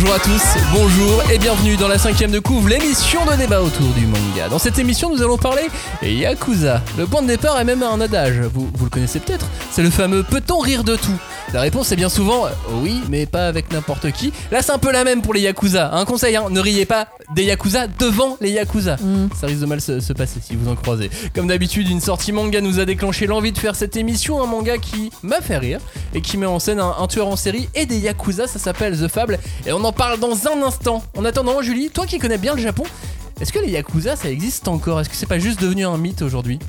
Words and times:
Bonjour 0.00 0.14
à 0.14 0.18
tous, 0.18 0.42
bonjour 0.72 1.30
et 1.30 1.36
bienvenue 1.36 1.76
dans 1.76 1.86
la 1.86 1.98
cinquième 1.98 2.30
de 2.30 2.38
couvre, 2.38 2.70
l'émission 2.70 3.22
de 3.26 3.36
débat 3.36 3.60
autour 3.60 3.86
du 3.88 4.06
manga. 4.06 4.48
Dans 4.48 4.58
cette 4.58 4.78
émission, 4.78 5.10
nous 5.10 5.20
allons 5.20 5.36
parler 5.36 5.68
Yakuza. 6.00 6.80
Le 6.96 7.06
point 7.06 7.20
de 7.20 7.26
départ 7.26 7.60
est 7.60 7.64
même 7.64 7.82
un 7.82 8.00
adage, 8.00 8.40
vous, 8.54 8.70
vous 8.72 8.84
le 8.86 8.90
connaissez 8.90 9.20
peut-être, 9.20 9.44
c'est 9.70 9.82
le 9.82 9.90
fameux 9.90 10.22
peut-on 10.22 10.58
rire 10.58 10.84
de 10.84 10.96
tout 10.96 11.18
La 11.52 11.62
réponse 11.62 11.90
est 11.90 11.96
bien 11.96 12.08
souvent 12.08 12.46
euh, 12.46 12.50
oui, 12.74 13.00
mais 13.08 13.26
pas 13.26 13.48
avec 13.48 13.72
n'importe 13.72 14.12
qui. 14.12 14.32
Là, 14.52 14.62
c'est 14.62 14.70
un 14.70 14.78
peu 14.78 14.92
la 14.92 15.02
même 15.02 15.20
pour 15.20 15.34
les 15.34 15.40
Yakuza. 15.40 15.92
Un 15.92 16.04
conseil, 16.04 16.36
hein, 16.36 16.44
ne 16.48 16.60
riez 16.60 16.86
pas 16.86 17.08
des 17.34 17.42
Yakuza 17.42 17.88
devant 17.98 18.36
les 18.40 18.50
Yakuza. 18.52 18.96
Ça 19.38 19.48
risque 19.48 19.60
de 19.60 19.66
mal 19.66 19.80
se, 19.80 19.98
se 19.98 20.12
passer 20.12 20.38
si 20.40 20.54
vous 20.54 20.70
en 20.70 20.76
croisez. 20.76 21.10
Comme 21.34 21.48
d'habitude, 21.48 21.88
une 21.90 22.00
sortie 22.00 22.30
manga 22.30 22.60
nous 22.60 22.78
a 22.78 22.84
déclenché 22.84 23.26
l'envie 23.26 23.50
de 23.50 23.58
faire 23.58 23.74
cette 23.74 23.96
émission, 23.96 24.40
un 24.40 24.46
manga 24.46 24.78
qui 24.78 25.10
m'a 25.24 25.40
fait 25.40 25.58
rire 25.58 25.80
et 26.14 26.20
qui 26.20 26.36
met 26.36 26.46
en 26.46 26.60
scène 26.60 26.78
un, 26.78 26.94
un 26.96 27.06
tueur 27.08 27.26
en 27.26 27.36
série 27.36 27.68
et 27.74 27.84
des 27.84 27.98
Yakuza, 27.98 28.46
ça 28.46 28.60
s'appelle 28.60 28.96
The 28.96 29.08
Fable 29.08 29.40
et 29.66 29.72
on 29.72 29.82
en 29.82 29.92
parle 29.92 30.20
dans 30.20 30.46
un 30.46 30.62
instant. 30.62 31.02
En 31.16 31.24
attendant, 31.24 31.60
Julie, 31.62 31.90
toi 31.90 32.06
qui 32.06 32.18
connais 32.18 32.38
bien 32.38 32.54
le 32.54 32.62
Japon, 32.62 32.84
est-ce 33.40 33.52
que 33.52 33.58
les 33.58 33.72
Yakuza 33.72 34.14
ça 34.14 34.30
existe 34.30 34.68
encore? 34.68 35.00
Est-ce 35.00 35.08
que 35.08 35.16
c'est 35.16 35.26
pas 35.26 35.40
juste 35.40 35.60
devenu 35.60 35.84
un 35.84 35.96
mythe 35.98 36.22
aujourd'hui? 36.22 36.60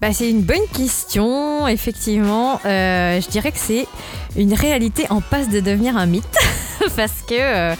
Bah, 0.00 0.12
c'est 0.12 0.30
une 0.30 0.42
bonne 0.42 0.66
question, 0.72 1.66
effectivement. 1.66 2.60
Euh, 2.64 3.20
je 3.20 3.28
dirais 3.28 3.50
que 3.50 3.58
c'est 3.58 3.86
une 4.36 4.54
réalité 4.54 5.06
en 5.10 5.20
passe 5.20 5.48
de 5.48 5.58
devenir 5.58 5.96
un 5.96 6.06
mythe, 6.06 6.38
parce 6.96 7.22
que 7.26 7.34
euh, 7.34 7.74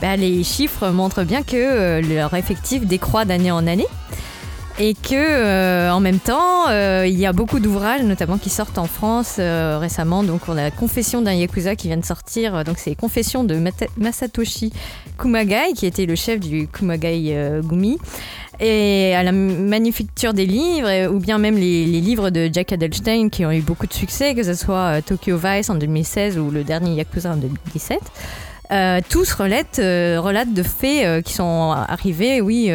bah, 0.00 0.14
les 0.16 0.44
chiffres 0.44 0.90
montrent 0.90 1.24
bien 1.24 1.42
que 1.42 1.56
euh, 1.56 2.00
leur 2.00 2.34
effectif 2.34 2.86
décroît 2.86 3.24
d'année 3.24 3.50
en 3.50 3.66
année. 3.66 3.88
Et 4.80 4.94
que 4.94 5.14
euh, 5.14 5.90
en 5.92 6.00
même 6.00 6.20
temps, 6.20 6.68
euh, 6.68 7.04
il 7.06 7.18
y 7.18 7.26
a 7.26 7.32
beaucoup 7.32 7.58
d'ouvrages, 7.58 8.02
notamment 8.02 8.38
qui 8.38 8.48
sortent 8.48 8.78
en 8.78 8.84
France 8.84 9.36
euh, 9.38 9.78
récemment. 9.80 10.22
Donc, 10.22 10.42
on 10.48 10.52
a 10.52 10.62
la 10.62 10.70
Confession 10.70 11.20
d'un 11.20 11.34
yakuza 11.34 11.74
qui 11.74 11.88
vient 11.88 11.96
de 11.96 12.04
sortir. 12.04 12.62
Donc, 12.64 12.78
c'est 12.78 12.94
Confession 12.94 13.42
de 13.42 13.60
Masatoshi 13.96 14.72
Kumagai, 15.18 15.72
qui 15.74 15.86
était 15.86 16.06
le 16.06 16.14
chef 16.14 16.38
du 16.38 16.68
Kumagai 16.68 17.30
euh, 17.32 17.60
Gumi. 17.60 17.98
Et 18.60 19.14
à 19.14 19.22
la 19.22 19.30
manufacture 19.30 20.34
des 20.34 20.46
livres, 20.46 20.88
euh, 20.88 21.08
ou 21.08 21.20
bien 21.20 21.38
même 21.38 21.56
les, 21.56 21.86
les 21.86 22.00
livres 22.00 22.30
de 22.30 22.50
Jack 22.52 22.72
Adelstein 22.72 23.28
qui 23.30 23.46
ont 23.46 23.52
eu 23.52 23.60
beaucoup 23.60 23.86
de 23.86 23.92
succès, 23.92 24.34
que 24.34 24.42
ce 24.42 24.54
soit 24.54 24.98
euh, 24.98 25.00
Tokyo 25.00 25.36
Vice 25.36 25.70
en 25.70 25.76
2016 25.76 26.38
ou 26.38 26.50
le 26.50 26.64
dernier 26.64 26.94
Yakuza 26.94 27.32
en 27.32 27.36
2017. 27.36 28.00
Euh, 28.70 29.00
tous 29.08 29.32
relatent, 29.32 29.78
euh, 29.78 30.20
relatent 30.20 30.52
de 30.52 30.62
faits 30.62 31.04
euh, 31.04 31.22
qui 31.22 31.32
sont 31.32 31.72
arrivés, 31.88 32.40
oui, 32.42 32.70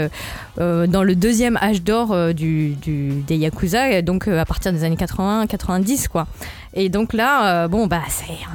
dans 0.57 1.03
le 1.03 1.15
deuxième 1.15 1.57
âge 1.57 1.81
d'or 1.81 2.15
du, 2.33 2.69
du- 2.75 3.21
des 3.27 3.37
Yakuza, 3.37 4.01
donc 4.03 4.27
à 4.27 4.45
partir 4.45 4.71
des 4.71 4.83
années 4.83 4.95
80-90, 4.95 6.07
quoi. 6.07 6.27
Et 6.75 6.89
donc 6.89 7.13
là, 7.13 7.63
euh, 7.63 7.67
bon, 7.67 7.87
bah, 7.87 8.01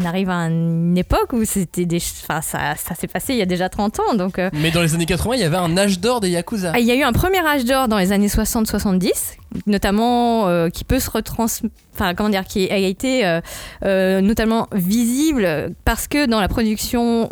on 0.01 0.05
arrive 0.05 0.29
à 0.29 0.49
une 0.49 0.99
époque 0.99 1.33
où 1.33 1.45
c'était 1.45 1.87
des, 1.87 1.99
enfin, 1.99 2.41
ça, 2.41 2.75
ça 2.77 2.95
s'est 2.95 3.07
passé 3.07 3.33
il 3.33 3.39
y 3.39 3.43
a 3.43 3.47
déjà 3.47 3.69
30 3.69 4.01
ans, 4.01 4.15
donc 4.15 4.39
euh, 4.39 4.51
Mais 4.53 4.71
dans 4.71 4.83
les 4.83 4.95
années 4.95 5.07
80, 5.07 5.37
il 5.37 5.41
y 5.41 5.45
avait 5.45 5.57
un 5.57 5.77
âge 5.77 6.01
d'or 6.01 6.21
des 6.21 6.31
Yakuza. 6.31 6.73
ah, 6.75 6.81
Il 6.81 6.87
y 6.87 6.91
a 6.91 6.97
eu 6.97 7.03
un 7.03 7.13
premier 7.13 7.45
âge 7.47 7.65
d'or 7.65 7.87
dans 7.87 7.99
les 7.99 8.11
années 8.11 8.27
60-70, 8.27 9.37
notamment 9.67 10.49
euh, 10.49 10.69
qui 10.69 10.85
peut 10.85 10.99
se 10.99 11.11
retrans... 11.11 11.47
Enfin, 11.95 12.15
comment 12.15 12.29
dire, 12.29 12.45
qui 12.45 12.71
a 12.71 12.77
été 12.77 13.41
notamment 13.83 14.69
visible 14.73 15.75
parce 15.85 16.07
que 16.07 16.27
dans 16.27 16.41
la 16.41 16.47
production 16.47 17.29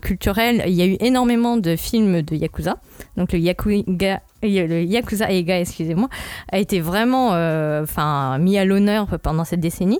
culturelle, 0.00 0.64
il 0.66 0.72
y 0.72 0.80
a 0.80 0.86
eu 0.86 0.96
énormément 1.00 1.58
de 1.58 1.76
films 1.76 2.22
de 2.22 2.34
Yakuza. 2.34 2.78
Donc 3.18 3.32
le 3.32 3.38
Yakuga... 3.40 4.20
Le 4.42 4.82
Yakuza 4.82 5.30
Eiga, 5.30 5.58
excusez-moi, 5.60 6.08
a 6.52 6.58
été 6.58 6.80
vraiment 6.80 7.30
euh, 7.32 7.82
enfin, 7.82 8.38
mis 8.38 8.58
à 8.58 8.64
l'honneur 8.64 9.06
pendant 9.22 9.44
cette 9.44 9.60
décennie. 9.60 9.98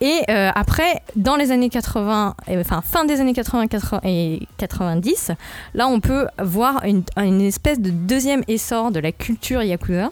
Et 0.00 0.20
euh, 0.28 0.50
après, 0.54 1.00
dans 1.16 1.36
les 1.36 1.50
années 1.52 1.68
80, 1.70 2.34
euh, 2.48 2.60
enfin 2.60 2.82
fin 2.84 3.04
des 3.04 3.20
années 3.20 3.32
80, 3.32 3.68
80 3.68 4.00
et 4.04 4.40
90, 4.58 5.30
là 5.74 5.86
on 5.86 6.00
peut 6.00 6.26
voir 6.42 6.82
une, 6.84 7.04
une 7.16 7.40
espèce 7.40 7.78
de 7.80 7.90
deuxième 7.90 8.42
essor 8.48 8.90
de 8.90 8.98
la 9.00 9.12
culture 9.12 9.62
yakuza, 9.62 10.10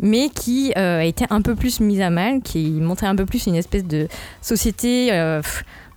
mais 0.00 0.28
qui 0.28 0.72
euh, 0.76 1.00
a 1.00 1.04
été 1.04 1.24
un 1.30 1.40
peu 1.40 1.54
plus 1.54 1.80
mise 1.80 2.00
à 2.02 2.10
mal, 2.10 2.42
qui 2.42 2.64
montrait 2.72 3.06
un 3.06 3.16
peu 3.16 3.24
plus 3.26 3.46
une 3.46 3.54
espèce 3.56 3.84
de 3.84 4.08
société 4.42 5.08
euh, 5.12 5.40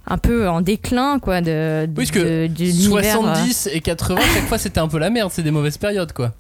un 0.07 0.17
peu 0.17 0.47
en 0.47 0.61
déclin, 0.61 1.19
quoi, 1.19 1.41
de, 1.41 1.85
de, 1.85 1.89
Oui, 1.99 2.05
parce 2.07 2.11
de- 2.11 2.47
de 2.47 2.63
l'univers, 2.63 3.17
euh. 3.19 3.35
70 3.35 3.69
et 3.73 3.81
80, 3.81 4.22
chaque 4.34 4.44
fois 4.47 4.57
c'était 4.57 4.79
un 4.79 4.88
peu 4.88 4.99
la 4.99 5.09
merde, 5.09 5.31
c'est 5.34 5.44
des 5.44 5.51
mauvaises 5.51 5.78
périodes 5.78 6.13
quoi. 6.13 6.31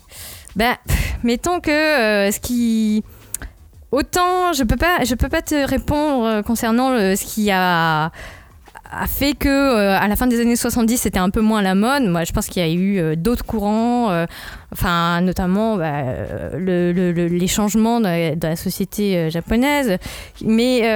Bah, 0.57 0.77
mettons 1.23 1.59
que 1.61 1.71
euh, 1.71 2.31
ce 2.31 2.39
qui. 2.41 3.03
Autant, 3.91 4.51
je 4.51 4.63
peux 4.63 4.75
pas, 4.75 5.05
je 5.05 5.15
peux 5.15 5.29
pas 5.29 5.41
te 5.41 5.55
répondre 5.55 6.25
euh, 6.25 6.41
concernant 6.41 6.89
ce 6.97 7.23
qui 7.23 7.49
a 7.51 8.11
a 8.89 9.05
fait 9.05 9.33
que 9.33 9.49
euh, 9.49 9.99
à 9.99 10.07
la 10.07 10.15
fin 10.15 10.27
des 10.27 10.39
années 10.39 10.55
70 10.55 10.95
c'était 10.95 11.19
un 11.19 11.29
peu 11.29 11.41
moins 11.41 11.61
la 11.61 11.75
mode 11.75 12.03
moi 12.03 12.23
je 12.23 12.31
pense 12.31 12.47
qu'il 12.47 12.65
y 12.65 12.65
a 12.65 12.71
eu 12.71 13.17
d'autres 13.17 13.43
courants 13.43 14.09
enfin 14.71 15.19
notamment 15.19 15.75
bah, 15.75 16.03
le- 16.57 16.93
le- 16.93 17.11
le- 17.11 17.27
les 17.27 17.47
changements 17.47 17.99
dans 17.99 18.37
la, 18.41 18.55
société 18.55 19.29
japonaise 19.29 19.97
mais 20.41 20.89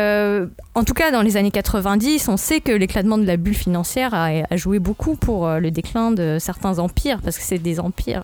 en 0.73 0.83
tout 0.85 0.93
cas 0.93 1.11
dans 1.11 1.21
les 1.21 1.35
années 1.35 1.51
90 1.51 2.29
on 2.29 2.37
sait 2.37 2.61
que 2.61 2.71
l'éclatement 2.71 3.17
de 3.17 3.25
la 3.25 3.35
bulle 3.35 3.55
financière 3.55 4.13
a, 4.13 4.27
a 4.49 4.55
joué 4.55 4.79
beaucoup 4.79 5.17
pour 5.17 5.49
le 5.49 5.69
déclin 5.69 6.11
de 6.11 6.37
certains 6.39 6.79
empires 6.79 7.19
parce 7.21 7.37
que 7.37 7.43
c'est 7.43 7.57
des 7.59 7.81
empires 7.81 8.23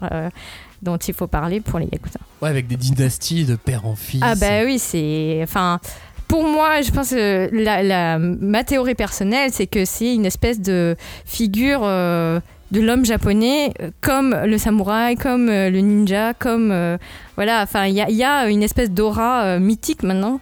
dont 0.81 0.97
il 0.97 1.13
faut 1.13 1.27
parler 1.27 1.59
pour 1.61 1.79
les 1.79 1.87
Yakuza. 1.91 2.19
Ouais, 2.41 2.49
avec 2.49 2.67
des 2.67 2.75
dynasties 2.77 3.45
de 3.45 3.55
père 3.55 3.85
en 3.85 3.95
fils. 3.95 4.21
Ah 4.23 4.35
bah 4.35 4.63
oui, 4.65 4.79
c'est... 4.79 5.39
Enfin, 5.43 5.79
pour 6.27 6.43
moi, 6.47 6.81
je 6.81 6.91
pense 6.91 7.09
que 7.11 7.49
la, 7.51 7.81
la- 7.83 8.19
ma 8.19 8.63
théorie 8.63 8.95
personnelle, 8.95 9.51
c'est 9.53 9.67
que 9.67 9.85
c'est 9.85 10.13
une 10.13 10.25
espèce 10.25 10.59
de 10.61 10.95
figure 11.25 11.81
euh, 11.83 12.39
de 12.71 12.81
l'homme 12.81 13.05
japonais, 13.05 13.73
euh, 13.81 13.91
comme 14.01 14.35
le 14.45 14.57
samouraï, 14.57 15.15
comme 15.15 15.49
euh, 15.49 15.69
le 15.69 15.79
ninja, 15.79 16.33
comme... 16.33 16.71
euh, 16.71 16.97
voilà, 17.37 17.61
enfin, 17.63 17.85
il 17.85 17.95
y 17.95 18.01
a, 18.01 18.09
il 18.09 18.15
y 18.17 18.23
a 18.23 18.49
une 18.49 18.61
espèce 18.61 18.91
d'aura 18.91 19.57
mythique 19.59 20.03
maintenant 20.03 20.39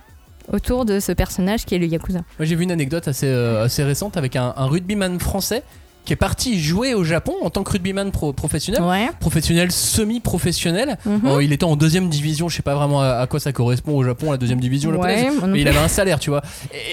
autour 0.52 0.85
de 0.85 1.00
ce 1.00 1.12
personnage 1.12 1.66
qui 1.66 1.73
est 1.75 1.79
le 1.79 1.88
Yakuza. 1.88 2.19
Moi 2.38 2.46
j'ai 2.46 2.56
vu 2.56 2.63
une 2.63 2.72
anecdote 2.72 3.07
assez, 3.07 3.28
assez 3.31 3.84
récente 3.84 4.16
avec 4.16 4.35
un, 4.35 4.53
un 4.56 4.67
rugbyman 4.67 5.19
français 5.19 5.63
qui 6.06 6.14
est 6.14 6.18
parti 6.18 6.60
jouer 6.60 6.94
au 6.94 7.04
Japon 7.04 7.34
en 7.42 7.50
tant 7.50 7.64
que 7.64 7.72
rugbyman 7.72 8.12
pro- 8.12 8.32
professionnel. 8.34 8.82
Ouais. 8.82 9.10
Professionnel, 9.20 9.72
semi-professionnel. 9.72 10.98
Mhm. 11.06 11.22
Oh, 11.30 11.40
il 11.40 11.52
était 11.52 11.64
en 11.66 11.76
deuxième 11.76 12.10
division, 12.10 12.48
je 12.50 12.56
sais 12.56 12.62
pas 12.62 12.76
vraiment 12.76 13.02
à, 13.02 13.08
à 13.16 13.28
quoi 13.28 13.40
ça 13.40 13.52
correspond 13.52 13.94
au 13.98 14.04
Japon, 14.04 14.32
la 14.32 14.38
deuxième 14.38 14.60
division 14.60 14.92
japonaise. 14.92 15.26
Ouais, 15.26 15.32
moi 15.32 15.48
non 15.48 15.54
Mais 15.54 15.62
il 15.62 15.68
avait 15.68 15.78
un 15.80 15.88
salaire, 15.88 16.20
tu 16.20 16.30
vois. 16.30 16.42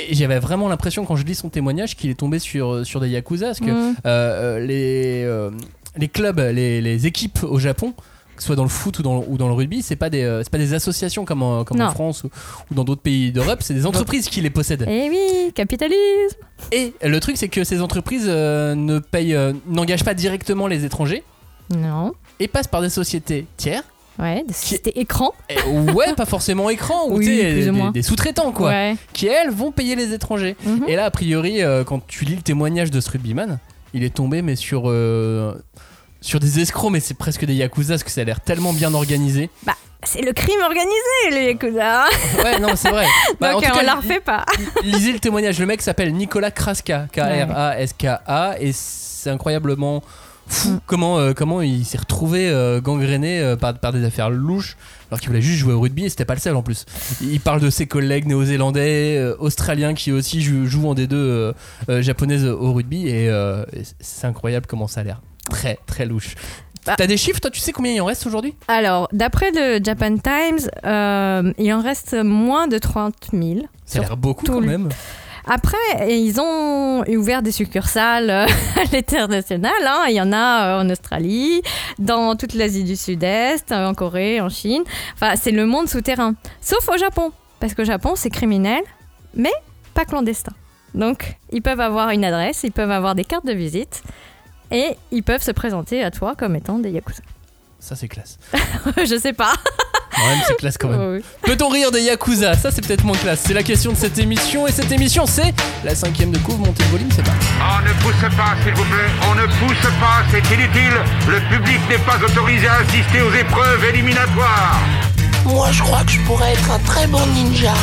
Et 0.09 0.15
j'avais 0.15 0.39
vraiment 0.39 0.69
l'impression 0.69 1.05
quand 1.05 1.17
je 1.17 1.25
lis 1.25 1.34
son 1.34 1.49
témoignage 1.49 1.97
qu'il 1.97 2.11
est 2.11 2.15
tombé 2.15 2.39
sur, 2.39 2.84
sur 2.87 3.01
des 3.01 3.09
yakuza, 3.11 3.47
parce 3.47 3.61
que 3.61 3.67
Mhm. 3.67 3.95
euh, 4.06 4.56
euh, 4.59 4.67
les, 4.67 5.22
euh, 5.25 5.51
les 5.97 6.09
clubs, 6.09 6.39
les, 6.41 6.81
les 6.81 7.06
équipes 7.06 7.41
au 7.43 7.59
Japon, 7.59 7.95
que 8.42 8.44
ce 8.44 8.47
soit 8.48 8.56
dans 8.56 8.62
le 8.64 8.69
foot 8.69 8.98
ou 8.98 9.03
dans, 9.03 9.20
le- 9.20 9.25
ou 9.28 9.36
dans 9.38 9.48
le 9.48 9.54
rugby, 9.54 9.82
c'est 9.82 9.97
pas 9.97 10.10
des 10.10 10.22
euh, 10.22 10.42
c'est 10.42 10.50
pas 10.50 10.58
des 10.58 10.75
associations 10.75 11.25
comme 11.25 11.42
en, 11.42 11.64
comme 11.64 11.80
en 11.80 11.84
Non. 11.86 11.91
France 11.91 12.25
ou, 12.25 12.30
ou 12.70 12.75
dans 12.75 12.84
d'autres 12.84 13.03
pays 13.03 13.32
d'Europe, 13.32 13.60
c'est 13.62 13.75
des 13.75 13.86
entreprises 13.86 14.28
qui 14.28 14.41
les 14.41 14.50
possèdent. 14.50 14.84
Eh 14.88 15.08
oui, 15.08 15.53
capitalisme 15.54 16.36
Et 16.72 16.92
le 17.03 17.20
truc 17.20 17.36
c'est 17.36 17.48
que 17.48 17.64
ces 17.64 17.80
entreprises 17.80 18.26
euh, 18.28 18.75
ne 18.75 18.98
payent 18.98 19.34
euh, 19.34 19.53
n'engagent 19.66 20.04
pas 20.04 20.14
directement 20.14 20.66
les 20.66 20.84
étrangers 20.84 21.22
Non. 21.70 22.12
et 22.41 22.48
passent 22.48 22.69
par 22.69 22.82
des 22.82 22.91
sociétés 22.91 23.47
tiers. 23.56 23.82
Ouais, 24.19 24.44
c'était 24.53 24.92
écran. 25.00 25.32
Et, 25.48 25.56
ouais, 25.92 26.12
pas 26.14 26.26
forcément 26.26 26.69
écran 26.69 27.09
ou 27.09 27.16
Oui, 27.19 27.26
des, 27.26 27.70
des 27.94 28.03
sous-traitants 28.03 28.53
quoi, 28.53 28.69
Ouais. 28.69 28.97
qui 29.14 29.26
elles 29.26 29.50
vont 29.50 29.72
payer 29.72 29.97
les 29.97 30.12
étrangers. 30.12 30.54
Mhm. 30.66 30.84
Et 30.86 30.97
là, 30.97 31.06
a 31.06 31.10
priori, 31.10 31.60
quand 31.86 32.06
tu 32.06 32.26
lis 32.26 32.36
le 32.36 32.42
témoignage 32.42 32.91
de 32.91 33.00
ce 33.00 33.10
rugbyman, 33.10 33.59
il 33.94 34.04
est 34.04 34.14
tombé, 34.14 34.42
mais 34.42 34.54
sur, 34.54 34.82
sur 36.22 36.41
des 36.41 36.60
escrocs, 36.60 36.91
mais 36.91 37.00
c'est 37.00 37.12
presque 37.15 37.44
des 37.44 37.55
yakuza, 37.55 37.93
parce 37.94 38.05
que 38.05 38.10
ça 38.10 38.22
a 38.22 38.25
l'air 38.25 38.41
tellement 38.41 38.72
bien 38.72 38.94
organisé. 38.94 39.50
Bah, 39.66 39.75
c'est 40.05 40.22
le 40.22 40.33
crime 40.33 40.60
organisé, 40.62 41.31
les 41.31 41.47
Yakuza. 41.53 42.05
Ouais, 42.43 42.59
non, 42.59 42.75
c'est 42.75 42.91
vrai. 42.91 43.06
Bah, 43.41 43.50
en 43.50 43.53
Donc 43.60 43.62
tout 43.65 43.69
euh, 43.69 43.72
on 43.75 43.78
cas, 43.78 43.83
la 43.84 43.94
refait 43.97 44.21
pas. 44.21 44.44
lisez 44.83 45.12
le 45.12 45.19
témoignage. 45.21 45.60
Le 45.60 45.66
mec 45.66 45.81
s'appelle 45.83 46.12
Nicolas 46.15 46.50
Kraska, 46.50 47.06
K-R-A-S-K-A, 47.12 48.57
et 48.60 48.72
c'est 48.72 49.30
incroyablement 49.30 50.03
fou 50.48 50.71
Mm. 50.71 50.80
comment, 50.86 51.19
euh, 51.19 51.33
comment 51.34 51.63
il 51.63 51.84
s'est 51.86 51.98
retrouvé 51.98 52.48
euh, 52.51 52.80
gangréné 52.80 53.39
euh, 53.41 53.54
par, 53.57 53.78
par 53.78 53.92
des 53.92 54.04
affaires 54.04 54.28
louches, 54.28 54.77
alors 55.10 55.21
qu'il 55.21 55.28
voulait 55.28 55.41
juste 55.41 55.59
jouer 55.60 55.72
au 55.72 55.80
rugby, 55.80 56.04
et 56.04 56.09
c'était 56.09 56.24
pas 56.24 56.34
le 56.34 56.41
seul 56.41 56.57
en 56.57 56.63
plus. 56.63 56.84
Il 57.22 57.39
parle 57.41 57.60
de 57.60 57.71
ses 57.71 57.86
collègues 57.86 58.27
néo-zélandais, 58.27 59.22
australiens 59.39 59.95
qui 59.95 60.10
aussi 60.10 60.42
jouent, 60.42 60.66
jouent 60.66 60.89
en 60.89 60.95
des 60.95 61.07
deux 61.07 61.16
euh, 61.16 61.53
euh, 61.89 62.03
japonaises 62.03 62.45
au 62.45 62.72
rugby, 62.72 63.07
et, 63.09 63.27
et 63.27 63.83
c'est 64.01 64.27
incroyable 64.27 64.66
comment 64.66 64.89
ça 64.89 65.01
a 65.01 65.04
l'air. 65.04 65.21
Très, 65.50 65.78
très 65.86 66.04
louche. 66.06 66.34
Bah. 66.86 66.94
T'as 66.98 67.06
des 67.06 67.16
chiffres, 67.16 67.41
toi 67.41 67.50
Tu 67.50 67.60
sais 67.60 67.72
combien 67.72 67.92
il 67.92 68.00
en 68.00 68.06
reste 68.06 68.27
aujourd'hui? 68.27 68.54
Alors, 68.68 69.09
d'après 69.12 69.50
le 69.53 69.78
Japan 69.83 70.16
Times, 70.16 70.68
euh, 70.84 71.53
il 71.59 71.72
en 71.72 71.80
reste 71.80 72.15
moins 72.15 72.66
de 72.66 72.78
30 72.78 73.15
000. 73.33 73.60
Ça 73.86 73.98
a 74.00 74.03
l'air 74.03 74.16
beaucoup 74.16 74.47
quand 74.47 74.60
le- 74.60 74.66
même. 74.66 74.89
Après, 75.47 75.77
ils 76.09 76.41
ont 76.41 77.03
ouvert 77.09 77.42
des 77.42 77.50
succursales 77.53 78.30
euh, 78.30 78.47
à 78.77 78.84
l'international. 78.92 79.72
hein. 79.86 80.04
Il 80.09 80.15
y 80.15 80.21
en 80.21 80.33
a 80.33 80.66
euh, 80.78 80.83
en 80.83 80.89
Australie, 80.91 81.62
dans 81.98 82.36
toute 82.36 82.54
l'Asie 82.54 82.84
du 82.84 82.95
Sud-Est, 82.97 83.71
en 83.72 83.92
Corée, 83.95 84.41
en 84.41 84.48
Chine. 84.48 84.83
Enfin, 85.15 85.34
c'est 85.36 85.50
le 85.50 85.66
monde 85.66 85.88
souterrain. 85.88 86.34
Sauf 86.60 86.88
au 86.88 86.97
Japon. 86.97 87.33
Parce 87.60 87.74
qu'au 87.74 87.84
Japon, 87.84 88.15
c'est 88.16 88.30
criminel, 88.30 88.83
mais 89.34 89.53
pas 89.95 90.04
clandestin. 90.04 90.53
Donc, 90.95 91.36
ils 91.53 91.62
peuvent 91.62 91.80
avoir 91.80 92.10
une 92.10 92.24
adresse, 92.24 92.60
ils 92.65 92.72
peuvent 92.72 92.91
avoir 92.91 93.15
des 93.15 93.24
cartes 93.24 93.47
de 93.47 93.53
visite. 93.53 94.03
Et 94.72 94.97
ils 95.10 95.22
peuvent 95.22 95.42
se 95.42 95.51
présenter 95.53 96.03
à 96.03 96.10
toi 96.10 96.34
comme 96.36 96.57
étant 96.57 96.78
des 96.78 96.91
Yakuza. 96.91 97.22
Ça, 97.78 97.97
c'est 97.97 98.09
classe. 98.09 98.39
je 98.97 99.19
sais 99.19 99.33
pas. 99.33 99.53
Quand 100.15 100.27
même, 100.28 100.39
c'est 100.47 100.57
classe 100.57 100.78
quand 100.78 100.89
même. 100.89 101.01
Oui. 101.16 101.24
Peut-on 101.42 101.69
rire 101.69 101.91
des 101.91 102.03
Yakuza? 102.03 102.54
Ça, 102.54 102.71
c'est 102.71 102.84
peut-être 102.86 103.04
moins 103.04 103.16
classe. 103.16 103.42
C'est 103.47 103.54
la 103.54 103.63
question 103.63 103.92
de 103.92 103.97
cette 103.97 104.19
émission. 104.19 104.66
Et 104.69 104.72
cette 104.72 104.92
émission, 104.92 105.27
c'est 105.27 105.53
la 105.84 105.95
cinquième 105.95 106.30
de 106.30 106.39
couvre. 106.39 106.59
Montez 106.65 106.84
le 106.84 106.91
volume, 106.91 107.09
c'est 107.15 107.24
parti. 107.24 107.47
On 107.60 107.83
ne 107.83 107.92
pousse 108.03 108.36
pas, 108.36 108.54
s'il 108.63 108.74
vous 108.74 108.84
plaît. 108.84 109.10
On 109.30 109.34
ne 109.34 109.47
pousse 109.59 109.91
pas, 110.01 110.22
c'est 110.30 110.54
inutile. 110.54 110.95
Le 111.28 111.41
public 111.57 111.80
n'est 111.89 112.04
pas 112.04 112.19
autorisé 112.24 112.69
à 112.69 112.77
assister 112.77 113.21
aux 113.21 113.33
épreuves 113.33 113.84
éliminatoires. 113.92 114.80
Moi, 115.47 115.72
je 115.72 115.83
crois 115.83 116.04
que 116.04 116.13
je 116.13 116.21
pourrais 116.21 116.53
être 116.53 116.71
un 116.71 116.78
très 116.80 117.07
bon 117.09 117.24
ninja. 117.34 117.74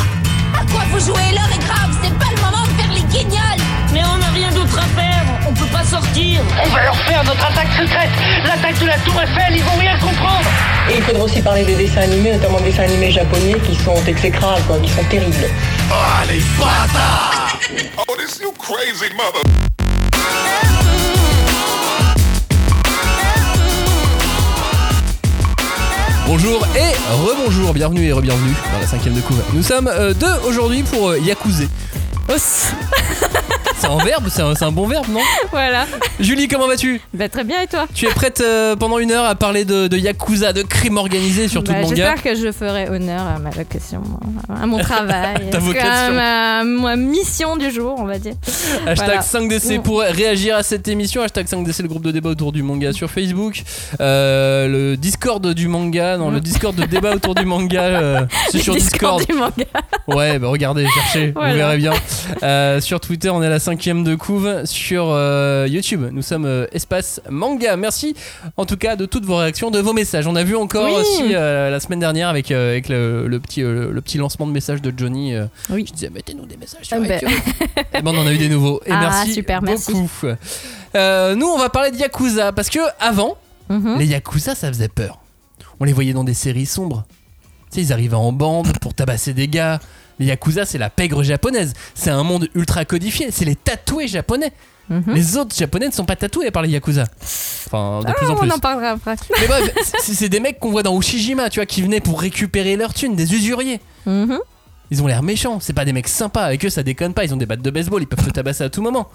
À 0.58 0.64
quoi 0.72 0.82
vous 0.90 0.98
jouez? 1.00 1.32
L'heure 1.32 1.52
est 1.54 1.64
grave, 1.66 1.90
c'est 2.02 2.18
pas 2.18 2.30
le 2.34 2.40
moment 2.40 2.64
de 2.64 2.72
faire 2.80 2.92
les 2.92 3.02
guignols 3.02 3.60
Mais 3.92 4.00
on 4.04 4.16
n'a 4.18 4.30
rien 4.30 4.50
d'autre 4.50 4.78
à 4.78 4.86
faire, 4.98 5.19
on 5.50 5.54
peut 5.54 5.66
pas 5.72 5.84
sortir. 5.84 6.40
On 6.64 6.68
va 6.68 6.84
leur 6.84 6.96
faire 6.96 7.24
notre 7.24 7.44
attaque 7.44 7.72
secrète, 7.72 8.10
l'attaque 8.44 8.78
de 8.78 8.86
la 8.86 8.98
Tour 8.98 9.20
Eiffel, 9.20 9.56
ils 9.56 9.64
vont 9.64 9.76
rien 9.78 9.98
comprendre. 9.98 10.46
Et 10.88 10.96
il 10.96 11.02
faudra 11.02 11.24
aussi 11.24 11.42
parler 11.42 11.64
des 11.64 11.74
dessins 11.74 12.02
animés, 12.02 12.32
notamment 12.32 12.58
des 12.58 12.70
dessins 12.70 12.84
animés 12.84 13.10
japonais 13.10 13.56
qui 13.66 13.74
sont 13.74 13.96
exécrables, 14.06 14.62
quoi, 14.66 14.78
qui 14.78 14.90
sont 14.90 15.04
terribles. 15.04 15.34
Ah, 15.90 16.22
les 16.28 16.40
bâtards 16.58 17.58
Oh, 18.08 18.16
this 18.16 18.40
you 18.40 18.52
crazy 18.58 19.12
mother. 19.14 19.42
Bonjour 26.26 26.64
et 26.76 26.94
rebonjour, 27.12 27.72
bienvenue 27.74 28.06
et 28.06 28.12
re-bienvenue 28.12 28.54
dans 28.72 28.78
la 28.78 28.86
cinquième 28.86 29.14
de 29.14 29.20
couvre. 29.20 29.42
Nous 29.52 29.64
sommes 29.64 29.88
euh, 29.88 30.14
deux 30.14 30.32
aujourd'hui 30.46 30.84
pour 30.84 31.10
euh, 31.10 31.18
Yakuza. 31.18 31.64
Os. 32.28 32.68
C'est 33.80 33.86
un 33.86 33.96
verbe, 34.04 34.28
c'est 34.28 34.62
un, 34.64 34.72
bon 34.72 34.86
verbe, 34.86 35.06
non 35.10 35.20
voilà. 35.50 35.86
Julie, 36.20 36.48
comment 36.48 36.66
vas-tu? 36.66 37.00
Bah, 37.14 37.30
très 37.30 37.44
bien, 37.44 37.62
et 37.62 37.66
toi? 37.66 37.86
Tu 37.94 38.04
es 38.06 38.10
prête 38.10 38.42
euh, 38.44 38.76
pendant 38.76 38.98
une 38.98 39.10
heure 39.10 39.24
à 39.24 39.34
parler 39.34 39.64
de, 39.64 39.88
de 39.88 39.96
Yakuza, 39.96 40.52
de 40.52 40.60
crime 40.62 40.98
organisé, 40.98 41.48
surtout 41.48 41.72
Bah, 41.72 41.78
de 41.78 41.84
manga 41.84 41.94
J'espère 41.96 42.22
que 42.22 42.34
je 42.38 42.52
ferai 42.52 42.90
honneur 42.90 43.22
à 43.26 43.38
ma 43.38 43.48
vocation, 43.48 44.02
à 44.54 44.66
mon 44.66 44.78
travail, 44.78 45.48
Ta 45.50 45.56
à 45.56 45.60
vocation. 45.60 46.12
ma, 46.14 46.62
ma 46.64 46.96
mission 46.96 47.56
du 47.56 47.70
jour, 47.70 47.94
on 47.98 48.04
va 48.04 48.18
dire. 48.18 48.34
Hashtag 48.86 49.06
Voilà. 49.06 49.20
5DC 49.22 49.78
Mm. 49.78 49.82
pour 49.82 50.00
réagir 50.00 50.56
à 50.56 50.62
cette 50.62 50.86
émission. 50.88 51.22
Hashtag 51.22 51.46
5DC, 51.46 51.80
le 51.82 51.88
groupe 51.88 52.04
de 52.04 52.10
débat 52.10 52.28
autour 52.30 52.52
du 52.52 52.62
manga 52.62 52.92
sur 52.92 53.10
Facebook. 53.10 53.62
Euh, 54.00 54.68
le 54.68 54.96
Discord 54.98 55.46
du 55.54 55.68
manga, 55.68 56.18
non, 56.18 56.30
le 56.30 56.40
Discord 56.40 56.74
de 56.76 56.84
débat 56.84 57.14
autour 57.14 57.34
du 57.34 57.46
manga, 57.46 57.82
euh, 57.82 58.20
c'est 58.50 58.58
sur 58.58 58.74
Discord. 58.74 59.24
du 59.26 59.32
manga. 59.32 59.64
Ouais, 60.06 60.38
bah 60.38 60.48
regardez, 60.48 60.86
cherchez, 60.86 61.32
Voilà. 61.34 61.50
vous 61.52 61.56
verrez 61.58 61.76
bien. 61.78 61.92
Euh, 62.42 62.80
sur 62.80 63.00
Twitter, 63.00 63.30
on 63.30 63.42
est 63.42 63.46
à 63.46 63.50
la 63.50 63.58
cinquième 63.70 64.02
de 64.02 64.16
couve. 64.16 64.64
Sur 64.64 65.04
euh, 65.10 65.66
YouTube, 65.70 66.04
nous 66.10 66.22
sommes 66.22 66.44
euh, 66.44 66.66
Espace 66.72 67.20
Manga. 67.30 67.76
Merci 67.76 68.16
en 68.56 68.66
tout 68.66 68.76
cas 68.76 68.96
de 68.96 69.06
toutes 69.06 69.24
vos 69.24 69.36
réactions, 69.36 69.70
de 69.70 69.78
vos 69.78 69.92
messages. 69.92 70.26
On 70.26 70.34
a 70.34 70.42
vu 70.42 70.56
encore 70.56 70.86
Oui. 70.86 70.92
aussi 71.00 71.34
euh, 71.36 71.70
la 71.70 71.78
semaine 71.78 72.00
dernière 72.00 72.28
avec, 72.28 72.50
avec 72.50 72.88
le, 72.88 73.28
le 73.28 73.38
petit, 73.40 73.60
le 73.62 74.00
petit 74.00 74.18
lancement 74.18 74.48
de 74.48 74.50
messages 74.52 74.82
de 74.82 74.92
Johnny. 74.96 75.34
Oui. 75.70 75.84
Je 75.86 75.92
disais, 75.92 76.10
mettez-nous 76.10 76.46
des 76.46 76.56
messages 76.56 76.84
sur 76.84 76.96
Ah 76.96 77.00
ben. 77.00 77.16
iTunes. 77.22 77.30
Et 77.94 78.02
ben, 78.02 78.10
on 78.12 78.18
en 78.18 78.26
a 78.26 78.32
eu 78.32 78.38
des 78.38 78.48
nouveaux. 78.48 78.80
Et 78.86 78.90
Ah, 78.90 78.98
merci 79.02 79.34
super, 79.34 79.62
beaucoup. 79.62 79.92
Nous, 79.92 81.46
on 81.46 81.58
va 81.58 81.68
parler 81.68 81.92
de 81.92 81.96
Yakuza 81.96 82.50
parce 82.52 82.70
que 82.70 82.80
avant, 82.98 83.36
Mhm. 83.68 83.98
les 84.00 84.06
Yakuza, 84.06 84.56
ça 84.56 84.66
faisait 84.66 84.88
peur. 84.88 85.20
On 85.78 85.84
les 85.84 85.92
voyait 85.92 86.12
dans 86.12 86.24
des 86.24 86.34
séries 86.34 86.66
sombres. 86.66 87.04
Tu 87.70 87.76
sais, 87.76 87.86
ils 87.86 87.92
arrivaient 87.92 88.16
en 88.16 88.32
bande 88.32 88.76
pour 88.80 88.94
tabasser 88.94 89.32
des 89.32 89.46
gars. 89.46 89.78
Les 90.20 90.26
Yakuza, 90.26 90.64
c'est 90.66 90.78
la 90.78 90.90
pègre 90.90 91.22
japonaise. 91.24 91.72
C'est 91.94 92.10
un 92.10 92.22
monde 92.22 92.48
ultra 92.54 92.84
codifié. 92.84 93.30
C'est 93.32 93.44
les 93.46 93.56
tatoués 93.56 94.06
japonais. 94.06 94.52
Mhm. 94.90 95.14
Les 95.14 95.36
autres 95.36 95.56
japonais 95.56 95.86
ne 95.88 95.92
sont 95.92 96.04
pas 96.04 96.16
tatoués 96.16 96.50
par 96.50 96.62
les 96.62 96.68
Yakuza. 96.68 97.04
Enfin, 97.66 98.00
de 98.00 98.12
plus 98.12 98.26
en 98.28 98.34
Ah, 98.34 98.38
plus. 98.40 98.50
on 98.50 98.54
en 98.54 98.58
parlera 98.58 98.90
après. 98.90 99.16
Mais 99.40 99.46
bref, 99.46 99.72
c'est 100.02 100.12
c'est 100.14 100.28
des 100.28 100.40
mecs 100.40 100.58
qu'on 100.60 100.70
voit 100.70 100.82
dans 100.82 100.96
Ushijima, 100.98 101.48
tu 101.48 101.58
vois, 101.60 101.66
qui 101.66 101.80
venaient 101.82 102.00
pour 102.00 102.20
récupérer 102.20 102.76
leur 102.76 102.92
thune, 102.92 103.14
des 103.16 103.32
usuriers. 103.34 103.80
Mhm. 104.06 104.38
Ils 104.90 105.02
ont 105.02 105.06
l'air 105.06 105.22
méchants, 105.22 105.58
c'est 105.60 105.72
pas 105.72 105.84
des 105.84 105.92
mecs 105.92 106.08
sympas, 106.08 106.42
avec 106.42 106.64
eux 106.64 106.68
ça 106.70 106.82
déconne 106.82 107.14
pas, 107.14 107.24
ils 107.24 107.32
ont 107.32 107.36
des 107.36 107.46
battes 107.46 107.62
de 107.62 107.70
baseball, 107.70 108.02
ils 108.02 108.06
peuvent 108.08 108.24
te 108.26 108.30
tabasser 108.30 108.64
à 108.64 108.68
tout 108.70 108.82
moment. 108.82 109.08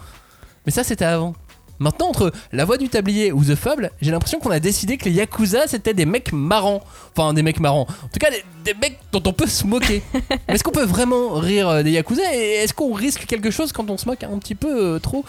Mais 0.65 0.71
ça 0.71 0.85
c'était 0.85 1.03
avant. 1.03 1.35
Maintenant, 1.79 2.07
entre 2.07 2.31
La 2.51 2.65
Voix 2.65 2.77
du 2.77 2.89
Tablier 2.89 3.31
ou 3.31 3.43
The 3.43 3.55
Fable, 3.55 3.91
j'ai 4.01 4.11
l'impression 4.11 4.39
qu'on 4.39 4.51
a 4.51 4.59
décidé 4.59 4.97
que 4.97 5.05
les 5.05 5.11
Yakuza 5.11 5.67
c'était 5.67 5.93
des 5.93 6.05
mecs 6.05 6.31
marrants. 6.31 6.83
Enfin, 7.15 7.33
des 7.33 7.43
mecs 7.43 7.59
marrants. 7.59 7.87
En 8.03 8.07
tout 8.07 8.19
cas, 8.19 8.29
des, 8.29 8.43
des 8.63 8.73
mecs 8.79 8.99
dont 9.11 9.23
on 9.25 9.33
peut 9.33 9.47
se 9.47 9.65
moquer. 9.65 10.01
Est-ce 10.47 10.63
qu'on 10.63 10.71
peut 10.71 10.85
vraiment 10.85 11.33
rire 11.33 11.69
euh, 11.69 11.83
des 11.83 11.91
Yakuza 11.91 12.23
et 12.33 12.63
est-ce 12.63 12.73
qu'on 12.73 12.93
risque 12.93 13.25
quelque 13.25 13.51
chose 13.51 13.71
quand 13.71 13.89
on 13.89 13.97
se 13.97 14.05
moque 14.07 14.23
un 14.23 14.37
petit 14.37 14.55
peu 14.55 14.95
euh, 14.95 14.99
trop 14.99 15.25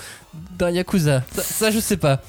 d'un 0.59 0.71
Yakuza? 0.71 1.23
Ça, 1.35 1.43
ça, 1.43 1.71
je 1.71 1.81
sais 1.81 1.97
pas. 1.97 2.21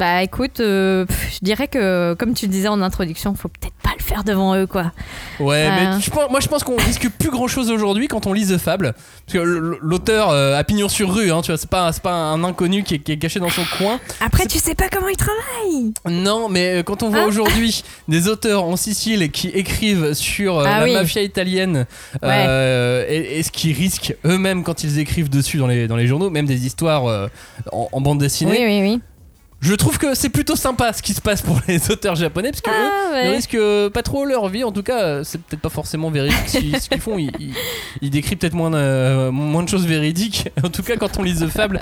Bah 0.00 0.22
écoute, 0.22 0.60
euh, 0.60 1.04
pff, 1.04 1.34
je 1.34 1.38
dirais 1.44 1.68
que 1.68 2.14
comme 2.14 2.32
tu 2.32 2.46
le 2.46 2.50
disais 2.52 2.68
en 2.68 2.80
introduction, 2.80 3.34
faut 3.34 3.48
peut-être 3.48 3.74
pas 3.82 3.90
le 3.98 4.02
faire 4.02 4.24
devant 4.24 4.56
eux 4.56 4.66
quoi. 4.66 4.92
Ouais, 5.38 5.66
Euh. 5.66 5.70
mais 5.94 6.00
je 6.00 6.10
pense- 6.10 6.30
moi 6.30 6.40
je 6.40 6.48
pense 6.48 6.64
qu'on 6.64 6.78
risque 6.78 7.10
plus 7.18 7.28
grand 7.30 7.48
chose 7.48 7.70
aujourd'hui 7.70 8.08
quand 8.08 8.26
on 8.26 8.32
lit 8.32 8.46
The 8.46 8.56
Fable. 8.56 8.94
Parce 9.26 9.34
que 9.34 9.38
l'auteur 9.82 10.30
euh, 10.30 10.56
a 10.58 10.64
pignon 10.64 10.88
sur 10.88 11.12
rue, 11.14 11.30
hein, 11.30 11.42
tu 11.42 11.48
vois, 11.52 11.58
c'est 11.58 11.68
pas, 11.68 11.92
pas 12.02 12.12
un 12.14 12.42
inconnu 12.44 12.82
qui 12.82 12.94
est, 12.94 12.98
qui 13.00 13.12
est 13.12 13.18
caché 13.18 13.40
dans 13.40 13.50
son 13.50 13.60
coin. 13.76 14.00
Après, 14.24 14.46
tu 14.46 14.58
sais 14.58 14.74
pas 14.74 14.88
comment 14.90 15.08
ils 15.08 15.18
travaillent. 15.18 15.92
Non, 16.08 16.48
mais 16.48 16.78
euh, 16.78 16.82
quand 16.82 17.02
on 17.02 17.10
voit 17.10 17.24
Ah. 17.24 17.28
aujourd'hui 17.28 17.84
des 18.08 18.26
auteurs 18.28 18.64
en 18.64 18.76
Sicile 18.76 19.30
qui 19.30 19.48
écrivent 19.48 20.14
sur 20.14 20.60
euh, 20.60 20.64
Ah 20.66 20.78
la 20.78 20.84
oui. 20.84 20.94
mafia 20.94 21.20
italienne 21.20 21.84
euh, 22.24 23.04
et, 23.06 23.38
et 23.38 23.42
ce 23.42 23.50
qu'ils 23.50 23.76
risquent 23.76 24.16
eux-mêmes 24.24 24.62
quand 24.64 24.82
ils 24.82 24.98
écrivent 24.98 25.28
dessus 25.28 25.58
dans 25.58 25.66
les, 25.66 25.86
dans 25.88 25.96
les 25.96 26.06
journaux, 26.06 26.30
même 26.30 26.46
des 26.46 26.64
histoires 26.64 27.06
euh, 27.06 27.28
en, 27.70 27.88
en 27.92 28.00
bande 28.00 28.18
dessinée, 28.18 28.52
Oui, 28.52 28.64
oui, 28.64 28.80
oui. 28.80 29.00
Je 29.60 29.74
trouve 29.74 29.98
que 29.98 30.14
c'est 30.14 30.28
plutôt 30.30 30.56
sympa 30.56 30.92
ce 30.92 31.02
qui 31.02 31.12
se 31.12 31.20
passe 31.20 31.42
pour 31.42 31.60
les 31.68 31.90
auteurs 31.90 32.14
japonais 32.14 32.50
parce 32.50 32.62
que 32.62 32.70
eux, 32.70 32.90
Ah 33.14 33.24
ne 33.26 33.30
risquent 33.32 33.54
euh, 33.56 33.90
pas 33.90 34.02
trop 34.02 34.24
leur 34.24 34.48
vie. 34.48 34.64
En 34.64 34.72
tout 34.72 34.82
cas, 34.82 35.02
euh, 35.02 35.24
c'est 35.24 35.38
peut-être 35.40 35.60
pas 35.60 35.68
forcément 35.68 36.10
véridique 36.10 36.48
ce 36.48 36.88
qu'ils 36.88 37.00
font. 37.00 37.18
Ils, 37.18 37.30
ils- 37.38 37.54
ils 38.02 38.10
décrivent 38.10 38.38
peut-être 38.38 38.54
moins, 38.54 38.70
de- 38.70 39.28
moins 39.30 39.62
de 39.62 39.68
choses 39.68 39.86
véridiques. 39.86 40.48
En 40.64 40.68
tout 40.70 40.82
cas, 40.82 40.96
quand 40.96 41.18
on 41.18 41.22
lit 41.22 41.34
The 41.34 41.48
Fable, 41.48 41.80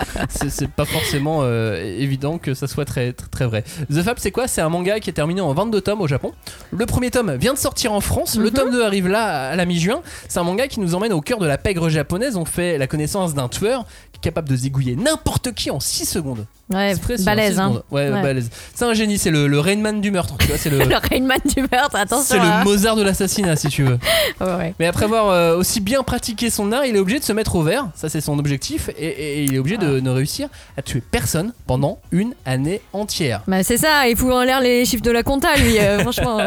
c'est 0.48 0.70
pas 0.70 0.84
forcément 0.84 1.40
euh, 1.42 1.76
évident 1.98 2.38
que 2.38 2.54
ça 2.54 2.66
soit 2.66 2.84
très, 2.84 3.12
très, 3.12 3.28
très 3.28 3.46
vrai. 3.46 3.62
The 3.92 4.02
Fable, 4.02 4.18
c'est 4.20 4.30
quoi? 4.30 4.48
C'est 4.48 4.60
un 4.60 4.68
manga 4.68 4.98
qui 5.00 5.10
est 5.10 5.12
terminé 5.12 5.40
en 5.40 5.52
22 5.52 5.80
tomes 5.80 6.00
au 6.00 6.06
Japon. 6.08 6.32
Le 6.72 6.86
premier 6.86 7.10
tome 7.10 7.34
vient 7.36 7.52
de 7.54 7.58
sortir 7.58 7.92
en 7.92 8.00
France. 8.00 8.36
Le 8.36 8.44
Mhm. 8.46 8.50
tome 8.50 8.70
2 8.72 8.84
arrive 8.84 9.08
là 9.08 9.50
à 9.50 9.56
la 9.56 9.64
mi-juin. 9.66 10.00
C'est 10.28 10.38
un 10.38 10.44
manga 10.44 10.66
qui 10.68 10.80
nous 10.80 10.94
emmène 10.94 11.12
au 11.12 11.20
cœur 11.20 11.38
de 11.38 11.46
la 11.46 11.58
pègre 11.58 11.88
japonaise. 11.90 12.36
On 12.36 12.44
fait 12.44 12.78
la 12.78 12.86
connaissance 12.86 13.34
d'un 13.34 13.48
tueur 13.48 13.84
qui 14.12 14.18
est 14.18 14.22
capable 14.22 14.48
de 14.48 14.56
zigouiller 14.56 14.96
n'importe 14.96 15.52
qui 15.54 15.70
en 15.70 15.78
6 15.80 16.06
secondes. 16.06 16.46
Ouais, 16.70 16.94
balèze 17.24 17.54
six 17.54 17.60
hein. 17.76 17.82
Ouais, 17.90 18.08
Ouais. 18.10 18.22
balèze. 18.22 18.50
C'est 18.74 18.84
un 18.84 18.94
génie, 18.94 19.18
c'est 19.18 19.30
le, 19.30 19.46
le 19.46 19.60
Rainman 19.60 20.00
du 20.00 20.10
meurtre. 20.10 20.36
Tu 20.38 20.46
vois, 20.46 20.56
c'est 20.58 20.70
le, 20.70 20.78
Le 20.84 20.96
Rainman 20.96 21.38
du 21.44 21.62
meurtre, 21.62 21.96
attention. 21.96 22.24
c'est 22.24 22.38
le 22.38 22.44
hein. 22.44 22.64
Mozart 22.64 22.96
de 22.96 23.02
l'assassinat, 23.02 23.56
si 23.56 23.68
tu 23.68 23.82
veux. 23.84 23.98
Ouais. 24.40 24.74
Mais 24.78 24.86
après 24.86 25.04
avoir 25.04 25.28
euh, 25.30 25.56
aussi 25.56 25.80
bien 25.80 26.02
pratiqué 26.02 26.48
son 26.50 26.70
art, 26.72 26.84
il 26.86 26.94
est 26.96 26.98
obligé 26.98 27.18
de 27.18 27.24
se 27.24 27.32
mettre 27.32 27.56
au 27.56 27.62
vert. 27.62 27.88
Ça, 27.94 28.08
c'est 28.08 28.20
son 28.20 28.38
objectif. 28.38 28.88
Et, 28.98 29.44
il 29.44 29.54
est 29.54 29.58
obligé 29.58 29.76
Ah. 29.80 29.84
de 29.84 30.00
ne 30.00 30.10
réussir 30.10 30.48
à 30.76 30.82
tuer 30.82 31.02
personne 31.10 31.52
pendant 31.66 31.98
une 32.12 32.34
année 32.44 32.80
entière. 32.92 33.42
Bah 33.46 33.62
c'est 33.62 33.76
ça, 33.78 34.08
il 34.08 34.16
fout 34.16 34.32
en 34.32 34.42
l'air 34.44 34.60
les 34.60 34.84
chiffres 34.84 35.02
de 35.02 35.10
la 35.10 35.22
compta 35.22 35.54
lui, 35.56 35.78
euh, 35.78 35.98
franchement. 36.02 36.38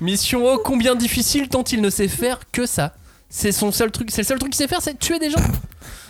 Mission 0.00 0.44
ô 0.46 0.58
combien 0.58 0.94
difficile 0.94 1.48
tant 1.48 1.62
il 1.64 1.80
ne 1.80 1.90
sait 1.90 2.08
faire 2.08 2.40
que 2.52 2.66
ça. 2.66 2.94
C'est 3.28 3.52
son 3.52 3.72
seul 3.72 3.90
truc, 3.90 4.10
c'est 4.10 4.22
le 4.22 4.26
seul 4.26 4.38
truc 4.38 4.52
qu'il 4.52 4.58
sait 4.58 4.68
faire, 4.68 4.80
c'est 4.82 4.98
tuer 4.98 5.18
des 5.18 5.30
gens. 5.30 5.40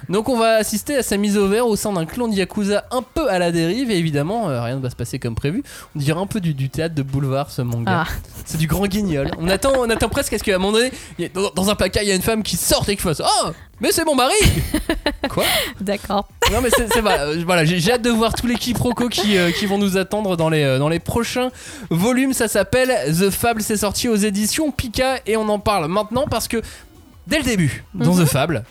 Donc 0.08 0.28
on 0.28 0.38
va 0.38 0.56
assister 0.56 0.96
à 0.96 1.02
sa 1.02 1.16
mise 1.16 1.36
au 1.36 1.48
vert 1.48 1.66
au 1.66 1.76
sein 1.76 1.92
d'un 1.92 2.06
clan 2.06 2.28
de 2.28 2.34
Yakuza 2.34 2.84
un 2.90 3.02
peu 3.02 3.28
à 3.30 3.38
la 3.38 3.50
dérive 3.52 3.90
et 3.90 3.96
évidemment 3.98 4.48
euh, 4.48 4.62
rien 4.62 4.76
ne 4.76 4.80
va 4.80 4.90
se 4.90 4.96
passer 4.96 5.18
comme 5.18 5.34
prévu. 5.34 5.62
On 5.94 5.98
dirait 5.98 6.20
un 6.20 6.26
peu 6.26 6.40
du, 6.40 6.54
du 6.54 6.70
théâtre 6.70 6.94
de 6.94 7.02
boulevard 7.02 7.50
ce 7.50 7.62
manga. 7.62 8.04
Ah. 8.06 8.12
C'est 8.44 8.58
du 8.58 8.66
grand 8.66 8.86
guignol. 8.86 9.30
On 9.38 9.48
attend, 9.48 9.72
on 9.78 9.90
attend 9.90 10.08
presque 10.08 10.32
à 10.32 10.38
ce 10.38 10.44
qu'à 10.44 10.54
un 10.54 10.58
moment 10.58 10.72
donné, 10.78 10.92
y 11.18 11.28
dans, 11.30 11.50
dans 11.50 11.70
un 11.70 11.74
placard, 11.74 12.02
il 12.02 12.08
y 12.08 12.12
a 12.12 12.14
une 12.14 12.22
femme 12.22 12.42
qui 12.42 12.56
sorte 12.56 12.88
et 12.88 12.96
qui 12.96 13.02
fasse 13.02 13.20
Oh 13.24 13.50
mais 13.78 13.92
c'est 13.92 14.06
mon 14.06 14.14
mari 14.14 14.32
Quoi? 15.28 15.44
D'accord. 15.82 16.26
Non 16.50 16.60
mais 16.62 16.70
c'est 16.70 16.96
euh, 16.96 17.42
voilà, 17.44 17.64
j'ai 17.64 17.92
hâte 17.92 18.00
de 18.02 18.10
voir 18.10 18.32
tous 18.32 18.46
les 18.46 18.54
quiproquos 18.54 19.08
qui, 19.08 19.36
euh, 19.36 19.50
qui 19.50 19.66
vont 19.66 19.76
nous 19.76 19.98
attendre 19.98 20.36
dans 20.36 20.48
les, 20.48 20.62
euh, 20.62 20.78
dans 20.78 20.88
les 20.88 20.98
prochains 21.00 21.50
volumes. 21.90 22.32
Ça 22.32 22.48
s'appelle 22.48 22.88
The 23.12 23.28
Fable, 23.30 23.60
c'est 23.62 23.76
sorti 23.76 24.08
aux 24.08 24.16
éditions 24.16 24.70
Pika 24.70 25.18
et 25.26 25.36
on 25.36 25.48
en 25.48 25.58
parle 25.58 25.88
maintenant 25.88 26.26
parce 26.30 26.48
que 26.48 26.62
dès 27.26 27.36
le 27.38 27.44
début, 27.44 27.84
dans 27.94 28.14
Mhm. 28.14 28.24
The 28.24 28.28
Fable, 28.28 28.64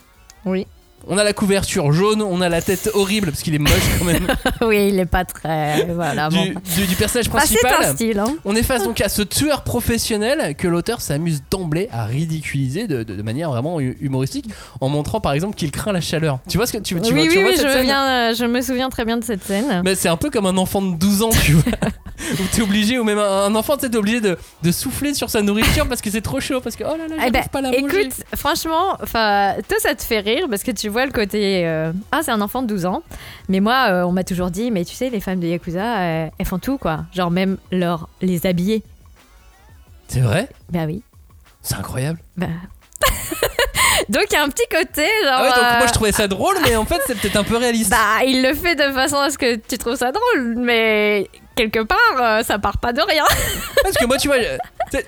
Oui. 0.46 0.66
On 1.08 1.18
a 1.18 1.24
la 1.24 1.34
couverture 1.34 1.92
jaune, 1.92 2.22
on 2.22 2.42
a 2.42 2.50
la 2.50 2.62
tête 2.62 2.90
horrible 2.94 3.28
parce 3.32 3.42
qu'il 3.44 3.54
est 3.56 3.60
moche 3.60 3.72
quand 4.00 4.06
même 4.06 4.28
oui, 4.62 4.90
il 4.90 5.00
est 5.00 5.06
pas 5.06 5.26
très. 5.26 5.86
Voilà, 5.94 6.30
bon. 6.30 6.44
du, 6.46 6.96
personnage 6.96 7.30
Bah, 7.30 7.40
c'est 7.46 7.58
principal. 7.60 7.76
un 7.92 7.94
style, 7.96 8.20
hein. 8.20 8.36
On 8.46 8.56
est 8.56 8.64
face 8.64 8.84
donc 8.84 9.02
à 9.02 9.10
ce 9.10 9.22
tueur 9.22 9.64
professionnel 9.64 10.56
que 10.56 10.68
l'auteur 10.68 11.02
s'amuse 11.02 11.44
d'emblée 11.52 11.90
à 11.92 12.06
ridiculiser 12.06 12.88
de, 12.88 13.04
de- 13.04 13.16
de 13.16 13.22
manière 13.22 13.50
vraiment 13.52 13.80
hu- 13.80 13.98
humoristique 14.02 14.46
en 14.82 14.90
montrant 14.90 15.20
par 15.22 15.34
exemple 15.34 15.56
qu'il 15.56 15.72
craint 15.72 15.92
la 15.92 16.02
chaleur. 16.02 16.40
Tu 16.50 16.58
vois 16.58 16.66
ce 16.68 16.74
que 16.74 16.78
tu, 16.80 16.96
tu 17.02 17.14
oui, 17.14 17.20
vois, 17.20 17.24
tu 17.24 17.30
oui, 17.30 17.36
vois 17.44 17.52
oui, 17.52 17.58
cette 17.58 17.68
je, 17.68 17.72
scène 17.74 17.84
viens, 17.86 18.08
euh, 18.32 18.34
je 18.34 18.46
me 18.46 18.62
souviens 18.62 18.90
très 18.90 19.06
bien 19.06 19.18
de 19.18 19.24
cette 19.24 19.44
scène. 19.44 19.82
Mais 19.84 19.96
c'est 19.96 20.10
un 20.10 20.18
peu 20.18 20.30
comme 20.30 20.46
un 20.46 20.58
enfant 20.58 20.82
de 20.82 20.96
12 20.96 21.22
ans, 21.24 21.30
tu 21.44 21.54
vois. 21.54 21.64
où 22.40 22.44
t'es 22.52 22.62
obligé, 22.62 22.98
ou 23.00 23.04
même 23.04 23.20
un, 23.20 23.54
enfant, 23.56 23.78
t'es 23.78 23.94
obligé 23.96 24.22
de, 24.22 24.38
de 24.64 24.72
souffler 24.72 25.14
sur 25.14 25.30
sa 25.30 25.42
nourriture 25.42 25.88
parce 25.88 26.02
que 26.02 26.10
c'est 26.10 26.22
trop 26.22 26.40
chaud, 26.40 26.62
parce 26.62 26.76
que 26.76 26.84
oh 26.84 26.96
là 26.98 27.08
là, 27.08 27.16
Eh 27.16 27.18
j'arrive 27.18 27.32
ben, 27.34 27.44
pas 27.52 27.62
la 27.62 27.72
manger. 27.72 28.02
écoute, 28.02 28.14
franchement, 28.36 28.98
toi 28.98 29.78
ça 29.80 29.96
te 29.96 30.04
fait 30.04 30.20
rire 30.20 30.48
parce 30.50 30.64
que 30.64 30.72
tu 30.72 30.88
vois 30.90 31.06
le 31.06 31.12
côté 31.12 31.66
euh, 31.68 31.92
ah 32.12 32.22
c'est 32.24 32.32
un 32.32 32.42
enfant 32.42 32.62
de 32.62 32.68
12 32.68 32.86
ans, 32.86 33.04
mais 33.50 33.60
moi 33.60 33.88
euh, 33.90 34.04
on 34.04 34.12
m'a 34.12 34.24
toujours 34.24 34.50
dit 34.52 34.72
mais 34.72 34.86
tu 34.86 34.96
sais 34.96 35.10
les 35.10 35.20
femmes 35.20 35.40
de 35.40 35.48
yakuza 35.48 35.98
euh, 36.00 36.28
elles 36.38 36.46
font 36.46 36.60
tout 36.60 36.78
quoi, 36.78 37.06
genre 37.14 37.32
même 37.32 37.58
leur 37.72 38.08
les 38.22 38.46
habiller. 38.46 38.84
C'est 40.08 40.22
vrai? 40.22 40.50
Bah 40.70 40.82
oui. 40.86 41.02
C'est 41.62 41.76
incroyable. 41.76 42.20
Bah. 42.38 42.48
donc 44.10 44.26
il 44.30 44.34
y 44.34 44.38
a 44.38 44.44
un 44.44 44.50
petit 44.50 44.68
côté 44.70 45.04
genre. 45.24 45.34
Ah 45.34 45.42
ouais, 45.44 45.50
donc 45.50 45.78
moi 45.80 45.88
je 45.88 45.94
trouvais 45.94 46.12
ça 46.12 46.28
drôle, 46.28 46.56
mais 46.64 46.76
en 46.76 46.86
fait 46.86 47.02
c'est 47.08 47.18
peut-être 47.18 47.38
un 47.38 47.44
peu 47.44 47.58
réaliste. 47.66 47.90
Bah, 47.90 48.24
il 48.26 48.42
le 48.42 48.54
fait 48.54 48.76
de 48.76 48.92
façon 48.94 49.18
à 49.18 49.30
ce 49.30 49.38
que 49.38 49.56
tu 49.56 49.78
trouves 49.78 49.96
ça 49.96 50.12
drôle, 50.12 50.56
mais 50.58 51.28
quelque 51.56 51.84
part, 51.84 51.98
euh, 52.22 52.44
ça 52.44 52.60
part 52.60 52.78
pas 52.78 52.94
de 52.94 53.02
rien. 53.02 53.24
Parce 53.84 53.96
que 53.98 54.06
moi, 54.06 54.18
tu 54.18 54.28
vois, 54.28 54.38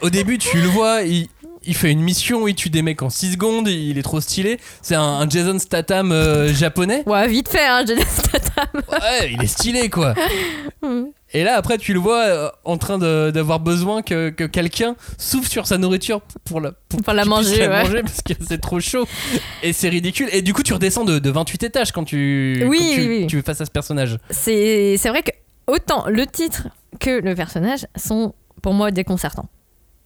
au 0.01 0.09
début, 0.09 0.37
tu 0.37 0.57
le 0.57 0.67
vois, 0.67 1.01
il, 1.03 1.27
il 1.63 1.75
fait 1.75 1.91
une 1.91 2.01
mission, 2.01 2.47
il 2.47 2.55
tue 2.55 2.69
des 2.69 2.81
mecs 2.81 3.01
en 3.01 3.09
6 3.09 3.33
secondes, 3.33 3.67
il 3.67 3.97
est 3.97 4.01
trop 4.03 4.21
stylé. 4.21 4.59
C'est 4.81 4.95
un, 4.95 5.01
un 5.01 5.29
Jason 5.29 5.59
Statham 5.59 6.11
euh, 6.11 6.53
japonais. 6.53 7.03
Ouais, 7.05 7.27
vite 7.27 7.49
fait, 7.49 7.65
hein, 7.65 7.83
Jason 7.85 8.01
Statham. 8.07 8.81
Ouais, 8.91 9.31
il 9.33 9.43
est 9.43 9.47
stylé, 9.47 9.89
quoi. 9.89 10.13
Et 11.33 11.43
là, 11.43 11.55
après, 11.57 11.77
tu 11.77 11.93
le 11.93 11.99
vois 11.99 12.23
euh, 12.23 12.49
en 12.63 12.77
train 12.77 12.97
d'avoir 12.97 13.59
besoin 13.59 14.01
que, 14.01 14.29
que 14.29 14.45
quelqu'un 14.45 14.95
souffle 15.17 15.49
sur 15.49 15.67
sa 15.67 15.77
nourriture 15.77 16.21
pour 16.45 16.61
la, 16.61 16.71
Pour 16.89 17.01
la 17.13 17.23
qu'il 17.23 17.31
puisse 17.33 17.49
manger, 17.49 17.59
la 17.59 17.69
ouais. 17.69 17.83
manger 17.83 18.01
parce 18.01 18.21
que 18.21 18.33
c'est 18.47 18.61
trop 18.61 18.79
chaud. 18.79 19.05
Et 19.61 19.73
c'est 19.73 19.89
ridicule. 19.89 20.29
Et 20.31 20.41
du 20.41 20.53
coup, 20.53 20.63
tu 20.63 20.73
redescends 20.73 21.03
de, 21.03 21.19
de 21.19 21.29
28 21.29 21.63
étages 21.63 21.91
quand 21.91 22.05
tu, 22.05 22.63
Oui, 22.67 22.77
quand 22.79 22.95
tu, 22.95 23.01
oui, 23.01 23.17
oui. 23.21 23.27
tu 23.27 23.39
es 23.39 23.41
face 23.41 23.59
à 23.61 23.65
ce 23.65 23.71
personnage. 23.71 24.17
C'est 24.29 24.95
c'est 24.97 25.09
vrai 25.09 25.21
que 25.21 25.31
autant 25.67 26.05
le 26.07 26.25
titre 26.25 26.67
que 26.99 27.19
le 27.21 27.35
personnage 27.35 27.85
sont 27.95 28.33
pour 28.61 28.73
moi 28.73 28.91
déconcertants. 28.91 29.49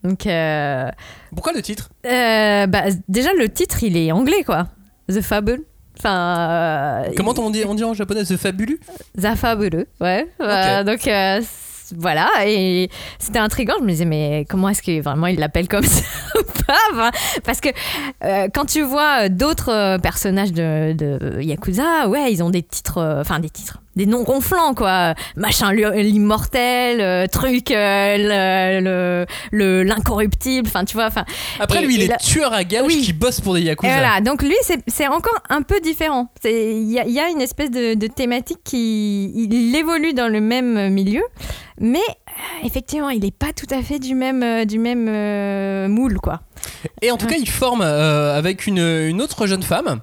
Donc, 0.04 0.26
euh, 0.26 0.90
Pourquoi 1.34 1.52
le 1.52 1.62
titre? 1.62 1.90
euh, 2.06 2.66
bah, 2.66 2.82
déjà, 3.08 3.30
le 3.38 3.48
titre, 3.48 3.82
il 3.84 3.96
est 3.96 4.10
anglais, 4.12 4.42
quoi. 4.44 4.66
The 5.08 5.20
Fable. 5.20 5.60
Enfin. 5.98 7.04
euh, 7.06 7.12
Comment 7.16 7.34
on 7.38 7.50
dit, 7.50 7.62
on 7.66 7.74
dit 7.74 7.84
en 7.84 7.94
japonais 7.94 8.24
The 8.24 8.36
Fabuleux? 8.36 8.80
The 9.16 9.34
Fabuleux, 9.36 9.86
ouais. 10.00 10.26
Donc, 10.84 11.08
voilà. 11.96 12.28
Et 12.46 12.88
c'était 13.18 13.38
intriguant. 13.38 13.74
Je 13.78 13.84
me 13.84 13.90
disais, 13.90 14.04
mais 14.06 14.44
comment 14.48 14.68
est-ce 14.70 14.82
que 14.82 15.00
vraiment 15.02 15.26
il 15.28 15.38
l'appelle 15.38 15.68
comme 15.68 15.84
ça 15.84 16.02
Parce 17.44 17.60
que 17.60 17.68
euh, 18.24 18.48
quand 18.52 18.64
tu 18.64 18.82
vois 18.82 19.28
d'autres 19.28 19.98
personnages 19.98 20.52
de, 20.52 20.94
de 20.94 21.40
Yakuza, 21.42 22.08
ouais, 22.08 22.32
ils 22.32 22.42
ont 22.42 22.50
des 22.50 22.62
titres. 22.62 23.18
Enfin, 23.20 23.38
des 23.40 23.50
titres. 23.50 23.78
Des 23.94 24.06
noms 24.06 24.22
gonflants, 24.22 24.74
quoi. 24.74 25.14
Machin, 25.36 25.70
l'immortel, 25.72 27.00
euh, 27.00 27.26
truc, 27.26 27.70
euh, 27.70 28.16
le- 28.16 28.80
le- 28.80 29.26
le- 29.50 29.82
l'incorruptible. 29.82 30.66
Enfin, 30.66 30.84
tu 30.86 30.94
vois. 30.94 31.06
Enfin, 31.06 31.24
Après, 31.60 31.82
Et- 31.82 31.86
lui, 31.86 31.96
il 31.96 32.02
est 32.02 32.16
tueur 32.18 32.52
à 32.54 32.64
gages 32.64 32.84
Oui. 32.86 33.02
qui 33.02 33.12
bosse 33.12 33.40
pour 33.40 33.54
des 33.54 33.60
et 33.60 33.64
yakuza. 33.64 33.92
voilà, 33.92 34.20
donc 34.22 34.42
lui, 34.42 34.54
c'est 34.86 35.06
encore 35.08 35.38
un 35.50 35.60
peu 35.62 35.78
différent. 35.80 36.28
C'est- 36.42 36.72
Il 36.74 36.90
y, 36.90 36.98
a- 36.98 37.04
il 37.06 37.12
y 37.12 37.20
a 37.20 37.28
une 37.28 37.40
espèce 37.42 37.70
de, 37.70 37.94
de 37.94 38.06
thématique 38.06 38.60
qui 38.64 39.30
il 39.34 39.74
évolue 39.76 40.14
dans 40.14 40.28
le 40.28 40.40
même 40.40 40.88
milieu, 40.90 41.22
mais 41.78 41.98
euh, 41.98 42.66
effectivement, 42.66 43.10
il 43.10 43.20
n'est 43.20 43.30
pas 43.30 43.52
tout 43.54 43.72
à 43.74 43.82
fait 43.82 43.98
du 43.98 44.14
même, 44.14 44.64
du 44.64 44.78
même 44.78 45.88
moule, 45.92 46.18
quoi. 46.18 46.40
Et 47.02 47.10
en 47.10 47.16
tout 47.18 47.26
cas, 47.26 47.36
il 47.38 47.48
forme 47.48 47.82
avec 47.82 48.66
une, 48.66 48.78
une 48.78 49.20
autre 49.20 49.46
jeune 49.46 49.62
femme. 49.62 50.00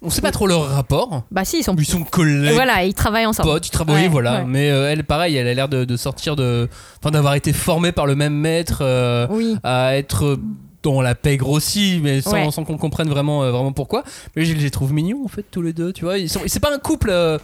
On 0.00 0.10
sait 0.10 0.20
pas 0.20 0.30
trop 0.30 0.46
leur 0.46 0.68
rapport. 0.68 1.22
Bah 1.30 1.44
si, 1.44 1.58
ils 1.58 1.62
sont... 1.64 1.74
Ils 1.76 1.84
sont 1.84 2.04
collègues, 2.04 2.52
Voilà, 2.54 2.84
ils 2.84 2.94
travaillent 2.94 3.26
ensemble. 3.26 3.48
potes, 3.48 3.66
ils 3.66 3.70
travaillent, 3.70 4.02
Ouais, 4.04 4.08
voilà. 4.08 4.40
ouais. 4.40 4.44
Mais 4.46 4.70
euh, 4.70 4.90
elle, 4.90 5.02
pareil, 5.04 5.34
elle 5.36 5.48
a 5.48 5.54
l'air 5.54 5.68
de, 5.68 5.84
de 5.84 5.96
sortir 5.96 6.36
de. 6.36 6.68
Enfin, 7.02 7.10
d'avoir 7.10 7.34
été 7.34 7.52
formée 7.52 7.90
par 7.92 8.06
le 8.06 8.14
même 8.14 8.34
maître, 8.34 8.78
euh, 8.82 9.26
Oui. 9.30 9.56
à 9.64 9.96
être 9.96 10.38
dans 10.84 11.02
la 11.02 11.16
pègre 11.16 11.48
aussi, 11.50 11.98
mais 12.02 12.20
sans, 12.20 12.32
Ouais. 12.34 12.50
sans 12.52 12.62
qu'on 12.64 12.76
comprenne 12.78 13.08
vraiment, 13.08 13.42
euh, 13.42 13.50
vraiment 13.50 13.72
pourquoi. 13.72 14.04
Mais 14.36 14.44
je 14.44 14.54
les 14.54 14.70
trouve 14.70 14.92
mignons, 14.92 15.24
en 15.24 15.28
fait, 15.28 15.44
tous 15.50 15.62
les 15.62 15.72
deux, 15.72 15.92
tu 15.92 16.04
vois. 16.04 16.18
Ils 16.18 16.28
sont... 16.30 16.40
C'est 16.46 16.60
pas 16.60 16.72
un 16.72 16.78
couple. 16.78 17.10
euh, 17.10 17.36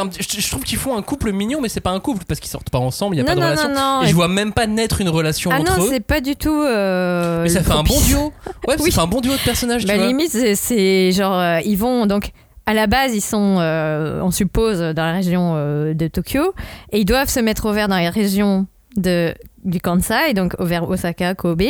un- 0.00 0.10
je, 0.18 0.40
je 0.40 0.50
trouve 0.50 0.62
qu'ils 0.64 0.78
font 0.78 0.96
un 0.96 1.02
couple 1.02 1.32
mignon, 1.32 1.60
mais 1.60 1.68
c'est 1.68 1.80
pas 1.80 1.90
un 1.90 2.00
couple 2.00 2.24
parce 2.26 2.40
qu'ils 2.40 2.50
sortent 2.50 2.70
pas 2.70 2.78
ensemble, 2.78 3.14
il 3.16 3.18
y 3.18 3.20
a 3.20 3.24
Non, 3.24 3.28
pas 3.28 3.34
de 3.34 3.40
non, 3.40 3.46
relation. 3.46 3.68
non, 3.68 3.74
non. 3.98 4.02
Et 4.02 4.08
je 4.08 4.14
vois 4.14 4.28
même 4.28 4.52
pas 4.52 4.66
naître 4.66 5.00
une 5.00 5.08
relation 5.08 5.50
Ah 5.52 5.60
entre 5.60 5.78
non, 5.78 5.84
eux. 5.84 5.88
c'est 5.90 6.00
pas 6.04 6.20
du 6.20 6.36
tout. 6.36 6.50
euh, 6.62 7.42
Mais 7.42 7.48
ça 7.48 7.62
fait 7.62 7.72
un 7.72 7.82
bon 7.82 8.00
duo. 8.00 8.32
Ouais, 8.68 8.76
Oui. 8.80 8.90
ça 8.90 8.96
fait 9.00 9.04
un 9.04 9.06
bon 9.08 9.20
duo 9.20 9.32
de 9.32 9.38
personnages, 9.44 9.84
Bah, 9.86 9.94
tu 9.94 9.98
vois. 9.98 10.08
limite, 10.08 10.30
c'est- 10.54 11.12
genre, 11.12 11.34
euh, 11.38 11.60
ils 11.64 11.76
vont 11.76 12.06
donc. 12.06 12.30
À 12.64 12.74
la 12.74 12.86
base, 12.86 13.12
ils 13.14 13.20
sont, 13.20 13.56
euh, 13.58 14.20
on 14.22 14.30
suppose, 14.30 14.78
dans 14.78 15.04
la 15.04 15.12
région 15.12 15.54
de 15.92 16.08
Tokyo, 16.08 16.54
et 16.92 17.00
ils 17.00 17.04
doivent 17.04 17.28
se 17.28 17.40
mettre 17.40 17.66
au 17.66 17.72
vert 17.72 17.88
dans 17.88 17.98
les 17.98 18.08
régions 18.08 18.66
de, 18.96 19.34
du 19.64 19.80
Kansai, 19.80 20.34
donc 20.34 20.54
au 20.58 20.64
vert 20.64 20.88
Osaka, 20.88 21.34
Kobe. 21.34 21.62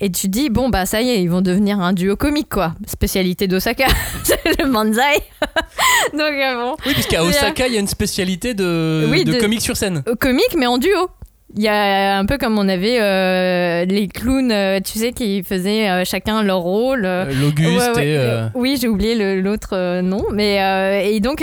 Et 0.00 0.10
tu 0.10 0.28
dis, 0.28 0.50
bon, 0.50 0.68
bah 0.68 0.86
ça 0.86 1.00
y 1.00 1.10
est, 1.10 1.22
ils 1.22 1.30
vont 1.30 1.40
devenir 1.42 1.80
un 1.80 1.92
duo 1.92 2.16
comique, 2.16 2.48
quoi. 2.48 2.74
Spécialité 2.86 3.46
d'Osaka, 3.46 3.86
c'est 4.24 4.58
le 4.60 4.68
manzai. 4.68 5.00
donc, 6.12 6.20
euh, 6.22 6.54
bon. 6.56 6.76
Oui, 6.86 6.92
puisqu'à 6.94 7.22
Osaka, 7.22 7.66
il 7.68 7.74
y 7.74 7.76
a 7.76 7.80
une 7.80 7.86
spécialité 7.86 8.54
de, 8.54 9.06
Oui, 9.10 9.24
de, 9.24 9.32
de- 9.34 9.40
comics 9.40 9.60
sur 9.60 9.76
scène. 9.76 10.02
Euh, 10.08 10.14
Comique, 10.18 10.54
mais 10.56 10.66
en 10.66 10.78
duo. 10.78 11.08
Il 11.58 11.62
y 11.62 11.68
a 11.68 12.18
un 12.18 12.26
peu 12.26 12.36
comme 12.36 12.58
on 12.58 12.68
avait 12.68 12.98
euh, 13.00 13.84
les 13.86 14.08
clowns, 14.08 14.52
euh, 14.52 14.78
tu 14.84 14.98
sais, 14.98 15.12
qui 15.12 15.42
faisaient 15.42 15.88
euh, 15.88 16.04
chacun 16.04 16.42
leur 16.42 16.58
rôle. 16.60 17.02
L'Auguste 17.40 17.92
Ouais, 17.94 17.96
ouais, 17.96 18.06
et. 18.08 18.42
Oui, 18.54 18.78
j'ai 18.80 18.88
oublié 18.88 19.40
l'autre 19.40 20.00
nom, 20.02 20.22
mais 20.32 21.10
et 21.10 21.20
donc 21.20 21.42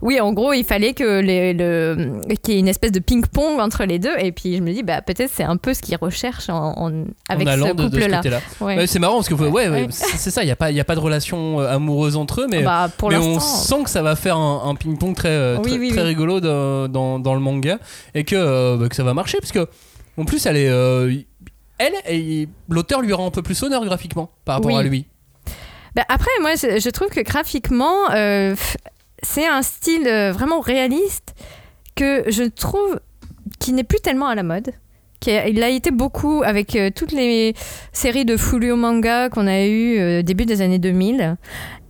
oui, 0.00 0.20
en 0.20 0.32
gros, 0.32 0.52
il 0.54 0.64
fallait 0.64 0.94
que 0.94 1.20
les, 1.20 1.52
le 1.52 2.12
qu'il 2.42 2.54
y 2.54 2.56
ait 2.56 2.60
une 2.60 2.68
espèce 2.68 2.92
de 2.92 2.98
ping-pong 2.98 3.60
entre 3.60 3.84
les 3.84 3.98
deux, 3.98 4.14
et 4.18 4.32
puis 4.32 4.56
je 4.56 4.62
me 4.62 4.72
dis 4.72 4.82
bah 4.82 5.02
peut-être 5.02 5.30
c'est 5.32 5.44
un 5.44 5.56
peu 5.56 5.74
ce 5.74 5.82
qu'ils 5.82 5.96
recherchent 6.00 6.48
en, 6.48 6.72
en- 6.78 7.04
avec 7.28 7.46
en 7.46 7.52
ce 7.66 7.72
couple-là. 7.72 8.20
Ouais. 8.60 8.86
C'est 8.86 8.98
marrant 8.98 9.16
parce 9.16 9.28
que 9.28 9.34
ouais, 9.34 9.86
c'est 9.90 10.30
ça, 10.30 10.42
il 10.42 10.46
n'y 10.46 10.52
a, 10.52 10.56
pas- 10.56 10.70
y 10.70 10.80
a 10.80 10.84
pas 10.84 10.94
de 10.94 11.00
relation 11.00 11.58
amoureuse 11.60 12.16
entre 12.16 12.40
eux, 12.42 12.46
mais, 12.50 12.62
Bah, 12.62 12.88
pour 12.96 13.10
mais 13.10 13.16
on 13.18 13.38
sent 13.38 13.82
que 13.84 13.90
ça 13.90 14.02
va 14.02 14.16
faire 14.16 14.36
un, 14.38 14.62
un 14.70 14.74
ping-pong 14.74 15.14
très, 15.14 15.56
Oui, 15.56 15.62
très, 15.70 15.78
oui, 15.78 15.88
très 15.90 16.00
oui. 16.02 16.06
rigolo 16.08 16.40
dans, 16.40 16.88
dans, 16.88 17.18
dans 17.18 17.34
le 17.34 17.40
manga 17.40 17.78
et 18.14 18.24
que, 18.24 18.76
bah, 18.76 18.88
que 18.88 18.96
ça 18.96 19.04
va 19.04 19.12
marcher 19.14 19.38
parce 19.42 19.52
que 19.52 19.68
en 20.16 20.24
plus 20.24 20.46
elle 20.46 20.56
est. 20.56 20.68
euh, 20.70 21.12
elle, 21.78 22.46
l'auteur 22.68 23.02
lui 23.02 23.12
rend 23.12 23.26
un 23.26 23.30
peu 23.30 23.42
plus 23.42 23.60
honneur 23.62 23.84
graphiquement 23.84 24.30
par 24.44 24.54
rapport 24.56 24.70
Oui. 24.72 24.78
à 24.78 24.82
lui. 24.82 25.06
Bah, 25.94 26.04
après, 26.08 26.30
moi, 26.40 26.54
je, 26.54 26.88
trouve 26.90 27.08
que 27.08 27.20
graphiquement, 27.20 28.10
euh, 28.14 28.54
c'est 29.22 29.46
un 29.46 29.60
style 29.62 30.06
euh, 30.06 30.32
vraiment 30.32 30.60
réaliste 30.60 31.34
que 31.96 32.24
je 32.30 32.44
trouve 32.44 32.98
qui 33.58 33.72
n'est 33.74 33.84
plus 33.84 34.00
tellement 34.00 34.28
à 34.28 34.34
la 34.34 34.42
mode. 34.42 34.70
Il 35.26 35.62
a 35.62 35.68
été 35.68 35.90
beaucoup 35.92 36.42
avec 36.44 36.74
euh, 36.74 36.90
toutes 36.94 37.12
les 37.12 37.54
séries 37.92 38.24
de 38.24 38.36
Folio 38.36 38.74
manga 38.74 39.28
qu'on 39.28 39.46
a 39.46 39.62
eu 39.66 39.98
euh, 40.00 40.22
début 40.22 40.46
des 40.46 40.62
années 40.62 40.80
2000 40.80 41.36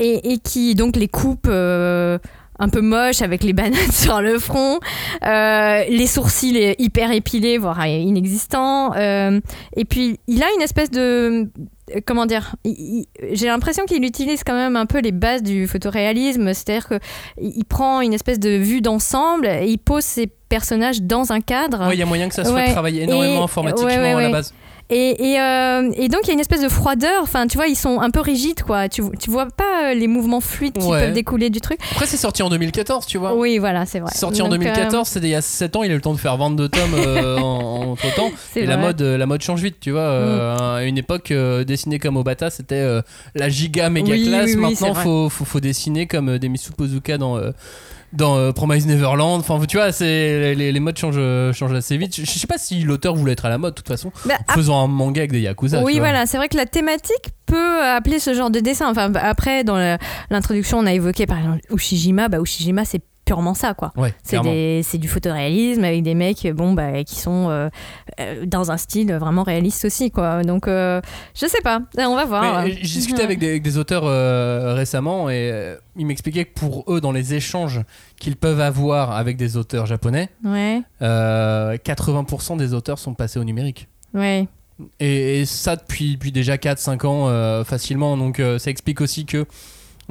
et, 0.01 0.33
et 0.33 0.39
qui 0.39 0.75
donc 0.75 0.97
les 0.97 1.09
coupes 1.09 1.47
euh, 1.49 2.19
un 2.63 2.69
peu 2.69 2.81
moches 2.81 3.23
avec 3.23 3.43
les 3.43 3.53
bananes 3.61 3.91
sur 3.93 4.21
le 4.21 4.39
front, 4.39 4.79
euh, 5.25 5.85
les 5.89 6.07
sourcils 6.07 6.75
hyper 6.79 7.11
épilés 7.11 7.59
voire 7.59 7.85
inexistants 7.87 8.95
euh, 8.95 9.41
et 9.77 9.85
puis 9.85 10.19
il 10.29 10.43
a 10.43 10.47
une 10.57 10.63
espèce 10.63 10.91
de 10.91 11.49
euh, 11.95 12.01
comment 12.07 12.27
dire 12.27 12.55
j'ai 13.33 13.47
l'impression 13.47 13.85
qu'il 13.85 14.05
utilise 14.05 14.45
quand 14.45 14.55
même 14.55 14.77
un 14.77 14.87
peu 14.87 15.01
les 15.01 15.13
bases 15.13 15.43
du 15.43 15.67
photoréalisme 15.67 16.55
c'est-à-dire 16.55 16.89
que 16.89 16.99
il 17.41 17.53
il 17.57 17.65
prend 17.65 18.01
une 18.01 18.13
espèce 18.15 18.39
de 18.39 18.51
vue 18.51 18.81
d'ensemble 18.81 19.47
et 19.47 19.67
il 19.67 19.79
pose 19.79 20.05
ses 20.05 20.27
personnages 20.49 21.03
dans 21.03 21.33
un 21.33 21.41
cadre 21.41 21.87
Ouais, 21.89 21.95
il 21.97 21.99
y 21.99 22.03
a 22.03 22.07
moyen 22.07 22.29
que 22.29 22.35
ça 22.35 22.45
soit 22.45 22.55
Ouais. 22.55 22.71
travaillé 22.73 23.03
énormément 23.03 23.41
Et- 23.41 23.45
informatiquement 23.45 23.89
ouais, 23.89 24.15
ouais, 24.15 24.25
à 24.25 24.29
la 24.29 24.31
base. 24.31 24.55
Et, 24.95 25.33
et, 25.33 25.41
euh, 25.41 25.91
et 25.97 26.09
donc 26.09 26.21
il 26.25 26.29
y 26.29 26.31
a 26.31 26.35
une 26.35 26.41
espèce 26.41 26.63
de 26.63 26.69
froideur 26.69 27.23
enfin 27.23 27.47
tu 27.47 27.57
vois 27.57 27.67
ils 27.67 27.77
sont 27.77 28.01
un 28.01 28.11
peu 28.11 28.21
rigides 28.21 28.63
quoi 28.63 28.89
tu, 28.89 29.03
tu 29.19 29.31
vois 29.31 29.47
pas 29.47 29.91
euh, 29.91 29.95
les 29.95 30.07
mouvements 30.07 30.41
fluides 30.41 30.79
qui 30.79 30.87
Ouais. 30.87 31.01
peuvent 31.07 31.13
découler 31.15 31.49
du 31.51 31.61
truc 31.61 31.79
Après, 31.93 32.07
c'est 32.07 32.17
sorti 32.17 32.43
en 32.43 32.51
2014, 32.51 33.07
tu 33.07 33.19
vois. 33.19 33.35
oui 33.35 33.59
voilà 33.59 33.87
c'est 33.87 34.01
vrai 34.01 34.13
sorti 34.15 34.43
en 34.43 34.49
Donc, 34.49 34.61
euh, 34.61 34.65
2014, 34.65 35.09
c'était 35.09 35.27
il 35.29 35.31
y 35.31 35.35
a 35.35 35.41
7 35.41 35.77
ans, 35.77 35.83
il 35.83 35.91
a 35.91 35.95
eu 35.95 35.97
le 35.97 36.03
temps 36.03 36.13
de 36.13 36.19
faire 36.19 36.37
22 36.37 36.69
tomes 36.69 36.95
euh, 36.95 37.39
en, 37.39 37.93
entre 37.93 38.15
temps. 38.15 38.31
Et 38.57 38.67
la 38.67 38.77
vrai. 38.77 38.77
Mm. 38.77 38.87
mode, 38.87 39.01
la 39.03 39.27
mode 39.27 39.43
change 39.43 39.63
vite, 39.63 39.77
tu 39.81 39.91
vois. 39.93 40.01
euh, 40.01 40.77
À 40.79 40.85
une 40.85 40.99
époque, 40.99 41.33
dessiner 41.67 41.99
comme 41.99 42.17
Obata, 42.17 42.51
c'était 42.51 42.85
la 43.35 43.49
giga 43.49 43.89
méga 43.91 44.13
Oui, 44.13 44.25
classe. 44.27 44.47
oui, 44.51 44.55
oui, 44.57 44.61
Maintenant, 44.61 44.95
faut, 44.95 45.29
faut, 45.29 45.45
faut 45.45 45.61
dessiner 45.61 46.07
comme 46.07 46.39
des 46.39 46.49
Mitsupozuka 46.49 47.17
dans, 47.19 47.39
dans 48.13 48.37
euh, 48.37 48.53
Promise 48.53 48.87
Neverland. 48.87 49.41
Enfin, 49.41 49.59
tu 49.67 49.77
vois, 49.77 49.93
c'est, 49.93 50.55
les, 50.55 50.73
les 50.73 50.81
modes 50.81 50.99
changent, 50.99 51.15
euh, 51.19 51.53
changent 51.53 51.75
assez 51.75 51.97
vite. 51.97 52.17
Je, 52.17 52.25
je 52.25 52.31
sais 52.31 52.47
pas 52.47 52.59
si 52.59 52.83
l'auteur 52.83 53.15
voulait 53.15 53.33
être 53.33 53.45
à 53.45 53.49
la 53.49 53.59
mode, 53.59 53.75
de 53.75 53.77
toute 53.77 53.89
façon. 53.89 54.13
Bah, 54.27 54.35
en 54.49 54.53
faisant 54.53 54.85
un 54.85 54.87
manga 54.87 55.21
avec 55.21 55.33
des 55.33 55.41
Yakuza. 55.41 55.83
Oui, 55.83 55.99
voilà, 55.99 56.27
c'est 56.27 56.37
vrai 56.37 56.49
que 56.49 56.57
la 56.57 56.67
thématique 56.67 57.31
peut 57.47 57.83
appeler 57.85 58.19
ce 58.19 58.35
genre 58.35 58.51
de 58.51 58.61
dessin. 58.61 58.91
Enfin, 58.91 59.13
après, 59.15 59.65
dans 59.65 59.99
l'introduction, 60.31 60.79
on 60.79 60.87
a 60.87 60.93
évoqué 60.93 61.27
par 61.27 61.39
exemple 61.39 61.61
Ushijima. 61.71 62.29
Bah, 62.29 62.39
Ushijima, 62.41 62.85
c'est 62.85 63.03
purement 63.25 63.55
ça, 63.55 63.75
quoi. 63.75 63.93
Ouais, 63.97 64.13
C'est 64.23 64.99
du 64.99 65.09
photoréalisme 65.09 65.85
avec 65.85 66.03
des 66.03 66.15
mecs 66.15 66.47
bon, 66.53 66.73
bah, 66.73 67.05
qui 67.05 67.17
sont 67.17 67.49
euh, 67.51 67.69
euh, 68.21 68.45
dans 68.47 68.71
un 68.71 68.77
style 68.77 69.13
vraiment 69.15 69.43
réaliste 69.45 69.85
aussi. 69.85 70.11
Quoi. 70.11 70.43
Donc, 70.43 70.67
euh, 70.69 71.01
je 71.35 71.47
sais 71.47 71.61
pas. 71.63 71.83
Euh, 71.99 72.05
On 72.05 72.17
va 72.17 72.25
voir. 72.25 72.67
J'ai 72.67 72.75
discuté 72.81 73.23
avec 73.23 73.39
des, 73.39 73.49
avec 73.51 73.63
des 73.63 73.79
auteurs 73.79 74.05
euh, 74.05 74.75
récemment 74.75 75.31
et 75.31 75.77
ils 75.97 76.07
m'expliquaient 76.07 76.45
que 76.47 76.55
pour 76.59 76.85
eux, 76.93 77.01
dans 77.01 77.13
les 77.13 77.35
échanges 77.35 77.81
qu'ils 78.19 78.37
peuvent 78.37 78.61
avoir 78.61 79.13
avec 79.13 79.37
des 79.37 79.57
auteurs 79.57 79.87
japonais, 79.87 80.29
Ouais, 80.45 80.83
euh, 81.03 81.77
80% 81.77 82.57
des 82.57 82.75
auteurs 82.75 82.99
sont 82.99 83.15
passés 83.15 83.39
au 83.39 83.45
numérique. 83.45 83.89
ouais. 84.15 84.47
Et, 84.99 85.41
et 85.41 85.45
ça 85.45 85.77
depuis, 85.77 86.15
depuis 86.15 86.33
déjà 86.33 86.57
4-5 86.57 87.07
ans 87.07 87.65
facilement. 87.65 88.17
Donc 88.17 88.43
ça 88.59 88.71
explique 88.71 89.01
aussi 89.01 89.27
que 89.27 89.47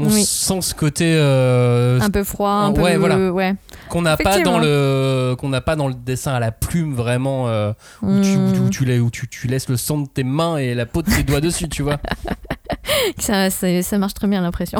on 0.05 0.11
Oui. 0.13 0.23
sent 0.25 0.61
ce 0.61 0.73
côté 0.75 1.13
euh, 1.15 1.99
Un 2.01 2.09
peu 2.09 2.23
froid, 2.23 2.49
un 2.51 2.71
peu. 2.73 2.81
ouais, 2.81 2.97
voilà. 2.97 3.31
ouais. 3.31 3.55
qu'on 3.89 4.01
n'a 4.01 4.17
pas 4.17 4.39
dans 4.39 4.59
le 4.59 5.35
qu'on 5.37 5.49
n'a 5.49 5.61
pas 5.61 5.75
dans 5.75 5.87
le 5.87 5.93
dessin 5.93 6.33
à 6.33 6.39
la 6.39 6.51
plume 6.51 6.93
vraiment 6.95 7.47
euh, 7.49 7.73
où, 8.01 8.21
tu, 8.21 8.37
Hmm. 8.37 8.65
où 8.65 8.69
tu 8.69 8.99
où 8.99 9.09
tu- 9.11 9.27
tu 9.27 9.47
laisses 9.47 9.67
le 9.69 9.77
sang 9.77 9.99
de 9.99 10.07
tes 10.07 10.23
mains 10.23 10.57
et 10.57 10.73
la 10.75 10.85
peau 10.85 11.01
de 11.01 11.09
tes 11.11 11.23
doigts 11.23 11.41
dessus, 11.41 11.67
tu 11.69 11.83
vois. 11.83 11.97
Ça, 13.17 13.49
ça, 13.49 13.81
ça 13.81 13.97
marche 13.97 14.13
très 14.13 14.27
bien, 14.27 14.41
l'impression. 14.41 14.77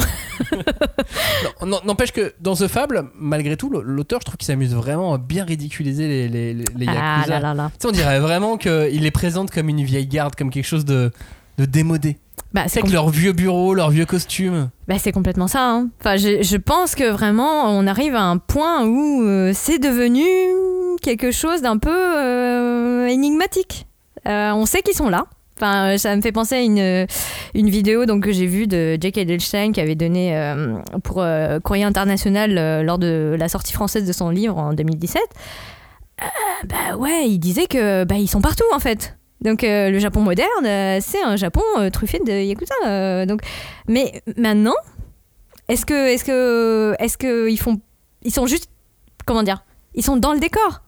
N'empêche 1.85 2.11
que 2.11 2.33
dans 2.39 2.55
The 2.55 2.67
Fable, 2.67 3.05
malgré 3.15 3.57
tout, 3.57 3.69
l'auteur, 3.69 4.19
je 4.21 4.25
trouve 4.25 4.37
qu'il 4.37 4.45
s'amuse 4.45 4.73
vraiment 4.75 5.13
à 5.13 5.17
bien 5.17 5.43
ridiculiser 5.45 6.07
les, 6.07 6.27
les, 6.29 6.53
les- 6.53 6.63
les 6.75 6.85
Ah 6.87 7.17
Yakuza. 7.17 7.33
là 7.35 7.39
là 7.39 7.53
là. 7.53 7.71
Sais, 7.79 7.87
on 7.87 7.91
dirait 7.91 8.19
vraiment 8.19 8.57
qu'il 8.57 9.01
les 9.01 9.11
présente 9.11 9.51
comme 9.51 9.69
une 9.69 9.83
vieille 9.83 10.07
garde, 10.07 10.35
comme 10.35 10.49
quelque 10.49 10.65
chose 10.67 10.85
de, 10.85 11.11
de 11.57 11.65
démodé. 11.65 12.17
Bah, 12.53 12.63
C'est 12.67 12.79
avec 12.79 12.91
leurs 12.91 13.09
vieux 13.09 13.31
bureaux, 13.31 13.73
leurs 13.73 13.91
vieux 13.91 14.05
costumes. 14.05 14.69
Bah, 14.87 14.95
c'est 14.99 15.11
complètement 15.13 15.47
ça. 15.47 15.69
hein. 15.69 15.87
Enfin, 16.01 16.17
je, 16.17 16.41
je 16.43 16.57
pense 16.57 16.95
que 16.95 17.09
vraiment, 17.09 17.65
on 17.69 17.87
arrive 17.87 18.13
à 18.15 18.23
un 18.23 18.37
point 18.37 18.85
où 18.85 19.23
euh, 19.23 19.51
c'est 19.53 19.79
devenu 19.79 20.25
quelque 21.01 21.31
chose 21.31 21.61
d'un 21.61 21.77
peu 21.77 21.89
euh, 21.91 23.07
énigmatique. 23.07 23.87
Euh, 24.27 24.51
on 24.51 24.65
sait 24.65 24.81
qu'ils 24.81 24.95
sont 24.95 25.09
là. 25.09 25.27
Enfin, 25.57 25.97
ça 25.97 26.15
me 26.15 26.21
fait 26.21 26.31
penser 26.31 26.55
à 26.55 26.61
une, 26.61 27.07
une 27.53 27.69
vidéo 27.69 28.05
donc, 28.05 28.23
que 28.23 28.31
j'ai 28.31 28.47
vue 28.47 28.65
de 28.67 28.97
Jake 28.99 29.17
Edelstein 29.17 29.71
qui 29.71 29.79
avait 29.79 29.93
donné 29.95 30.35
pour 31.03 31.23
Courrier 31.63 31.83
International 31.83 32.83
lors 32.83 32.97
de 32.97 33.35
la 33.37 33.47
sortie 33.47 33.73
française 33.73 34.07
de 34.07 34.11
son 34.11 34.31
livre 34.31 34.57
en 34.57 34.73
2017. 34.73 35.21
Euh, 36.21 36.25
bah 36.67 36.97
ouais, 36.97 37.25
il 37.27 37.37
disait 37.37 37.67
que 37.67 38.03
bah, 38.05 38.15
ils 38.15 38.27
sont 38.27 38.41
partout 38.41 38.63
en 38.73 38.79
fait. 38.79 39.17
Donc 39.41 39.63
euh, 39.63 39.89
le 39.89 39.99
Japon 39.99 40.21
moderne, 40.21 40.65
euh, 40.65 40.99
c'est 41.01 41.21
un 41.23 41.35
Japon 41.35 41.63
euh, 41.77 41.89
truffé 41.89 42.19
de 42.19 42.31
yakuza. 42.31 43.25
donc, 43.25 43.41
mais 43.87 44.21
maintenant, 44.37 44.75
est-ce 45.67 45.85
que, 45.85 46.09
est-ce 46.09 46.23
que, 46.23 46.95
est-ce 46.99 47.17
que 47.17 47.49
ils 47.49 47.59
font, 47.59 47.79
ils 48.23 48.31
sont 48.31 48.45
juste, 48.45 48.69
comment 49.25 49.43
dire, 49.43 49.63
ils 49.95 50.03
sont 50.03 50.17
dans 50.17 50.33
le 50.33 50.39
décor? 50.39 50.81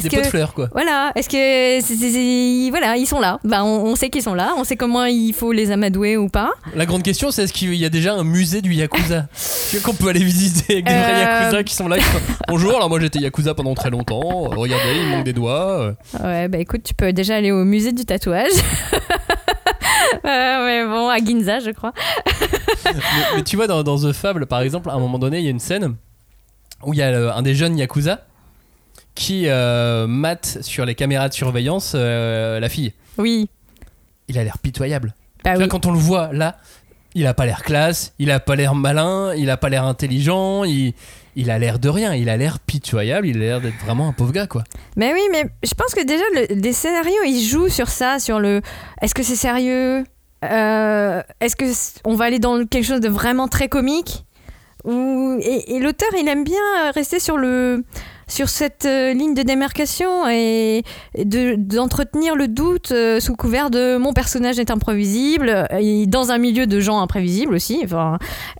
C'est 0.00 0.06
Est-ce 0.06 0.08
pots 0.08 0.16
de 0.16 0.20
que, 0.22 0.28
fleurs, 0.28 0.54
quoi. 0.54 0.68
voilà, 0.72 1.12
est-ce 1.14 1.28
que, 1.28 1.84
c'est- 1.86 1.94
c'est- 1.96 2.10
c'est- 2.10 2.70
voilà, 2.70 2.96
ils 2.96 3.06
sont 3.06 3.20
là. 3.20 3.38
Bah, 3.44 3.64
on, 3.64 3.84
on 3.84 3.96
sait 3.96 4.10
qu'ils 4.10 4.22
sont 4.22 4.34
là. 4.34 4.52
On 4.58 4.64
sait 4.64 4.76
comment 4.76 5.04
il 5.04 5.32
faut 5.32 5.52
les 5.52 5.70
amadouer 5.70 6.16
ou 6.16 6.28
pas. 6.28 6.50
La 6.74 6.84
grande 6.86 7.02
question, 7.02 7.30
c'est 7.30 7.44
est-ce 7.44 7.52
qu'il 7.52 7.74
y 7.74 7.84
a 7.84 7.88
déjà 7.90 8.14
un 8.14 8.24
musée 8.24 8.60
du 8.60 8.74
Yakuza 8.74 9.26
qu'on 9.84 9.94
peut 9.94 10.08
aller 10.08 10.24
visiter 10.24 10.74
avec 10.74 10.86
des 10.86 10.92
vrais 10.92 11.14
Euh, 11.14 11.40
Yakuza 11.42 11.62
qui 11.64 11.74
sont 11.74 11.88
là. 11.88 11.98
qui 11.98 12.04
Bonjour, 12.48 12.74
alors 12.76 12.88
moi 12.88 12.98
j'étais 13.00 13.20
Yakuza 13.20 13.54
pendant 13.54 13.74
très 13.74 13.90
longtemps. 13.90 14.46
Euh, 14.52 14.56
Regardez, 14.56 14.96
il 15.02 15.08
manque 15.10 15.24
des 15.24 15.32
doigts. 15.32 15.80
euh. 15.80 15.92
Ouais, 16.22 16.48
bah 16.48 16.58
écoute, 16.58 16.82
tu 16.84 16.94
peux 16.94 17.12
déjà 17.12 17.36
aller 17.36 17.52
au 17.52 17.64
musée 17.64 17.92
du 17.92 18.04
tatouage. 18.04 18.50
Euh, 20.26 20.64
mais 20.66 20.84
bon, 20.86 21.08
à 21.08 21.18
Ginza, 21.18 21.60
je 21.60 21.70
crois. 21.70 21.92
mais, 22.86 22.92
mais 23.36 23.42
tu 23.42 23.56
vois, 23.56 23.66
dans, 23.66 23.82
dans 23.82 23.98
The 23.98 24.12
Fable, 24.12 24.46
par 24.46 24.60
exemple, 24.60 24.88
à 24.88 24.94
un 24.94 24.98
moment 24.98 25.18
donné, 25.18 25.38
il 25.38 25.44
y 25.44 25.48
a 25.48 25.50
une 25.50 25.60
scène 25.60 25.96
où 26.82 26.94
il 26.94 26.98
y 26.98 27.02
a 27.02 27.10
le- 27.10 27.30
un 27.30 27.42
des 27.42 27.54
jeunes 27.54 27.76
Yakuza 27.76 28.20
qui 29.14 29.44
euh, 29.48 30.06
mate 30.06 30.58
sur 30.62 30.84
les 30.84 30.94
caméras 30.94 31.28
de 31.28 31.34
surveillance 31.34 31.92
euh, 31.94 32.58
la 32.60 32.68
fille. 32.68 32.92
Oui. 33.18 33.48
Il 34.28 34.38
a 34.38 34.44
l'air 34.44 34.58
pitoyable. 34.58 35.14
Bah 35.44 35.50
Tu 35.52 35.56
vois, 35.56 35.64
oui. 35.64 35.68
quand 35.68 35.86
on 35.86 35.92
le 35.92 35.98
voit 35.98 36.30
là, 36.32 36.56
il 37.14 37.26
a 37.26 37.34
pas 37.34 37.46
l'air 37.46 37.62
classe, 37.62 38.12
il 38.18 38.30
a 38.30 38.40
pas 38.40 38.56
l'air 38.56 38.74
malin, 38.74 39.32
il 39.36 39.50
a 39.50 39.56
pas 39.56 39.68
l'air 39.68 39.84
intelligent, 39.84 40.64
il, 40.64 40.94
il 41.36 41.50
a 41.50 41.58
l'air 41.58 41.78
de 41.78 41.88
rien, 41.88 42.14
il 42.14 42.28
a 42.28 42.36
l'air 42.36 42.58
pitoyable, 42.58 43.26
il 43.28 43.36
a 43.36 43.40
l'air 43.40 43.60
d'être 43.60 43.78
vraiment 43.84 44.08
un 44.08 44.12
pauvre 44.12 44.32
gars 44.32 44.46
quoi. 44.48 44.64
Mais 44.96 45.12
oui, 45.12 45.20
mais 45.30 45.44
je 45.62 45.74
pense 45.74 45.94
que 45.94 46.04
déjà, 46.04 46.24
le- 46.34 46.54
les 46.60 46.72
scénarios, 46.72 47.22
ils 47.26 47.44
jouent 47.46 47.68
sur 47.68 47.88
ça, 47.88 48.18
sur 48.18 48.40
le 48.40 48.62
est-ce 49.00 49.14
que 49.14 49.22
c'est 49.22 49.36
sérieux? 49.36 50.04
Euh, 50.44 51.22
Est-ce 51.40 51.56
que 51.56 51.64
on 52.04 52.16
va 52.16 52.24
aller 52.26 52.38
dans 52.40 52.64
quelque 52.66 52.84
chose 52.84 53.00
de 53.00 53.08
vraiment 53.08 53.46
très 53.48 53.68
comique? 53.68 54.24
Ou 54.84 55.38
et, 55.40 55.76
et 55.76 55.80
l'auteur, 55.80 56.08
il 56.20 56.28
aime 56.28 56.44
bien 56.44 56.90
rester 56.94 57.18
sur 57.20 57.38
le 57.38 57.82
sur 58.28 58.48
cette 58.48 58.84
euh, 58.86 59.12
ligne 59.12 59.34
de 59.34 59.42
démarcation 59.42 60.28
et, 60.28 60.82
et 61.14 61.24
de- 61.24 61.54
d'entretenir 61.56 62.36
le 62.36 62.48
doute 62.48 62.92
euh, 62.92 63.20
sous 63.20 63.34
couvert 63.36 63.70
de 63.70 63.96
mon 63.96 64.12
personnage 64.12 64.58
est 64.58 64.70
imprévisible 64.70 65.66
et 65.78 66.06
dans 66.06 66.30
un 66.30 66.38
milieu 66.38 66.66
de 66.66 66.80
gens 66.80 67.00
imprévisibles 67.00 67.54
aussi. 67.54 67.80
Enfin, 67.84 68.18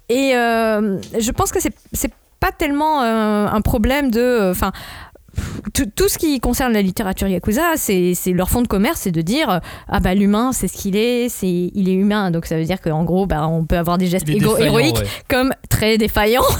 et 0.09 0.35
euh, 0.37 0.99
je 1.19 1.31
pense 1.31 1.51
que 1.53 1.61
c'est 1.61 1.75
c'est 1.93 2.13
pas 2.41 2.53
tellement 2.53 3.01
un 3.01 3.61
problème 3.63 4.11
de 4.11 4.51
enfin 4.51 4.73
tout, 5.73 5.87
tout 5.97 6.09
ce 6.09 6.19
qui 6.19 6.39
concerne 6.41 6.73
la 6.73 6.83
littérature 6.83 7.27
yakuza, 7.27 7.73
c'est 7.77 8.13
c'est 8.15 8.33
leur 8.33 8.51
fond 8.51 8.63
de 8.63 8.69
commerce, 8.69 9.01
c'est 9.01 9.11
de 9.11 9.23
dire 9.23 9.61
ah 9.89 10.01
bah 10.01 10.15
l'humain 10.15 10.53
c'est 10.53 10.69
ce 10.69 10.77
qu'il 10.77 10.95
est, 10.97 11.29
c'est 11.29 11.71
il 11.75 11.89
est 11.89 11.95
humain, 11.95 12.31
donc 12.31 12.47
ça 12.47 12.57
veut 12.57 12.65
dire 12.65 12.81
qu'en 12.81 13.03
gros 13.03 13.27
bah 13.27 13.49
on 13.49 13.65
peut 13.65 13.79
avoir 13.79 13.99
des 13.99 14.07
gestes 14.07 14.29
héroïques 14.29 14.97
ouais. 14.99 15.07
comme 15.29 15.53
très 15.71 15.97
défaillants. 15.99 16.43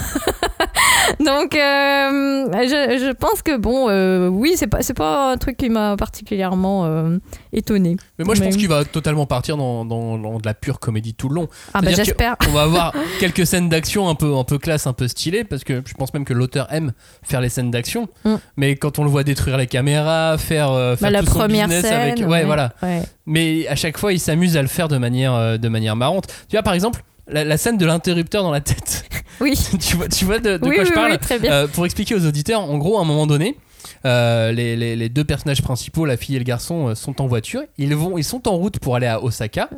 donc 1.19 1.55
euh, 1.55 2.45
je, 2.53 3.05
je 3.05 3.11
pense 3.13 3.41
que 3.41 3.57
bon 3.57 3.87
euh, 3.89 4.27
oui 4.27 4.53
c'est 4.55 4.67
pas 4.67 4.81
c'est 4.81 4.93
pas 4.93 5.31
un 5.31 5.37
truc 5.37 5.57
qui 5.57 5.69
m'a 5.69 5.95
particulièrement 5.97 6.85
euh, 6.85 7.17
étonné. 7.53 7.97
Mais 8.17 8.25
moi 8.25 8.35
je 8.35 8.39
Mais- 8.41 8.47
pense 8.47 8.57
qu'il 8.57 8.67
va 8.67 8.85
totalement 8.85 9.25
partir 9.25 9.57
dans, 9.57 9.85
dans- 9.85 10.17
dans 10.17 10.37
de 10.39 10.45
la 10.45 10.53
pure 10.53 10.79
comédie 10.79 11.13
tout 11.13 11.29
le 11.29 11.35
long. 11.35 11.47
Ah 11.73 11.81
bah 11.81 11.91
j'espère. 11.93 12.35
On 12.47 12.51
va 12.51 12.63
avoir 12.63 12.93
quelques 13.19 13.45
scènes 13.45 13.69
d'action 13.69 14.09
un 14.09 14.15
peu, 14.15 14.35
un 14.35 14.43
peu 14.43 14.57
classe, 14.57 14.87
un 14.87 14.93
peu 14.93 15.07
stylées, 15.07 15.43
parce 15.43 15.63
que 15.63 15.81
je 15.85 15.93
pense 15.93 16.13
même 16.13 16.25
que 16.25 16.33
l'auteur 16.33 16.67
aime 16.73 16.93
faire 17.23 17.41
les 17.41 17.49
scènes 17.49 17.71
d'action. 17.71 18.07
Mm. 18.23 18.35
Mais 18.57 18.75
quand 18.75 18.99
on 18.99 19.03
le 19.03 19.09
voit 19.09 19.23
détruire 19.23 19.57
les 19.57 19.67
caméras, 19.67 20.37
faire, 20.37 20.69
faire 20.69 20.97
Bah, 21.01 21.09
la 21.09 21.19
tout 21.21 21.27
son 21.27 21.33
première 21.39 21.67
business 21.67 21.85
scène. 21.85 22.01
avec, 22.19 22.27
ouais, 22.27 22.43
voilà. 22.45 22.73
ouais. 22.83 23.01
Mais 23.25 23.67
à 23.67 23.75
chaque 23.75 23.97
fois, 23.97 24.13
il 24.13 24.19
s'amuse 24.19 24.57
à 24.57 24.61
le 24.61 24.67
faire 24.67 24.87
de 24.87 24.97
manière, 24.97 25.57
de 25.59 25.67
manière 25.69 25.95
marrante. 25.95 26.27
Tu 26.49 26.55
vois, 26.55 26.63
par 26.63 26.73
exemple, 26.73 27.03
la, 27.27 27.43
la 27.43 27.57
scène 27.57 27.77
de 27.77 27.85
l'interrupteur 27.85 28.43
dans 28.43 28.51
la 28.51 28.61
tête. 28.61 29.05
Oui. 29.41 29.53
tu 29.79 29.95
vois, 29.97 30.07
tu 30.07 30.25
vois 30.25 30.39
de, 30.39 30.57
de 30.57 30.65
Oui, 30.67 30.75
quoi 30.75 30.83
oui, 30.83 30.89
je 30.89 30.93
parle 30.93 31.11
oui, 31.11 31.17
très 31.19 31.39
bien. 31.39 31.51
Euh, 31.51 31.67
Pour 31.67 31.85
expliquer 31.85 32.15
aux 32.15 32.25
auditeurs, 32.25 32.61
en 32.61 32.77
gros, 32.77 32.97
à 32.97 33.01
un 33.01 33.05
moment 33.05 33.27
donné, 33.27 33.57
euh, 34.05 34.51
les, 34.51 34.75
les- 34.75 34.95
les 34.95 35.09
deux 35.09 35.23
personnages 35.23 35.61
principaux, 35.61 36.05
la 36.05 36.17
fille 36.17 36.35
et 36.35 36.39
le 36.39 36.45
garçon, 36.45 36.89
euh, 36.89 36.95
sont 36.95 37.21
en 37.21 37.27
voiture. 37.27 37.61
Ils, 37.77 37.93
vont, 37.95 38.17
ils 38.17 38.23
sont 38.23 38.47
en 38.47 38.55
route 38.55 38.79
pour 38.79 38.95
aller 38.95 39.07
à 39.07 39.21
Osaka. 39.23 39.69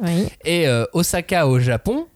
Et 0.46 0.68
Osaka 0.94 1.48
au 1.48 1.60
Japon, 1.60 2.08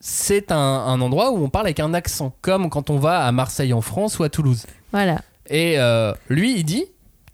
c'est 0.00 0.52
un, 0.52 0.56
un 0.56 1.00
endroit 1.00 1.32
où 1.32 1.42
on 1.44 1.48
parle 1.48 1.66
avec 1.66 1.80
un 1.80 1.92
accent, 1.94 2.32
comme 2.40 2.70
quand 2.70 2.90
on 2.90 2.98
va 2.98 3.24
à 3.24 3.32
Marseille 3.32 3.72
en 3.72 3.80
France 3.80 4.18
ou 4.18 4.24
à 4.24 4.28
Toulouse. 4.28 4.64
Voilà. 4.92 5.20
Et 5.50 5.74
euh, 5.78 6.12
lui, 6.28 6.54
il 6.58 6.64
dit 6.64 6.84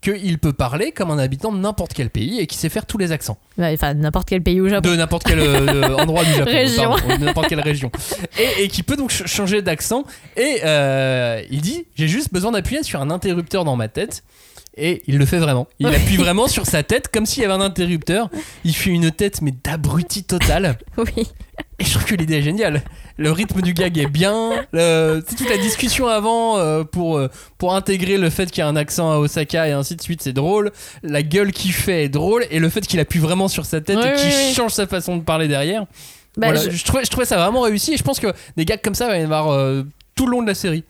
qu'il 0.04 0.38
peut 0.38 0.52
parler 0.52 0.92
comme 0.92 1.10
un 1.10 1.18
habitant 1.18 1.50
de 1.52 1.58
n'importe 1.58 1.92
quel 1.94 2.10
pays 2.10 2.38
et 2.40 2.46
qu'il 2.46 2.58
sait 2.58 2.68
faire 2.68 2.86
tous 2.86 2.98
les 2.98 3.10
accents. 3.12 3.38
Ouais, 3.58 3.72
Enfin 3.74 3.94
n'importe 3.94 4.28
quel 4.28 4.42
pays 4.42 4.60
au 4.60 4.68
Japon. 4.68 4.88
De 4.90 4.94
n'importe 4.96 5.24
quel 5.24 5.38
euh, 5.40 5.96
endroit 5.96 6.24
du 6.24 6.32
Japon. 6.32 6.50
Région. 6.50 6.94
de 7.18 7.24
n'importe 7.24 7.48
quelle 7.48 7.60
région. 7.60 7.90
Et, 8.38 8.64
et 8.64 8.68
qui 8.68 8.82
peut 8.82 8.96
donc 8.96 9.10
ch- 9.12 9.28
changer 9.28 9.62
d'accent. 9.62 10.04
Et 10.36 10.60
euh, 10.64 11.42
il 11.50 11.60
dit 11.60 11.86
J'ai 11.96 12.08
juste 12.08 12.32
besoin 12.32 12.52
d'appuyer 12.52 12.82
sur 12.82 13.00
un 13.00 13.10
interrupteur 13.10 13.64
dans 13.64 13.76
ma 13.76 13.88
tête. 13.88 14.22
Et 14.76 15.02
il 15.06 15.18
le 15.18 15.24
fait 15.26 15.38
vraiment. 15.38 15.68
Il 15.78 15.86
appuie 15.86 16.16
vraiment 16.16 16.48
sur 16.48 16.66
sa 16.66 16.82
tête 16.82 17.06
comme 17.08 17.26
s'il 17.26 17.42
y 17.42 17.44
avait 17.46 17.54
un 17.54 17.60
interrupteur. 17.60 18.28
Il 18.64 18.74
fait 18.74 18.90
une 18.90 19.10
tête, 19.12 19.40
mais 19.40 19.52
d'abruti 19.62 20.24
total. 20.24 20.78
Oui. 20.98 21.26
Et 21.78 21.84
je 21.84 21.90
trouve 21.90 22.04
que 22.04 22.14
l'idée 22.16 22.34
est 22.38 22.42
géniale. 22.42 22.82
Le 23.16 23.30
rythme 23.30 23.60
du 23.60 23.72
gag 23.74 23.96
est 23.98 24.06
bien. 24.08 24.50
Le- 24.72 25.22
C'est 25.28 25.36
toute 25.36 25.48
la 25.50 25.58
discussion 25.58 26.08
avant 26.08 26.58
euh, 26.58 26.82
pour, 26.84 27.16
euh, 27.18 27.28
pour 27.58 27.74
intégrer 27.74 28.16
le 28.18 28.30
fait 28.30 28.46
qu'il 28.50 28.58
y 28.58 28.62
a 28.62 28.68
un 28.68 28.74
accent 28.76 29.10
à 29.12 29.18
Osaka 29.18 29.68
et 29.68 29.72
ainsi 29.72 29.94
de 29.96 30.02
suite, 30.02 30.22
c'est 30.22 30.32
drôle. 30.32 30.72
La 31.04 31.22
gueule 31.22 31.52
qu'il 31.52 31.72
fait 31.72 32.04
est 32.04 32.08
drôle. 32.08 32.44
Et 32.50 32.58
le 32.58 32.68
fait 32.68 32.80
qu'il 32.86 32.98
appuie 33.00 33.18
vraiment 33.20 33.46
sur 33.48 33.66
sa 33.66 33.80
tête 33.80 33.98
Oui, 34.00 34.08
et 34.08 34.14
qu'il 34.14 34.26
oui, 34.28 34.34
oui. 34.48 34.54
change 34.54 34.72
sa 34.72 34.86
façon 34.88 35.16
de 35.16 35.22
parler 35.22 35.46
derrière. 35.48 35.82
Bah, 36.36 36.48
Voilà, 36.48 36.60
je- 36.60 36.70
je... 36.70 36.84
trouvais, 36.84 37.04
je 37.04 37.10
trouvais 37.10 37.26
ça 37.26 37.36
vraiment 37.36 37.60
réussi. 37.60 37.94
Et 37.94 37.96
je 37.96 38.02
pense 38.02 38.18
que 38.18 38.32
des 38.56 38.64
gags 38.64 38.80
comme 38.82 38.94
ça, 38.96 39.06
il 39.06 39.10
va 39.10 39.16
y 39.18 39.20
en 39.20 39.24
avoir 39.24 39.50
euh, 39.52 39.82
tout 40.16 40.26
le 40.26 40.32
long 40.32 40.42
de 40.42 40.48
la 40.48 40.54
série. 40.54 40.82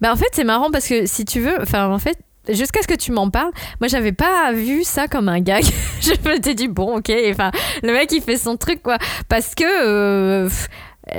Bah 0.00 0.12
en 0.12 0.16
fait 0.16 0.28
c'est 0.32 0.44
marrant 0.44 0.70
parce 0.70 0.86
que 0.86 1.06
si 1.06 1.24
tu 1.24 1.40
veux, 1.40 1.60
enfin 1.60 1.88
en 1.88 1.98
fait 1.98 2.16
jusqu'à 2.50 2.82
ce 2.82 2.88
que 2.88 2.94
tu 2.94 3.12
m'en 3.12 3.30
parles, 3.30 3.50
moi 3.80 3.88
j'avais 3.88 4.12
pas 4.12 4.52
vu 4.52 4.84
ça 4.84 5.08
comme 5.08 5.28
un 5.28 5.40
gag. 5.40 5.64
je 6.00 6.10
me 6.28 6.38
dit 6.38 6.68
bon 6.68 6.98
ok, 6.98 7.12
enfin 7.30 7.50
le 7.82 7.92
mec 7.92 8.12
il 8.12 8.22
fait 8.22 8.36
son 8.36 8.56
truc 8.56 8.82
quoi, 8.82 8.98
parce 9.28 9.54
que 9.54 9.64
euh, 9.64 10.48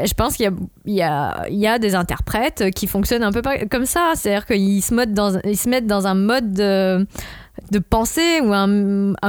je 0.06 0.14
pense 0.14 0.36
qu'il 0.36 0.52
y 0.86 1.02
a, 1.02 1.80
des 1.80 1.96
interprètes 1.96 2.72
qui 2.76 2.88
fonctionnent 2.88 3.24
un 3.24 3.32
peu 3.32 3.42
comme 3.70 3.86
ça, 3.86 4.12
c'est-à-dire 4.16 4.46
qu'ils 4.46 4.84
se, 4.84 4.90
se 4.90 5.70
mettent 5.70 5.88
dans 5.88 6.08
un 6.08 6.16
mode 6.16 6.54
de, 6.54 7.08
de 7.72 7.80
pensée 7.80 8.42
ou 8.42 8.54
un, 8.54 8.68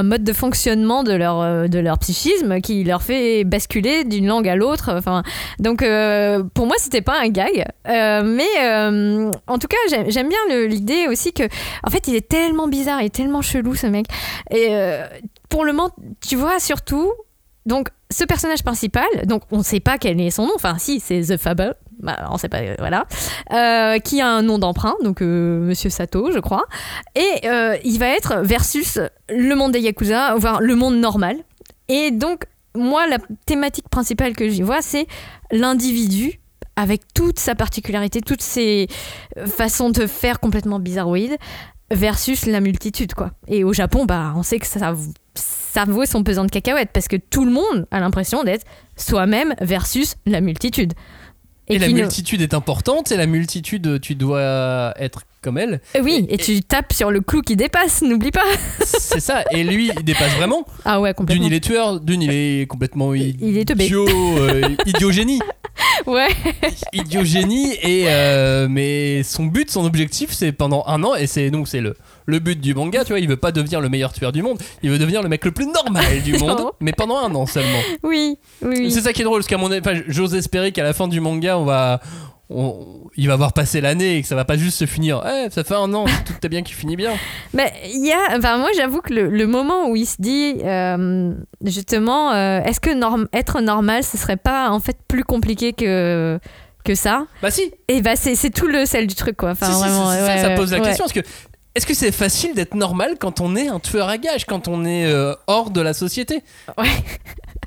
mode 0.03 0.23
de 0.23 0.33
fonctionnement 0.33 1.03
de 1.03 1.13
leur, 1.13 1.41
euh, 1.41 1.67
de 1.67 1.79
leur 1.79 1.99
psychisme 1.99 2.61
qui 2.61 2.83
leur 2.83 3.01
fait 3.01 3.43
basculer 3.43 4.03
d'une 4.03 4.27
langue 4.27 4.47
à 4.47 4.55
l'autre. 4.55 4.91
Enfin, 4.95 5.23
donc 5.59 5.81
euh, 5.81 6.43
pour 6.53 6.67
moi, 6.67 6.75
c'était 6.79 7.01
pas 7.01 7.19
un 7.19 7.29
gag. 7.29 7.65
Euh, 7.87 8.23
mais 8.23 9.31
en 9.47 9.57
tout 9.57 9.67
cas, 9.67 10.03
j'aime 10.07 10.29
bien 10.29 10.67
l'idée 10.67 11.07
aussi 11.09 11.33
que, 11.33 11.43
en 11.83 11.89
fait, 11.89 12.07
il 12.07 12.15
est 12.15 12.27
tellement 12.27 12.67
bizarre, 12.67 13.01
est 13.01 13.13
tellement 13.13 13.41
chelou 13.41 13.75
ce 13.75 13.87
mec. 13.87 14.05
Et 14.51 14.69
pour 15.49 15.65
le 15.65 15.73
moment, 15.73 15.91
tu 16.25 16.35
vois, 16.35 16.59
surtout, 16.59 17.11
donc 17.65 17.89
ce 18.09 18.25
personnage 18.25 18.63
principal, 18.63 19.07
donc 19.25 19.43
on 19.51 19.63
sait 19.63 19.79
pas 19.79 19.97
quel 19.97 20.19
est 20.19 20.31
son 20.31 20.45
nom, 20.45 20.53
enfin 20.55 20.77
si, 20.77 20.99
c'est 20.99 21.21
The 21.21 21.37
Fable. 21.37 21.75
Bah, 22.01 22.29
sait 22.37 22.49
pas, 22.49 22.61
euh, 22.61 22.75
voilà. 22.79 23.05
Euh, 23.53 23.99
qui 23.99 24.21
a 24.21 24.27
un 24.27 24.41
nom 24.41 24.57
d'emprunt, 24.57 24.95
donc 25.03 25.21
euh, 25.21 25.59
Monsieur 25.59 25.89
Sato, 25.89 26.31
je 26.31 26.39
crois. 26.39 26.65
Et 27.15 27.47
euh, 27.47 27.77
il 27.83 27.99
va 27.99 28.07
être 28.07 28.41
versus 28.41 28.99
le 29.29 29.55
monde 29.55 29.71
des 29.71 29.79
Yakuza, 29.79 30.35
voire 30.35 30.61
le 30.61 30.75
monde 30.75 30.95
normal. 30.95 31.37
Et 31.87 32.11
donc, 32.11 32.45
moi, 32.75 33.07
la 33.07 33.17
thématique 33.45 33.89
principale 33.89 34.35
que 34.35 34.49
j'y 34.49 34.61
vois, 34.61 34.81
c'est 34.81 35.05
l'individu 35.51 36.39
avec 36.75 37.01
toute 37.13 37.37
sa 37.37 37.53
particularité, 37.53 38.21
toutes 38.21 38.41
ses 38.41 38.87
façons 39.45 39.89
de 39.89 40.07
faire 40.07 40.39
complètement 40.39 40.79
bizarroïdes 40.79 41.37
versus 41.91 42.45
la 42.45 42.61
multitude, 42.61 43.13
quoi. 43.13 43.31
Et 43.47 43.63
au 43.63 43.73
Japon, 43.73 44.05
bah, 44.05 44.33
on 44.35 44.43
sait 44.43 44.57
que 44.57 44.65
ça, 44.65 44.95
ça 45.35 45.85
vaut 45.85 46.05
son 46.05 46.23
pesant 46.23 46.45
de 46.45 46.49
cacahuètes 46.49 46.91
parce 46.93 47.07
que 47.07 47.17
tout 47.17 47.45
le 47.45 47.51
monde 47.51 47.85
a 47.91 47.99
l'impression 47.99 48.43
d'être 48.43 48.65
soi-même 48.95 49.53
versus 49.59 50.15
la 50.25 50.41
multitude. 50.41 50.93
Et, 51.71 51.79
la 51.79 51.87
multitude 51.89 52.41
est 52.41 52.53
importante, 52.53 53.11
et 53.11 53.17
la 53.17 53.27
multitude, 53.27 53.99
tu 54.01 54.15
dois 54.15 54.93
être 54.97 55.23
comme 55.41 55.57
elle. 55.57 55.81
Euh, 55.95 56.01
Oui, 56.03 56.25
et, 56.29 56.37
tu 56.37 56.61
tapes 56.61 56.93
sur 56.93 57.11
le 57.11 57.21
clou 57.21 57.41
qui 57.41 57.55
dépasse, 57.55 58.01
n'oublie 58.01 58.31
pas. 58.31 58.43
C'est 58.85 59.19
ça. 59.19 59.43
Et 59.51 59.63
lui, 59.63 59.91
il 59.97 60.03
dépasse 60.03 60.35
vraiment. 60.35 60.65
Ah 60.85 61.01
ouais, 61.01 61.09
D'une, 61.09 61.15
complètement. 61.15 61.45
il 61.47 61.53
est 61.53 61.59
tueur, 61.59 61.99
d'une, 61.99 62.21
il 62.21 62.31
est 62.31 62.67
complètement 62.67 63.13
Il 63.13 63.57
est 63.57 63.65
teubé. 63.65 63.85
idiot, 63.85 64.07
euh, 64.07 64.69
idiogénie. 64.85 65.39
Ouais. 66.05 66.27
Idiogénie, 66.93 67.73
et, 67.81 68.03
euh, 68.07 68.67
mais 68.69 69.23
son 69.23 69.45
but, 69.45 69.71
son 69.71 69.85
objectif, 69.85 70.31
c'est 70.31 70.51
pendant 70.51 70.83
un 70.85 71.01
an, 71.03 71.15
et 71.15 71.27
c'est 71.27 71.49
donc 71.49 71.67
c'est 71.67 71.79
le, 71.79 71.95
le 72.25 72.39
but 72.39 72.59
du 72.59 72.75
manga, 72.75 73.03
tu 73.03 73.13
vois, 73.13 73.19
il 73.19 73.27
veut 73.27 73.37
pas 73.37 73.51
devenir 73.51 73.79
le 73.81 73.87
meilleur 73.89 74.11
tueur 74.11 74.31
du 74.31 74.41
monde, 74.43 74.59
il 74.83 74.89
veut 74.91 74.99
devenir 74.99 75.23
le 75.23 75.29
mec 75.29 75.43
le 75.45 75.51
plus 75.51 75.65
normal 75.67 76.21
du 76.23 76.37
monde, 76.37 76.71
mais 76.81 76.91
pendant 76.91 77.17
un 77.17 77.33
an 77.35 77.45
seulement. 77.45 77.79
Oui, 78.03 78.37
oui. 78.61 78.91
C'est 78.91 79.01
ça 79.01 79.13
qui 79.13 79.21
est 79.21 79.25
drôle, 79.25 79.39
parce 79.39 79.47
qu'à 79.47 79.57
mon 79.57 79.69
j'ose 80.07 80.35
espérer 80.35 80.71
qu'à 80.71 80.83
la 80.83 80.93
fin 80.93 81.07
du 81.07 81.19
manga, 81.19 81.57
on 81.57 81.65
va. 81.65 82.01
On- 82.53 83.09
il 83.17 83.27
va 83.27 83.33
avoir 83.33 83.51
passé 83.53 83.81
l'année 83.81 84.17
et 84.17 84.21
que 84.21 84.27
ça 84.27 84.35
va 84.35 84.45
pas 84.45 84.55
juste 84.57 84.77
se 84.77 84.85
finir. 84.85 85.21
Eh, 85.25 85.49
ça 85.49 85.63
fait 85.63 85.75
un 85.75 85.93
an, 85.93 86.05
tout 86.25 86.33
est 86.43 86.49
bien 86.49 86.63
qui 86.63 86.73
finit 86.73 86.95
bien. 86.95 87.11
Mais 87.53 87.71
il 87.93 88.05
y 88.05 88.11
a, 88.11 88.37
enfin 88.37 88.57
moi 88.57 88.69
j'avoue 88.75 89.01
que 89.01 89.13
le, 89.13 89.29
le 89.29 89.47
moment 89.47 89.89
où 89.89 89.95
il 89.95 90.05
se 90.05 90.15
dit 90.19 90.55
euh, 90.63 91.33
justement, 91.65 92.31
euh, 92.31 92.61
est-ce 92.63 92.79
que 92.79 92.89
norm- 92.93 93.27
être 93.33 93.61
normal, 93.61 94.03
ce 94.03 94.17
serait 94.17 94.37
pas 94.37 94.69
en 94.69 94.79
fait 94.79 94.97
plus 95.07 95.23
compliqué 95.23 95.73
que 95.73 96.39
que 96.83 96.95
ça? 96.95 97.25
Bah 97.41 97.51
si, 97.51 97.71
Et 97.87 98.01
bah 98.01 98.15
c'est 98.15 98.49
tout 98.49 98.67
le 98.67 98.85
sel 98.85 99.07
du 99.07 99.15
truc 99.15 99.37
quoi. 99.37 99.51
Enfin 99.51 99.67
si, 99.67 99.73
si, 99.73 99.79
ça, 99.79 100.25
ouais, 100.25 100.37
ça 100.41 100.49
pose 100.51 100.71
la 100.71 100.79
ouais. 100.79 100.85
question. 100.87 101.03
Parce 101.05 101.13
que 101.13 101.19
est-ce 101.75 101.85
que 101.85 101.93
c'est 101.93 102.11
facile 102.11 102.53
d'être 102.55 102.75
normal 102.75 103.15
quand 103.19 103.39
on 103.41 103.55
est 103.55 103.67
un 103.67 103.79
tueur 103.79 104.09
à 104.09 104.17
gages, 104.17 104.45
quand 104.45 104.67
on 104.67 104.83
est 104.85 105.05
euh, 105.05 105.33
hors 105.47 105.69
de 105.69 105.79
la 105.81 105.93
société? 105.93 106.43
Ouais. 106.77 106.89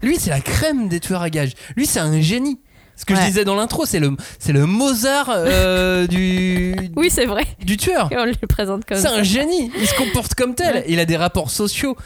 Lui, 0.03 0.17
c'est 0.17 0.31
la 0.31 0.41
crème 0.41 0.89
des 0.89 1.01
tueurs 1.01 1.23
à 1.23 1.31
gages. 1.31 1.53
Lui, 1.77 1.87
c'est 1.87 2.01
un 2.01 2.21
génie. 2.21 2.61
Ce 2.97 3.05
que 3.05 3.15
je 3.15 3.21
disais 3.23 3.45
dans 3.45 3.57
l'intro, 3.57 3.87
c'est 3.87 3.99
le, 4.01 4.17
c'est 4.39 4.53
le 4.53 4.67
Mozart 4.67 5.29
euh, 5.31 6.07
du, 6.09 6.75
Oui 6.97 7.11
c'est 7.11 7.27
vrai. 7.27 7.45
du 7.65 7.77
tueur. 7.77 8.09
On 8.17 8.25
le 8.25 8.35
présente 8.47 8.85
comme 8.85 8.99
C'est 8.99 9.09
un 9.09 9.23
génie. 9.23 9.71
Il 9.81 9.87
se 9.87 9.95
comporte 9.95 10.35
comme 10.35 10.55
tel. 10.55 10.75
Ouais. 10.77 10.85
Il 10.89 11.01
a 11.01 11.05
des 11.05 11.17
rapports 11.17 11.51
sociaux 11.51 11.97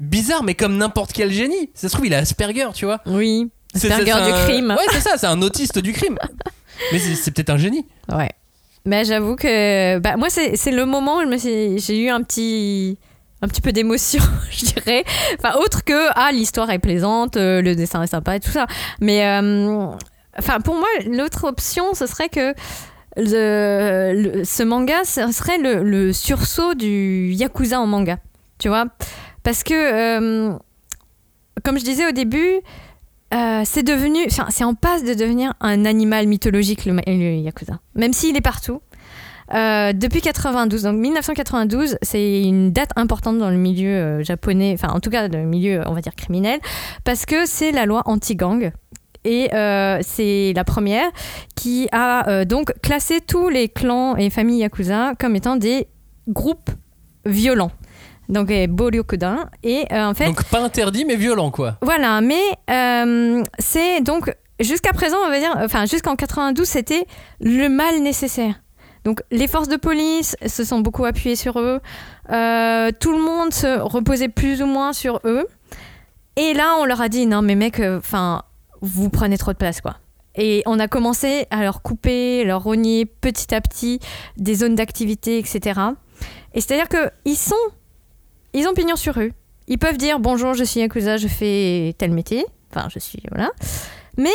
bizarres, 0.00 0.44
mais 0.44 0.54
comme 0.54 0.76
n'importe 0.76 1.12
quel 1.12 1.32
génie. 1.32 1.70
Ça 1.74 1.88
se 1.88 1.92
trouve, 1.94 2.06
il 2.06 2.14
a 2.14 2.18
Asperger, 2.18 2.68
tu 2.74 2.84
vois. 2.84 3.00
Oui. 3.06 3.50
Asperger 3.74 4.04
du 4.04 4.10
un- 4.12 4.44
crime. 4.44 4.70
Ouais, 4.70 4.86
c'est 4.92 5.00
ça, 5.00 5.16
c'est 5.18 5.26
un 5.26 5.42
autiste 5.42 5.78
du 5.80 5.92
crime. 5.92 6.16
Mais 6.92 6.98
c'est 7.00 7.30
peut-être 7.32 7.50
un 7.50 7.58
génie. 7.58 7.84
Ouais. 8.12 8.30
Mais 8.84 9.04
j'avoue 9.04 9.34
que 9.34 9.98
bah, 9.98 10.16
moi, 10.16 10.28
c'est 10.30 10.70
le 10.70 10.86
moment 10.86 11.18
où 11.18 11.38
j'ai 11.38 11.98
eu 12.00 12.08
un 12.08 12.22
petit, 12.22 12.96
un 13.42 13.48
petit 13.48 13.60
peu 13.60 13.72
d'émotion, 13.72 14.22
je 14.50 14.66
dirais. 14.66 15.04
Enfin, 15.38 15.58
autre 15.58 15.84
que, 15.84 16.08
ah, 16.14 16.30
l'histoire 16.32 16.70
est 16.70 16.78
plaisante, 16.78 17.36
euh, 17.36 17.60
le 17.60 17.74
dessin 17.74 18.02
est 18.02 18.06
sympa 18.06 18.36
et 18.36 18.40
tout 18.40 18.50
ça. 18.52 18.66
Mais, 19.00 19.26
euh, 19.26 19.88
enfin, 20.38 20.60
pour 20.60 20.74
moi, 20.74 20.88
l'autre 21.06 21.44
option, 21.44 21.94
ce 21.94 22.06
serait 22.06 22.28
que 22.28 22.54
ce 23.16 24.62
manga, 24.62 25.04
ce 25.04 25.30
serait 25.32 25.58
le, 25.58 26.12
sursaut 26.12 26.74
du 26.74 27.32
Yakuza 27.32 27.80
en 27.80 27.86
manga. 27.86 28.18
Tu 28.58 28.68
vois? 28.68 28.86
Parce 29.42 29.62
que, 29.62 29.74
euh, 29.74 30.52
comme 31.64 31.78
je 31.78 31.84
disais 31.84 32.06
au 32.06 32.12
début, 32.12 32.60
euh, 33.34 33.62
c'est 33.64 33.82
devenu, 33.82 34.20
enfin, 34.26 34.46
c'est 34.50 34.64
en 34.64 34.74
passe 34.74 35.04
de 35.04 35.14
devenir 35.14 35.54
un 35.60 35.84
animal 35.84 36.26
mythologique 36.26 36.84
le, 36.86 36.94
yakuza, 37.06 37.78
même 37.94 38.12
s'il 38.12 38.36
est 38.36 38.42
partout. 38.42 38.80
Euh, 39.54 39.94
depuis 39.94 40.20
92, 40.20 40.82
donc 40.82 40.98
1992, 40.98 41.96
c'est 42.02 42.42
une 42.42 42.70
date 42.70 42.90
importante 42.96 43.38
dans 43.38 43.48
le 43.48 43.56
milieu 43.56 44.22
japonais, 44.22 44.74
enfin 44.74 44.92
en 44.92 45.00
tout 45.00 45.08
cas 45.08 45.28
dans 45.28 45.38
le 45.38 45.46
milieu, 45.46 45.82
on 45.86 45.94
va 45.94 46.02
dire 46.02 46.14
criminel, 46.14 46.60
parce 47.04 47.24
que 47.24 47.46
c'est 47.46 47.72
la 47.72 47.86
loi 47.86 48.02
anti-gang. 48.04 48.72
Et 49.30 49.54
euh, 49.54 49.98
c'est 50.00 50.54
la 50.56 50.64
première 50.64 51.10
qui 51.54 51.86
a 51.92 52.26
euh, 52.30 52.44
donc 52.46 52.72
classé 52.82 53.20
tous 53.20 53.50
les 53.50 53.68
clans 53.68 54.16
et 54.16 54.30
familles 54.30 54.60
yakuza 54.60 55.12
comme 55.20 55.36
étant 55.36 55.56
des 55.56 55.86
groupes 56.28 56.70
violents. 57.26 57.70
Donc, 58.30 58.50
euh, 58.50 58.66
Boryokudan. 58.66 59.36
Et 59.62 59.84
euh, 59.92 60.06
en 60.06 60.14
fait, 60.14 60.24
Donc 60.26 60.42
pas 60.44 60.60
interdit, 60.62 61.04
mais 61.04 61.16
violent, 61.16 61.50
quoi. 61.50 61.76
voilà, 61.82 62.22
mais 62.22 62.40
c'est 63.58 64.00
donc 64.00 64.34
jusqu'à 64.60 64.92
présent, 64.94 65.18
on 65.26 65.28
va 65.28 65.38
dire, 65.38 65.54
enfin 65.58 65.84
jusqu'en 65.84 66.16
92, 66.16 66.66
c'était 66.66 67.04
le 67.40 67.68
mal 67.68 68.00
nécessaire. 68.00 68.54
Donc 69.04 69.20
les 69.30 69.46
forces 69.46 69.68
de 69.68 69.76
police 69.76 70.36
se 70.46 70.64
sont 70.64 70.80
beaucoup 70.80 71.04
appuyées 71.04 71.36
sur 71.36 71.60
eux, 71.60 71.80
Euh, 72.30 72.90
tout 73.00 73.12
le 73.12 73.22
monde 73.22 73.52
se 73.54 73.78
reposait 73.80 74.28
plus 74.28 74.60
ou 74.62 74.66
moins 74.66 74.92
sur 74.92 75.20
eux. 75.24 75.46
Et 76.36 76.52
là, 76.54 76.76
on 76.80 76.84
leur 76.84 77.00
a 77.00 77.08
dit 77.08 77.26
non 77.26 77.40
mais 77.42 77.54
mec, 77.54 77.80
enfin 77.80 78.42
vous 78.80 79.10
prenez 79.10 79.38
trop 79.38 79.52
de 79.52 79.56
place 79.56 79.80
quoi. 79.80 79.96
Et 80.34 80.62
on 80.66 80.78
a 80.78 80.86
commencé 80.86 81.46
à 81.50 81.62
leur 81.62 81.82
couper, 81.82 82.44
leur 82.44 82.62
rogner 82.62 83.06
petit 83.06 83.54
à 83.54 83.60
petit 83.60 83.98
des 84.36 84.54
zones 84.54 84.76
d'activité, 84.76 85.38
etc. 85.38 85.80
Et 86.54 86.60
c'est-à-dire 86.60 86.88
que 86.88 87.10
ils 87.24 87.36
sont, 87.36 87.56
ils 88.54 88.68
ont 88.68 88.74
pignon 88.74 88.96
sur 88.96 89.18
eux. 89.18 89.32
Ils 89.66 89.78
peuvent 89.78 89.98
dire 89.98 90.20
bonjour, 90.20 90.54
je 90.54 90.64
suis 90.64 90.80
Yakuza, 90.80 91.16
je 91.16 91.28
fais 91.28 91.94
tel 91.98 92.12
métier. 92.12 92.46
Enfin, 92.70 92.88
je 92.88 92.98
suis. 92.98 93.22
Voilà. 93.30 93.50
Mais 94.16 94.34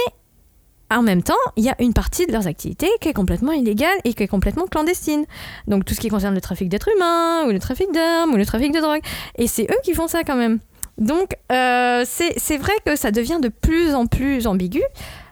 en 0.91 1.01
même 1.01 1.23
temps, 1.23 1.33
il 1.55 1.63
y 1.63 1.69
a 1.69 1.75
une 1.79 1.93
partie 1.93 2.25
de 2.27 2.31
leurs 2.31 2.47
activités 2.47 2.89
qui 3.01 3.09
est 3.09 3.13
complètement 3.13 3.51
illégale 3.51 3.97
et 4.03 4.13
qui 4.13 4.23
est 4.23 4.27
complètement 4.27 4.65
clandestine. 4.65 5.25
Donc 5.67 5.85
tout 5.85 5.93
ce 5.93 5.99
qui 5.99 6.09
concerne 6.09 6.35
le 6.35 6.41
trafic 6.41 6.69
d'êtres 6.69 6.89
humains, 6.95 7.45
ou 7.47 7.51
le 7.51 7.59
trafic 7.59 7.91
d'armes, 7.91 8.33
ou 8.33 8.37
le 8.37 8.45
trafic 8.45 8.71
de 8.71 8.79
drogue. 8.79 9.01
Et 9.37 9.47
c'est 9.47 9.63
eux 9.63 9.79
qui 9.83 9.93
font 9.93 10.07
ça 10.07 10.23
quand 10.23 10.35
même. 10.35 10.59
Donc 10.97 11.35
euh, 11.51 12.03
c'est 12.05 12.57
vrai 12.57 12.73
que 12.85 12.95
ça 12.95 13.11
devient 13.11 13.39
de 13.41 13.49
plus 13.49 13.95
en 13.95 14.05
plus 14.05 14.47
ambigu. 14.47 14.81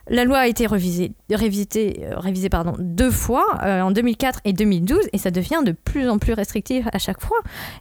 La 0.08 0.26
loi 0.26 0.40
a 0.40 0.48
été 0.48 0.66
revisée, 0.66 1.14
révisée, 1.30 2.02
euh, 2.04 2.18
révisée 2.18 2.50
pardon, 2.50 2.76
deux 2.80 3.12
fois, 3.12 3.60
euh, 3.64 3.82
en 3.82 3.92
2004 3.92 4.42
et 4.46 4.52
2012, 4.52 5.08
et 5.14 5.18
ça 5.18 5.32
devient 5.32 5.62
de 5.64 5.72
plus 5.72 6.10
en 6.10 6.18
plus 6.18 6.34
restrictif 6.34 6.86
à 6.92 6.98
chaque 6.98 7.22
fois. 7.22 7.38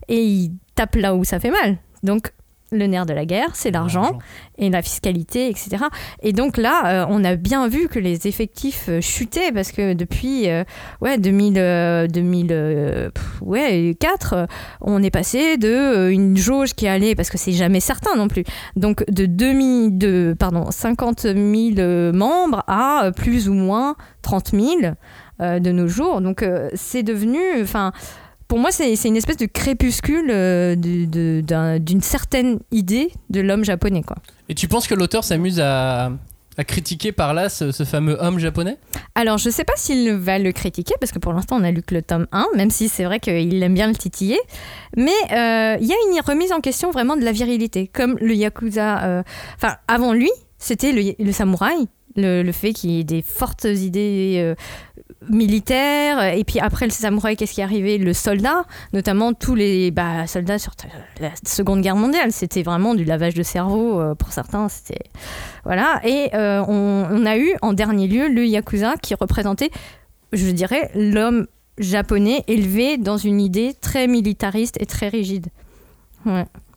Et 0.08 0.22
ils 0.22 0.52
tapent 0.74 0.96
là 0.96 1.14
où 1.14 1.24
ça 1.24 1.40
fait 1.40 1.50
mal. 1.50 1.78
Donc 2.02 2.32
le 2.72 2.86
nerf 2.86 3.06
de 3.06 3.12
la 3.12 3.24
guerre, 3.24 3.50
c'est 3.54 3.70
l'argent 3.70 4.18
et 4.58 4.70
la 4.70 4.82
fiscalité, 4.82 5.48
etc. 5.48 5.84
Et 6.22 6.32
donc 6.32 6.56
là, 6.56 7.02
euh, 7.02 7.06
on 7.08 7.24
a 7.24 7.36
bien 7.36 7.68
vu 7.68 7.88
que 7.88 7.98
les 7.98 8.26
effectifs 8.26 8.86
euh, 8.88 9.00
chutaient 9.00 9.52
parce 9.52 9.72
que 9.72 9.94
depuis 9.94 10.48
euh, 10.48 10.64
ouais, 11.00 11.18
2000, 11.18 11.54
euh, 11.58 12.06
2000, 12.06 12.48
euh, 12.50 13.10
pff, 13.10 13.42
ouais, 13.42 13.96
4, 13.98 14.46
on 14.80 15.02
est 15.02 15.10
passé 15.10 15.56
de 15.56 16.10
une 16.10 16.36
jauge 16.36 16.74
qui 16.74 16.86
allait, 16.86 17.14
parce 17.14 17.30
que 17.30 17.38
c'est 17.38 17.52
jamais 17.52 17.80
certain 17.80 18.14
non 18.16 18.28
plus, 18.28 18.44
donc 18.76 19.04
de, 19.10 19.26
2000, 19.26 19.98
de 19.98 20.36
pardon, 20.38 20.70
50 20.70 21.22
000 21.22 21.36
euh, 21.78 22.12
membres 22.12 22.62
à 22.66 23.10
plus 23.16 23.48
ou 23.48 23.54
moins 23.54 23.96
30 24.22 24.50
000 24.50 24.66
euh, 25.40 25.58
de 25.58 25.72
nos 25.72 25.88
jours. 25.88 26.20
Donc 26.20 26.44
c'est 26.74 27.02
devenu... 27.02 27.38
enfin 27.62 27.92
pour 28.50 28.58
moi, 28.58 28.72
c'est 28.72 28.92
une 29.04 29.16
espèce 29.16 29.36
de 29.36 29.46
crépuscule 29.46 30.28
euh, 30.28 30.74
d'une 30.74 32.00
certaine 32.02 32.58
idée 32.72 33.12
de 33.30 33.40
l'homme 33.40 33.62
japonais. 33.64 34.02
Quoi. 34.02 34.16
Et 34.48 34.56
tu 34.56 34.66
penses 34.66 34.88
que 34.88 34.94
l'auteur 34.96 35.22
s'amuse 35.22 35.60
à, 35.60 36.10
à 36.58 36.64
critiquer 36.64 37.12
par 37.12 37.32
là 37.32 37.48
ce, 37.48 37.70
ce 37.70 37.84
fameux 37.84 38.16
homme 38.20 38.40
japonais? 38.40 38.76
Alors, 39.14 39.38
je 39.38 39.50
sais 39.50 39.62
pas 39.62 39.74
s'il 39.76 40.10
va 40.14 40.40
le 40.40 40.50
critiquer, 40.50 40.94
parce 40.98 41.12
que 41.12 41.20
pour 41.20 41.32
l'instant, 41.32 41.58
on 41.60 41.62
a 41.62 41.70
lu 41.70 41.80
que 41.80 41.94
le 41.94 42.02
tome 42.02 42.26
1, 42.32 42.48
même 42.56 42.70
si 42.70 42.88
c'est 42.88 43.04
vrai 43.04 43.20
qu'il 43.20 43.62
aime 43.62 43.74
bien 43.74 43.86
le 43.86 43.94
titiller. 43.94 44.40
Mais 44.96 45.12
euh, 45.30 45.76
il 45.80 45.86
y 45.86 45.92
a 45.92 45.96
une 46.10 46.20
remise 46.26 46.50
en 46.50 46.60
question 46.60 46.90
vraiment 46.90 47.16
de 47.16 47.22
la 47.24 47.30
virilité, 47.30 47.86
comme 47.86 48.16
le 48.20 48.34
Yakuza. 48.34 49.04
euh, 49.04 49.22
Enfin, 49.62 49.76
avant 49.86 50.12
lui, 50.12 50.30
c'était 50.58 50.90
le, 50.90 51.14
le 51.24 51.30
samouraï, 51.32 51.86
le, 52.16 52.42
le 52.42 52.50
fait 52.52 52.72
qu'il 52.72 52.90
y 52.90 52.98
ait 52.98 53.04
des 53.04 53.22
fortes 53.22 53.64
idées 53.64 54.38
euh, 54.38 54.54
militaire, 55.28 56.34
et 56.34 56.44
puis 56.44 56.60
après 56.60 56.86
le 56.86 56.90
samouraï, 56.90 57.36
qu'est-ce 57.36 57.52
qui 57.52 57.60
est 57.60 57.64
arrivé? 57.64 57.98
Le 57.98 58.12
soldat, 58.12 58.64
notamment 58.92 59.32
tous 59.32 59.54
les 59.54 59.90
bah, 59.90 60.26
soldats 60.26 60.58
sur 60.58 60.72
la 61.20 61.30
Seconde 61.46 61.82
Guerre 61.82 61.96
mondiale, 61.96 62.32
c'était 62.32 62.62
vraiment 62.62 62.94
du 62.94 63.04
lavage 63.04 63.34
de 63.34 63.42
cerveau 63.42 64.00
euh, 64.00 64.14
pour 64.14 64.32
certains. 64.32 64.68
C'était 64.68 65.04
voilà. 65.64 66.00
Et 66.04 66.30
euh, 66.34 66.64
on, 66.66 67.26
a 67.26 67.36
eu 67.36 67.54
en 67.60 67.72
dernier 67.72 68.08
lieu 68.08 68.28
le 68.28 68.46
yakuza 68.46 68.94
qui 69.02 69.14
représentait, 69.14 69.70
je 70.32 70.50
dirais, 70.50 70.90
l'homme 70.94 71.46
japonais 71.78 72.44
élevé 72.46 72.96
dans 72.96 73.16
une 73.16 73.40
idée 73.40 73.74
très 73.80 74.06
militariste 74.06 74.76
et 74.80 74.86
très 74.86 75.08
rigide. 75.08 75.48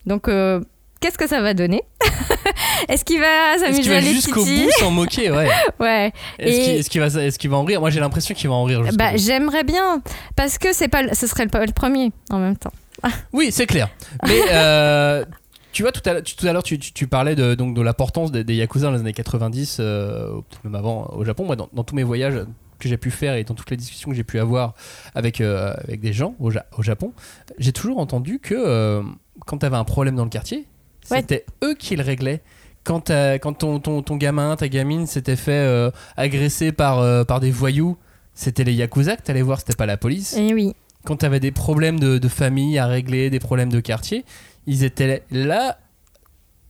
Donc 0.06 0.28
euh, 0.28 0.62
qu'est-ce 1.04 1.18
que 1.18 1.28
ça 1.28 1.42
va 1.42 1.54
donner 1.54 1.84
Est-ce 2.90 3.04
qu'il 3.06 3.20
va 3.20 3.58
s'amuser 3.60 3.90
va 3.90 3.98
à 3.98 4.00
les 4.00 4.14
jusqu'au 4.14 4.44
bout 4.44 4.72
s'en 4.80 4.90
moquer 4.92 5.32
Ouais. 5.32 5.50
Ouais. 5.80 6.12
Est-ce 6.40 6.88
Et- 6.88 6.90
qu'il 6.90 7.02
va, 7.02 7.08
est-ce 7.08 7.38
qu'il 7.38 7.50
va 7.50 7.58
en 7.58 7.64
rire? 7.64 7.80
Moi 7.82 7.90
j'ai 7.90 8.00
l'impression 8.00 8.34
qu'il 8.34 8.50
va 8.50 8.56
en 8.56 8.64
rire. 8.64 8.82
Bah, 8.94 9.16
j'aimerais 9.16 9.64
bien 9.64 10.02
parce 10.36 10.58
que 10.58 10.74
c'est 10.74 10.88
pas 10.88 11.14
ce 11.14 11.28
serait 11.28 11.46
le 11.46 11.72
premier 11.74 12.12
en 12.30 12.40
même 12.40 12.58
temps. 12.58 12.72
Oui, 13.34 13.50
c'est 13.52 13.66
clair. 13.68 13.90
Mais 14.28 14.40
euh, 14.52 15.26
tu 15.74 15.82
vois, 15.84 15.92
tout 15.92 16.02
à 16.08 16.14
l'heure, 16.54 16.64
tu, 16.64 16.78
tu, 16.80 16.88
tu- 16.88 16.94
tu 16.94 17.08
parlais 17.08 17.36
de, 17.36 17.56
donc, 17.56 17.76
de 17.76 17.82
l'importance 17.82 18.32
des, 18.32 18.44
des 18.44 18.56
Yakuza 18.56 18.86
dans 18.88 18.94
les 18.94 19.00
années 19.00 19.12
90, 19.14 19.78
euh, 19.80 20.28
peut-être 20.50 20.64
même 20.64 20.76
avant 20.76 21.08
au 21.16 21.26
Japon. 21.26 21.46
Moi, 21.46 21.56
dans, 21.56 21.68
dans 21.74 21.84
tous 21.84 21.96
mes 21.96 22.04
voyages 22.04 22.46
que 22.80 22.88
j'ai 22.90 22.98
pu 22.98 23.12
faire 23.12 23.34
et 23.36 23.44
dans 23.44 23.56
toutes 23.56 23.72
les 23.72 23.78
discussions 23.78 24.10
que 24.12 24.16
j'ai 24.16 24.24
pu 24.24 24.40
avoir 24.40 24.74
avec, 25.16 25.42
euh, 25.42 25.74
avec 25.88 26.00
des 26.02 26.14
gens 26.14 26.36
au, 26.40 26.52
Ja- 26.52 26.66
au 26.78 26.84
Japon, 26.84 27.12
j'ai 27.58 27.72
toujours 27.74 27.98
entendu 27.98 28.40
que 28.40 28.54
euh, 28.56 29.02
quand 29.48 29.58
tu 29.60 29.66
avais 29.66 29.78
un 29.78 29.84
problème 29.84 30.16
dans 30.16 30.24
le 30.26 30.30
quartier, 30.30 30.68
Ouais. 31.12 31.22
c'était 31.22 31.46
eux 31.64 31.74
qui 31.76 31.96
le 31.96 32.04
réglaient. 32.04 32.42
Quand, 32.84 33.00
t'as- 33.02 33.40
quand 33.40 33.54
ton, 33.54 33.80
ton, 33.80 34.02
ton 34.02 34.18
gamin, 34.18 34.56
ta 34.56 34.68
gamine 34.68 35.08
s'était 35.08 35.36
fait 35.38 35.52
euh, 35.52 35.90
agresser 36.18 36.72
par, 36.72 37.00
euh, 37.00 37.24
par 37.24 37.40
des 37.40 37.52
voyous, 37.52 37.98
c'était 38.34 38.64
les 38.64 38.74
Yakuza 38.74 39.16
que 39.16 39.22
t'allais 39.24 39.42
voir, 39.42 39.60
c'était 39.60 39.76
pas 39.76 39.86
la 39.86 39.96
police 39.98 40.36
Et 40.36 40.54
oui. 40.54 40.74
quand 41.06 41.18
tu 41.18 41.26
avais 41.26 41.40
des 41.40 41.52
problèmes 41.52 42.00
de, 42.00 42.18
de 42.18 42.28
famille 42.28 42.78
à 42.78 42.86
régler, 42.88 43.30
des 43.30 43.40
problèmes 43.40 43.70
de 43.72 43.80
quartier, 43.80 44.26
ils 44.68 44.84
étaient 44.84 45.24
là 45.32 45.78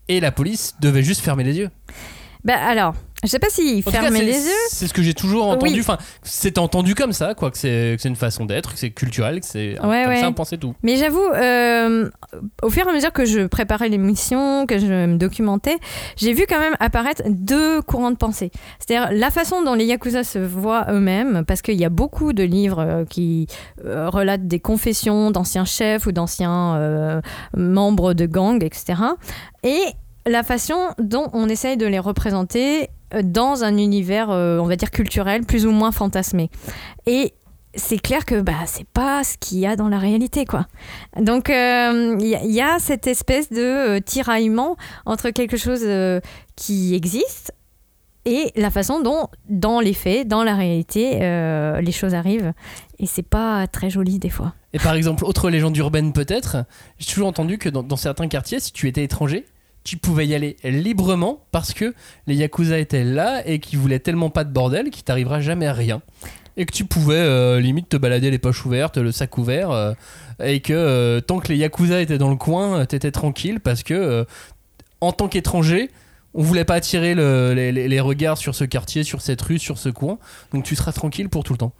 et 0.08 0.19
la 0.19 0.32
police 0.32 0.76
devait 0.82 1.04
juste 1.04 1.22
fermer 1.22 1.43
les 1.43 1.58
yeux. 1.58 1.69
Bah 2.43 2.56
alors, 2.58 2.93
je 3.24 3.28
sais 3.28 3.40
pas 3.40 3.50
s'il 3.50 3.84
cas, 3.84 3.92
fermait 3.92 4.24
les 4.24 4.46
yeux. 4.46 4.52
C'est 4.70 4.88
ce 4.88 4.94
que 4.94 5.02
j'ai 5.02 5.14
toujours 5.14 5.48
entendu. 5.48 5.74
Oui. 5.74 5.80
Enfin, 5.80 5.98
c'est 6.24 6.58
entendu 6.58 6.96
comme 6.96 7.14
ça, 7.14 7.34
quoi. 7.34 7.52
Que 7.52 7.58
c'est 7.58 7.98
une 8.06 8.16
façon 8.16 8.46
d'être, 8.46 8.74
que 8.74 8.80
c'est 8.80 8.92
culturel, 8.92 9.40
que 9.40 9.46
c'est 9.46 9.80
Ouais, 9.82 10.04
comme 10.04 10.14
ouais. 10.14 10.22
ça 10.22 10.28
on 10.30 10.34
pensait 10.34 10.58
tout. 10.58 10.76
Mais 10.84 10.98
j'avoue, 10.98 11.26
euh, 11.34 12.10
au 12.62 12.70
fur 12.70 12.86
et 12.86 12.90
à 12.90 12.94
mesure 12.94 13.12
que 13.12 13.26
je 13.26 13.48
préparais 13.48 13.90
l'émission, 13.90 14.66
que 14.66 14.78
je 14.78 14.86
me 14.86 15.18
documentais, 15.18 15.78
j'ai 16.18 16.34
vu 16.34 16.46
quand 16.48 16.60
même 16.60 16.76
apparaître 16.80 17.24
deux 17.28 17.82
courants 17.82 18.12
de 18.12 18.18
pensée. 18.18 18.52
C'est-à-dire 18.80 19.10
la 19.12 19.32
façon 19.32 19.64
dont 19.64 19.74
les 19.74 19.86
Yakuza 19.86 20.24
se 20.24 20.40
voient 20.40 20.86
eux-mêmes, 20.90 21.44
parce 21.48 21.62
qu'il 21.62 21.80
y 21.80 21.86
a 21.86 21.90
beaucoup 21.90 22.34
de 22.34 22.44
livres 22.44 22.80
euh, 22.80 23.06
qui 23.06 23.48
euh, 23.86 24.10
relatent 24.10 24.48
des 24.48 24.60
confessions 24.60 25.32
d'anciens 25.32 25.66
chefs 25.66 26.06
ou 26.06 26.12
d'anciens 26.12 26.76
euh, 26.76 27.22
membres 27.56 28.14
de 28.14 28.26
gangs, 28.26 28.64
etc. 28.64 28.96
Et 29.64 29.82
la 30.26 30.44
façon 30.44 30.76
dont 31.00 31.30
on 31.34 31.50
essaye 31.50 31.78
de 31.78 31.86
les 31.86 32.00
représenter 32.00 32.90
dans 33.21 33.63
un 33.63 33.78
univers, 33.78 34.30
euh, 34.32 34.58
on 34.60 34.65
va 34.65 34.76
dire, 34.76 34.91
culturel, 34.91 35.43
plus 35.43 35.65
ou 35.65 35.71
moins 35.71 35.91
fantasmé. 35.91 36.49
Et 37.06 37.34
c'est 37.76 37.97
clair 37.99 38.23
que 38.26 38.39
bah, 38.39 38.54
c'est 38.65 38.88
pas 38.88 39.23
ce 39.23 39.38
qu'il 39.38 39.60
y 39.60 39.65
a 39.65 39.76
dans 39.76 39.89
la 39.89 39.97
réalité, 39.97 40.45
quoi. 40.45 40.67
Donc, 41.19 41.49
euh, 41.49 42.15
il 42.19 42.28
y, 42.52 42.62
a- 42.62 42.78
cette 42.80 43.08
espèce 43.08 43.49
de 43.52 43.62
euh, 43.62 43.99
tiraillement 43.99 44.78
entre 45.06 45.30
quelque 45.32 45.58
chose 45.58 45.82
euh, 45.84 46.19
qui 46.56 46.93
existe 46.95 47.52
et 48.26 48.52
la 48.56 48.69
façon 48.69 49.02
dont, 49.02 49.28
dans 49.49 49.80
les 49.82 49.93
faits, 49.93 50.28
dans 50.28 50.43
la 50.43 50.56
réalité, 50.56 51.19
euh, 51.23 51.82
les 51.82 51.91
choses 51.91 52.13
arrivent. 52.13 52.54
Et 52.99 53.06
c'est 53.06 53.21
pas 53.28 53.67
très 53.67 53.89
joli 53.89 54.17
des 54.19 54.30
fois. 54.30 54.54
Et 54.71 54.80
par 54.80 54.93
exemple, 54.93 55.26
autre 55.26 55.49
légende 55.49 55.76
urbaine 55.76 56.13
peut-être, 56.13 56.58
j'ai 56.99 57.12
toujours 57.12 57.28
entendu 57.28 57.58
que 57.58 57.67
dans 57.69 57.97
certains 57.97 58.28
quartiers, 58.28 58.60
si 58.60 58.71
tu 58.71 58.88
étais 58.88 59.04
étranger, 59.04 59.45
tu 59.84 59.98
pouvais 59.98 60.26
y 60.28 60.34
aller 60.36 60.56
librement 60.63 61.46
parce 61.52 61.74
que 61.74 61.93
les 62.28 62.36
Yakuza 62.36 62.78
étaient 62.80 63.04
là 63.04 63.41
et 63.46 63.60
qu'ils 63.60 63.80
voulaient 63.80 64.00
tellement 64.00 64.30
pas 64.30 64.43
de 64.43 64.52
bordel 64.52 64.89
qu'il 64.89 65.04
t'arrivera 65.04 65.41
jamais 65.41 65.67
à 65.67 65.74
rien. 65.74 66.02
Et 66.56 66.65
que 66.65 66.72
tu 66.72 66.86
pouvais 66.86 67.15
euh, 67.15 67.60
limite 67.60 67.89
te 67.89 67.98
balader 67.98 68.30
les 68.30 68.38
poches 68.38 68.63
ouvertes, 68.65 68.98
le 68.98 69.12
sac 69.12 69.38
ouvert, 69.39 69.72
euh, 69.72 69.93
et 70.43 70.60
que 70.60 70.72
euh, 70.74 71.19
tant 71.19 71.39
que 71.39 71.48
les 71.48 71.58
Yakuza 71.58 72.00
étaient 72.00 72.19
dans 72.19 72.30
le 72.30 72.36
coin, 72.36 72.86
t'étais 72.86 73.12
tranquille 73.12 73.60
parce 73.60 73.82
que 73.84 74.26
en 75.02 75.12
tant 75.12 75.28
qu'étranger, 75.28 75.89
on 76.36 76.43
voulait 76.43 76.63
pas 76.63 76.76
attirer 76.76 77.15
le- 77.15 77.54
les, 77.54 78.00
regards 78.00 78.38
sur 78.38 78.56
ce 78.56 78.63
quartier, 78.63 79.04
sur 79.04 79.22
cette 79.22 79.41
rue, 79.41 79.60
sur 79.60 79.78
ce 79.78 79.89
coin, 79.89 80.17
donc 80.54 80.63
tu 80.63 80.76
seras 80.76 80.91
tranquille 80.91 81.28
pour 81.28 81.43
tout 81.43 81.54
le 81.54 81.58
temps. 81.58 81.74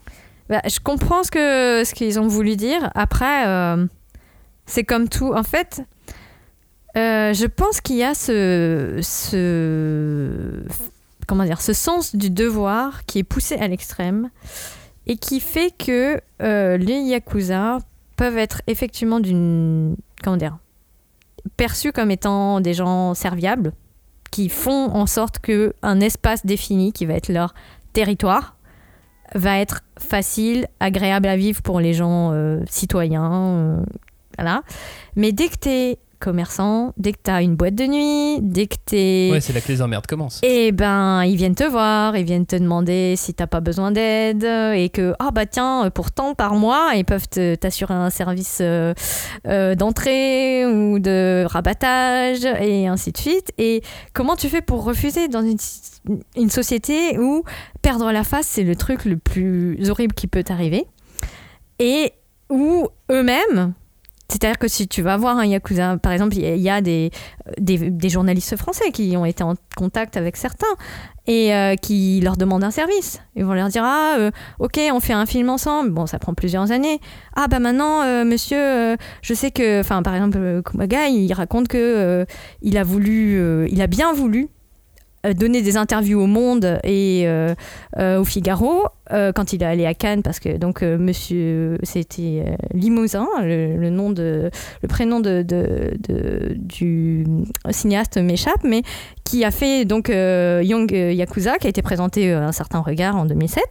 Bah, 0.50 0.62
je 0.68 0.80
comprends 0.80 1.24
ce 1.24 1.32
que 1.32 1.84
ce 1.86 1.94
qu'ils 1.94 2.20
ont 2.20 2.28
voulu 2.28 2.56
dire. 2.58 2.92
Après, 2.96 3.46
c'est 4.66 4.84
comme 4.84 5.08
tout. 5.10 5.34
En 5.34 5.44
fait, 5.44 5.82
euh, 6.96 7.34
je 7.34 7.46
pense 7.46 7.82
qu'il 7.82 7.98
y 7.98 8.04
a 8.04 8.14
ce, 8.14 9.02
comment 11.28 11.44
dire, 11.44 11.62
ce 11.62 11.74
sens 11.74 12.16
du 12.16 12.30
devoir 12.30 13.06
qui 13.06 13.20
est 13.20 13.24
poussé 13.24 13.56
à 13.56 13.68
l'extrême 13.68 14.30
et 15.08 15.18
qui 15.18 15.40
fait 15.40 15.72
que 15.76 16.22
euh, 16.42 16.78
les 16.78 17.00
yakuza 17.00 17.80
peuvent 18.16 18.38
être 18.38 18.62
effectivement 18.68 19.20
d'une 19.20 19.96
comment 20.24 20.38
dire 20.38 20.58
perçus 21.58 21.92
comme 21.92 22.12
étant 22.12 22.62
des 22.62 22.74
gens 22.74 23.14
serviables 23.14 23.74
qui 24.32 24.50
font 24.50 24.92
en 24.94 25.06
sorte 25.06 25.40
que 25.40 25.74
un 25.82 26.00
espace 26.00 26.46
défini 26.46 26.94
qui 26.94 27.06
va 27.06 27.16
être 27.16 27.30
leur 27.30 27.54
territoire 27.94 28.56
va 29.36 29.60
être 29.60 29.82
facile, 30.00 30.68
agréable 30.80 31.28
à 31.28 31.36
vivre 31.36 31.62
pour 31.62 31.80
les 31.80 31.94
gens 31.94 32.32
euh, 32.34 32.62
citoyens. 32.68 33.84
euh. 34.40 34.62
Mais 35.16 35.32
dès 35.32 35.50
que 35.50 35.58
tu 35.60 35.70
es 35.70 36.00
commerçant, 36.24 36.94
dès 36.98 37.12
que 37.12 37.18
tu 37.24 37.30
as 37.30 37.42
une 37.42 37.56
boîte 37.56 37.76
de 37.76 37.84
nuit, 37.84 38.40
dès 38.42 38.68
que 38.68 38.76
tu 38.86 38.96
es... 38.96 39.32
Ouais, 39.32 39.42
c'est 39.42 39.52
là 39.52 39.60
que 39.60 39.68
les 39.68 39.82
emmerdes 39.82 40.08
commencent. 40.08 40.40
Eh 40.44 40.72
ben, 40.72 41.24
ils 41.26 41.36
viennent 41.36 41.56
te 41.56 41.66
voir, 41.66 42.16
ils 42.16 42.24
viennent 42.26 42.46
te 42.46 42.56
demander 42.56 43.16
si 43.18 43.34
t'as 43.34 43.48
pas 43.48 43.60
besoin 43.60 43.92
d'aide 43.92 44.44
et 44.44 44.90
que 44.90 45.14
ah 45.20 45.32
bah 45.32 45.46
tiens, 45.46 45.90
pour 45.94 46.12
tant 46.12 46.34
par 46.34 46.56
mois, 46.56 46.92
ils 46.96 47.04
peuvent 47.04 47.28
t'assurer 47.28 47.94
un 47.94 48.10
service 48.10 48.60
euh, 48.62 48.94
euh, 49.48 49.76
d'entrée 49.76 50.66
ou 50.66 51.00
de 51.00 51.46
rabattage 51.46 52.46
et 52.46 52.88
ainsi 52.88 53.12
de 53.12 53.18
suite. 53.18 53.52
Et 53.58 53.82
comment 54.14 54.36
tu 54.36 54.48
fais 54.48 54.62
pour 54.62 54.84
refuser 54.84 55.28
dans 55.28 55.42
une, 55.42 55.58
une 56.38 56.50
société 56.50 57.18
où 57.18 57.44
perdre 57.82 58.12
la 58.12 58.24
face 58.24 58.48
c'est 58.48 58.64
le 58.64 58.76
truc 58.76 59.04
le 59.04 59.18
plus 59.18 59.90
horrible 59.90 60.14
qui 60.14 60.28
peut 60.28 60.44
t'arriver 60.44 60.86
et 61.80 62.14
où 62.50 62.88
eux-mêmes 63.12 63.74
c'est-à-dire 64.34 64.58
que 64.58 64.68
si 64.68 64.88
tu 64.88 65.04
vas 65.04 65.16
voir 65.16 65.38
un 65.38 65.46
Yakuza, 65.46 65.98
par 65.98 66.12
exemple, 66.12 66.36
il 66.36 66.58
y 66.58 66.70
a- 66.70 66.82
des, 66.82 67.12
des, 67.60 68.10
journalistes 68.10 68.58
français 68.58 68.92
qui 68.92 69.16
ont 69.16 69.26
été 69.26 69.44
en 69.44 69.54
contact 69.78 70.18
avec 70.18 70.38
certains 70.38 70.66
et 71.28 71.54
euh, 71.54 71.76
qui 71.76 72.20
leur 72.22 72.36
demandent 72.36 72.64
un 72.64 72.72
service. 72.72 73.22
Ils 73.36 73.46
vont 73.46 73.54
leur 73.54 73.68
dire 73.68 73.84
Ah, 73.86 74.16
euh, 74.18 74.32
ok, 74.58 74.80
on 74.92 75.00
fait 75.00 75.14
un 75.14 75.28
film 75.28 75.52
ensemble. 75.52 75.92
Bon, 75.92 76.08
ça 76.08 76.18
prend 76.18 76.34
plusieurs 76.34 76.72
années. 76.72 77.00
Ah, 77.36 77.48
bah 77.48 77.60
maintenant, 77.60 78.02
euh, 78.02 78.26
monsieur, 78.26 78.98
je 79.22 79.34
sais 79.36 79.52
que. 79.52 79.82
Enfin, 79.82 80.02
par 80.02 80.16
exemple, 80.16 80.38
euh, 80.40 80.62
Kumaga, 80.64 81.08
il 81.10 81.32
raconte 81.34 81.68
que 81.68 82.26
il 82.64 82.78
a 82.78 82.84
voulu. 82.84 83.68
il 83.70 83.82
a 83.84 83.88
bien 83.88 84.14
voulu 84.14 84.50
euh, 85.26 85.34
donner 85.34 85.62
des 85.62 85.78
interviews 85.78 86.22
au 86.22 86.28
Monde 86.28 86.80
et 86.84 87.24
euh, 87.26 87.56
euh, 87.98 88.20
au 88.20 88.26
Figaro 88.26 88.88
quand 89.36 89.54
il 89.54 89.62
est 89.62 89.66
allé 89.66 89.86
à 89.86 89.94
Cannes 89.94 90.24
parce 90.24 90.40
que 90.40 90.58
donc 90.58 90.82
Monsieur 90.82 91.78
c'était 91.84 92.58
Limousin 92.74 93.28
le, 93.44 93.90
nom 93.90 94.10
de 94.10 94.50
le 94.82 94.88
prénom 94.88 95.20
de, 95.20 95.46
du 96.56 97.28
cinéaste 97.70 98.18
m'échappe 98.18 98.64
mais 98.64 98.82
qui 99.24 99.44
a 99.44 99.52
fait 99.52 99.86
donc 99.86 100.10
Young 100.10 100.92
Yakuza 100.92 101.60
qui 101.60 101.68
a 101.68 101.70
été 101.70 101.84
présenté 101.84 102.34
à 102.34 102.44
un 102.44 102.52
certain 102.52 102.80
regard 102.80 103.16
en 103.16 103.26
2007 103.26 103.64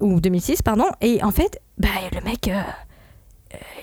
ou 0.00 0.20
2006 0.20 0.62
pardon 0.62 0.86
et 1.00 1.22
en 1.22 1.30
fait 1.30 1.60
bah, 1.78 1.88
le 2.12 2.20
mec 2.28 2.50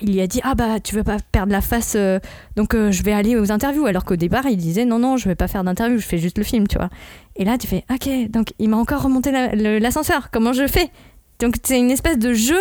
il 0.02 0.14
lui 0.14 0.22
a 0.22 0.28
dit 0.28 0.40
ah 0.44 0.56
bah 0.56 0.80
tu 0.80 0.96
veux 0.96 1.04
pas 1.04 1.18
perdre 1.32 1.52
la 1.52 1.62
face 1.62 1.94
euh, 1.96 2.20
donc 2.56 2.74
euh, 2.74 2.92
je 2.92 3.04
vais 3.04 3.14
aller 3.14 3.36
aux 3.36 3.52
interviews. 3.52 3.86
Alors 3.86 4.06
qu'au 4.06 4.16
départ 4.16 4.46
il 4.48 4.58
disait 4.58 4.86
non 4.86 5.00
non 5.00 5.18
je 5.18 5.28
vais 5.28 5.36
pas 5.36 5.48
faire 5.48 5.64
d'interview 5.64 5.98
je 5.98 6.06
fais 6.06 6.18
juste 6.18 6.38
le 6.38 6.44
film 6.44 6.68
tu 6.68 6.78
vois. 6.78 6.90
Et 7.36 7.46
là 7.46 7.58
tu 7.58 7.68
fais 7.68 7.86
ok 7.92 8.30
donc 8.32 8.54
il 8.60 8.70
m'a 8.70 8.78
encore 8.78 9.02
remonté 9.04 9.32
la- 9.32 9.56
l'ascenseur. 9.80 10.30
Comment 10.32 10.54
je 10.54 10.68
fais? 10.68 10.90
Donc 11.40 11.56
c'est 11.64 11.80
une 11.80 11.92
espèce 11.92 12.18
de 12.18 12.34
jeu 12.34 12.60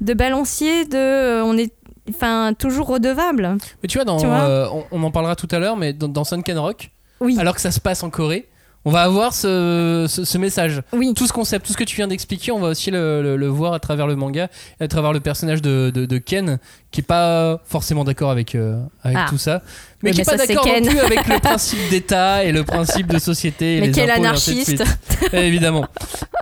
de 0.00 0.14
balancier 0.14 0.84
de 0.84 0.96
euh, 0.96 1.44
on 1.44 1.56
est 1.56 1.72
enfin 2.10 2.52
toujours 2.58 2.86
redevable. 2.88 3.56
Mais 3.82 3.88
tu 3.88 3.98
vois, 3.98 4.04
dans, 4.04 4.18
Tu 4.18 4.26
vois? 4.26 4.40
euh, 4.42 4.68
on, 4.72 4.84
on 4.90 5.02
en 5.04 5.10
parlera 5.10 5.36
tout 5.36 5.48
à 5.50 5.58
l'heure, 5.58 5.76
mais 5.76 5.92
dans, 5.92 6.08
dans 6.08 6.24
Sunken 6.24 6.58
Rock, 6.58 6.90
oui. 7.20 7.36
alors 7.38 7.54
que 7.54 7.60
ça 7.60 7.70
se 7.70 7.80
passe 7.80 8.02
en 8.02 8.10
Corée, 8.10 8.46
On 8.86 8.90
va 8.90 9.02
avoir 9.02 9.32
ce, 9.32 10.06
ce, 10.08 10.24
ce 10.24 10.36
message. 10.38 10.82
Oui. 10.92 11.14
Tout 11.14 11.26
ce 11.26 11.32
concept, 11.32 11.64
tout 11.66 11.72
ce 11.72 11.78
que 11.78 11.84
tu 11.84 11.96
viens 11.96 12.06
d'expliquer, 12.08 12.52
on 12.52 12.58
va 12.60 12.68
aussi 12.68 12.90
le, 12.90 13.22
le- 13.22 13.36
le 13.36 13.46
voir 13.46 13.72
à 13.72 13.78
travers 13.80 14.06
le 14.06 14.14
manga, 14.14 14.48
à 14.78 14.88
travers 14.88 15.12
le 15.14 15.20
personnage 15.20 15.62
de, 15.62 15.90
de- 15.94 16.04
de 16.04 16.18
Ken, 16.18 16.58
qui 16.90 17.00
est 17.00 17.04
pas 17.04 17.60
forcément 17.64 18.04
d'accord 18.04 18.30
avec, 18.30 18.54
euh, 18.54 18.78
avec 19.02 19.16
Ah. 19.20 19.26
tout 19.30 19.38
ça, 19.38 19.62
mais 20.02 20.10
qui 20.10 20.18
mais 20.18 20.22
est 20.22 20.26
pas 20.26 20.36
d'accord 20.36 20.66
non 20.66 20.82
plus 20.86 20.98
avec 21.00 21.26
le 21.26 21.38
principe 21.40 21.78
d'État 21.88 22.44
et 22.44 22.52
le 22.52 22.62
principe 22.62 23.06
de 23.06 23.18
société. 23.18 23.78
Et 23.78 23.80
Mais 23.80 23.86
les 23.86 23.92
quel 23.92 24.10
anarchiste. 24.10 24.84
Eh, 25.32 25.46
Évidemment. 25.46 25.86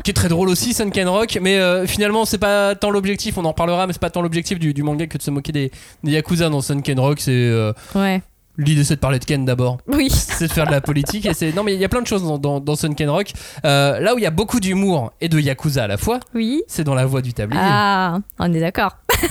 qui 0.03 0.11
est 0.11 0.15
très 0.15 0.29
drôle 0.29 0.49
aussi, 0.49 0.75
Sun 0.75 0.91
Ken 0.91 1.07
Rock, 1.09 1.39
mais 1.41 1.59
euh, 1.59 1.87
finalement, 1.87 2.25
c'est 2.25 2.39
pas 2.39 2.75
tant 2.75 2.91
l'objectif, 2.91 3.39
on 3.39 3.45
en 3.45 3.49
reparlera, 3.51 3.87
mais 3.87 3.93
c'est 3.93 4.01
pas 4.03 4.11
tant 4.11 4.21
l'objectif 4.23 4.59
du, 4.59 4.75
du 4.75 4.83
manga 4.83 5.07
que 5.07 5.17
de 5.17 5.23
se 5.23 5.31
moquer 5.31 5.53
des, 5.53 5.71
des 6.03 6.11
Yakuza 6.13 6.49
dans 6.49 6.61
Sun 6.61 6.83
Ken 6.83 6.99
Rock, 6.99 7.21
c'est. 7.21 7.31
euh, 7.33 7.73
Ouais. 7.95 8.21
L'idée 8.59 8.85
c'est 8.85 8.97
de 8.97 9.01
parler 9.01 9.19
de 9.19 9.25
Ken 9.25 9.45
d'abord. 9.45 9.79
Oui. 9.87 10.11
C'est 10.11 10.47
de 10.49 10.53
faire 10.53 10.67
de 10.67 10.73
la 10.73 10.81
politique 10.81 11.25
et 11.27 11.35
c'est 11.35 11.53
non 11.55 11.63
mais 11.63 11.75
il 11.75 11.81
y 11.81 11.85
a 11.85 11.89
plein 11.89 12.03
de 12.03 12.07
choses 12.07 12.23
dans, 12.25 12.37
dans, 12.39 12.61
dans 12.61 12.75
Sun 12.77 12.95
Ken 12.95 13.09
Rock. 13.09 13.33
Euh, 13.65 13.99
là 14.01 14.15
où 14.15 14.19
il 14.19 14.23
y 14.23 14.27
a 14.27 14.31
beaucoup 14.31 14.61
d'humour 14.61 15.13
et 15.21 15.29
de 15.29 15.39
yakuza 15.39 15.85
à 15.85 15.87
la 15.87 15.97
fois, 15.97 16.21
Oui. 16.35 16.63
c'est 16.67 16.85
dans 16.85 16.95
la 16.95 17.07
voix 17.07 17.23
du 17.23 17.33
tablier. 17.33 17.61
Ah, 17.63 18.19
on 18.39 18.53
est 18.53 18.61
d'accord. 18.61 18.97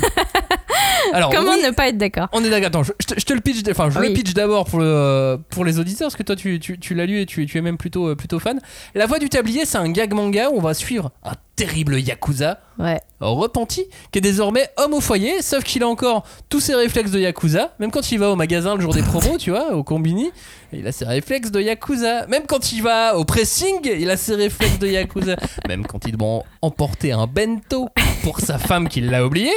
Alors 1.14 1.32
Comment 1.32 1.52
oui, 1.54 1.64
ne 1.66 1.72
pas 1.72 1.88
être 1.90 1.98
d'accord 1.98 2.28
on 2.34 2.44
est 2.44 2.50
d'accord. 2.50 2.68
Attends, 2.68 2.84
je, 2.84 2.92
je 3.18 3.24
te, 3.26 3.34
le 3.34 3.42
pitch, 3.42 3.62
enfin 3.70 3.90
je 3.90 4.00
le 4.00 4.14
pitch 4.14 4.34
d'abord 4.34 4.66
pour 4.66 4.80
le, 4.80 5.38
pour 5.50 5.66
les 5.66 5.80
auditeurs 5.80 6.08
parce 6.08 6.16
que 6.16 6.24
toi 6.24 6.36
tu, 6.36 6.60
tu, 6.60 6.80
tu 6.80 6.94
l'as 6.94 7.06
lu 7.06 7.20
et 7.22 7.26
tu, 7.26 7.46
tu 7.46 7.58
es 7.58 7.62
même 7.62 7.78
plutôt 7.78 8.10
euh, 8.10 8.16
plutôt 8.16 8.40
fan. 8.40 8.60
La 8.96 9.06
voix 9.06 9.20
du 9.20 9.30
tablier 9.30 9.66
c'est 9.66 9.78
un 9.78 9.90
gag 9.90 10.14
manga 10.14 10.50
où 10.50 10.58
on 10.58 10.62
va 10.62 10.74
suivre 10.74 11.12
un 11.24 11.34
terrible 11.56 12.00
yakuza 12.00 12.60
Ouais. 12.80 13.00
repenti 13.20 13.86
qui 14.12 14.18
est 14.18 14.22
désormais 14.22 14.68
homme 14.78 14.96
au 14.96 15.02
foyer 15.02 15.44
sauf 15.44 15.64
qu'il 15.64 15.84
a 15.84 15.88
encore 15.88 16.24
tous 16.50 16.60
ses 16.60 16.74
réflexes 16.74 17.12
de 17.12 17.20
yakuza 17.20 17.76
même 17.78 17.92
quand 17.92 18.12
il 18.12 18.18
va 18.18 18.32
au 18.32 18.36
magasin 18.36 18.74
le 18.74 18.82
jour 18.82 18.92
des 18.94 19.04
promos 19.04 19.38
tu 19.38 19.52
vois 19.52 19.74
au 19.76 19.84
combini 19.84 20.32
il 20.74 20.88
a 20.88 20.92
ses 20.92 21.06
réflexes 21.06 21.52
de 21.52 21.62
yakuza 21.62 22.26
même 22.26 22.44
quand 22.48 22.72
il 22.72 22.82
va 22.82 23.16
au 23.18 23.24
pressing 23.26 23.76
il 23.84 24.10
a 24.10 24.18
ses 24.18 24.34
réflexes 24.34 24.80
de 24.80 24.88
yakuza 24.88 25.36
même 25.68 25.86
quand 25.86 26.08
il 26.08 26.18
doit 26.18 26.42
emporter 26.64 27.12
un 27.12 27.28
bento 27.28 27.90
pour 28.24 28.40
sa 28.40 28.58
femme 28.58 28.88
qui 28.90 29.02
l'a 29.02 29.24
oublié 29.24 29.52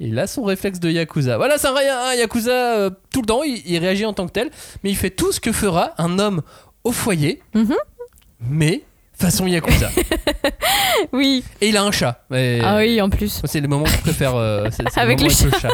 il 0.00 0.18
a 0.18 0.26
son 0.26 0.42
réflexe 0.42 0.80
de 0.80 0.90
Yakuza. 0.90 1.36
Voilà, 1.36 1.56
c'est 1.58 1.68
un, 1.68 1.74
un 1.76 2.14
Yakuza 2.14 2.50
euh, 2.78 2.90
tout 3.12 3.20
le 3.20 3.26
temps, 3.26 3.42
il, 3.44 3.62
il 3.66 3.78
réagit 3.78 4.04
en 4.06 4.12
tant 4.12 4.26
que 4.26 4.32
tel, 4.32 4.50
mais 4.82 4.90
il 4.90 4.96
fait 4.96 5.10
tout 5.10 5.30
ce 5.30 5.38
que 5.40 5.52
fera 5.52 5.92
un 5.98 6.18
homme 6.18 6.42
au 6.84 6.90
foyer, 6.92 7.40
Mhm. 7.54 7.74
mais 8.48 8.82
façon 9.12 9.46
Yakuza. 9.46 9.90
Oui. 11.12 11.42
Et 11.60 11.68
il 11.68 11.76
a 11.76 11.82
un 11.82 11.90
chat. 11.92 12.24
Ah 12.30 12.76
oui, 12.76 13.00
en 13.00 13.08
plus. 13.08 13.40
C'est 13.44 13.60
le 13.60 13.68
moment 13.68 13.84
que 13.84 13.90
je 13.90 13.98
préfère. 13.98 14.34
euh, 14.36 14.68
Avec 14.96 15.20
moment 15.20 15.30
le 15.44 15.50
chat. 15.58 15.68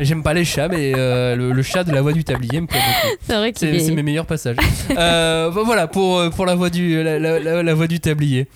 J'aime 0.00 0.22
pas 0.22 0.32
les 0.34 0.44
chats, 0.44 0.68
mais 0.68 0.92
euh, 0.94 1.34
le, 1.34 1.52
le 1.52 1.62
chat 1.62 1.82
de 1.84 1.92
la 1.92 2.02
voix 2.02 2.12
du 2.12 2.22
tablier 2.22 2.60
me 2.60 2.66
plaît 2.66 2.78
beaucoup. 2.78 3.16
C'est 3.22 3.34
vrai 3.34 3.52
C'est 3.56 3.78
c'est 3.80 3.92
est... 3.92 3.94
mes 3.94 4.02
meilleurs 4.04 4.26
passages. 4.26 4.56
Euh, 4.96 5.50
bah, 5.54 5.62
voilà 5.64 5.88
pour, 5.88 6.22
pour 6.30 6.46
la, 6.46 6.54
voix 6.54 6.70
du, 6.70 7.02
la, 7.02 7.18
la- 7.18 7.40
la- 7.40 7.62
la 7.62 7.74
voix 7.74 7.86
du 7.88 7.98
tablier. 7.98 8.46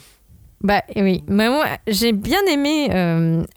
Bah 0.62 0.83
oui, 0.94 1.25
mais 1.27 1.48
moi 1.48 1.66
j'ai 1.88 2.12
bien 2.12 2.38
aimé 2.48 2.88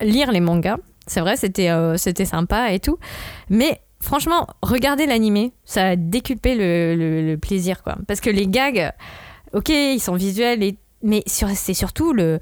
lire 0.02 0.32
les 0.32 0.39
mangas. 0.39 0.78
C'est 1.08 1.22
vrai, 1.22 1.38
c'était 1.38 1.70
euh, 1.70 1.98
c'était 1.98 2.26
sympa 2.26 2.72
et 2.72 2.80
tout. 2.80 2.98
Mais 3.50 3.82
franchement, 4.02 4.48
regarder 4.62 5.06
l'animé, 5.06 5.54
ça 5.63 5.89
a 5.89 5.96
décuplé 5.96 6.56
le, 6.56 6.96
le- 6.96 7.28
le 7.32 7.38
plaisir 7.38 7.84
quoi. 7.84 7.96
Parce 8.08 8.20
que 8.22 8.30
les 8.30 8.48
gags, 8.48 8.91
ok, 9.54 9.70
ils 9.70 10.00
sont 10.00 10.15
visuels, 10.15 10.63
et, 10.63 10.78
mais 11.04 11.24
c'est 11.28 11.74
surtout 11.74 12.12
le, 12.13 12.39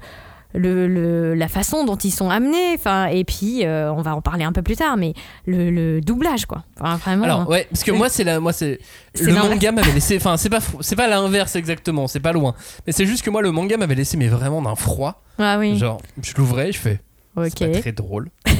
le, 0.54 0.86
le- 0.88 1.34
la 1.34 1.48
façon 1.48 1.84
dont 1.84 1.96
ils 1.96 2.10
sont 2.10 2.30
amenés. 2.30 2.74
Enfin, 2.74 3.06
et 3.06 3.24
puis 3.24 3.66
euh, 3.66 3.92
on 3.92 4.00
va 4.02 4.14
en 4.16 4.22
parler 4.22 4.44
un 4.44 4.52
peu 4.52 4.62
plus 4.62 4.76
tard, 4.76 4.96
mais 4.96 5.12
le, 5.46 5.70
le 5.70 6.00
doublage 6.00 6.46
quoi. 6.46 6.64
Enfin, 6.80 6.96
vraiment. 6.96 7.24
Alors 7.24 7.48
ouais, 7.48 7.66
parce 7.70 7.84
que 7.84 7.90
moi 7.90 8.08
c'est 8.08 8.24
la, 8.24 8.40
moi 8.40 8.52
c'est 8.54 8.78
le 9.20 9.32
manga 9.34 9.72
m'avait 9.72 9.92
laissé, 9.92 10.16
enfin 10.16 10.36
c'est 10.38 10.48
pas 10.50 10.60
c'est 10.80 10.96
pas 10.96 11.08
l'inverse 11.08 11.54
exactement, 11.56 12.06
c'est 12.08 12.20
pas 12.20 12.32
loin, 12.32 12.54
mais 12.86 12.92
c'est 12.92 13.04
juste 13.06 13.22
que 13.24 13.30
moi 13.30 13.42
le 13.42 13.50
manga 13.52 13.76
m'avait 13.76 13.94
laissé 13.94 14.16
mais 14.16 14.28
vraiment 14.28 14.62
d'un 14.62 14.74
froid. 14.76 15.22
ah 15.38 15.58
oui. 15.58 15.76
Genre 15.76 16.00
je 16.22 16.32
l'ouvrais, 16.36 16.72
je 16.72 16.78
fais 16.78 17.00
ok. 17.36 17.50
c'est 17.58 17.68
pas 17.72 17.80
très 17.80 17.92
drôle. 17.92 18.30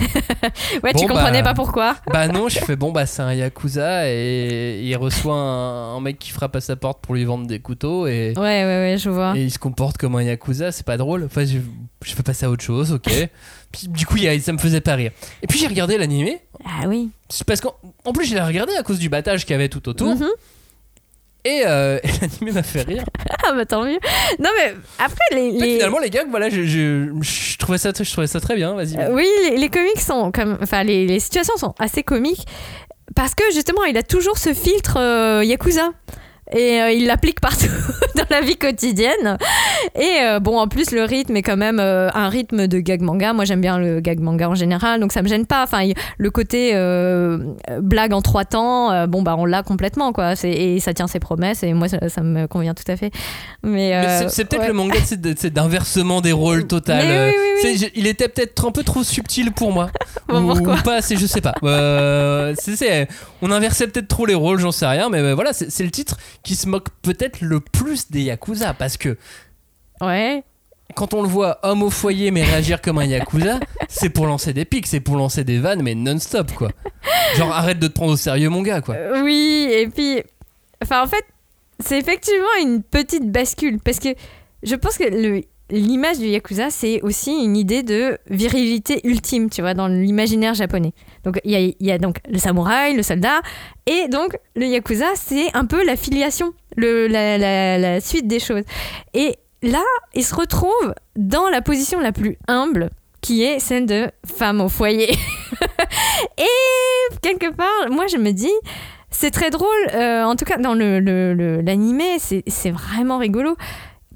Ouais, 0.83 0.93
Bon, 0.93 1.01
tu 1.01 1.07
comprenais 1.07 1.43
bah, 1.43 1.51
pas 1.51 1.55
pourquoi. 1.55 1.97
Bah 2.13 2.29
non, 2.29 2.49
je 2.49 2.59
fais 2.59 2.77
bon 2.77 2.93
bah 2.93 3.07
c'est 3.07 3.23
un 3.23 3.33
yakuza 3.33 4.09
et 4.11 4.81
il 4.83 4.95
reçoit 4.97 5.35
un, 5.35 5.97
un 5.97 6.01
mec 6.01 6.19
qui 6.19 6.31
frappe 6.31 6.55
à 6.57 6.61
sa 6.61 6.77
porte 6.77 7.01
pour 7.01 7.15
lui 7.15 7.25
vendre 7.25 7.47
des 7.47 7.61
couteaux 7.61 8.07
et, 8.07 8.33
Ouais, 8.37 8.43
ouais, 8.43 8.65
ouais, 8.65 8.97
je 8.99 9.09
vois. 9.11 9.37
et 9.37 9.45
il 9.45 9.51
se 9.51 9.59
comporte 9.59 9.97
comme 9.99 10.15
un 10.17 10.23
yakuza, 10.23 10.73
c'est 10.73 10.85
pas 10.87 10.97
drôle. 10.97 11.25
Enfin 11.25 11.45
je, 11.45 11.59
je 12.05 12.15
fais 12.15 12.23
passer 12.23 12.47
à 12.47 12.51
autre 12.51 12.63
chose, 12.65 12.93
ok. 12.93 13.11
Puis 13.73 13.89
du 13.89 14.07
coup 14.07 14.19
ça 14.41 14.53
me 14.53 14.59
faisait 14.59 14.81
pas 14.81 14.95
rire. 14.95 15.11
Et 15.43 15.47
puis 15.47 15.59
j'ai 15.59 15.67
regardé 15.67 15.97
l'animé 15.99 16.41
Ah 16.65 16.87
oui. 16.87 17.11
parce 17.47 17.61
qu'en 17.61 17.75
en 18.05 18.13
plus 18.13 18.27
je 18.27 18.35
l'ai 18.35 18.43
regardé 18.43 18.73
à 18.79 18.83
cause 18.83 18.99
du 18.99 19.09
battage 19.09 19.45
qu'il 19.45 19.53
y 19.53 19.55
avait 19.55 19.69
tout 19.69 19.89
autour 19.89 20.15
Mhm. 20.15 20.29
Et, 21.45 21.63
euh, 21.67 21.99
et 22.05 22.09
l'animé 22.21 22.53
m'a 22.53 22.63
fait 22.63 22.83
rire. 22.83 23.05
Ah 23.47 23.53
bah 23.53 23.67
tant 23.67 23.85
mieux. 23.85 23.99
Non 24.39 24.51
mais 24.57 24.75
après 24.99 25.19
les, 25.33 25.51
En 25.57 25.59
fait, 25.59 25.67
les- 25.67 25.75
finalement 25.75 25.99
les 25.99 26.11
gars, 26.11 26.25
voilà, 26.29 26.49
je, 26.49 26.63
je, 26.65 27.09
je 27.21 27.59
trouvais 27.59 27.79
ça, 27.79 27.91
je 27.99 28.11
trouvais 28.11 28.27
ça 28.27 28.41
très 28.41 28.57
bien. 28.57 28.75
Vas-y. 28.75 28.97
Euh, 28.99 29.13
oui 29.15 29.27
les, 29.51 29.57
les 29.57 29.69
comics 29.69 30.01
sont 30.01 30.33
comme 30.33 30.59
enfin 30.63 30.83
les, 30.85 31.07
les 31.07 31.21
situations 31.21 31.57
sont 31.57 31.75
assez 31.79 32.03
comiques 32.03 32.47
parce 33.15 33.35
que 33.35 33.45
justement 33.53 33.85
il 33.85 33.97
a 33.97 34.03
toujours 34.03 34.39
ce 34.39 34.55
filtre 34.55 34.97
euh, 34.99 35.45
yakuza 35.45 35.91
et 36.53 36.81
euh, 36.81 36.91
il 36.91 37.07
l'applique 37.07 37.41
partout 37.41 37.67
dans 38.17 38.25
la 38.31 38.41
vie 38.43 38.57
quotidienne 38.57 39.39
et 39.95 40.19
euh, 40.23 40.41
bon 40.41 40.59
en 40.59 40.69
plus 40.69 40.91
le 40.91 41.03
rythme 41.05 41.37
est 41.37 41.43
quand 41.43 41.57
même 41.57 41.81
euh, 41.81 42.09
un 42.15 42.29
rythme 42.29 42.67
de 42.67 42.79
gag 42.81 43.01
manga 43.01 43.33
moi 43.33 43.45
j'aime 43.45 43.61
bien 43.63 43.79
le 43.79 44.01
gag 44.01 44.21
manga 44.21 44.49
en 44.51 44.55
général 44.55 45.01
donc 45.01 45.13
ça 45.13 45.23
me 45.23 45.29
gêne 45.29 45.47
pas 45.47 45.63
enfin 45.63 45.83
il- 45.83 45.95
le 46.19 46.31
côté 46.31 46.73
blague 47.81 48.13
en 48.13 48.23
trois 48.23 48.45
temps 48.45 49.07
bon 49.07 49.23
bah 49.23 49.35
on 49.39 49.45
l'a 49.47 49.63
complètement 49.63 50.13
quoi 50.13 50.35
et 50.45 50.81
ça 50.81 50.93
tient 50.95 51.07
ses 51.07 51.21
promesses 51.21 51.63
et 51.63 51.73
moi 51.73 51.89
ça, 51.89 52.09
ça 52.09 52.21
me 52.23 52.47
convient 52.47 52.75
tout 52.75 52.91
à 52.91 52.97
fait 52.97 53.11
mais, 53.63 53.91
Mais 53.91 54.29
c'est- 54.29 54.45
peut-être 54.45 54.63
ouais. 54.63 54.69
le 54.69 54.75
manga, 54.75 54.99
c'est 55.05 55.51
d'inversement 55.53 56.21
des 56.21 56.33
rôles 56.33 56.67
total. 56.67 57.33
Oui, 57.33 57.35
oui, 57.65 57.79
oui. 57.81 57.93
il 57.95 58.07
était 58.07 58.29
peut-être 58.29 58.67
un 58.67 58.71
peu 58.71 58.83
trop 58.83 59.03
subtil 59.03 59.53
pour 59.53 59.73
moi. 59.73 59.89
Bon, 60.29 60.43
ou, 60.43 60.47
pourquoi 60.55 60.75
ou 60.77 60.83
pas 60.83 60.97
assez, 60.97 61.17
je 61.17 61.27
sais 61.27 61.41
pas. 61.43 61.55
On 63.43 63.51
inversait 63.51 63.87
peut-être 63.87 64.09
trop 64.09 64.25
les 64.27 64.35
rôles, 64.35 64.59
j'en 64.59 64.73
sais 64.73 64.87
rien, 64.87 65.09
mais 65.11 65.33
voilà, 65.35 65.53
c'est 65.53 65.83
le 65.85 65.91
titre 65.91 66.17
qui 66.45 66.55
se 66.55 66.69
moque 66.69 66.89
peut-être 67.03 67.41
le 67.41 67.61
plus 67.61 68.11
des 68.11 68.23
yakuza 68.23 68.75
parce 68.75 68.97
que 68.97 69.17
ouais 70.01 70.43
quand 70.95 71.15
on 71.15 71.23
le 71.23 71.29
voit 71.29 71.59
homme 71.67 71.83
au 71.83 71.91
foyer 71.91 72.31
mais 72.31 72.45
réagir 72.45 72.81
comme 72.81 72.99
un 72.99 73.05
yakuza, 73.05 73.59
c'est 73.89 74.11
pour 74.11 74.27
lancer 74.27 74.53
des 74.53 74.65
pics, 74.65 74.87
c'est 74.87 75.01
pour 75.01 75.17
lancer 75.17 75.43
des 75.43 75.59
vannes, 75.59 75.83
mais 75.83 75.95
non-stop 75.97 76.53
quoi. 76.53 76.71
Genre 77.37 77.51
arrête 77.51 77.79
de 77.81 77.89
te 77.89 77.93
prendre 77.95 78.13
au 78.13 78.17
sérieux, 78.17 78.49
mon 78.51 78.63
gars 78.63 78.81
quoi. 78.81 78.95
Euh, 78.95 79.23
Oui, 79.25 79.67
et 79.73 79.89
puis, 79.89 80.23
enfin, 80.83 81.03
en 81.03 81.07
fait, 81.09 81.25
c'est 81.81 81.99
effectivement 81.99 82.47
une 82.63 82.83
petite 82.83 83.33
bascule 83.33 83.81
parce 83.81 83.99
que 83.99 84.11
je 84.63 84.75
pense 84.77 84.97
que 84.99 85.05
le- 85.05 85.43
l'image 85.75 86.19
du 86.19 86.27
yakuza, 86.27 86.71
c'est 86.71 87.01
aussi 87.03 87.33
une 87.33 87.57
idée 87.57 87.83
de 87.83 88.19
virilité 88.31 89.01
ultime, 89.05 89.51
tu 89.51 89.61
vois, 89.61 89.75
dans 89.75 89.89
l'imaginaire 89.89 90.55
japonais. 90.55 90.93
Donc, 91.25 91.41
il 91.45 91.75
y 91.81 91.91
a, 91.91 91.99
donc 91.99 92.19
le 92.31 92.39
samouraï, 92.39 92.95
le 92.95 93.03
soldat, 93.03 93.41
et 93.87 94.09
donc 94.09 94.37
le 94.57 94.67
yakuza, 94.67 95.07
c'est 95.15 95.55
un 95.55 95.67
peu 95.67 95.85
la 95.85 95.97
filiation, 95.97 96.55
le, 96.77 97.07
la, 97.09 97.39
la- 97.79 98.01
suite 98.01 98.27
des 98.27 98.41
choses. 98.41 98.63
Et 99.15 99.37
là, 99.63 99.83
il 100.15 100.25
se 100.25 100.35
retrouve 100.35 100.95
dans 101.17 101.49
la 101.49 101.61
position 101.63 102.01
la 102.01 102.13
plus 102.13 102.39
humble 102.49 102.91
qui 103.21 103.43
est 103.43 103.59
celle 103.59 103.87
de 103.87 104.11
femme 104.27 104.61
au 104.61 104.69
foyer. 104.69 105.11
et 106.39 107.15
quelque 107.23 107.51
part, 107.55 107.91
moi 107.91 108.07
je 108.07 108.17
me 108.19 108.33
dis, 108.33 108.53
c'est 109.11 109.31
très 109.31 109.51
drôle, 109.51 109.69
euh, 109.95 110.25
en 110.25 110.37
tout 110.37 110.45
cas 110.45 110.59
dans 110.59 110.75
le, 110.75 111.01
le- 111.01 111.35
le- 111.35 111.61
l'animé, 111.63 112.17
c'est, 112.19 112.43
c'est 112.47 112.71
vraiment 112.71 113.19
rigolo. 113.19 113.57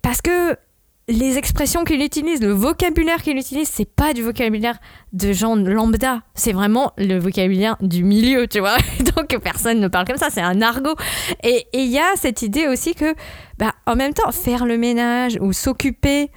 Parce 0.03 0.21
que 0.23 0.57
les 1.09 1.38
expressions 1.38 1.85
qu'il 1.85 2.03
utilise, 2.03 2.40
le 2.42 2.53
vocabulaire 2.53 3.23
qu'il 3.23 3.37
utilise, 3.38 3.68
c'est 3.68 3.88
pas 3.88 4.12
du 4.12 4.23
vocabulaire 4.23 4.79
de 5.14 5.33
gens 5.33 5.57
lambda. 5.57 6.21
C'est 6.35 6.53
vraiment 6.53 6.92
le 6.99 7.18
vocabulaire 7.18 7.77
du 7.81 8.05
milieu, 8.05 8.47
tu 8.47 8.61
vois. 8.61 8.77
Donc 9.16 9.38
personne 9.42 9.81
ne 9.81 9.88
parle 9.88 10.07
comme 10.07 10.18
ça, 10.18 10.29
c'est 10.31 10.42
un 10.42 10.61
argot. 10.61 10.94
Et 11.42 11.66
il 11.73 11.87
y 11.87 11.99
a 11.99 12.11
cette 12.16 12.42
idée 12.42 12.66
aussi 12.68 12.94
que, 12.94 13.14
bah, 13.59 13.73
en 13.87 13.97
même 13.97 14.12
temps, 14.12 14.31
faire 14.33 14.66
le 14.66 14.77
ménage 14.77 15.38
ou 15.40 15.53
s'occuper 15.55 16.31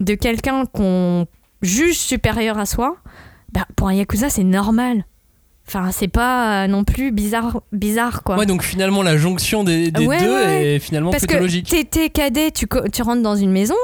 de 0.00 0.14
quelqu'un 0.14 0.64
qu'on 0.66 1.26
juge 1.62 1.98
supérieur 1.98 2.58
à 2.58 2.66
soi, 2.66 2.96
bah, 3.52 3.66
pour 3.76 3.88
un 3.88 3.94
yakuza, 3.94 4.30
c'est 4.30 4.42
normal. 4.44 5.04
Enfin, 5.68 5.90
c'est 5.92 6.08
pas 6.08 6.64
euh, 6.64 6.66
non 6.66 6.84
plus 6.84 7.10
bizarre, 7.10 7.62
bizarre 7.72 8.22
quoi. 8.22 8.36
Ouais, 8.36 8.44
donc 8.44 8.62
finalement 8.62 9.02
la 9.02 9.16
jonction 9.16 9.64
des, 9.64 9.90
des 9.90 10.06
Ouais, 10.06 10.18
deux 10.20 10.34
ouais. 10.34 10.74
est 10.74 10.78
finalement 10.78 11.10
Parce 11.10 11.22
plutôt 11.22 11.38
que 11.38 11.42
logique. 11.42 11.74
t'es, 11.90 12.10
cadet, 12.10 12.50
tu, 12.50 12.66
tu 12.92 13.00
rentres 13.02 13.22
dans 13.22 13.34
une 13.36 13.50
maison, 13.50 13.74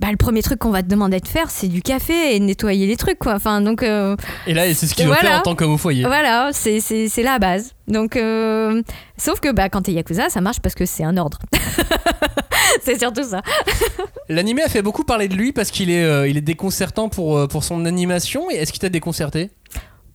bah, 0.00 0.08
le 0.10 0.16
premier 0.16 0.42
truc 0.42 0.58
qu'on 0.60 0.70
va 0.70 0.82
te 0.82 0.88
demander 0.88 1.18
de 1.18 1.26
faire, 1.26 1.50
c'est 1.50 1.66
du 1.68 1.82
café 1.82 2.34
et 2.36 2.40
nettoyer 2.40 2.86
les 2.86 2.96
trucs, 2.96 3.18
quoi. 3.18 3.34
Enfin, 3.34 3.60
donc, 3.60 3.82
euh, 3.82 4.16
Et 4.46 4.54
là, 4.54 4.72
c'est 4.74 4.86
ce 4.86 4.94
qu'il 4.94 5.06
doit 5.06 5.14
Voilà. 5.16 5.30
faire 5.30 5.38
en 5.40 5.42
tant 5.42 5.54
qu'homme 5.56 5.72
au 5.72 5.78
foyer. 5.78 6.04
voilà, 6.04 6.50
c'est, 6.52 6.80
c'est, 6.80 7.08
c'est 7.08 7.22
la 7.24 7.38
base. 7.38 7.74
Donc, 7.88 8.16
euh, 8.16 8.80
sauf 9.16 9.40
que 9.40 9.50
bah, 9.52 9.68
quand 9.68 9.82
t'es 9.82 9.92
Yakuza, 9.92 10.28
ça 10.28 10.40
marche 10.40 10.60
parce 10.60 10.74
que 10.76 10.86
c'est 10.86 11.02
un 11.04 11.16
ordre. 11.16 11.38
c'est 12.82 12.98
surtout 12.98 13.24
ça. 13.24 13.42
L'animé 14.28 14.62
a 14.62 14.68
fait 14.68 14.82
beaucoup 14.82 15.04
parler 15.04 15.26
de 15.28 15.34
lui 15.34 15.52
parce 15.52 15.70
qu'il 15.70 15.90
est, 15.90 16.04
euh, 16.04 16.28
il 16.28 16.36
est 16.36 16.42
déconcertant 16.42 17.08
pour, 17.08 17.48
pour 17.48 17.64
son 17.64 17.84
animation. 17.84 18.50
Et 18.50 18.54
est-ce 18.56 18.72
qu'il 18.72 18.80
t'a 18.80 18.88
déconcerté? 18.90 19.50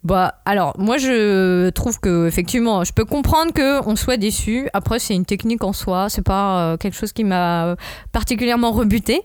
Bah, 0.04 0.36
alors, 0.46 0.76
moi, 0.78 0.98
je 0.98 1.70
trouve 1.70 2.00
que, 2.00 2.28
effectivement, 2.28 2.84
je 2.84 2.92
peux 2.94 3.06
comprendre 3.06 3.52
qu'on 3.54 3.96
soit 3.96 4.18
déçu. 4.18 4.70
Après, 4.74 5.00
c'est 5.00 5.16
une 5.16 5.26
technique 5.26 5.64
en 5.64 5.72
soi. 5.74 6.08
C'est 6.10 6.22
pas 6.26 6.76
quelque 6.78 6.96
chose 6.96 7.14
qui 7.14 7.24
m'a 7.24 7.76
particulièrement 8.12 8.72
rebuté. 8.72 9.22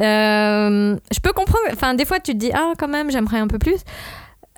Euh, 0.00 0.96
je 1.12 1.20
peux 1.20 1.32
comprendre. 1.32 1.66
Enfin, 1.72 1.94
des 1.94 2.04
fois, 2.04 2.20
tu 2.20 2.32
te 2.32 2.36
dis, 2.36 2.50
ah, 2.52 2.72
quand 2.78 2.88
même, 2.88 3.10
j'aimerais 3.10 3.38
un 3.38 3.48
peu 3.48 3.58
plus 3.58 3.80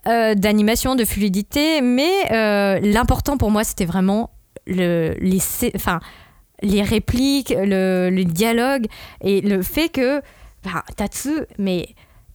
euh, 0.06 0.34
d'animation, 0.34 0.94
de 0.94 1.04
fluidité. 1.04 1.80
Mais 1.80 2.10
euh, 2.30 2.78
l'important 2.80 3.36
pour 3.36 3.50
moi, 3.50 3.64
c'était 3.64 3.84
vraiment 3.84 4.30
le, 4.66 5.14
les, 5.20 6.82
répliques, 6.82 7.54
le, 7.56 8.22
dialogue 8.24 8.86
et 9.22 9.40
le 9.40 9.62
fait 9.62 9.88
que 9.88 10.20
enfin, 10.64 10.82
Tatsu, 10.96 11.40
mais 11.58 11.88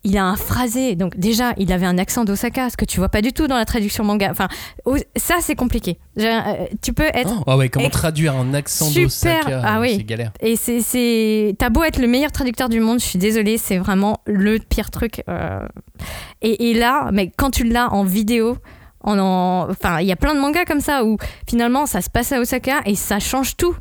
il 0.06 0.18
a 0.18 0.24
un 0.24 0.38
phrasé. 0.38 0.96
Donc 0.96 1.18
déjà, 1.18 1.52
il 1.58 1.74
avait 1.74 1.86
un 1.86 1.98
accent 1.98 2.24
d'Osaka, 2.24 2.70
ce 2.70 2.78
que 2.78 2.86
tu 2.86 3.00
vois 3.00 3.10
pas 3.10 3.22
du 3.22 3.34
tout 3.34 3.48
dans 3.48 3.58
la 3.58 3.66
traduction 3.66 4.04
manga. 4.06 4.30
Enfin, 4.32 4.48
ça 5.18 5.36
c'est 5.42 5.56
compliqué. 5.56 6.00
Euh, 6.20 6.42
tu 6.82 6.94
peux 6.94 7.04
être 7.14 7.34
Oh, 7.40 7.44
ah 7.48 7.58
ouais, 7.58 7.68
comment 7.70 7.90
traduire 7.90 8.36
un 8.36 8.54
accent 8.54 8.90
d'Osaka 8.92 9.62
Ah 9.66 9.82
oui. 9.82 9.96
C'est 9.98 10.04
galère. 10.06 10.32
et 10.40 10.56
c'est 10.56 10.80
c'est 10.80 11.56
t'as 11.60 11.70
beau 11.70 11.84
être 11.84 12.00
le 12.00 12.08
meilleur 12.08 12.32
traducteur 12.32 12.70
du 12.70 12.80
monde, 12.80 13.00
je 13.02 13.06
suis 13.06 13.20
désolée, 13.20 13.58
c'est 13.58 13.78
vraiment 13.78 14.22
le 14.26 14.60
pire 14.60 14.92
truc. 14.92 15.24
euh. 15.28 15.68
Et, 16.42 16.70
et 16.72 16.74
là, 16.74 17.10
mais 17.12 17.32
quand 17.36 17.52
tu 17.52 17.64
l'as 17.66 17.92
en 17.92 18.04
vidéo. 18.06 18.58
En, 19.08 19.20
en- 19.20 19.70
enfin, 19.70 20.00
il 20.00 20.08
y 20.08 20.12
a 20.12 20.16
plein 20.16 20.34
de 20.34 20.40
mangas 20.40 20.66
comme 20.66 20.80
ça 20.80 21.06
où 21.06 21.18
finalement 21.48 21.86
ça 21.86 22.02
se 22.02 22.10
passe 22.10 22.32
à 22.32 22.40
Osaka 22.40 22.82
et 22.88 22.96
ça 22.96 23.20
change 23.20 23.56
tout. 23.56 23.76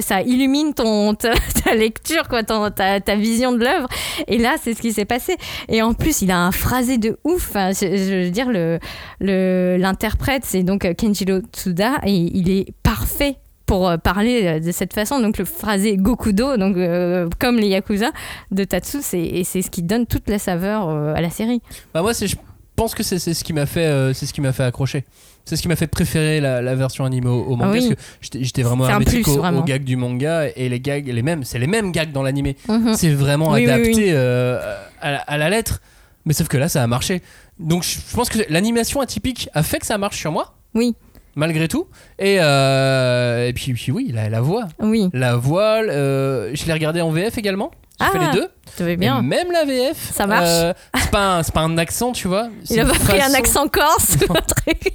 Ça 0.00 0.22
illumine 0.22 0.74
ton, 0.74 1.14
ta, 1.14 1.74
lecture, 1.74 2.28
quoi, 2.28 2.42
ta, 2.42 3.00
ta 3.00 3.16
vision 3.16 3.52
de 3.52 3.58
l'œuvre. 3.58 3.88
Et 4.28 4.38
là, 4.38 4.56
c'est 4.60 4.74
ce 4.74 4.80
qui 4.80 4.92
s'est 4.92 5.04
passé. 5.04 5.36
Et 5.68 5.82
en 5.82 5.94
plus, 5.94 6.22
il 6.22 6.30
a 6.30 6.38
un 6.38 6.52
phrasé 6.52 6.98
de 6.98 7.18
ouf. 7.24 7.52
Je, 7.54 8.24
veux 8.24 8.30
dire, 8.30 8.50
le, 8.50 8.78
le, 9.20 9.76
l'interprète, 9.78 10.44
c'est 10.44 10.62
donc 10.62 10.86
Kenjiro 10.96 11.40
Tsuda, 11.52 12.00
et 12.04 12.14
il 12.14 12.50
est 12.50 12.72
parfait 12.82 13.36
pour 13.70 13.88
euh, 13.88 13.98
parler 13.98 14.46
euh, 14.46 14.58
de 14.58 14.72
cette 14.72 14.92
façon. 14.92 15.20
Donc 15.20 15.38
le 15.38 15.44
phrasé 15.44 15.96
Gokudo, 15.96 16.56
donc 16.56 16.76
euh, 16.76 17.28
comme 17.38 17.56
les 17.56 17.68
Yakuza 17.68 18.10
de 18.50 18.64
Tatsu, 18.64 18.98
c'est, 19.00 19.44
ce 19.44 19.70
qui 19.70 19.84
donne 19.84 20.06
toute 20.06 20.28
la 20.28 20.40
saveur 20.40 20.88
à 20.88 21.20
la 21.20 21.30
série. 21.30 21.62
Bah 21.94 22.02
moi, 22.02 22.12
je 22.12 22.34
pense 22.74 22.96
que 22.96 23.04
c'est, 23.04 23.20
ce 23.20 23.44
qui 23.44 23.52
m'a 23.52 23.66
fait, 23.66 24.12
c'est 24.12 24.26
ce 24.26 24.32
qui 24.32 24.40
m'a 24.40 24.52
fait 24.52 24.64
accrocher. 24.64 25.04
C'est 25.44 25.56
ce 25.56 25.62
qui 25.62 25.68
m'a 25.68 25.76
fait 25.76 25.86
préférer 25.88 26.40
la, 26.40 26.62
la 26.62 26.74
version 26.76 27.04
animée 27.04 27.28
au, 27.28 27.42
au 27.42 27.56
manga 27.56 27.78
Ah 27.78 27.80
oui. 27.82 27.94
parce 28.20 28.30
que 28.30 28.38
j'étais, 28.42 28.62
vraiment 28.62 28.88
hermétique 28.88 29.24
plus, 29.24 29.32
aux, 29.32 29.38
vraiment. 29.38 29.60
aux 29.60 29.64
gags 29.64 29.82
du 29.84 29.96
manga 29.96 30.46
et 30.54 30.68
les 30.68 30.80
gags, 30.80 31.06
les 31.08 31.22
mêmes, 31.22 31.42
c'est 31.44 31.58
les 31.58 31.66
mêmes 31.66 31.90
gags 31.92 32.12
dans 32.12 32.22
l'animé. 32.22 32.56
Mhm. 32.68 32.94
C'est 32.94 33.10
vraiment 33.12 33.50
Oui, 33.52 33.64
adapté 33.68 33.94
oui. 33.94 34.04
euh, 34.10 34.76
à, 35.00 35.10
la, 35.12 35.18
à 35.18 35.38
la 35.38 35.50
lettre. 35.50 35.80
Mais 36.24 36.34
sauf 36.34 36.48
que 36.48 36.56
là, 36.56 36.68
ça 36.68 36.82
a 36.82 36.86
marché. 36.86 37.22
Donc 37.58 37.82
je 37.82 37.96
pense 38.14 38.28
que 38.28 38.38
l'animation 38.48 39.00
atypique 39.00 39.48
a 39.54 39.62
fait 39.62 39.78
que 39.78 39.86
ça 39.86 39.98
marche 39.98 40.18
sur 40.18 40.30
moi. 40.32 40.54
Oui. 40.74 40.94
Malgré 41.36 41.68
tout. 41.68 41.86
Et, 42.18 42.36
euh, 42.40 43.46
et 43.48 43.52
puis, 43.52 43.72
puis 43.72 43.92
oui, 43.92 44.10
la, 44.12 44.28
la 44.28 44.40
voix. 44.40 44.66
Oui, 44.80 45.08
La 45.12 45.36
voix, 45.36 45.80
euh, 45.84 46.50
je 46.54 46.66
l'ai 46.66 46.72
regardé 46.72 47.00
en 47.00 47.10
VF 47.10 47.38
également. 47.38 47.70
J'ai 48.00 48.06
Ah, 48.06 48.10
fait 48.12 48.18
les 48.18 48.40
deux. 48.40 48.48
tu 48.76 48.82
veux 48.82 48.88
Et 48.90 48.96
bien. 48.96 49.20
même 49.22 49.52
la 49.52 49.64
VF. 49.64 50.12
Ça 50.12 50.26
marche. 50.26 50.44
euh, 50.48 50.72
c'est 50.96 51.10
pas, 51.10 51.36
un- 51.36 51.42
c'est 51.42 51.52
pas 51.52 51.60
un 51.60 51.76
accent, 51.78 52.12
tu 52.12 52.28
vois. 52.28 52.48
Il 52.70 52.80
a 52.80 52.86
pas 52.86 52.94
pris 52.94 53.20
un 53.20 53.34
accent 53.34 53.68
corse. 53.68 54.12
un 54.22 54.40
truc. 54.40 54.94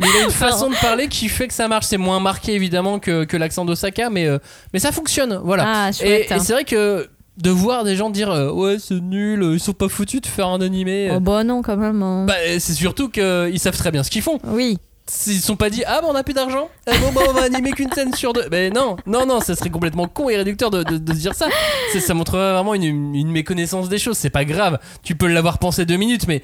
Mais 0.00 0.06
il 0.08 0.20
a 0.22 0.24
une 0.24 0.30
façon 0.30 0.68
de 0.68 0.74
parler 0.76 1.08
qui 1.08 1.28
fait 1.28 1.46
que 1.48 1.54
ça 1.54 1.68
marche. 1.68 1.86
C'est 1.86 1.96
moins 1.96 2.18
marqué 2.20 2.52
évidemment 2.54 2.98
que, 2.98 3.24
que 3.24 3.36
l'accent 3.36 3.64
d'Osaka, 3.64 4.10
mais, 4.10 4.26
euh, 4.26 4.38
mais 4.72 4.78
ça 4.80 4.90
fonctionne. 4.92 5.40
Voilà. 5.44 5.64
Ah, 5.66 5.90
et 6.04 6.26
c'est 6.28 6.52
vrai 6.52 6.64
que 6.64 7.08
de 7.36 7.50
voir 7.50 7.84
des 7.84 7.96
gens 7.96 8.10
dire 8.10 8.30
euh, 8.30 8.50
ouais 8.50 8.76
c'est 8.78 9.00
nul, 9.00 9.42
ils 9.54 9.60
sont 9.60 9.72
pas 9.72 9.88
foutus 9.88 10.20
de 10.20 10.26
faire 10.26 10.48
un 10.48 10.60
animé. 10.60 11.10
Oh 11.14 11.20
bah 11.20 11.42
non, 11.44 11.62
quand 11.62 11.76
même. 11.76 12.02
hein. 12.02 12.26
bah, 12.26 12.34
c'est 12.58 12.74
surtout 12.74 13.08
qu'ils 13.08 13.58
savent 13.58 13.78
très 13.78 13.90
bien 13.90 14.02
ce 14.02 14.10
qu'ils 14.10 14.20
font. 14.22 14.38
Oui. 14.48 14.76
S'ils 15.12 15.40
sont 15.40 15.56
pas 15.56 15.70
dit 15.70 15.82
ah 15.88 16.00
bah 16.02 16.06
on 16.08 16.14
a 16.14 16.22
plus 16.22 16.34
d'argent, 16.34 16.68
Eh 16.86 16.96
bon 16.98 17.10
bah 17.12 17.22
on 17.28 17.32
va 17.32 17.42
animer 17.42 17.72
qu'une 17.72 17.90
scène 17.92 18.14
sur 18.14 18.32
deux. 18.32 18.44
Mais 18.50 18.70
non, 18.70 18.96
non 19.06 19.26
non, 19.26 19.40
ça 19.40 19.56
serait 19.56 19.68
complètement 19.70 20.06
con 20.06 20.28
et 20.28 20.36
réducteur 20.36 20.70
de, 20.70 20.84
de- 20.84 20.98
dire 21.12 21.34
ça. 21.34 21.48
Ça 21.98 22.14
montrerait 22.14 22.52
vraiment 22.52 22.74
une, 22.74 23.14
une 23.16 23.30
méconnaissance 23.32 23.88
des 23.88 23.98
choses. 23.98 24.16
C'est 24.16 24.30
pas 24.30 24.44
grave. 24.44 24.78
Tu 25.02 25.16
peux 25.16 25.26
l'avoir 25.26 25.58
pensé 25.58 25.84
deux 25.84 25.96
minutes, 25.96 26.28
mais 26.28 26.42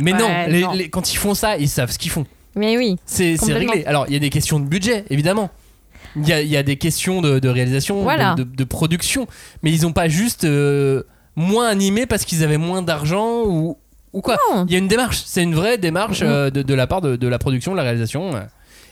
mais 0.00 0.12
non, 0.12 0.24
Ouais, 0.26 0.48
les- 0.48 0.60
non. 0.62 0.72
les- 0.72 0.88
quand 0.88 1.12
ils 1.12 1.16
font 1.18 1.34
ça, 1.34 1.58
ils 1.58 1.68
savent 1.68 1.90
ce 1.90 1.98
qu'ils 1.98 2.10
font. 2.10 2.24
Mais 2.54 2.78
oui. 2.78 2.96
C'est 3.04 3.36
réglé. 3.50 3.84
Alors, 3.84 4.06
il 4.08 4.14
y 4.14 4.16
a 4.16 4.20
des 4.20 4.30
questions 4.30 4.58
de 4.58 4.64
budget, 4.64 5.04
évidemment. 5.10 5.50
Il 6.16 6.26
y 6.26 6.32
a, 6.32 6.40
y 6.42 6.56
a 6.56 6.62
des 6.62 6.76
questions 6.76 7.20
de, 7.20 7.38
de 7.38 7.48
réalisation, 7.50 7.96
de- 7.98 8.02
Voilà. 8.02 8.34
de, 8.34 8.42
de 8.44 8.64
production. 8.64 9.26
Mais 9.62 9.70
ils 9.70 9.82
n'ont 9.82 9.92
pas 9.92 10.08
juste 10.08 10.44
euh, 10.44 11.02
moins 11.36 11.68
animé 11.68 12.06
parce 12.06 12.24
qu'ils 12.24 12.42
avaient 12.42 12.58
moins 12.58 12.80
d'argent 12.82 13.42
ou, 13.46 13.76
ou 14.12 14.20
quoi. 14.20 14.36
Non. 14.52 14.64
Il 14.66 14.72
y 14.72 14.76
a 14.76 14.78
une 14.78 14.88
démarche. 14.88 15.22
C'est 15.24 15.42
une 15.42 15.54
vraie 15.54 15.78
démarche 15.78 16.20
euh, 16.22 16.50
de, 16.50 16.62
de 16.62 16.74
la 16.74 16.86
part 16.86 17.00
de, 17.00 17.16
de 17.16 17.28
la 17.28 17.38
production, 17.38 17.72
de 17.72 17.76
la 17.76 17.82
réalisation. 17.82 18.30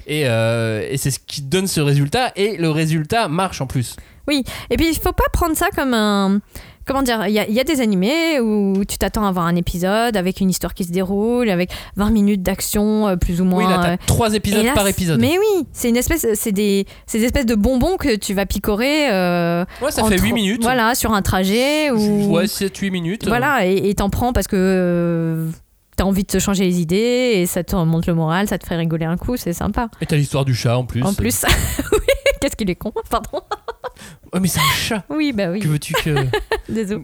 Et, 0.06 0.22
euh, 0.26 0.86
et 0.88 0.96
c'est 0.96 1.10
ce 1.10 1.18
qui 1.18 1.42
donne 1.42 1.66
ce 1.66 1.80
résultat. 1.80 2.32
Et 2.36 2.56
le 2.56 2.70
résultat 2.70 3.28
marche 3.28 3.60
en 3.60 3.66
plus. 3.66 3.96
Oui, 4.28 4.44
et 4.70 4.76
puis 4.76 4.88
il 4.88 4.94
faut 4.94 5.12
pas 5.12 5.28
prendre 5.32 5.56
ça 5.56 5.68
comme 5.74 5.94
un. 5.94 6.40
Comment 6.86 7.02
dire 7.02 7.26
Il 7.28 7.32
y, 7.32 7.38
a- 7.38 7.46
il 7.48 7.54
y 7.54 7.60
a 7.60 7.64
des 7.64 7.80
animés 7.80 8.40
où 8.40 8.84
tu 8.88 8.98
t'attends 8.98 9.24
à 9.24 9.30
voir 9.32 9.46
un 9.46 9.54
épisode 9.54 10.16
avec 10.16 10.40
une 10.40 10.50
histoire 10.50 10.74
qui 10.74 10.84
se 10.84 10.90
déroule, 10.90 11.48
avec 11.50 11.70
20 11.96 12.10
minutes 12.10 12.42
d'action 12.42 13.06
euh, 13.08 13.16
plus 13.16 13.40
ou 13.40 13.44
moins. 13.44 13.64
oui, 13.64 13.70
là, 13.70 13.78
t'as 13.82 13.92
euh, 13.92 13.96
trois 14.06 14.34
épisodes 14.34 14.64
là, 14.64 14.72
par 14.74 14.88
épisode. 14.88 15.20
Mais 15.20 15.36
oui, 15.38 15.66
c'est 15.72 15.88
une 15.88 15.96
espèce, 15.96 16.26
c'est 16.34 16.52
des, 16.52 16.86
c'est 17.06 17.18
des 17.18 17.26
espèces 17.26 17.46
de 17.46 17.54
bonbons 17.54 17.96
que 17.96 18.16
tu 18.16 18.34
vas 18.34 18.46
picorer. 18.46 19.10
euh, 19.12 19.64
Ouais, 19.82 19.90
ça 19.90 20.02
fait 20.04 20.16
tro- 20.16 20.24
8 20.26 20.32
minutes. 20.32 20.62
Voilà, 20.62 20.94
sur 20.94 21.12
un 21.12 21.22
trajet 21.22 21.90
ou. 21.90 22.32
Ouais, 22.34 22.46
7-8 22.46 22.90
minutes. 22.90 23.26
Voilà, 23.28 23.66
et 23.66 23.88
et 23.90 23.94
t'en 23.94 24.10
prends 24.10 24.32
parce 24.32 24.46
que 24.46 24.56
euh, 24.56 25.48
t'as 25.96 26.04
envie 26.04 26.22
de 26.22 26.28
te 26.28 26.38
changer 26.38 26.64
les 26.64 26.80
idées 26.80 27.32
et 27.36 27.46
ça 27.46 27.62
te 27.62 27.76
remonte 27.76 28.06
le 28.06 28.14
moral, 28.14 28.48
ça 28.48 28.58
te 28.58 28.66
fait 28.66 28.76
rigoler 28.76 29.04
un 29.04 29.16
coup, 29.16 29.36
c'est 29.36 29.52
sympa. 29.52 29.90
Et 30.00 30.06
t'as 30.06 30.16
l'histoire 30.16 30.44
du 30.44 30.54
chat 30.54 30.76
en 30.76 30.84
plus. 30.84 31.02
En 31.04 31.12
plus, 31.14 31.44
oui, 31.92 31.98
qu'est-ce 32.40 32.56
qu'il 32.56 32.70
est 32.70 32.74
con, 32.74 32.92
pardon. 33.10 33.40
Ouais, 34.32 34.40
mais 34.40 34.48
c'est 34.48 34.60
un 34.60 34.74
chat. 34.76 35.04
Oui, 35.08 35.32
bah 35.32 35.50
oui, 35.50 35.60
Que 35.60 35.68
veux-tu 35.68 35.92
que. 35.94 36.26
désolé. 36.68 37.02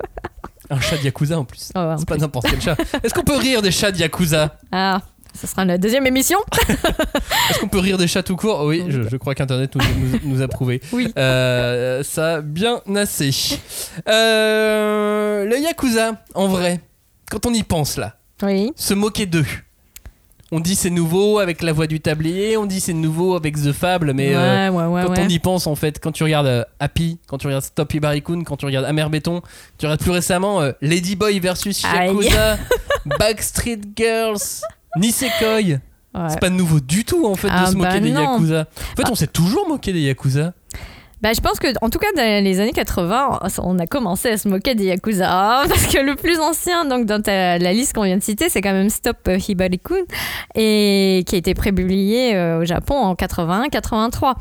Un 0.71 0.81
chat 0.81 0.97
de 0.97 1.03
Yakuza 1.03 1.39
en 1.39 1.45
plus. 1.45 1.71
Oh, 1.77 1.95
C'est 1.99 2.09
pas 2.09 2.17
n'importe 2.17 2.47
quel 2.51 2.61
chat. 2.61 2.77
Est-ce 3.03 3.15
qu'on 3.15 3.23
peut 3.23 3.37
rire 3.37 3.63
des 3.63 3.71
chats 3.71 3.93
de 3.93 3.99
Yakuza? 3.99 4.57
Ah, 4.73 5.01
ce 5.39 5.47
sera 5.47 5.65
la 5.65 5.79
deuxième 5.79 6.07
émission. 6.07 6.39
Est-ce 7.51 7.59
qu'on 7.61 7.69
peut 7.69 7.79
rire 7.79 7.99
des 7.99 8.07
chats 8.09 8.23
tout 8.23 8.37
court? 8.37 8.65
Oui, 8.65 8.85
je, 8.89 9.09
je 9.09 9.17
crois 9.17 9.35
qu'Internet 9.35 9.75
nous, 9.77 9.83
nous- 9.99 10.21
nous 10.37 10.43
a 10.43 10.49
prouvé. 10.49 10.81
Oui. 10.93 11.13
Euh, 11.19 12.03
ça, 12.03 12.41
bien 12.41 12.81
assez. 12.97 13.31
Euh, 14.09 15.45
le 15.45 15.59
Yakuza, 15.59 16.23
en 16.35 16.49
vrai, 16.49 16.81
quand 17.31 17.47
on 17.47 17.53
y 17.55 17.63
pense 17.63 17.97
là, 17.97 18.17
Oui. 18.43 18.73
se 18.77 18.95
moquer 18.95 19.27
d'eux. 19.27 19.47
On 20.53 20.61
dit 20.61 20.77
c'est 20.77 20.91
nouveau 20.91 21.41
avec 21.41 21.61
la 21.61 21.73
voix 21.73 21.89
du 21.89 22.01
tablier, 22.01 22.57
on 22.57 22.67
dit 22.67 22.79
c'est 22.79 22.93
nouveau 22.93 23.35
avec 23.35 23.57
The 23.57 23.73
Fable, 23.73 24.13
mais 24.13 24.29
ouais, 24.29 24.35
euh, 24.37 24.71
ouais, 24.71 24.85
ouais, 24.87 25.03
quand 25.05 25.21
on 25.21 25.29
y 25.29 25.39
pense 25.41 25.67
en 25.67 25.75
fait, 25.75 25.99
quand 26.01 26.13
tu 26.13 26.23
regardes 26.23 26.47
euh, 26.47 26.65
Happy, 26.79 27.19
quand 27.27 27.37
tu 27.39 27.49
regardes 27.49 27.65
Stop 27.65 27.93
Ibarikun, 27.95 28.45
quand 28.45 28.57
tu 28.57 28.65
regardes 28.65 28.85
Amer 28.87 29.11
Béton, 29.11 29.43
tu 29.77 29.87
regardes 29.87 30.01
plus 30.01 30.13
récemment 30.13 30.61
euh, 30.63 30.71
Ladyboy 30.83 31.41
versus 31.41 31.85
Aïe. 31.85 32.09
Yakuza, 32.15 32.59
Backstreet 33.19 33.81
Girls, 33.97 34.39
Nisekoi. 34.97 35.79
C'est 36.29 36.41
pas 36.41 36.49
nouveau 36.49 36.81
du 36.81 37.05
tout 37.05 37.27
en 37.27 37.35
fait 37.35 37.49
Ah 37.51 37.67
de 37.67 37.71
se 37.73 37.77
moquer 37.77 37.91
bah 37.91 38.01
des 38.01 38.11
non. 38.13 38.33
Yakuza. 38.35 38.61
En 38.61 38.97
fait, 38.97 39.03
Bah- 39.03 39.09
on 39.11 39.15
s'est 39.15 39.27
toujours 39.27 39.69
moqué 39.69 39.93
des 39.93 40.01
Yakuza. 40.01 40.55
Bah, 41.23 41.33
je 41.33 41.41
pense 41.41 41.59
que, 41.59 41.69
en 41.81 41.89
tout 41.89 41.99
cas, 41.99 42.09
dans 42.15 42.45
les 42.45 42.61
années 42.61 42.73
80, 42.73 43.41
on 43.63 43.79
a 43.79 43.87
commencé 43.87 44.29
à 44.29 44.37
se 44.37 44.49
moquer 44.49 44.75
des 44.75 44.85
Yakuza. 44.85 45.63
Parce 45.69 45.87
que 45.87 45.99
le 45.99 46.15
plus 46.15 46.39
ancien, 46.39 46.85
donc, 46.85 47.07
dans 47.07 47.23
la 47.27 47.73
liste 47.73 47.95
qu'on 47.95 48.03
vient 48.03 48.19
de 48.19 48.23
citer, 48.23 48.49
c'est 48.51 48.61
quand 48.61 48.73
même 48.73 48.91
Stop 48.91 49.17
euh, 49.29 49.39
Hibari-kun, 49.39 50.05
et 50.55 51.25
qui 51.27 51.35
a 51.37 51.39
été 51.39 51.55
prépublié 51.55 52.35
euh, 52.35 52.61
au 52.61 52.65
Japon 52.65 52.97
en 52.97 53.15
81-83. 53.15 54.35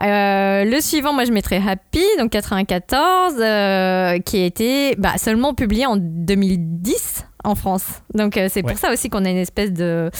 Euh, 0.00 0.64
le 0.64 0.80
suivant, 0.80 1.12
moi, 1.12 1.24
je 1.24 1.32
mettrais 1.32 1.60
Happy, 1.66 2.04
donc 2.18 2.30
94, 2.30 3.34
euh, 3.38 4.18
qui 4.20 4.40
a 4.40 4.44
été 4.44 4.94
bah, 4.96 5.14
seulement 5.16 5.54
publié 5.54 5.86
en 5.86 5.96
2010 5.96 7.24
en 7.44 7.54
France. 7.54 7.82
Donc, 8.14 8.36
euh, 8.36 8.48
c'est 8.50 8.64
Ouais. 8.64 8.70
pour 8.72 8.78
ça 8.80 8.92
aussi 8.92 9.08
qu'on 9.10 9.24
a 9.24 9.30
une 9.30 9.36
espèce 9.36 9.72
de, 9.72 10.10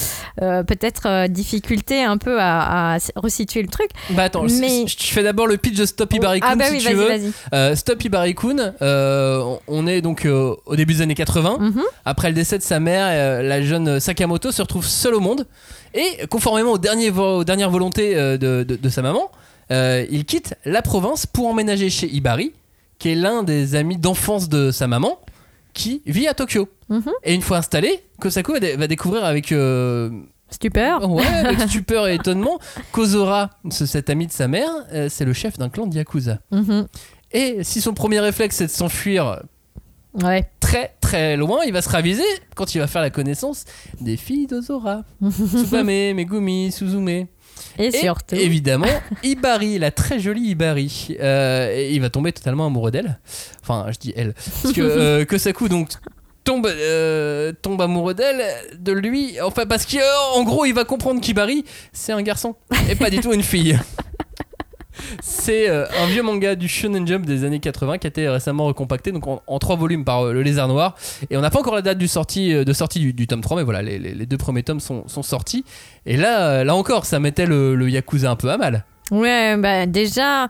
euh, 0.42 0.62
peut-être, 0.64 1.06
euh, 1.06 1.28
difficulté 1.28 2.02
un 2.02 2.18
peu 2.18 2.40
à, 2.40 2.94
à 2.94 2.98
resituer 3.16 3.62
le 3.62 3.68
truc. 3.68 3.90
Bah 4.10 4.24
attends, 4.24 4.48
je- 4.48 4.54
Mais- 4.60 4.86
je, 4.86 4.96
je 4.98 5.12
fais 5.12 5.22
d'abord 5.22 5.46
le 5.46 5.56
pitch 5.56 5.76
de 5.76 5.84
Stop 5.86 6.12
Ibarikun 6.12 6.46
ah 6.50 6.56
bah 6.56 6.64
si 6.66 6.72
oui, 6.72 6.78
tu 6.78 6.84
vas-y, 6.86 6.94
veux. 6.94 7.32
vas-y. 7.52 7.76
Stop 7.76 8.04
Ibarikun, 8.04 8.74
on- 8.80 9.86
est 9.86 10.00
donc 10.00 10.26
au 10.26 10.76
début 10.76 10.94
des 10.94 11.02
années 11.02 11.14
80. 11.14 11.58
Mhm. 11.60 11.82
Après 12.04 12.28
le 12.28 12.34
décès 12.34 12.58
de 12.58 12.62
sa 12.62 12.80
mère, 12.80 13.42
la 13.42 13.62
jeune 13.62 14.00
Sakamoto 14.00 14.50
se 14.52 14.62
retrouve 14.62 14.86
seule 14.86 15.14
au 15.14 15.20
monde. 15.20 15.46
Et 15.94 16.26
conformément 16.28 16.72
aux, 16.72 16.78
derniers 16.78 17.10
vo- 17.10 17.38
aux 17.38 17.44
dernières 17.44 17.70
volontés 17.70 18.14
de, 18.14 18.36
de- 18.64 18.76
de 18.76 18.88
sa 18.88 19.02
maman, 19.02 19.30
il 19.70 20.24
quitte 20.26 20.54
la 20.64 20.82
province 20.82 21.26
pour 21.26 21.46
emménager 21.48 21.90
chez 21.90 22.06
Ibari, 22.08 22.52
qui 22.98 23.10
est 23.10 23.14
l'un 23.14 23.42
des 23.42 23.74
amis 23.74 23.96
d'enfance 23.96 24.48
de 24.48 24.70
sa 24.70 24.86
maman, 24.86 25.18
qui 25.74 26.02
vit 26.06 26.28
à 26.28 26.34
Tokyo. 26.34 26.68
Mhm. 26.88 27.10
Et 27.24 27.34
une 27.34 27.42
fois 27.42 27.58
installé, 27.58 28.02
Kosaku 28.20 28.52
va, 28.52 28.60
dé- 28.60 28.76
va 28.76 28.86
découvrir 28.86 29.24
avec 29.24 29.52
euh, 29.52 30.10
Stupeur. 30.50 31.10
Ouais, 31.10 31.24
avec 31.26 31.60
stupeur 31.68 32.08
et 32.08 32.14
étonnement. 32.16 32.58
Kozora, 32.92 33.50
ce- 33.70 33.86
cet 33.86 34.10
ami 34.10 34.26
de 34.26 34.32
sa 34.32 34.48
mère, 34.48 34.70
euh, 34.92 35.08
c'est 35.10 35.24
le 35.24 35.32
chef 35.32 35.56
d'un 35.58 35.68
clan 35.70 35.86
de 35.86 35.94
Yakuza. 35.94 36.38
Mhm. 36.50 36.86
Et 37.32 37.64
si 37.64 37.80
son 37.80 37.94
premier 37.94 38.20
réflexe 38.20 38.56
c'est 38.56 38.66
de 38.66 38.70
s'enfuir 38.70 39.42
Ouais. 40.22 40.44
très 40.60 40.94
très 41.00 41.38
loin, 41.38 41.60
il 41.66 41.72
va 41.72 41.80
se 41.80 41.88
raviser 41.88 42.22
quand 42.54 42.74
il 42.74 42.78
va 42.80 42.86
faire 42.86 43.00
la 43.00 43.08
connaissance 43.08 43.64
des 44.02 44.18
filles 44.18 44.46
d'Ozora. 44.46 45.04
Tsubame, 45.30 46.12
Megumi, 46.14 46.70
Suzume. 46.70 47.26
Et, 47.78 47.90
surtout. 47.90 48.34
Évidemment, 48.34 48.86
Ibari, 49.22 49.78
la 49.78 49.90
très 49.90 50.18
jolie 50.18 50.50
Ibari. 50.50 51.16
Euh, 51.20 51.74
et 51.74 51.94
il 51.94 52.00
va 52.00 52.10
tomber 52.10 52.32
totalement 52.32 52.66
amoureux 52.66 52.90
d'elle. 52.90 53.18
Enfin, 53.62 53.86
je 53.90 53.98
dis 53.98 54.12
elle. 54.16 54.34
Parce 54.62 54.74
que 54.74 54.80
euh, 54.80 55.24
Kosaku, 55.28 55.68
donc 55.68 55.88
tombe, 56.44 56.66
euh, 56.66 57.52
tombe 57.62 57.80
amoureux 57.80 58.14
d'elle, 58.14 58.42
de 58.78 58.92
lui, 58.92 59.40
enfin 59.40 59.66
parce 59.66 59.86
qu'en 59.86 60.42
gros 60.42 60.64
il 60.64 60.74
va 60.74 60.84
comprendre 60.84 61.20
qu'Ibari 61.20 61.64
c'est 61.92 62.12
un 62.12 62.22
garçon 62.22 62.56
et 62.90 62.96
pas 62.96 63.10
du 63.10 63.20
tout 63.20 63.32
une 63.32 63.42
fille. 63.44 63.78
C'est 65.20 65.68
euh, 65.68 65.86
un 66.02 66.06
vieux 66.06 66.22
manga 66.22 66.54
du 66.54 66.68
Shonen 66.68 67.06
Jump 67.06 67.26
des 67.26 67.44
années 67.44 67.60
80 67.60 67.98
qui 67.98 68.06
a 68.06 68.08
été 68.08 68.28
récemment 68.28 68.64
recompacté 68.64 69.12
donc 69.12 69.26
en, 69.26 69.58
trois 69.58 69.76
volumes 69.76 70.04
par 70.04 70.26
euh, 70.26 70.32
le 70.32 70.42
Lézard 70.42 70.68
Noir 70.68 70.94
et 71.30 71.36
on 71.36 71.40
n'a 71.40 71.50
pas 71.50 71.60
encore 71.60 71.74
la 71.74 71.82
date 71.82 71.98
euh, 71.98 72.64
de 72.64 72.72
sortie 72.72 73.12
du, 73.12 73.26
tome 73.26 73.40
3 73.40 73.58
mais 73.58 73.62
voilà 73.62 73.82
les, 73.82 74.26
deux 74.26 74.36
premiers 74.36 74.62
tomes 74.62 74.80
sont, 74.80 75.04
sortis 75.06 75.64
et 76.06 76.16
là, 76.16 76.64
là 76.64 76.74
encore 76.74 77.06
ça 77.06 77.20
mettait 77.20 77.46
le, 77.46 77.88
Yakuza 77.88 78.30
un 78.30 78.36
peu 78.36 78.50
à 78.50 78.56
mal. 78.56 78.84
Ouais, 79.10 79.56
bah 79.58 79.86
déjà. 79.86 80.48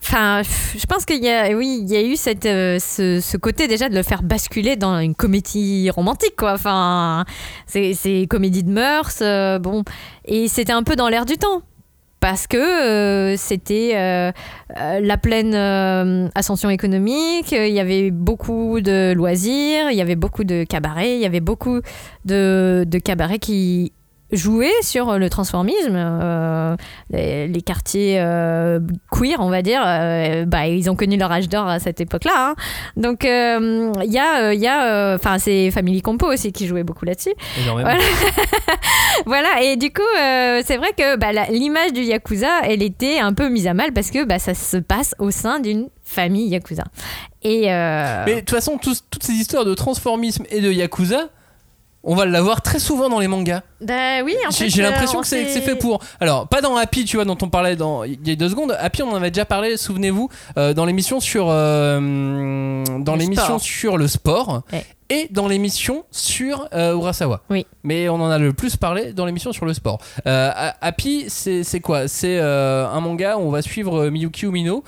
Enfin, 0.00 0.42
je 0.42 0.86
pense 0.86 1.04
qu'il 1.04 1.22
y 1.22 1.28
a, 1.28 1.50
oui, 1.56 1.80
il 1.82 1.90
y 1.92 1.96
a 1.96 2.02
eu 2.02 2.16
cette, 2.16 2.44
ce, 2.44 3.36
côté 3.36 3.68
déjà 3.68 3.88
de 3.88 3.94
le 3.94 4.02
faire 4.02 4.22
basculer 4.22 4.76
dans 4.76 4.98
une 4.98 5.14
comédie 5.14 5.90
romantique, 5.90 6.34
quoi. 6.36 6.54
Enfin, 6.54 7.24
c'est, 7.66 7.94
c'est 7.94 8.26
comédie 8.28 8.64
de 8.64 8.70
mœurs, 8.70 9.22
bon, 9.60 9.84
et 10.24 10.48
c'était 10.48 10.72
un 10.72 10.82
peu 10.82 10.96
dans 10.96 11.08
l'air 11.08 11.26
du 11.26 11.36
temps. 11.36 11.62
Parce 12.20 12.48
que 12.48 12.56
euh, 12.56 13.36
c'était 13.36 13.92
euh, 13.94 14.32
euh, 14.76 15.00
la 15.00 15.16
pleine 15.16 15.54
ascension 16.34 16.68
économique, 16.68 17.52
il 17.52 17.72
y 17.72 17.80
avait 17.80 18.10
beaucoup 18.10 18.80
de 18.80 19.12
loisirs, 19.12 19.90
il 19.90 19.96
y 19.96 20.00
avait 20.00 20.16
beaucoup 20.16 20.44
de 20.44 20.64
cabarets, 20.64 21.14
il 21.14 21.20
y 21.20 21.26
avait 21.26 21.40
beaucoup 21.40 21.80
de 22.24 22.98
cabarets 23.04 23.38
qui 23.38 23.92
jouaient 24.32 24.70
sur 24.82 25.18
le 25.18 25.30
transformisme. 25.30 25.94
euh, 25.96 26.76
les, 27.10 27.48
les 27.48 27.62
quartiers 27.62 28.18
euh, 28.20 28.78
queer, 29.10 29.36
on 29.40 29.48
va 29.50 29.62
dire, 29.62 29.82
euh, 29.86 30.44
bah, 30.44 30.66
ils 30.66 30.90
ont 30.90 30.96
connu 30.96 31.16
leur 31.16 31.32
âge 31.32 31.48
d'or 31.48 31.66
à 31.66 31.78
cette 31.78 32.00
époque-là. 32.00 32.32
hein. 32.50 32.54
Donc, 32.96 33.24
euh, 33.24 33.92
il 34.04 34.12
y 34.12 34.18
a, 34.18 34.42
euh, 34.48 34.54
y 34.54 34.66
a, 34.66 34.86
euh, 34.92 35.14
enfin, 35.16 35.38
c'est 35.38 35.70
Family 35.70 36.02
Compo 36.02 36.26
aussi 36.26 36.52
qui 36.52 36.66
jouait 36.66 36.84
beaucoup 36.84 37.04
là-dessus. 37.04 37.32
Voilà. 37.82 37.98
voilà, 39.26 39.62
et 39.62 39.76
du 39.76 39.90
coup, 39.92 40.02
euh, 40.18 40.62
c'est 40.64 40.76
vrai 40.76 40.92
que 40.96 41.16
bah, 41.16 41.32
l'image 41.50 41.92
du 41.92 42.02
Yakuza, 42.02 42.60
elle 42.64 42.82
était 42.82 43.18
un 43.18 43.32
peu 43.32 43.48
mise 43.48 43.66
à 43.66 43.74
mal 43.74 43.92
parce 43.92 44.10
que 44.10 44.24
bah, 44.24 44.38
ça 44.38 44.54
se 44.54 44.76
passe 44.76 45.14
au 45.18 45.30
sein 45.30 45.60
d'une 45.60 45.88
famille 46.04 46.48
Yakuza. 46.48 46.84
Et 47.42 47.72
euh, 47.72 48.22
Mais 48.26 48.34
de 48.36 48.40
toute 48.40 48.50
façon, 48.50 48.78
tous- 48.78 49.04
toutes 49.10 49.22
ces 49.22 49.32
histoires 49.32 49.64
de 49.64 49.74
transformisme 49.74 50.44
et 50.50 50.60
de 50.60 50.70
Yakuza, 50.72 51.28
on 52.08 52.14
va 52.14 52.24
l'avoir 52.24 52.62
très 52.62 52.78
souvent 52.78 53.10
dans 53.10 53.20
les 53.20 53.28
mangas. 53.28 53.60
bah 53.82 54.22
oui, 54.24 54.34
en 54.46 54.50
J'ai 54.50 54.64
fait, 54.64 54.70
j'ai 54.70 54.82
euh, 54.84 54.90
l'impression 54.90 55.18
on 55.18 55.22
que 55.22 55.28
c'est 55.28 55.44
fait 55.44 55.76
pour. 55.76 56.02
Alors, 56.20 56.48
pas 56.48 56.62
dans 56.62 56.74
Happy, 56.74 57.04
tu 57.04 57.16
vois, 57.16 57.26
dont 57.26 57.36
on 57.42 57.50
parlait 57.50 57.76
dans, 57.76 58.02
il 58.02 58.26
y 58.26 58.30
a 58.32 58.34
deux 58.34 58.48
secondes. 58.48 58.74
Happy, 58.80 59.02
on 59.02 59.10
en 59.12 59.16
avait 59.16 59.30
déjà 59.30 59.44
parlé, 59.44 59.76
souvenez-vous, 59.76 60.30
euh, 60.56 60.72
dans 60.72 60.86
l'émission 60.86 61.20
sur, 61.20 61.48
euh, 61.50 62.82
dans 62.98 63.14
l'émission 63.14 63.44
sport. 63.44 63.60
sur 63.60 63.98
le 63.98 64.08
sport 64.08 64.62
Ouais. 64.72 64.86
Et 65.10 65.28
dans 65.30 65.48
l'émission 65.48 66.04
sur 66.10 66.68
euh, 66.74 66.94
Urasawa. 66.94 67.42
Oui. 67.50 67.66
Mais 67.82 68.08
on 68.08 68.16
en 68.16 68.28
a 68.30 68.38
le 68.38 68.52
plus 68.52 68.76
parlé 68.76 69.12
dans 69.12 69.24
l'émission 69.26 69.52
sur 69.52 69.64
le 69.66 69.72
sport. 69.74 69.98
Euh, 70.26 70.50
Ha- 70.54 70.76
Happy, 70.80 71.26
c'est 71.28 71.80
quoi? 71.80 72.08
C'est 72.08 72.38
euh, 72.38 72.86
un 72.88 73.00
manga 73.00 73.36
où 73.36 73.40
on 73.40 73.50
va 73.50 73.62
suivre 73.62 74.04
euh, 74.04 74.10
Miyuki 74.10 74.46
Umino, 74.46 74.84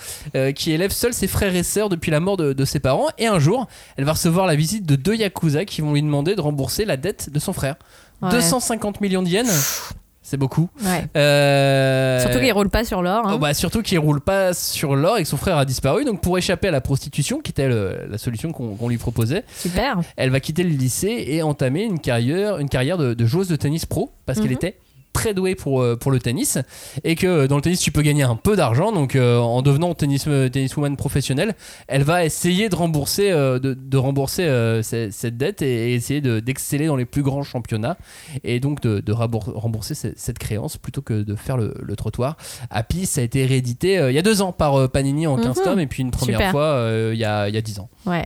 qui 0.55 0.73
élève 0.73 0.91
seul 0.93 1.13
ses 1.15 1.27
frères 1.29 1.55
et 1.55 1.63
sœurs 1.63 1.89
depuis 1.89 2.11
la 2.11 2.21
mort 2.21 2.37
de, 2.37 2.53
de 2.53 2.65
ses 2.65 2.81
parents. 2.81 3.09
Et 3.19 3.27
un 3.27 3.39
jour, 3.39 3.67
elle 3.97 4.05
va 4.05 4.13
recevoir 4.13 4.47
la 4.47 4.55
visite 4.57 4.85
de 4.87 4.97
deux 4.97 5.15
yakuza 5.15 5.65
qui 5.65 5.81
vont 5.81 5.93
lui 5.93 6.03
demander 6.03 6.35
de 6.35 6.41
rembourser 6.41 6.85
la 6.85 6.97
dette 6.97 7.31
de 7.31 7.39
son 7.39 7.53
frère. 7.53 7.77
Ouais. 8.23 8.31
250 8.31 9.01
millions 9.01 9.23
de 9.23 9.29
yens. 9.29 9.95
C'est 10.31 10.37
beaucoup. 10.37 10.69
Ouais. 10.85 11.07
Euh, 11.17 12.21
Surtout 12.21 12.39
qu'ils 12.39 12.53
roulent 12.53 12.71
pas 12.71 12.85
sur 12.85 13.03
l'or. 13.03 13.27
hein. 13.27 13.33
oh, 13.35 13.39
bah, 13.39 13.53
surtout 13.53 13.83
qu'il 13.83 13.99
roule 13.99 14.21
pas 14.21 14.55
sur 14.55 14.95
l'or 14.95 15.19
et 15.19 15.23
que 15.25 15.29
son 15.29 15.37
frère 15.37 15.57
a 15.59 15.65
disparu. 15.65 16.05
Donc 16.05 16.21
pour 16.21 16.39
échapper 16.39 16.69
à 16.69 16.71
la 16.71 16.81
prostitution, 16.81 17.41
qui 17.41 17.51
était 17.51 17.67
le- 17.69 18.07
la 18.09 18.17
solution 18.17 18.53
qu'on 18.53 18.89
lui 18.89 18.97
proposait, 18.97 19.43
Super. 19.59 19.99
elle 20.17 20.31
va 20.31 20.39
quitter 20.39 20.63
le 20.63 20.71
lycée 20.71 21.25
et 21.27 21.43
entamer 21.43 21.83
une 21.83 21.99
carrière, 21.99 22.59
une 22.59 22.69
carrière 22.69 22.97
de, 22.97 23.13
de 23.13 23.27
joueuse 23.27 23.49
de 23.49 23.57
tennis 23.57 23.87
pro 23.87 24.13
parce 24.25 24.39
qu'elle 24.39 24.51
Mhm. 24.51 24.57
était 24.57 24.79
très 25.13 25.35
douée 25.35 25.55
pour, 25.55 25.83
euh, 25.83 25.97
pour 25.97 26.11
le 26.13 26.21
tennis 26.21 26.59
et 27.05 27.15
que 27.17 27.27
euh, 27.27 27.47
dans 27.49 27.57
le 27.57 27.63
tennis 27.63 27.81
tu 27.81 27.91
peux 27.93 28.03
gagner 28.03 28.23
un 28.23 28.37
peu 28.37 28.55
d'argent 28.57 28.93
donc 28.93 29.17
euh, 29.17 29.39
en 29.39 29.61
devenant 29.63 29.93
tennis, 29.95 30.25
tenniswoman 30.25 30.97
professionnelle 30.97 31.55
elle 31.89 32.03
va 32.05 32.25
essayer 32.25 32.69
de 32.69 32.77
rembourser, 32.77 33.31
euh, 33.33 33.59
de, 33.59 33.75
de 33.75 33.97
rembourser 33.99 34.45
euh, 34.45 34.83
ce- 34.83 35.11
cette 35.11 35.37
dette 35.37 35.63
et, 35.63 35.91
et 35.91 35.95
essayer 35.95 36.21
de- 36.21 36.39
d'exceller 36.41 36.87
dans 36.87 36.97
les 36.97 37.05
plus 37.07 37.23
grands 37.23 37.43
championnats 37.43 37.97
et 38.45 38.61
donc 38.61 38.81
de, 38.81 39.13
rembourser 39.13 39.95
ce- 39.95 40.13
cette 40.17 40.39
créance 40.39 40.77
plutôt 40.77 41.03
que 41.03 41.23
de 41.23 41.35
faire 41.35 41.57
le, 41.57 41.75
le 41.81 41.97
trottoir 41.97 42.37
Happy 42.71 43.07
ça 43.07 43.21
a 43.21 43.25
été 43.25 43.45
réédité 43.47 43.95
il 44.09 44.15
y 44.15 44.19
a 44.19 44.23
deux 44.23 44.43
ans 44.43 44.53
par 44.53 44.89
Panini 44.91 45.27
en 45.27 45.37
15 45.37 45.59
Mhm. 45.59 45.65
tomes 45.65 45.81
et 45.81 45.87
puis 45.87 46.03
une 46.03 46.11
première 46.13 46.39
Super. 46.39 46.51
fois 46.53 46.89
il 47.13 47.19
y, 47.19 47.25
a, 47.25 47.49
il 47.49 47.55
y 47.55 47.59
a 47.59 47.63
10 47.63 47.81
ans 47.81 47.89
Ouais. 48.07 48.25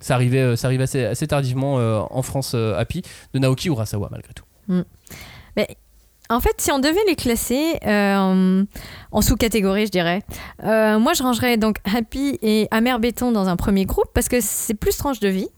ça 0.00 0.14
arrivait, 0.14 0.56
ça 0.56 0.68
arrivait 0.68 0.84
assez, 0.84 1.04
assez 1.04 1.26
tardivement 1.26 1.74
en 1.76 2.22
France 2.22 2.54
Happy 2.54 3.02
de 3.34 3.38
Naoki 3.40 3.68
Urasawa 3.68 4.08
malgré 4.10 4.32
tout. 4.34 4.44
En 6.32 6.40
fait, 6.40 6.54
si 6.58 6.72
on 6.72 6.78
devait 6.78 7.04
les 7.06 7.14
classer 7.16 7.78
euh, 7.86 8.64
en 9.12 9.20
sous-catégories, 9.22 9.86
je 9.86 9.90
dirais, 9.92 10.22
euh, 10.64 10.98
moi 10.98 11.12
je 11.12 11.22
rangerais 11.22 11.56
donc 11.56 11.76
Happy 11.96 12.38
et 12.42 12.68
Amer 12.70 12.98
Béton 12.98 13.32
dans 13.32 13.48
un 13.48 13.56
premier 13.56 13.84
groupe 13.84 14.06
parce 14.14 14.28
que 14.28 14.38
c'est 14.40 14.74
plus 14.74 14.96
tranche 14.96 15.20
de 15.20 15.28
vie. 15.28 15.48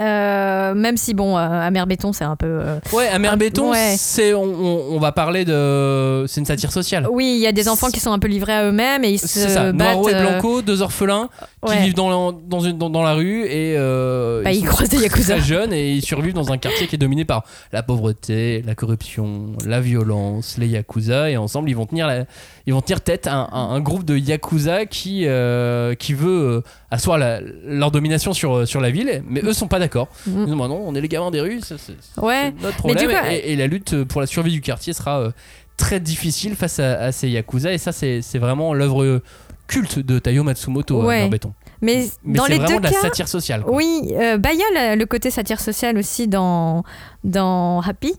Euh, 0.00 0.74
même 0.74 0.96
si, 0.96 1.14
bon, 1.14 1.36
Amer 1.36 1.86
Béton, 1.86 2.12
c'est 2.12 2.24
un 2.24 2.34
peu. 2.34 2.62
Ouais, 2.92 3.06
Amer 3.10 3.36
Béton, 3.36 3.70
ouais. 3.70 3.94
c'est 3.96 4.34
on, 4.34 4.42
on- 4.42 4.96
on 4.96 4.98
va 4.98 5.12
parler 5.12 5.44
de, 5.44 6.24
c'est 6.26 6.40
une 6.40 6.46
satire 6.46 6.72
sociale. 6.72 7.06
Oui, 7.08 7.34
il 7.36 7.40
y 7.40 7.46
a 7.46 7.52
des 7.52 7.68
enfants 7.68 7.90
qui 7.90 8.00
sont 8.00 8.10
un 8.12 8.18
peu 8.18 8.26
livrés 8.26 8.54
à 8.54 8.64
eux-mêmes 8.64 9.04
et 9.04 9.10
ils 9.10 9.20
se 9.20 9.28
ça. 9.48 9.70
battent. 9.70 9.94
Noiro 9.94 10.08
et 10.08 10.14
Blanco, 10.14 10.62
deux 10.62 10.82
orphelins 10.82 11.28
qui 11.64 11.78
vivent 11.78 11.94
dans, 11.94 12.30
la- 12.30 12.36
dans, 12.48 12.60
une, 12.60 12.78
dans, 12.78 12.90
dans 12.90 13.02
la 13.02 13.14
rue 13.14 13.44
et 13.44 13.74
euh, 13.76 14.42
Bah, 14.42 14.52
ils 14.52 14.60
sont 14.60 14.66
croisent 14.66 14.88
des 14.90 14.98
yakuza. 15.02 15.36
très 15.36 15.44
jeunes 15.44 15.72
et 15.72 15.92
ils 15.92 16.02
survivent 16.02 16.34
dans 16.34 16.52
un 16.52 16.58
quartier 16.58 16.86
qui 16.86 16.94
est 16.94 16.98
dominé 16.98 17.24
par 17.24 17.44
la 17.72 17.82
pauvreté, 17.82 18.62
la 18.66 18.74
corruption, 18.74 19.52
la 19.66 19.80
violence, 19.80 20.56
les 20.58 20.68
yakuza 20.68 21.30
et 21.30 21.36
ensemble 21.36 21.70
ils 21.70 21.74
vont 21.76 21.86
tenir 21.86 22.06
la- 22.06 22.24
ils 22.66 22.72
vont 22.72 22.80
tenir 22.80 23.00
tête 23.00 23.26
à 23.26 23.34
un, 23.34 23.42
à 23.44 23.58
un 23.58 23.80
groupe 23.80 24.04
de 24.04 24.16
yakuza 24.16 24.86
qui 24.86 25.24
euh, 25.26 25.94
qui 25.94 26.14
veut 26.14 26.56
euh, 26.56 26.60
asseoir 26.90 27.18
la- 27.18 27.40
leur 27.66 27.90
domination 27.90 28.32
sur 28.32 28.66
sur 28.66 28.80
la 28.80 28.90
ville, 28.90 29.22
mais 29.28 29.40
eux 29.44 29.52
sont 29.52 29.68
pas 29.68 29.78
d'accord. 29.78 30.08
Mhm. 30.26 30.34
Ils 30.40 30.44
disent, 30.46 30.54
Bah 30.54 30.68
non, 30.68 30.82
on 30.86 30.94
est 30.94 31.00
les 31.00 31.08
gamins 31.08 31.30
des 31.30 31.40
rues, 31.40 31.60
c'est 31.62 31.74
Ouais. 32.22 32.52
notre 32.62 32.76
problème 32.78 33.06
coup, 33.08 33.14
et, 33.30 33.52
et 33.52 33.56
la 33.56 33.66
lutte 33.66 34.04
pour 34.04 34.20
la 34.20 34.26
survie 34.26 34.52
du 34.52 34.60
quartier 34.60 34.92
sera 34.92 35.20
euh, 35.20 35.30
très 35.76 35.98
difficile 36.00 36.54
face 36.54 36.78
à, 36.78 36.94
à 37.00 37.12
ces 37.12 37.28
yakuza 37.28 37.72
et 37.72 37.78
ça 37.78 37.90
c'est 37.92 38.20
vraiment 38.38 38.74
l'œuvre 38.74 39.20
culte 39.66 39.98
de 39.98 40.18
Tayo 40.18 40.42
Matsumoto 40.44 41.02
Ouais. 41.04 41.24
euh, 41.24 41.28
Béton. 41.28 41.52
Mais, 41.82 42.06
Mais 42.24 42.38
dans 42.38 42.44
c'est 42.44 42.52
les 42.52 42.58
vraiment 42.58 42.74
deux 42.74 42.78
de 42.80 42.84
la 42.84 42.90
cas. 42.92 43.00
satire 43.00 43.28
sociale. 43.28 43.62
quoi. 43.62 43.74
Oui, 43.74 44.00
euh, 44.12 44.38
bah 44.38 44.50
il 44.52 44.58
y 44.60 44.78
a 44.78 44.96
le 44.96 45.06
côté 45.06 45.30
satire 45.30 45.60
sociale 45.60 45.98
aussi 45.98 46.28
dans, 46.28 46.82
dans 47.24 47.80
Happy. 47.82 48.14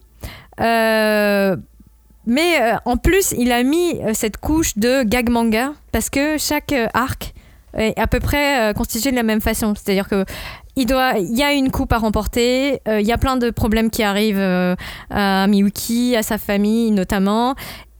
Euh, 0.61 1.55
mais 2.27 2.59
euh, 2.61 2.75
en 2.85 2.97
plus, 2.97 3.33
il 3.37 3.51
a 3.51 3.61
mis 3.63 3.99
euh, 4.01 4.11
cette 4.13 4.37
couche 4.37 4.77
de 4.77 5.03
gag 5.03 5.29
manga 5.29 5.73
parce 5.91 6.09
que 6.09 6.37
chaque 6.37 6.73
euh, 6.73 6.87
arc 6.93 7.33
est 7.77 7.97
à 7.99 8.07
peu 8.07 8.19
près 8.21 8.73
constitué 8.73 9.11
de 9.11 9.17
la 9.17 9.23
même 9.23 9.41
façon. 9.41 9.73
C'est-à-dire 9.75 10.07
que 10.07 10.23
il 10.77 10.85
doit, 10.85 11.13
il 11.17 11.37
y 11.37 11.43
a 11.43 11.51
une 11.51 11.71
coupe 11.71 11.91
à 11.91 11.97
remporter, 11.97 12.79
il 12.87 13.05
y 13.05 13.11
a 13.11 13.17
plein 13.17 13.35
de 13.35 13.49
problèmes 13.49 13.89
qui 13.89 14.01
arrivent 14.01 14.41
à 15.09 15.47
Miyuki, 15.47 16.15
à 16.15 16.23
sa 16.23 16.37
famille 16.37 16.91
notamment. 16.91 17.53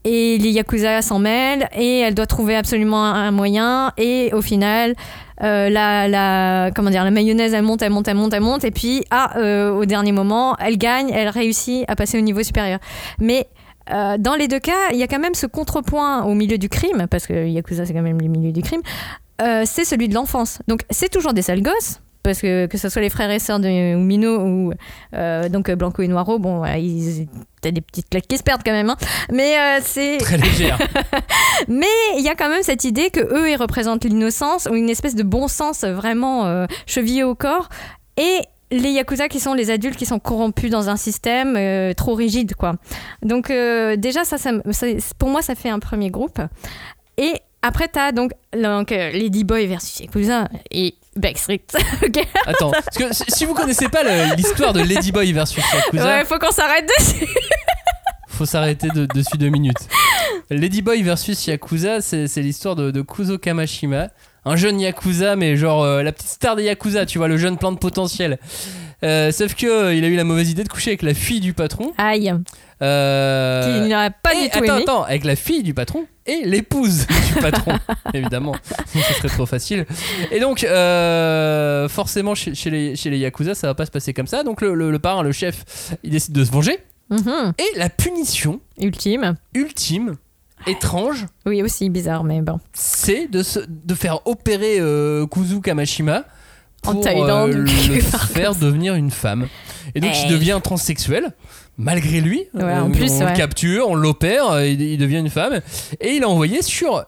Et 0.06 0.38
les 0.38 0.52
Yakuza 0.52 1.02
s'en 1.02 1.18
mêlent 1.18 1.68
et 1.76 2.00
elle 2.00 2.14
doit 2.14 2.28
trouver 2.28 2.56
absolument 2.56 3.04
un 3.04 3.32
moyen. 3.32 3.92
Et 3.98 4.30
au 4.34 4.42
final, 4.42 4.94
euh, 5.42 5.70
la, 5.70 6.72
comment 6.76 6.92
dire, 6.92 7.04
la 7.04 7.12
mayonnaise, 7.12 7.54
elle 7.54 7.64
monte, 7.64 7.82
elle 7.82 7.92
monte, 7.92 8.08
elle 8.08 8.16
monte, 8.16 8.34
elle 8.34 8.42
monte. 8.42 8.64
Et 8.64 8.72
puis, 8.72 9.04
ah, 9.10 9.38
euh, 9.38 9.72
au 9.72 9.86
dernier 9.86 10.12
moment, 10.12 10.56
elle 10.58 10.78
gagne, 10.78 11.10
elle 11.10 11.30
réussit 11.30 11.84
à 11.88 11.96
passer 11.96 12.20
au 12.20 12.22
niveau 12.22 12.44
supérieur. 12.44 12.80
Mais 13.20 13.48
euh, 13.92 14.18
dans 14.20 14.36
les 14.36 14.48
deux 14.48 14.60
cas, 14.60 14.92
il 14.92 14.98
y 14.98 15.04
a 15.04 15.08
quand 15.08 15.20
même 15.20 15.34
ce 15.34 15.48
contrepoint 15.48 16.24
au 16.24 16.36
milieu 16.36 16.60
du 16.60 16.70
crime, 16.70 17.08
parce 17.10 17.26
que 17.26 17.48
Yakuza, 17.48 17.86
c'est 17.86 17.94
quand 17.94 18.02
même 18.02 18.22
le 18.22 18.28
milieu 18.28 18.52
du 18.52 18.62
crime. 18.62 18.82
c'est 19.40 19.86
celui 19.86 20.08
de 20.08 20.14
l'enfance. 20.14 20.60
Donc, 20.68 20.82
c'est 20.92 21.10
toujours 21.10 21.34
des 21.34 21.42
sales 21.42 21.64
gosses. 21.64 22.00
Parce 22.26 22.42
que 22.42 22.66
que 22.66 22.78
ce 22.78 22.90
soit 22.90 23.02
les 23.02 23.10
frères 23.12 23.30
et 23.30 23.38
sœurs 23.40 23.60
de 23.60 23.96
Mino 23.96 24.40
ou 24.40 24.74
euh, 25.14 25.48
donc 25.48 25.70
Blanco 25.72 26.02
et 26.02 26.08
Noiro, 26.08 26.40
bon, 26.40 26.66
ils, 26.66 27.28
t'as 27.62 27.70
des 27.72 27.82
petites 27.82 28.10
claques 28.10 28.28
qui 28.28 28.38
se 28.38 28.44
perdent 28.44 28.64
quand 28.66 28.72
même. 28.72 28.90
hein. 28.90 28.98
Mais 29.32 29.58
euh, 29.60 29.80
c'est 29.84 30.18
Très 30.18 30.38
légère. 30.38 30.80
mais 31.68 31.86
il 32.18 32.24
y 32.24 32.30
a 32.30 32.36
quand 32.36 32.50
même 32.50 32.64
cette 32.64 32.84
idée 32.84 33.12
que 33.12 33.20
eux 33.20 33.50
ils 33.50 33.56
représentent 33.56 34.04
l'innocence 34.06 34.68
ou 34.70 34.76
une 34.76 34.90
espèce 34.90 35.14
de 35.16 35.22
bon 35.24 35.48
sens 35.48 35.84
vraiment 35.84 36.46
euh, 36.46 36.66
chevillé 36.88 37.24
au 37.24 37.36
corps 37.36 37.70
et 38.18 38.40
les 38.72 38.90
yakuza 38.90 39.28
qui 39.28 39.40
sont 39.40 39.54
les 39.54 39.70
adultes 39.70 39.96
qui 39.96 40.08
sont 40.08 40.18
corrompus 40.20 40.72
dans 40.72 40.90
un 40.90 40.96
système 40.98 41.56
euh, 41.56 41.94
trop 41.94 42.16
rigide 42.16 42.56
quoi. 42.56 42.74
Donc 43.22 43.50
déjà 43.50 44.24
ça, 44.26 44.40
ça, 44.40 44.52
pour 45.20 45.30
moi 45.30 45.44
ça 45.44 45.54
fait 45.54 45.70
un 45.70 45.80
premier 45.80 46.10
groupe 46.10 46.42
et 47.18 47.34
après 47.62 47.88
t'as 47.88 48.12
donc, 48.12 48.32
donc 48.54 48.90
Lady 48.90 49.44
Boy 49.44 49.68
versus 49.68 50.00
Yakuza 50.00 50.48
et 50.72 50.96
Backstreet. 51.18 51.62
ok. 52.06 52.28
Attends, 52.46 52.72
parce 52.72 52.98
que 52.98 53.14
si- 53.14 53.24
si 53.30 53.46
vous 53.46 53.54
connaissez 53.54 53.88
pas 53.90 54.04
le- 54.04 54.36
l'histoire 54.36 54.74
de 54.74 54.82
Ladyboy 54.82 55.32
versus 55.34 55.64
Yakuza, 55.74 56.06
Ouais, 56.06 56.26
faut 56.26 56.38
qu'on 56.40 56.52
s'arrête 56.52 56.90
dessus. 57.00 57.28
faut 58.28 58.46
s'arrêter 58.46 58.90
de- 58.90 59.06
dessus 59.06 59.38
deux 59.38 59.50
minutes. 59.50 59.88
Ladyboy 60.50 61.02
versus 61.04 61.48
Yakuza, 61.48 62.02
c'est 62.02 62.28
c'est 62.28 62.42
l'histoire 62.42 62.76
de, 62.76 62.92
de 62.92 63.02
Kuzo 63.02 63.38
Kamashima, 63.38 64.10
un 64.44 64.56
jeune 64.58 64.80
Yakuza, 64.80 65.36
mais 65.36 65.56
genre 65.56 65.84
euh, 65.84 66.04
la 66.04 66.12
petite 66.12 66.30
star 66.30 66.56
des 66.56 66.64
Yakuza, 66.64 67.06
tu 67.06 67.18
vois, 67.18 67.28
le 67.30 67.38
jeune 67.38 67.58
plein 67.58 67.72
de 67.72 67.78
potentiel. 67.78 68.38
Euh, 69.04 69.32
sauf 69.32 69.56
que 69.56 69.66
euh, 69.68 69.94
il 69.96 70.04
a 70.04 70.08
eu 70.08 70.16
la 70.16 70.24
mauvaise 70.24 70.50
idée 70.50 70.64
de 70.64 70.70
coucher 70.70 70.92
avec 70.92 71.02
la 71.02 71.14
fille 71.14 71.40
du 71.40 71.54
patron. 71.54 71.94
Aïe. 71.98 72.34
Euh, 72.82 73.84
Qui 73.84 73.90
n'aurait 73.90 74.12
pas 74.22 74.34
et- 74.34 74.44
du 74.44 74.50
tout 74.50 74.58
attends, 74.58 74.74
aimé. 74.76 74.84
attends, 74.84 75.04
avec 75.04 75.24
la 75.24 75.36
fille 75.36 75.64
du 75.64 75.74
patron 75.74 76.06
et 76.26 76.42
l'épouse 76.46 77.08
du 77.08 77.34
patron, 77.42 77.74
évidemment. 78.14 78.56
Ce 78.94 79.00
serait 79.14 79.30
trop 79.30 79.46
facile. 79.46 79.86
Et 80.32 80.40
donc, 80.40 80.64
euh, 80.64 81.88
forcément, 81.88 82.36
chez, 82.36 82.54
chez 82.56 82.70
les, 82.70 82.96
chez 82.96 83.10
les 83.10 83.18
Yakuza, 83.20 83.56
ça 83.56 83.68
va 83.68 83.76
pas 83.76 83.86
se 83.86 83.92
passer 83.92 84.14
comme 84.14 84.28
ça. 84.28 84.44
Donc, 84.44 84.62
le, 84.62 84.74
le- 84.76 84.92
le 84.92 85.00
parrain, 85.00 85.24
le 85.24 85.32
chef, 85.32 85.94
il 86.04 86.10
décide 86.12 86.34
de 86.34 86.44
se 86.44 86.52
venger. 86.52 86.80
Mhm. 87.10 87.54
Et 87.60 87.78
la 87.80 87.90
punition 87.90 88.60
Ultime. 88.82 89.36
ultime, 89.54 90.16
étrange, 90.68 91.28
Oui, 91.46 91.62
aussi 91.62 91.90
bizarre, 91.90 92.24
mais 92.24 92.42
bon. 92.42 92.60
c'est 92.74 93.28
de, 93.28 93.44
se- 93.44 93.60
de 93.68 93.94
faire 93.94 94.26
opérer 94.28 94.78
euh, 94.80 95.28
Kuzu 95.28 95.62
Kamashima 95.62 96.24
En 96.86 96.94
pour 96.94 97.02
Thaïlande, 97.04 97.52
euh, 97.52 97.66
le 97.94 98.00
faire 98.02 98.56
devenir 98.56 98.96
une 98.96 99.12
femme. 99.12 99.48
Et 99.94 100.00
donc, 100.00 100.12
il 100.16 100.26
Hey. 100.26 100.32
devient 100.32 100.60
transsexuel. 100.64 101.32
Malgré 101.78 102.22
lui, 102.22 102.46
Ouais, 102.54 102.74
en 102.74 102.90
plus, 102.90 103.12
on 103.12 103.20
ouais. 103.26 103.32
le 103.32 103.38
capture, 103.38 103.90
on 103.90 103.96
l'opère, 103.96 104.50
euh, 104.50 104.66
il, 104.68 104.82
il 104.82 104.98
devient 104.98 105.18
une 105.18 105.30
femme, 105.30 105.60
et 106.00 106.14
il 106.16 106.22
est 106.22 106.26
envoyé 106.26 106.62
sur 106.62 107.06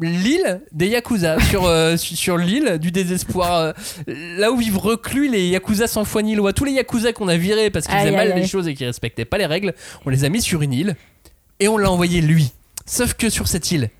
l'île 0.00 0.60
des 0.72 0.88
Yakuza, 0.88 1.40
sur, 1.50 1.64
euh, 1.64 1.96
sur, 1.96 2.36
l'île 2.36 2.78
du 2.78 2.90
désespoir, 2.92 3.54
euh, 3.54 3.72
là 4.06 4.52
où 4.52 4.56
vivent 4.56 4.78
reclus 4.78 5.28
les 5.30 5.48
Yakuza 5.48 5.86
sans 5.86 6.04
foi 6.04 6.22
ni 6.22 6.34
loi. 6.34 6.52
Tous 6.52 6.64
les 6.64 6.72
Yakuza 6.72 7.12
qu'on 7.12 7.28
a 7.28 7.36
virés 7.36 7.70
parce 7.70 7.86
qu'ils 7.86 7.96
faisaient 7.98 8.10
mal 8.10 8.32
aïe, 8.32 8.40
les 8.40 8.46
choses 8.46 8.68
et 8.68 8.74
qu'ils 8.74 8.86
respectaient 8.86 9.24
pas 9.24 9.38
les 9.38 9.46
règles, 9.46 9.74
on 10.04 10.10
les 10.10 10.24
a 10.24 10.28
mis 10.28 10.40
sur 10.40 10.62
une 10.62 10.72
île, 10.72 10.96
et 11.60 11.68
on 11.68 11.76
l'a 11.76 11.90
envoyé 11.90 12.20
lui. 12.20 12.52
Sauf 12.86 13.14
que 13.14 13.30
sur 13.30 13.48
cette 13.48 13.70
île, 13.70 13.90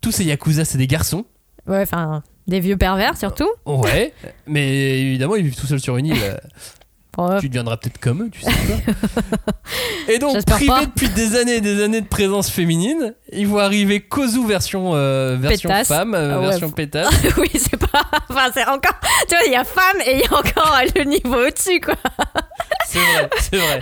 tous 0.00 0.12
ces 0.12 0.24
Yakuza, 0.24 0.64
c'est 0.64 0.78
des 0.78 0.86
garçons. 0.86 1.24
Ouais, 1.66 1.80
enfin, 1.82 2.22
des 2.46 2.60
vieux 2.60 2.76
pervers 2.76 3.16
surtout. 3.16 3.48
Ouais, 3.64 4.12
mais 4.46 5.00
évidemment, 5.00 5.36
ils 5.36 5.44
vivent 5.44 5.56
tout 5.56 5.66
seuls 5.66 5.80
sur 5.80 5.96
une 5.96 6.06
île. 6.06 6.16
Oh, 7.18 7.30
Tu 7.40 7.48
deviendras 7.48 7.78
peut-être 7.78 7.98
comme 7.98 8.24
eux, 8.24 8.30
tu 8.30 8.40
sais 8.42 8.50
pas. 8.50 9.52
et 10.12 10.18
donc, 10.18 10.44
privé 10.44 10.66
pas. 10.66 10.84
depuis 10.84 11.08
des 11.08 11.36
années 11.36 11.56
et 11.56 11.60
des 11.62 11.82
années 11.82 12.00
de 12.02 12.06
présence 12.06 12.50
féminine, 12.50 13.14
ils 13.32 13.46
vont 13.48 13.58
arriver 13.58 14.00
Kozu 14.00 14.46
version, 14.46 14.92
euh, 14.94 15.36
version 15.40 15.70
Pétasse. 15.70 15.88
femme, 15.88 16.14
euh, 16.14 16.32
Ah 16.34 16.40
ouais. 16.40 16.46
version 16.48 16.70
pétasse. 16.70 17.14
oui, 17.38 17.50
c'est 17.54 17.76
pas. 17.78 18.02
Enfin, 18.28 18.50
c'est 18.52 18.66
encore. 18.66 19.00
Tu 19.28 19.34
vois, 19.34 19.44
il 19.46 19.52
y 19.52 19.56
a 19.56 19.64
femme 19.64 20.00
et 20.06 20.14
il 20.16 20.20
y 20.20 20.24
a 20.24 20.38
encore 20.38 20.78
le 20.94 21.04
niveau 21.04 21.46
au-dessus, 21.46 21.80
quoi. 21.80 21.94
C'est 22.86 22.98
vrai, 22.98 23.30
c'est 23.40 23.56
vrai. 23.56 23.80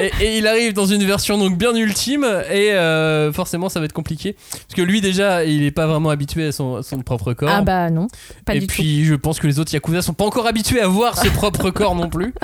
Et, 0.00 0.24
et 0.24 0.38
il 0.38 0.46
arrive 0.46 0.72
dans 0.72 0.86
une 0.86 1.04
version 1.04 1.38
donc 1.38 1.56
bien 1.58 1.74
ultime 1.74 2.24
et 2.50 2.72
euh, 2.72 3.32
forcément 3.32 3.68
ça 3.68 3.80
va 3.80 3.86
être 3.86 3.92
compliqué 3.92 4.34
parce 4.52 4.74
que 4.76 4.82
lui 4.82 5.00
déjà 5.00 5.44
il 5.44 5.62
est 5.64 5.70
pas 5.70 5.86
vraiment 5.86 6.10
habitué 6.10 6.46
à 6.46 6.52
son, 6.52 6.82
son 6.82 7.00
propre 7.00 7.32
corps 7.32 7.48
Ah 7.52 7.62
bah 7.62 7.90
non, 7.90 8.08
pas 8.44 8.54
et 8.54 8.60
du 8.60 8.66
tout. 8.66 8.74
puis 8.74 9.04
je 9.04 9.14
pense 9.14 9.38
que 9.40 9.46
les 9.46 9.58
autres 9.58 9.72
Yakuza 9.72 10.02
sont 10.02 10.14
pas 10.14 10.24
encore 10.24 10.46
habitués 10.46 10.80
à 10.80 10.86
voir 10.88 11.18
ce 11.18 11.28
propre 11.28 11.70
corps 11.72 11.94
non 11.94 12.08
plus 12.08 12.34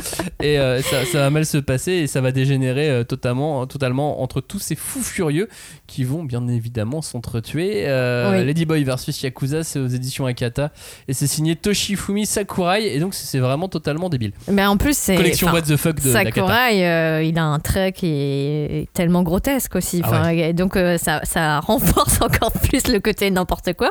et 0.42 0.58
euh, 0.58 0.80
ça, 0.82 1.04
ça 1.04 1.18
va 1.18 1.30
mal 1.30 1.46
se 1.46 1.58
passer 1.58 1.92
et 1.92 2.06
ça 2.06 2.20
va 2.20 2.32
dégénérer 2.32 2.88
euh, 2.90 3.04
totalement, 3.04 3.66
totalement 3.66 4.22
entre 4.22 4.40
tous 4.40 4.58
ces 4.58 4.74
fous 4.76 5.02
furieux 5.02 5.48
qui 5.86 6.04
vont 6.04 6.22
bien 6.24 6.46
évidemment 6.48 7.02
s'entretuer. 7.02 7.84
Oui. 7.84 8.44
Ladyboy 8.44 8.84
versus 8.84 9.22
Yakuza 9.22 9.64
c'est 9.64 9.78
aux 9.78 9.86
éditions 9.88 10.26
Akata 10.26 10.70
et 11.08 11.12
c'est 11.14 11.26
signé 11.26 11.56
Toshifumi 11.56 12.26
Sakurai 12.26 12.94
et 12.94 12.98
donc 13.00 13.14
c'est 13.14 13.38
vraiment 13.38 13.68
totalement 13.68 14.08
débile. 14.08 14.32
Mais 14.50 14.64
en 14.66 14.76
plus, 14.76 14.96
c'est. 14.96 15.16
Collection 15.16 15.48
What 15.52 15.62
the 15.62 15.76
fuck 15.76 16.00
de. 16.00 16.10
Sakurai, 16.10 16.84
euh, 17.11 17.22
il 17.22 17.38
a 17.38 17.44
un 17.44 17.58
trait 17.58 17.92
qui 17.92 18.06
est 18.08 18.92
tellement 18.92 19.22
grotesque 19.22 19.76
aussi. 19.76 20.02
Ah 20.04 20.52
Donc 20.52 20.76
euh, 20.76 20.98
ça, 20.98 21.20
ça 21.24 21.61
renforce 21.66 22.20
encore 22.20 22.52
plus 22.52 22.88
le 22.88 22.98
côté 23.00 23.30
n'importe 23.30 23.72
quoi. 23.74 23.90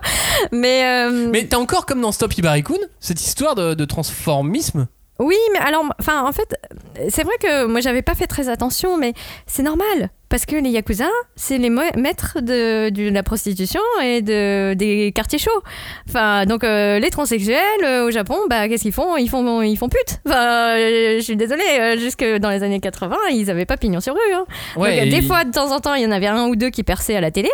Mais, 0.51 0.83
euh, 0.85 1.29
Mais 1.31 1.45
t'as 1.45 1.57
encore 1.57 1.85
comme 1.85 2.01
dans 2.01 2.11
Stop 2.11 2.37
Ibarikun 2.37 2.75
cette 2.99 3.21
histoire 3.21 3.55
de, 3.55 3.73
de 3.73 3.85
transformisme? 3.85 4.87
oui, 5.19 5.35
mais 5.51 5.59
alors, 5.59 5.83
enfin, 5.99 6.23
en 6.25 6.31
fait, 6.31 6.55
c'est 7.09 7.23
vrai 7.23 7.35
que 7.41 7.65
moi 7.65 7.81
j'avais 7.81 8.01
pas 8.01 8.15
fait 8.15 8.25
très 8.27 8.47
attention, 8.47 8.97
mais 8.97 9.13
c'est 9.47 9.63
normal. 9.63 10.11
Parce 10.29 10.45
que 10.45 10.55
les 10.55 10.69
Yakuza, 10.69 11.07
c'est 11.35 11.57
les 11.57 11.69
maîtres 11.71 12.37
de, 12.41 12.89
de 12.89 13.09
la 13.09 13.23
prostitution 13.23 13.81
et 14.03 14.21
de, 14.21 14.75
des 14.75 15.11
quartiers 15.13 15.39
chauds. 15.39 15.49
Enfin, 16.07 16.45
donc 16.45 16.63
euh, 16.63 16.99
les 16.99 17.09
transsexuels 17.09 17.57
euh, 17.83 18.05
au 18.07 18.11
Japon, 18.11 18.35
bah, 18.49 18.67
qu'est-ce 18.69 18.83
qu'ils 18.83 18.93
font? 18.93 19.17
Ils 19.17 19.27
font 19.29 19.61
Ils 19.63 19.75
font 19.77 19.89
pute. 19.89 20.19
Enfin, 20.27 20.75
euh, 20.77 21.15
je 21.17 21.23
suis 21.23 21.35
désolée, 21.35 21.97
jusque 21.99 22.23
dans 22.23 22.51
les 22.51 22.61
années 22.61 22.79
80, 22.79 23.15
ils 23.31 23.49
avaient 23.49 23.65
pas 23.65 23.77
pignon 23.77 23.99
sur 24.01 24.13
rue. 24.13 24.33
hein. 24.35 24.45
Ouais, 24.77 24.97
Donc, 24.97 25.07
et- 25.07 25.09
des 25.09 25.21
fois, 25.23 25.43
de 25.45 25.51
temps 25.51 25.71
en 25.71 25.79
temps, 25.79 25.95
il 25.95 26.03
y 26.03 26.05
en 26.05 26.11
avait 26.11 26.27
un 26.27 26.45
ou 26.47 26.55
deux 26.55 26.69
qui 26.69 26.83
perçaient 26.83 27.15
à 27.15 27.21
la 27.21 27.31
télé. 27.31 27.49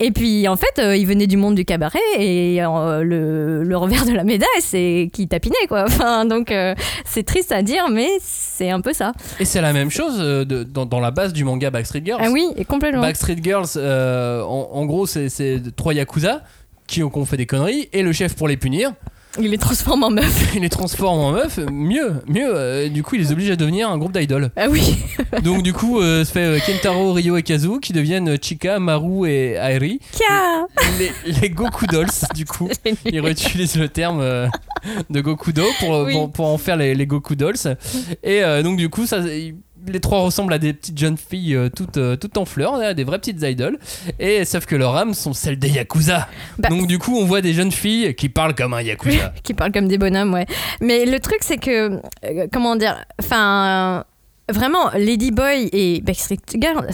Et 0.00 0.12
puis, 0.12 0.46
en 0.46 0.56
fait, 0.56 0.78
euh, 0.78 0.96
ils 0.96 1.06
venaient 1.08 1.26
du 1.26 1.36
monde 1.36 1.56
du 1.56 1.64
cabaret 1.64 1.98
et 2.18 2.62
euh, 2.62 3.02
le, 3.02 3.64
le 3.64 3.76
revers 3.76 4.06
de 4.06 4.12
la 4.12 4.22
médaille, 4.22 4.46
c'est 4.60 5.10
qu'ils 5.12 5.26
tapinaient, 5.26 5.66
quoi. 5.68 5.84
Enfin, 5.88 6.24
donc, 6.24 6.52
euh, 6.52 6.74
c'est 7.04 7.24
triste 7.24 7.50
à 7.50 7.62
dire, 7.62 7.88
mais 7.90 8.08
c'est 8.20 8.70
un 8.70 8.80
peu 8.80 8.92
ça. 8.92 9.12
Et 9.40 9.44
c'est 9.44 9.60
la 9.60 9.72
même 9.72 9.90
chose 9.90 10.18
de- 10.18 10.62
dans, 10.62 10.86
dans 10.86 11.00
la 11.00 11.10
base 11.10 11.32
du 11.32 11.42
manga 11.44 11.70
Backstreet 11.70 12.00
Girls. 12.08 12.22
Ah 12.24 12.30
oui, 12.30 12.46
et 12.56 12.64
complètement. 12.64 13.00
Backstreet 13.02 13.36
Girls, 13.42 13.66
euh, 13.76 14.42
en, 14.42 14.70
en 14.72 14.84
gros, 14.86 15.06
c'est- 15.06 15.28
trois 15.76 15.94
Yakuza 15.94 16.42
qui 16.86 17.02
ont, 17.02 17.10
qui 17.10 17.18
ont 17.18 17.24
fait 17.26 17.36
des 17.36 17.46
conneries 17.46 17.88
et 17.92 18.02
le 18.02 18.12
chef 18.12 18.34
pour 18.34 18.48
les 18.48 18.56
punir, 18.56 18.92
Il 19.38 19.50
les 19.50 19.58
transforme 19.58 20.02
en 20.04 20.10
meuf. 20.10 20.52
il 20.56 20.62
les 20.62 20.70
transforme 20.70 21.18
en 21.20 21.32
meufs. 21.32 21.58
Mieux, 21.70 22.14
mieux. 22.26 22.50
euh, 22.56 22.88
du 22.88 23.02
coup, 23.02 23.14
il 23.16 23.20
les 23.20 23.30
oblige 23.30 23.50
à 23.50 23.56
devenir 23.56 23.90
un 23.90 23.98
groupe 23.98 24.16
d'idoles. 24.16 24.50
Ah 24.56 24.68
oui. 24.70 24.96
Donc, 25.44 25.62
du 25.62 25.72
coup, 25.74 26.00
euh, 26.00 26.24
ça 26.24 26.32
fait 26.32 26.40
euh, 26.40 26.58
Kentaro, 26.66 27.12
Ryo 27.12 27.36
et 27.36 27.42
Kazu 27.42 27.78
qui 27.80 27.92
deviennent 27.92 28.36
Chika, 28.42 28.78
Maru 28.80 29.28
et 29.28 29.52
Airi. 29.52 30.00
Kia 30.12 30.66
Les, 30.98 31.12
les 31.42 31.50
Goku 31.50 31.86
Dolls, 31.86 32.08
du 32.34 32.46
coup. 32.46 32.68
Ils 33.04 33.20
réutilisent 33.20 33.76
le 33.76 33.88
terme 33.90 34.20
euh, 34.22 34.48
de 35.10 35.20
pour, 35.20 36.04
Oui. 36.06 36.12
pour, 36.14 36.32
pour 36.32 36.46
en 36.46 36.56
faire 36.58 36.76
les, 36.78 36.94
les 36.94 37.06
Goku 37.06 37.34
Dolls. 37.36 37.76
Et 38.24 38.40
donc, 38.64 38.78
du 38.78 38.88
coup, 38.88 39.06
ça, 39.06 39.18
les 39.86 40.00
trois 40.00 40.20
ressemblent 40.20 40.52
à 40.52 40.58
des 40.58 40.72
petites 40.72 40.98
jeunes 40.98 41.16
filles 41.16 41.54
euh, 41.54 41.68
toutes, 41.68 41.96
euh, 41.96 42.16
toutes 42.16 42.36
en 42.36 42.44
fleurs, 42.44 42.76
là, 42.76 42.94
des 42.94 43.04
vraies 43.04 43.18
petites 43.18 43.42
idoles. 43.42 43.78
Et 44.18 44.44
sauf 44.44 44.66
que 44.66 44.76
leurs 44.76 44.96
âmes 44.96 45.14
sont 45.14 45.32
celles 45.32 45.58
des 45.58 45.70
Yakuza. 45.70 46.28
Bah, 46.58 46.68
donc, 46.68 46.86
du 46.86 46.98
coup, 46.98 47.16
on 47.16 47.24
voit 47.24 47.40
des 47.40 47.52
jeunes 47.52 47.72
filles 47.72 48.14
qui 48.14 48.28
parlent 48.28 48.54
comme 48.54 48.74
un 48.74 48.82
Yakuza. 48.82 49.32
qui 49.42 49.54
parlent 49.54 49.72
comme 49.72 49.88
des 49.88 49.98
bonhommes, 49.98 50.34
ouais. 50.34 50.46
Mais 50.80 51.06
le 51.06 51.20
truc, 51.20 51.38
c'est 51.40 51.58
que, 51.58 52.00
euh, 52.24 52.46
comment 52.52 52.76
dire, 52.76 53.04
enfin, 53.20 54.04
vraiment, 54.50 54.90
Ladyboy 54.94 55.68
et 55.72 56.00
Backstreet 56.00 56.38
Girls, 56.56 56.90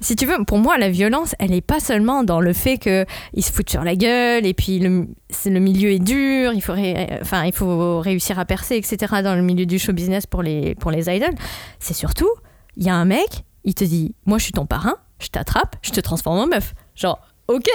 si 0.00 0.16
tu 0.16 0.26
veux, 0.26 0.44
pour 0.44 0.58
moi, 0.58 0.78
la 0.78 0.88
violence, 0.90 1.34
elle 1.38 1.52
est 1.54 1.60
pas 1.60 1.80
seulement 1.80 2.22
dans 2.24 2.40
le 2.40 2.52
fait 2.52 2.78
qu'ils 2.78 3.44
se 3.44 3.52
foutent 3.52 3.70
sur 3.70 3.84
la 3.84 3.96
gueule 3.96 4.46
et 4.46 4.54
puis 4.54 4.78
le, 4.78 5.06
le 5.46 5.58
milieu 5.60 5.90
est 5.90 5.98
dur, 5.98 6.52
il 6.54 6.60
faut, 6.62 6.72
ré- 6.72 7.18
enfin, 7.20 7.44
il 7.44 7.52
faut 7.52 8.00
réussir 8.00 8.38
à 8.38 8.44
percer, 8.44 8.76
etc. 8.76 9.20
dans 9.22 9.34
le 9.34 9.42
milieu 9.42 9.66
du 9.66 9.78
show 9.78 9.92
business 9.92 10.26
pour 10.26 10.42
les, 10.42 10.74
pour 10.74 10.90
les 10.90 11.08
idols. 11.14 11.34
C'est 11.78 11.94
surtout, 11.94 12.30
il 12.76 12.84
y 12.84 12.90
a 12.90 12.94
un 12.94 13.04
mec, 13.04 13.44
il 13.64 13.74
te 13.74 13.84
dit, 13.84 14.14
moi, 14.26 14.38
je 14.38 14.44
suis 14.44 14.52
ton 14.52 14.66
parrain, 14.66 14.96
je 15.18 15.28
t'attrape, 15.28 15.76
je 15.82 15.90
te 15.92 16.00
transforme 16.00 16.38
en 16.38 16.46
meuf. 16.46 16.74
Genre, 16.94 17.18
ok, 17.48 17.66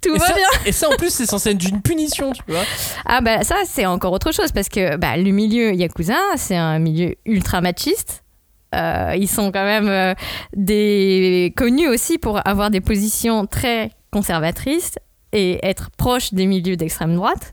tout 0.00 0.14
Et 0.14 0.18
va 0.18 0.26
ça, 0.26 0.34
bien. 0.34 0.46
et 0.66 0.72
ça, 0.72 0.88
en 0.88 0.96
plus, 0.96 1.10
c'est 1.10 1.26
censé 1.26 1.50
être 1.50 1.68
une 1.68 1.82
punition, 1.82 2.32
tu 2.32 2.42
vois. 2.48 2.62
Ah 3.04 3.20
bah 3.20 3.42
ça 3.44 3.56
c'est 3.66 3.84
encore 3.86 4.12
autre 4.12 4.32
chose 4.32 4.50
parce 4.52 4.68
que 4.70 4.96
bah, 4.96 5.16
le 5.18 5.30
milieu 5.30 5.72
yakuza 5.74 6.16
c'est 6.36 6.56
un 6.56 6.78
milieu 6.78 7.14
ultra 7.26 7.60
machiste. 7.60 8.23
Euh, 8.74 9.14
ils 9.16 9.28
sont 9.28 9.52
quand 9.52 9.64
même 9.64 9.88
euh, 9.88 11.50
connus 11.56 11.88
aussi 11.88 12.18
pour 12.18 12.46
avoir 12.46 12.70
des 12.70 12.80
positions 12.80 13.46
très 13.46 13.90
conservatrices 14.10 14.98
et 15.32 15.64
être 15.66 15.90
proches 15.96 16.32
des 16.34 16.46
milieux 16.46 16.76
d'extrême 16.76 17.14
droite. 17.14 17.52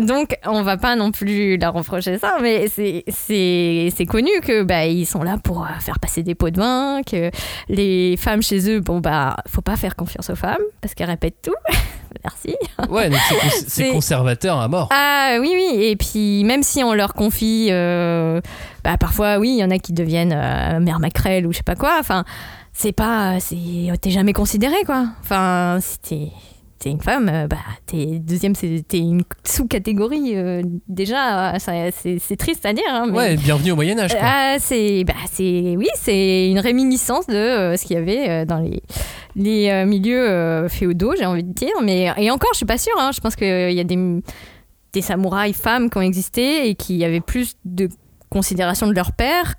Donc 0.00 0.36
on 0.44 0.62
va 0.62 0.76
pas 0.76 0.94
non 0.96 1.10
plus 1.10 1.56
leur 1.56 1.72
reprocher 1.72 2.18
ça, 2.18 2.36
mais 2.42 2.66
c'est 2.68 4.06
connu 4.06 4.30
que 4.42 4.62
bah 4.62 4.86
ils 4.86 5.06
sont 5.06 5.22
là 5.22 5.38
pour 5.42 5.62
euh, 5.62 5.68
faire 5.80 5.98
passer 5.98 6.22
des 6.22 6.34
pots 6.34 6.50
de 6.50 6.58
vin, 6.60 7.00
que 7.02 7.30
les 7.68 8.16
femmes 8.18 8.42
chez 8.42 8.70
eux 8.70 8.80
bon 8.80 9.00
bah 9.00 9.36
faut 9.48 9.62
pas 9.62 9.76
faire 9.76 9.96
confiance 9.96 10.28
aux 10.30 10.36
femmes 10.36 10.62
parce 10.80 10.94
qu'elles 10.94 11.08
répètent 11.10 11.40
tout. 11.42 11.54
Merci. 12.24 12.56
Ouais, 12.90 13.10
c'est 13.10 13.34
cons- 13.34 13.40
c'est 13.50 13.68
C'est- 13.68 13.90
conservateur 13.92 14.58
à 14.58 14.68
mort. 14.68 14.88
Ah 14.90 15.36
oui, 15.40 15.52
oui. 15.54 15.82
Et 15.84 15.96
puis, 15.96 16.44
même 16.44 16.62
si 16.62 16.82
on 16.82 16.94
leur 16.94 17.12
confie, 17.12 17.68
euh, 17.70 18.40
bah, 18.82 18.96
parfois, 18.96 19.36
oui, 19.38 19.50
il 19.50 19.58
y 19.58 19.64
en 19.64 19.70
a 19.70 19.78
qui 19.78 19.92
deviennent 19.92 20.32
euh, 20.34 20.80
mère 20.80 20.98
maquerelle 20.98 21.46
ou 21.46 21.52
je 21.52 21.58
sais 21.58 21.62
pas 21.62 21.74
quoi. 21.74 21.96
Enfin, 22.00 22.24
c'est 22.72 22.92
pas. 22.92 23.38
c'est- 23.40 23.56
T'es 24.00 24.10
jamais 24.10 24.32
considéré, 24.32 24.76
quoi. 24.86 25.06
Enfin, 25.22 25.78
si 26.02 26.30
t'es. 26.86 26.90
Une 26.92 27.00
femme, 27.00 27.28
euh, 27.32 27.46
bah, 27.46 27.56
t'es 27.86 28.18
deuxième, 28.20 28.54
c'est- 28.54 28.84
t'es 28.86 28.98
une 28.98 29.22
sous-catégorie. 29.44 30.32
euh, 30.36 30.62
déjà, 30.88 31.54
c'est 31.58 32.36
triste 32.38 32.64
à 32.66 32.72
dire. 32.72 32.84
hein, 32.90 33.06
mais- 33.10 33.16
Ouais, 33.16 33.36
bienvenue 33.36 33.72
au 33.72 33.76
Moyen-Âge, 33.76 34.12
ah, 34.20 34.56
c'est, 34.58 35.04
bah, 35.04 35.14
oui, 35.38 35.88
c'est 35.96 36.48
une 36.50 36.58
réminiscence 36.58 37.26
de 37.26 37.34
euh, 37.34 37.76
ce 37.76 37.84
qu'il 37.84 37.96
y 37.96 37.98
avait 37.98 38.44
dans 38.46 38.58
les, 38.58 38.82
les 39.34 39.84
milieux 39.84 40.66
féodaux, 40.68 41.14
j'ai 41.18 41.26
envie 41.26 41.44
de 41.44 41.52
dire. 41.52 41.74
Mais 41.82 42.12
et 42.16 42.30
encore, 42.30 42.50
je 42.52 42.58
suis 42.58 42.66
pas 42.66 42.78
sûre. 42.78 42.94
hein, 42.98 43.10
je 43.14 43.20
pense 43.20 43.36
qu'il 43.36 43.72
y 43.72 43.80
a 43.80 43.84
des 43.84 44.20
des 44.92 45.02
samouraïs 45.02 45.54
femmes 45.54 45.90
qui 45.90 45.98
ont 45.98 46.02
existé 46.02 46.68
et 46.70 46.74
qui 46.74 47.04
avaient 47.04 47.20
plus 47.20 47.56
de 47.66 47.88
considération 48.30 48.86
de 48.86 48.92
leur 48.94 49.12
père 49.12 49.54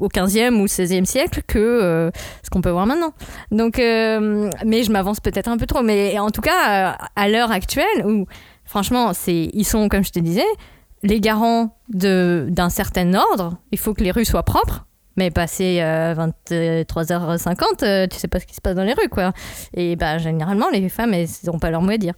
au 0.00 0.08
15e 0.08 0.60
ou 0.60 0.66
16e 0.66 1.04
siècle 1.04 1.42
que 1.46 1.58
euh, 1.58 2.10
ce 2.42 2.50
qu'on 2.50 2.60
peut 2.60 2.70
voir 2.70 2.86
maintenant. 2.86 3.12
Donc, 3.50 3.78
euh, 3.78 4.50
mais 4.64 4.82
je 4.82 4.92
m'avance 4.92 5.20
peut-être 5.20 5.48
un 5.48 5.56
peu 5.56 5.66
trop. 5.66 5.82
Mais 5.82 6.18
en 6.18 6.30
tout 6.30 6.40
cas, 6.40 6.92
euh, 6.92 7.06
à 7.16 7.28
l'heure 7.28 7.50
actuelle, 7.50 8.06
où 8.06 8.26
franchement, 8.64 9.12
c'est, 9.12 9.50
ils 9.52 9.64
sont, 9.64 9.88
comme 9.88 10.04
je 10.04 10.12
te 10.12 10.18
disais, 10.18 10.44
les 11.02 11.20
garants 11.20 11.76
de, 11.90 12.46
d'un 12.50 12.70
certain 12.70 13.14
ordre. 13.14 13.58
Il 13.70 13.78
faut 13.78 13.94
que 13.94 14.02
les 14.02 14.10
rues 14.10 14.24
soient 14.24 14.42
propres. 14.42 14.86
Mais 15.16 15.30
passé 15.30 15.78
euh, 15.80 16.14
23h50, 16.50 17.84
euh, 17.84 18.06
tu 18.08 18.18
sais 18.18 18.26
pas 18.26 18.40
ce 18.40 18.46
qui 18.46 18.54
se 18.56 18.60
passe 18.60 18.74
dans 18.74 18.82
les 18.82 18.94
rues, 18.94 19.08
quoi. 19.08 19.32
Et 19.72 19.94
bah, 19.94 20.18
généralement, 20.18 20.68
les 20.70 20.88
femmes, 20.88 21.14
elles 21.14 21.28
n'ont 21.44 21.60
pas 21.60 21.70
leur 21.70 21.82
mot 21.82 21.90
à 21.90 21.98
dire. 21.98 22.14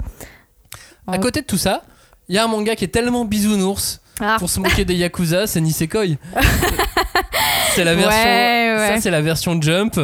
À 1.06 1.18
côté 1.18 1.42
de 1.42 1.46
tout 1.46 1.58
ça, 1.58 1.82
il 2.28 2.34
y 2.34 2.38
a 2.38 2.44
un 2.44 2.48
manga 2.48 2.74
qui 2.76 2.84
est 2.84 2.88
tellement 2.88 3.24
bisounours 3.24 4.00
Ah. 4.20 4.36
pour 4.38 4.48
se 4.50 4.58
moquer 4.60 4.84
des 4.84 4.94
Yakuza, 4.94 5.46
c'est 5.46 5.60
Nisekoi. 5.60 6.16
c'est 7.74 7.84
la 7.84 7.94
version. 7.94 8.10
Ouais, 8.10 8.74
ouais. 8.78 8.88
Ça, 8.94 9.00
c'est 9.00 9.10
la 9.10 9.20
version 9.20 9.60
Jump. 9.60 10.00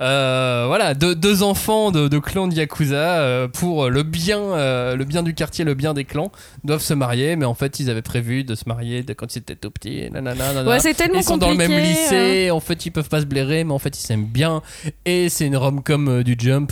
Euh, 0.00 0.64
voilà, 0.66 0.94
deux, 0.94 1.14
deux 1.14 1.42
enfants 1.42 1.90
de, 1.92 2.08
de 2.08 2.18
clans 2.18 2.48
de 2.48 2.54
Yakuza 2.54 2.96
euh, 3.20 3.48
pour 3.48 3.88
le 3.90 4.02
bien, 4.02 4.38
euh, 4.40 4.96
le 4.96 5.04
bien 5.04 5.22
du 5.22 5.34
quartier, 5.34 5.64
le 5.64 5.74
bien 5.74 5.94
des 5.94 6.04
clans, 6.04 6.32
doivent 6.64 6.82
se 6.82 6.94
marier, 6.94 7.36
mais 7.36 7.44
en 7.44 7.54
fait 7.54 7.78
ils 7.80 7.90
avaient 7.90 8.02
prévu 8.02 8.44
de 8.44 8.54
se 8.54 8.64
marier 8.66 9.02
de 9.02 9.12
quand 9.12 9.34
ils 9.34 9.38
étaient 9.38 9.54
tout 9.54 9.70
petits. 9.70 10.10
nanana, 10.10 10.34
nanana. 10.48 10.68
Ouais, 10.70 10.80
c'est 10.80 10.94
tellement 10.94 11.18
ils 11.18 11.24
sont 11.24 11.36
dans 11.36 11.50
le 11.50 11.56
même 11.56 11.70
lycée, 11.72 12.50
en 12.50 12.60
fait 12.60 12.86
ils 12.86 12.90
peuvent 12.90 13.08
pas 13.08 13.20
se 13.20 13.26
blairer, 13.26 13.64
mais 13.64 13.72
en 13.72 13.78
fait 13.78 13.96
ils 13.96 14.02
s'aiment 14.02 14.26
bien. 14.26 14.62
Et 15.04 15.28
c'est 15.28 15.46
une 15.46 15.56
rom-com 15.56 16.22
du 16.22 16.36
Jump 16.38 16.70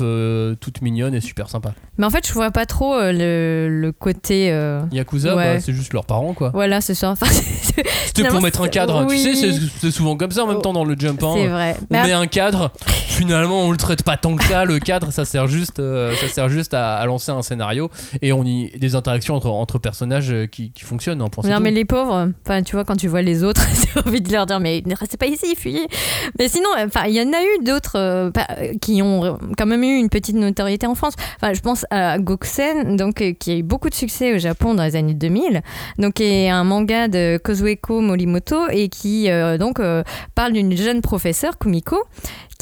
toute 0.61 0.83
mignonne 0.83 1.14
et 1.14 1.20
super 1.20 1.49
sympa. 1.49 1.73
Mais 1.99 2.07
en 2.07 2.11
fait, 2.11 2.27
je 2.27 2.33
vois 2.33 2.51
pas 2.51 2.64
trop 2.66 2.97
le, 3.01 3.68
le 3.70 3.93
côté. 3.93 4.47
Yakuza, 4.93 5.37
Ouais. 5.37 5.55
bah, 5.55 5.61
c'est 5.61 5.73
juste 5.73 5.93
leurs 5.93 6.05
parents 6.07 6.33
quoi. 6.35 6.51
Voilà, 6.55 6.81
c'est 6.81 6.95
ça. 6.95 7.11
Enfin, 7.12 7.27
c'est 7.27 7.85
C'était 8.07 8.29
pour 8.29 8.41
mettre 8.41 8.61
un 8.62 8.68
cadre. 8.68 9.07
oui. 9.09 9.23
Tu 9.23 9.35
sais, 9.37 9.53
c'est- 9.81 9.91
souvent 9.91 10.16
comme 10.16 10.31
ça 10.31 10.45
en 10.45 10.47
même 10.47 10.61
temps 10.62 10.73
dans 10.73 10.85
le 10.85 10.95
Jump. 10.99 11.23
hein. 11.23 11.33
c'est 11.37 11.47
vrai. 11.47 11.77
On 11.81 11.87
Mais 11.91 12.05
met 12.05 12.12
un 12.12 12.27
cadre, 12.27 12.70
finalement 13.12 13.62
on 13.62 13.70
le 13.70 13.76
traite 13.76 14.02
pas 14.02 14.16
tant 14.16 14.36
que 14.36 14.44
ça. 14.44 14.64
Le 14.64 14.78
cadre, 14.78 15.10
ça 15.12 15.24
sert 15.24 15.46
juste, 15.46 15.78
euh, 15.78 16.14
ça 16.16 16.28
sert 16.28 16.48
juste 16.48 16.74
à, 16.74 16.96
à 16.96 17.06
lancer 17.06 17.30
un 17.30 17.42
scénario 17.42 17.90
et 18.20 18.32
on 18.32 18.44
y 18.44 18.70
des 18.78 18.94
interactions 18.94 19.34
entre, 19.34 19.48
entre 19.48 19.78
personnages 19.78 20.30
euh, 20.32 20.46
qui, 20.46 20.72
qui 20.72 20.84
fonctionnent. 20.84 21.20
hein, 21.22 21.28
Non 21.34 21.56
tout. 21.56 21.62
mais 21.62 21.70
les 21.70 21.84
pauvres, 21.84 22.28
enfin 22.44 22.62
tu 22.62 22.74
vois 22.76 22.84
quand 22.84 22.96
tu 22.96 23.08
vois 23.08 23.22
les 23.22 23.44
autres, 23.44 23.62
t'as 23.94 24.00
envie 24.08 24.20
de 24.20 24.32
leur 24.32 24.46
dire 24.46 24.60
mais 24.60 24.82
ne 24.86 24.94
restez 24.96 25.16
pas 25.16 25.26
ici, 25.26 25.54
fuyez. 25.56 25.86
Mais 26.38 26.48
sinon, 26.48 26.68
enfin 26.78 27.04
il 27.06 27.14
y 27.14 27.20
en 27.20 27.32
a 27.32 27.42
eu 27.42 27.64
d'autres 27.64 27.96
euh, 27.96 28.30
qui 28.80 29.02
ont 29.02 29.38
quand 29.58 29.66
même 29.66 29.82
eu 29.82 29.96
une 29.98 30.08
petite 30.08 30.36
notoriété 30.36 30.86
en 30.86 30.94
France. 30.94 31.14
Enfin 31.36 31.52
je 31.52 31.60
pense 31.60 31.84
à 31.90 32.18
Goksen, 32.18 32.96
donc 32.96 33.20
euh, 33.20 33.32
qui 33.38 33.52
a 33.52 33.56
eu 33.56 33.62
beaucoup 33.62 33.90
de 33.90 33.94
succès 33.94 34.34
au 34.34 34.38
Japon 34.38 34.74
dans 34.74 34.84
les 34.84 34.96
années 34.96 35.14
2000, 35.14 35.60
donc 35.98 36.14
qui 36.14 36.24
est 36.24 36.48
un 36.48 36.64
manga 36.64 37.08
de 37.08 37.38
Kozueko 37.42 38.00
Morimoto 38.00 38.68
et 38.70 38.88
qui 38.88 39.28
donc 39.58 39.80
parle 40.34 40.52
d'une 40.52 40.76
jeune 40.76 41.00
professeure 41.00 41.58
Kumiko 41.58 41.96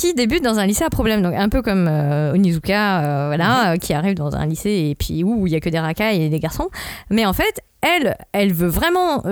qui 0.00 0.14
débute 0.14 0.42
dans 0.42 0.58
un 0.58 0.64
lycée 0.64 0.82
à 0.82 0.88
problème, 0.88 1.20
donc 1.20 1.34
un 1.34 1.50
peu 1.50 1.60
comme 1.60 1.86
euh, 1.86 2.32
Onizuka, 2.32 3.00
euh, 3.00 3.26
voilà, 3.26 3.72
euh, 3.72 3.76
qui 3.76 3.92
arrive 3.92 4.14
dans 4.14 4.34
un 4.34 4.46
lycée 4.46 4.88
et 4.90 4.94
puis 4.94 5.22
où 5.22 5.46
il 5.46 5.52
y 5.52 5.56
a 5.56 5.60
que 5.60 5.68
des 5.68 5.78
racailles 5.78 6.22
et 6.22 6.30
des 6.30 6.40
garçons. 6.40 6.70
Mais 7.10 7.26
en 7.26 7.34
fait, 7.34 7.60
elle, 7.82 8.16
elle 8.32 8.54
veut 8.54 8.68
vraiment 8.68 9.22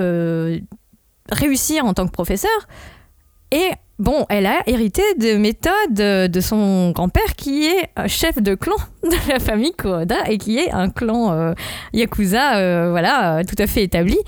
réussir 1.30 1.86
en 1.86 1.94
tant 1.94 2.06
que 2.06 2.12
professeur. 2.12 2.50
Et 3.50 3.70
bon, 3.98 4.26
elle 4.28 4.46
a 4.46 4.62
hérité 4.66 5.02
de 5.18 5.36
méthodes 5.36 6.30
de 6.30 6.40
son 6.40 6.90
grand-père 6.90 7.34
qui 7.36 7.66
est 7.66 7.88
chef 8.06 8.42
de 8.42 8.54
clan 8.54 8.76
de 9.02 9.32
la 9.32 9.38
famille 9.38 9.72
Kuroda 9.72 10.28
et 10.28 10.36
qui 10.36 10.58
est 10.58 10.70
un 10.70 10.90
clan 10.90 11.32
euh, 11.32 11.54
yakuza, 11.94 12.58
euh, 12.58 12.90
voilà, 12.90 13.42
tout 13.44 13.56
à 13.58 13.66
fait 13.66 13.82
établi. 13.82 14.18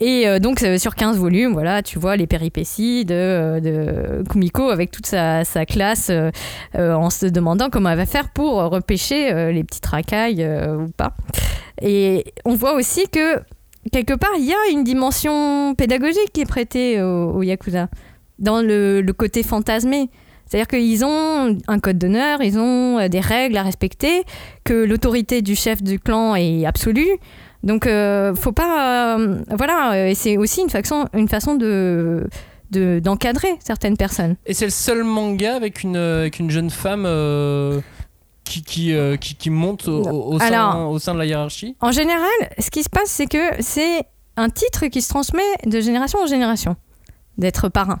Et 0.00 0.26
euh, 0.26 0.38
donc 0.38 0.64
sur 0.78 0.94
15 0.94 1.18
volumes, 1.18 1.52
voilà, 1.52 1.82
tu 1.82 1.98
vois 1.98 2.16
les 2.16 2.26
péripéties 2.26 3.04
de, 3.04 3.60
de 3.60 4.24
Kumiko 4.30 4.70
avec 4.70 4.90
toute 4.90 5.06
sa, 5.06 5.44
classe 5.66 6.10
en 6.74 7.10
se 7.10 7.26
demandant 7.26 7.68
comment 7.70 7.90
elle 7.90 7.98
va 7.98 8.06
faire 8.06 8.30
pour 8.30 8.54
repêcher 8.54 9.52
les 9.52 9.64
petites 9.64 9.86
racailles 9.86 10.48
ou 10.78 10.90
pas. 10.96 11.14
Et 11.80 12.24
on 12.44 12.54
voit 12.54 12.74
aussi 12.74 13.08
que 13.08 13.38
quelque 13.92 14.14
part, 14.14 14.30
il 14.38 14.44
y 14.44 14.52
a 14.52 14.72
une 14.72 14.82
dimension 14.82 15.74
pédagogique 15.74 16.32
qui 16.32 16.40
est 16.40 16.46
prêtée 16.46 17.02
au, 17.02 17.32
au 17.32 17.42
Yakuza, 17.42 17.88
dans 18.42 18.60
le, 18.60 19.00
le 19.00 19.12
côté 19.14 19.42
fantasmé. 19.42 20.10
C'est-à-dire 20.46 20.66
qu'ils 20.68 21.02
ont 21.04 21.56
un 21.66 21.78
code 21.78 21.96
d'honneur, 21.96 22.42
ils 22.42 22.58
ont 22.58 22.98
euh, 22.98 23.08
des 23.08 23.20
règles 23.20 23.56
à 23.56 23.62
respecter, 23.62 24.24
que 24.64 24.74
l'autorité 24.74 25.40
du 25.40 25.54
chef 25.56 25.82
du 25.82 25.98
clan 25.98 26.34
est 26.34 26.66
absolue. 26.66 27.08
Donc, 27.62 27.86
euh, 27.86 28.34
faut 28.34 28.52
pas. 28.52 29.16
euh, 29.18 29.38
voilà, 29.56 29.92
euh, 29.94 30.08
et 30.08 30.14
c'est 30.14 30.36
aussi 30.36 30.60
une 30.60 30.68
façon, 30.68 31.06
une 31.14 31.28
façon 31.28 31.54
de 31.54 32.26
de- 32.70 33.00
d'encadrer 33.04 33.54
certaines 33.64 33.96
personnes. 33.98 34.36
Et 34.46 34.54
c'est 34.54 34.64
le 34.64 34.70
seul 34.70 35.04
manga 35.04 35.54
avec 35.56 35.82
une, 35.82 35.96
avec 35.96 36.38
une 36.38 36.50
jeune 36.50 36.70
femme 36.70 37.04
euh, 37.06 37.80
qui, 38.44 38.62
qui, 38.62 38.94
qui, 39.20 39.34
qui 39.36 39.50
monte 39.50 39.88
au, 39.88 40.02
au- 40.02 40.34
au 40.34 40.38
sein, 40.38 40.46
Alors- 40.46 40.90
au 40.90 40.98
sein 40.98 41.12
de 41.14 41.18
la 41.18 41.26
hiérarchie? 41.26 41.76
En 41.80 41.92
général, 41.92 42.30
ce 42.58 42.70
qui 42.70 42.82
se 42.82 42.88
passe, 42.88 43.08
c'est 43.10 43.26
que 43.26 43.38
c'est 43.60 44.04
un 44.36 44.48
titre 44.48 44.86
qui 44.86 45.02
se 45.02 45.08
transmet 45.10 45.42
de 45.66 45.80
génération 45.80 46.18
en 46.22 46.26
génération, 46.26 46.74
d'être 47.38 47.68
parrain. 47.68 48.00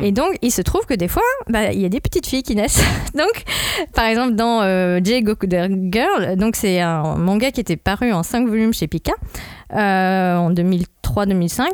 Et 0.00 0.12
donc, 0.12 0.38
il 0.42 0.50
se 0.50 0.62
trouve 0.62 0.86
que 0.86 0.94
des 0.94 1.08
fois, 1.08 1.22
bah, 1.48 1.72
il 1.72 1.80
y 1.80 1.84
a 1.84 1.88
des 1.88 2.00
petites 2.00 2.26
filles 2.26 2.42
qui 2.42 2.54
naissent. 2.54 2.82
donc, 3.14 3.44
par 3.94 4.06
exemple, 4.06 4.34
dans 4.34 4.62
euh, 4.62 5.00
J. 5.02 5.22
Gokuder 5.22 5.68
Girl, 5.90 6.36
donc 6.36 6.56
c'est 6.56 6.80
un 6.80 7.16
manga 7.16 7.50
qui 7.50 7.60
était 7.60 7.76
paru 7.76 8.12
en 8.12 8.22
5 8.22 8.48
volumes 8.48 8.72
chez 8.72 8.86
Pika 8.86 9.12
euh, 9.74 10.36
en 10.36 10.52
2003-2005. 10.52 11.66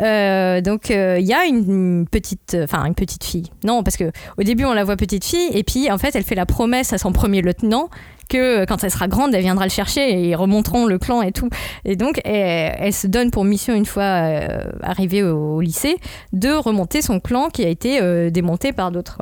Euh, 0.00 0.60
donc, 0.62 0.90
euh, 0.90 1.18
il 1.20 1.26
y 1.26 1.34
a 1.34 1.44
une 1.44 2.06
petite, 2.10 2.56
enfin 2.62 2.84
une 2.86 2.94
petite 2.94 3.24
fille. 3.24 3.50
Non, 3.62 3.82
parce 3.82 3.98
que 3.98 4.10
au 4.38 4.42
début, 4.42 4.64
on 4.64 4.72
la 4.72 4.84
voit 4.84 4.96
petite 4.96 5.24
fille, 5.24 5.50
et 5.52 5.62
puis 5.62 5.90
en 5.90 5.98
fait, 5.98 6.14
elle 6.16 6.24
fait 6.24 6.34
la 6.34 6.46
promesse 6.46 6.94
à 6.94 6.98
son 6.98 7.12
premier 7.12 7.42
lieutenant 7.42 7.90
que 8.30 8.64
quand 8.64 8.82
elle 8.82 8.90
sera 8.90 9.08
grande, 9.08 9.34
elle 9.34 9.42
viendra 9.42 9.66
le 9.66 9.70
chercher 9.70 10.12
et 10.12 10.30
ils 10.30 10.34
remonteront 10.34 10.86
le 10.86 10.98
clan 10.98 11.20
et 11.20 11.32
tout. 11.32 11.50
Et 11.84 11.96
donc, 11.96 12.22
elle, 12.24 12.74
elle 12.78 12.92
se 12.94 13.06
donne 13.06 13.30
pour 13.30 13.44
mission, 13.44 13.74
une 13.74 13.84
fois 13.84 14.40
arrivée 14.80 15.22
au, 15.22 15.56
au 15.56 15.60
lycée, 15.60 15.98
de 16.32 16.50
remonter 16.50 17.02
son 17.02 17.20
clan 17.20 17.48
qui 17.50 17.61
a 17.64 17.68
été 17.68 18.00
euh, 18.00 18.30
démonté 18.30 18.72
par 18.72 18.90
d'autres. 18.90 19.18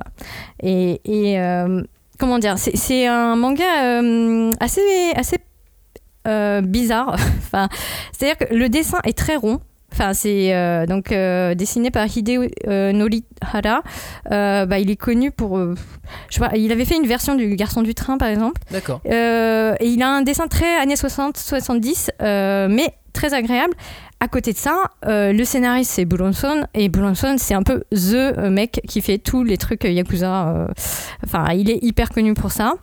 Et, 0.63 1.01
et, 1.05 1.39
euh, 1.41 1.83
comment 2.19 2.39
dire, 2.39 2.57
c'est- 2.59 3.07
un 3.07 3.37
manga 3.37 3.85
euh, 3.85 4.51
assez, 4.61 4.81
assez 5.17 5.37
euh, 6.29 6.61
bizarre. 6.61 7.15
enfin, 7.39 7.69
C'est-à-dire 8.13 8.37
que 8.49 8.55
le 8.55 8.69
dessin 8.69 8.99
est 9.05 9.17
très 9.17 9.37
rond. 9.37 9.61
Enfin, 9.93 10.13
c'est 10.15 10.55
euh, 10.55 10.87
donc 10.87 11.11
euh, 11.11 11.55
dessiné 11.57 11.91
par 11.91 12.07
Hideo 12.07 12.45
Norihara. 12.67 13.83
Bah, 14.31 14.79
il 14.79 14.89
est 14.91 14.97
connu 14.97 15.33
pour, 15.33 15.59
je 15.59 15.75
sais 16.35 16.39
pas, 16.41 16.57
il 16.57 16.71
avait 16.71 16.85
fait 16.85 16.97
une 16.97 17.09
version 17.09 17.35
du 17.35 17.57
Garçon 17.57 17.83
du 17.83 17.93
train 17.95 18.17
par 18.17 18.29
exemple. 18.29 18.61
D'accord. 18.71 19.01
Et 19.05 19.11
il 19.89 20.01
a 20.03 20.09
un 20.09 20.23
dessin 20.23 20.47
très 20.47 20.77
années 20.79 20.95
60-70, 20.95 22.11
euh, 22.23 22.69
mais 22.71 22.95
très 23.13 23.35
agréable. 23.35 23.75
À 24.23 24.29
côté 24.29 24.53
de 24.53 24.59
ça, 24.59 24.85
euh, 25.07 25.33
le 25.33 25.45
scénariste 25.45 25.93
c'est 25.93 26.05
Bronson 26.05 26.67
et 26.75 26.91
Bronson 26.91 27.37
c'est 27.39 27.55
un 27.55 27.63
peu 27.63 27.85
the 27.91 28.15
euh, 28.15 28.51
mec 28.51 28.83
qui 28.87 29.01
fait 29.01 29.17
tous 29.17 29.45
les 29.45 29.57
trucs 29.57 29.85
euh, 29.87 29.91
yakuza. 29.91 30.49
euh, 30.49 30.67
Enfin, 31.25 31.47
il 31.55 31.71
est 31.71 31.79
hyper 31.83 32.11
connu 32.11 32.35
pour 32.35 32.53
ça. 32.53 32.75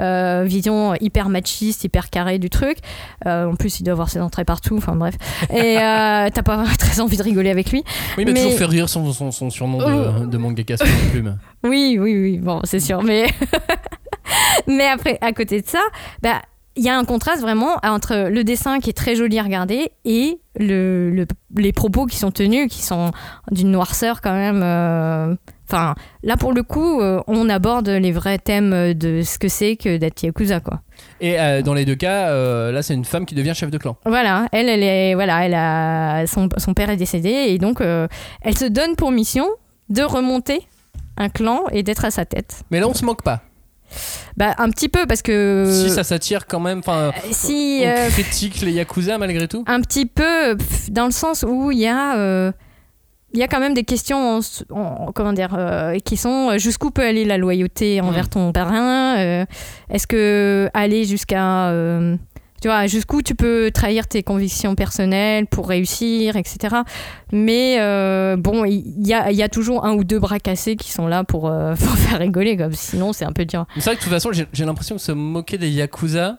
Euh, 0.00 0.42
vision 0.44 0.94
hyper 1.00 1.28
machiste, 1.28 1.82
hyper 1.84 2.10
carré 2.10 2.38
du 2.38 2.48
truc. 2.50 2.78
Euh, 3.26 3.46
en 3.50 3.54
plus, 3.54 3.78
il 3.80 3.84
doit 3.84 3.92
avoir 3.92 4.08
ses 4.08 4.20
entrées 4.20 4.44
partout. 4.44 4.76
Enfin 4.76 4.94
bref. 4.96 5.14
Et 5.50 5.78
euh, 5.78 6.28
t'as 6.32 6.42
pas 6.44 6.64
très 6.78 7.00
envie 7.00 7.16
de 7.16 7.22
rigoler 7.24 7.50
avec 7.50 7.70
lui. 7.72 7.82
Oui, 8.16 8.24
mais, 8.24 8.32
Mais- 8.32 8.42
toujours 8.42 8.58
fait 8.58 8.64
rire 8.66 8.88
son, 8.88 9.12
son, 9.12 9.30
son 9.32 9.50
surnom 9.50 9.78
de, 9.78 10.26
de 10.26 10.36
mangaka 10.38 10.76
sur 10.76 10.86
une 10.86 11.10
plume. 11.10 11.38
Oui, 11.64 11.96
oui, 12.00 12.18
oui, 12.20 12.38
bon, 12.38 12.60
c'est 12.64 12.78
sûr, 12.80 13.02
mais... 13.02 13.26
mais 14.66 14.86
après, 14.86 15.18
à 15.20 15.32
côté 15.32 15.60
de 15.62 15.66
ça, 15.66 15.80
bah, 16.22 16.42
il 16.76 16.84
y 16.84 16.88
a 16.88 16.96
un 16.98 17.04
contraste 17.04 17.40
vraiment 17.42 17.76
entre 17.82 18.28
le 18.30 18.44
dessin 18.44 18.80
qui 18.80 18.90
est 18.90 18.94
très 18.94 19.14
joli 19.16 19.38
à 19.38 19.42
regarder 19.42 19.90
et 20.04 20.38
le, 20.58 21.10
le- 21.10 21.26
les 21.56 21.72
propos 21.72 22.06
qui 22.06 22.16
sont 22.16 22.30
tenus, 22.30 22.68
qui 22.70 22.82
sont 22.82 23.10
d'une 23.50 23.70
noirceur 23.70 24.20
quand 24.20 24.34
même... 24.34 24.62
euh, 24.62 25.34
Enfin, 25.66 25.94
là 26.22 26.36
pour 26.36 26.52
le 26.52 26.62
coup, 26.62 27.00
euh, 27.00 27.22
on 27.26 27.48
aborde 27.48 27.88
les 27.88 28.12
vrais 28.12 28.36
thèmes 28.36 28.92
de 28.92 29.22
ce 29.22 29.38
que 29.38 29.48
c'est 29.48 29.76
que 29.76 29.96
d'être 29.96 30.22
Yakuza, 30.22 30.60
quoi. 30.60 30.82
Et 31.22 31.40
euh, 31.40 31.62
dans 31.62 31.72
les 31.72 31.86
deux 31.86 31.94
cas, 31.94 32.30
là, 32.70 32.82
c'est 32.82 32.92
une 32.92 33.06
femme 33.06 33.24
qui 33.24 33.34
devient 33.34 33.54
chef 33.54 33.70
de 33.70 33.78
clan. 33.78 33.96
Voilà, 34.04 34.46
elle, 34.52 34.68
elle 34.68 34.82
est, 34.82 35.14
voilà, 35.14 35.46
elle 35.46 35.54
a, 35.54 36.26
son, 36.26 36.50
son 36.58 36.74
père 36.74 36.90
est 36.90 36.98
décédé 36.98 37.30
et 37.30 37.56
donc 37.58 37.80
elle 37.80 38.58
se 38.58 38.66
donne 38.66 38.94
pour 38.94 39.10
mission 39.10 39.46
de 39.88 40.02
remonter 40.02 40.68
un 41.16 41.30
clan 41.30 41.62
et 41.72 41.82
d'être 41.82 42.04
à 42.04 42.10
sa 42.10 42.26
tête. 42.26 42.62
Mais 42.70 42.78
là, 42.78 42.86
on 42.86 42.94
se 42.94 43.04
moque 43.06 43.22
pas. 43.22 43.40
Bah, 44.36 44.54
un 44.58 44.68
petit 44.70 44.88
peu 44.88 45.06
parce 45.06 45.22
que. 45.22 45.64
Si 45.70 45.90
ça 45.90 46.02
s'attire 46.04 46.46
quand 46.46 46.60
même, 46.60 46.78
enfin, 46.80 47.12
si, 47.30 47.82
on 47.84 47.88
euh, 47.88 48.08
critique 48.10 48.60
les 48.62 48.72
Yakuza 48.72 49.18
malgré 49.18 49.46
tout. 49.48 49.64
un 49.66 49.80
petit 49.80 50.06
peu 50.06 50.56
dans 50.90 51.06
le 51.06 51.12
sens 51.12 51.44
où 51.46 51.70
il 51.70 51.78
y 51.78 51.86
a. 51.86 52.16
euh, 52.16 52.52
il 53.32 53.40
y 53.40 53.42
a 53.42 53.48
quand 53.48 53.58
même 53.58 53.74
des 53.74 53.82
questions 53.82 54.36
en 54.36 54.38
s- 54.38 54.64
en- 54.70 55.10
comment 55.12 55.32
dire, 55.32 55.56
euh, 55.58 55.98
qui 55.98 56.16
sont 56.16 56.50
euh, 56.50 56.58
jusqu'où 56.58 56.92
peut 56.92 57.02
aller 57.04 57.24
la 57.24 57.36
loyauté 57.36 58.00
envers 58.00 58.28
ton 58.28 58.52
parrain 58.52 59.16
euh, 59.18 59.44
Est-ce 59.90 60.06
que 60.06 60.68
aller 60.72 61.04
jusqu'à. 61.04 61.70
Tu 62.64 62.68
vois, 62.68 62.86
jusqu'où 62.86 63.20
tu 63.20 63.34
peux 63.34 63.70
trahir 63.74 64.06
tes 64.08 64.22
convictions 64.22 64.74
personnelles 64.74 65.46
pour 65.46 65.68
réussir, 65.68 66.34
etc. 66.36 66.76
Mais 67.30 67.76
euh, 67.78 68.36
bon, 68.38 68.64
il 68.64 69.06
y 69.06 69.12
a, 69.12 69.30
y 69.32 69.42
a 69.42 69.50
toujours 69.50 69.84
un 69.84 69.92
ou 69.92 70.02
deux 70.02 70.18
bras 70.18 70.38
cassés 70.38 70.74
qui 70.74 70.90
sont 70.90 71.06
là 71.06 71.24
pour, 71.24 71.46
euh, 71.46 71.74
pour 71.78 71.94
faire 71.94 72.20
rigoler, 72.20 72.56
comme 72.56 72.72
sinon 72.72 73.12
c'est 73.12 73.26
un 73.26 73.32
peu 73.32 73.44
dur. 73.44 73.66
C'est 73.74 73.84
vrai 73.84 73.94
que 73.96 74.00
de 74.00 74.04
toute 74.04 74.12
façon, 74.14 74.30
j'ai 74.32 74.64
l'impression 74.64 74.96
que 74.96 75.02
se 75.02 75.12
moquer 75.12 75.58
des 75.58 75.68
Yakuza, 75.68 76.38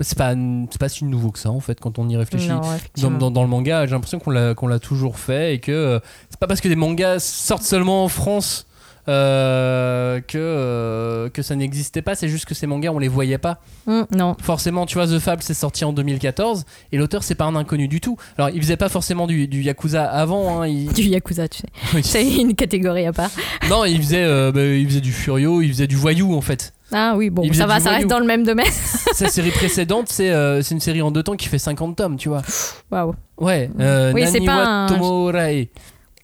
c'est 0.00 0.16
pas, 0.16 0.32
pas 0.78 0.88
si 0.88 1.04
nouveau 1.04 1.30
que 1.30 1.38
ça 1.38 1.50
en 1.50 1.60
fait 1.60 1.78
quand 1.78 1.98
on 1.98 2.08
y 2.08 2.16
réfléchit. 2.16 2.48
Non, 2.48 2.62
Dans, 3.02 3.10
dans- 3.10 3.30
dans 3.30 3.42
le 3.42 3.48
manga, 3.50 3.84
j'ai 3.84 3.92
l'impression 3.92 4.18
qu'on 4.18 4.30
l'a, 4.30 4.54
l'a 4.58 4.78
toujours 4.78 5.18
fait 5.18 5.56
et 5.56 5.58
que 5.58 5.72
euh, 5.72 5.98
c'est 6.30 6.40
pas 6.40 6.46
parce 6.46 6.62
que 6.62 6.68
des 6.68 6.74
mangas 6.76 7.18
sortent 7.18 7.64
seulement 7.64 8.02
en 8.04 8.08
France 8.08 8.66
euh, 9.10 10.20
que, 10.20 10.38
euh, 10.38 11.28
que 11.30 11.42
ça 11.42 11.54
n'existait 11.56 12.02
pas, 12.02 12.14
c'est 12.14 12.28
juste 12.28 12.44
que 12.46 12.54
ces 12.54 12.66
mangas 12.66 12.90
on 12.90 12.98
les 12.98 13.08
voyait 13.08 13.38
pas. 13.38 13.58
Hum, 13.86 14.06
non. 14.16 14.36
Forcément, 14.40 14.86
tu 14.86 14.94
vois, 14.94 15.06
The 15.06 15.18
Fable 15.18 15.42
c'est 15.42 15.54
sorti 15.54 15.84
en 15.84 15.92
2014 15.92 16.64
et 16.92 16.96
l'auteur 16.96 17.22
c'est 17.22 17.34
pas 17.34 17.44
un 17.44 17.56
inconnu 17.56 17.88
du 17.88 18.00
tout. 18.00 18.16
Alors 18.38 18.50
il 18.50 18.60
faisait 18.62 18.76
pas 18.76 18.88
forcément 18.88 19.26
du, 19.26 19.48
du 19.48 19.62
Yakuza 19.62 20.04
avant, 20.04 20.62
hein, 20.62 20.66
il- 20.68 20.92
Du 20.92 21.02
Yakuza, 21.02 21.48
tu 21.48 21.58
sais. 21.58 21.68
Oui. 21.94 22.02
C'est 22.10 22.26
une 22.36 22.54
catégorie 22.54 23.06
à 23.06 23.12
part. 23.12 23.30
non, 23.68 23.84
il 23.84 23.98
faisait, 24.02 24.24
euh, 24.24 24.52
bah, 24.52 24.62
il 24.64 24.86
faisait 24.86 25.00
du 25.00 25.12
Furio, 25.12 25.60
il 25.62 25.68
faisait 25.72 25.86
du 25.86 25.96
voyou 25.96 26.34
en 26.34 26.40
fait. 26.40 26.72
Ah 26.92 27.14
oui, 27.16 27.30
bon, 27.30 27.44
ça 27.52 27.66
va, 27.66 27.78
ça 27.78 27.90
reste 27.90 28.08
dans 28.08 28.18
le 28.18 28.26
même 28.26 28.42
domaine. 28.44 28.66
Sa 29.12 29.28
série 29.28 29.50
précédente, 29.52 30.08
c'est 30.08 30.30
une 30.70 30.80
série 30.80 31.02
en 31.02 31.10
deux 31.12 31.22
temps 31.22 31.36
qui 31.36 31.46
fait 31.48 31.58
50 31.58 31.94
tomes, 31.96 32.16
tu 32.16 32.28
vois. 32.28 32.42
Waouh. 32.90 33.14
Ouais, 33.38 33.70
euh, 33.78 34.12
Oui, 34.12 34.22
c'est 34.26 34.34
Naniwa 34.40 34.52
pas 34.54 34.66
un- 34.66 34.86
Tomorae. 34.88 35.66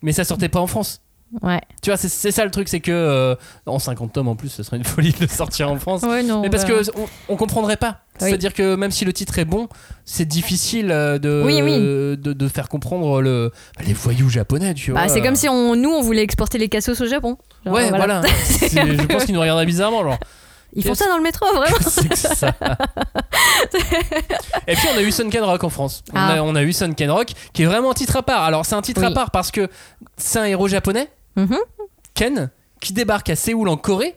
Mais 0.02 0.12
ça 0.12 0.24
sortait 0.24 0.48
pas 0.48 0.60
en 0.60 0.66
France. 0.66 1.00
Ouais. 1.42 1.60
Tu 1.82 1.90
vois, 1.90 1.96
c'est- 1.96 2.30
ça 2.30 2.44
le 2.44 2.50
truc, 2.50 2.68
c'est 2.68 2.80
que 2.80 2.92
euh, 2.92 3.34
en 3.66 3.78
50 3.78 4.12
tomes 4.12 4.28
en 4.28 4.36
plus, 4.36 4.48
ce 4.48 4.62
serait 4.62 4.76
une 4.76 4.84
folie 4.84 5.12
de 5.12 5.20
le 5.22 5.26
sortir 5.26 5.70
en 5.70 5.76
France. 5.76 6.02
Ouais, 6.02 6.22
non. 6.22 6.40
Mais 6.42 6.50
parce 6.50 6.64
bah, 6.64 6.70
que 6.70 6.90
on, 6.98 7.06
on 7.30 7.36
comprendrait 7.36 7.76
pas. 7.76 8.00
Oui. 8.20 8.28
C'est-à-dire 8.28 8.54
que 8.54 8.76
même 8.76 8.90
si 8.92 9.04
le 9.04 9.12
titre 9.12 9.38
est 9.38 9.44
bon, 9.44 9.68
c'est 10.04 10.24
difficile 10.24 10.90
euh, 10.90 11.18
de, 11.18 11.42
Oui, 11.44 11.60
oui. 11.62 11.72
de, 11.78 12.16
de 12.16 12.48
faire 12.48 12.68
comprendre 12.68 13.20
le, 13.20 13.50
les 13.84 13.92
voyous 13.92 14.28
japonais, 14.30 14.72
tu 14.74 14.92
vois. 14.92 15.00
bah, 15.02 15.08
c'est 15.08 15.20
comme 15.20 15.36
si 15.36 15.48
on, 15.48 15.74
nous, 15.76 15.90
on 15.90 16.00
voulait 16.00 16.22
exporter 16.22 16.58
les 16.58 16.68
cassos 16.68 17.00
au 17.00 17.06
Japon. 17.06 17.36
Genre, 17.64 17.74
Ouais, 17.74 17.90
voilà. 17.90 18.22
Je 18.60 19.06
pense 19.06 19.24
qu'ils 19.24 19.34
nous 19.34 19.40
regarderaient 19.40 19.66
bizarrement, 19.66 20.02
genre. 20.04 20.18
Ils 20.76 20.84
font 20.84 20.94
ça 20.94 21.08
dans 21.08 21.16
le 21.16 21.22
métro, 21.22 21.46
vraiment. 21.54 21.78
ça 22.14 22.52
Et 24.66 24.74
puis 24.74 24.88
on 24.94 24.98
a 24.98 25.02
eu 25.02 25.10
Sunken 25.10 25.42
Rock 25.42 25.64
en 25.64 25.70
France. 25.70 26.02
On, 26.12 26.16
Ah. 26.16 26.34
a, 26.34 26.42
on 26.42 26.54
a 26.54 26.62
eu 26.62 26.72
Sunken 26.72 27.10
Rock 27.10 27.28
qui 27.52 27.62
est 27.62 27.66
vraiment 27.66 27.90
un 27.90 27.94
titre 27.94 28.16
à 28.16 28.22
part. 28.22 28.42
Alors 28.44 28.64
c'est 28.66 28.74
un 28.74 28.82
titre 28.82 29.02
à 29.04 29.10
part 29.10 29.30
parce 29.30 29.50
que 29.50 29.68
c'est 30.16 30.38
un 30.38 30.44
héros 30.44 30.68
japonais, 30.68 31.08
Mhm. 31.36 31.56
Ken, 32.14 32.50
qui 32.80 32.92
débarque 32.92 33.30
à 33.30 33.36
Séoul 33.36 33.68
en 33.68 33.76
Corée 33.76 34.14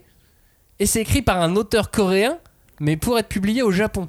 et 0.80 0.86
c'est 0.86 1.01
écrit 1.01 1.22
par 1.22 1.41
un 1.41 1.55
auteur 1.55 1.91
coréen 1.91 2.38
mais 2.80 2.95
pour 2.97 3.18
être 3.20 3.28
publié 3.28 3.62
au 3.62 3.72
Japon. 3.72 4.07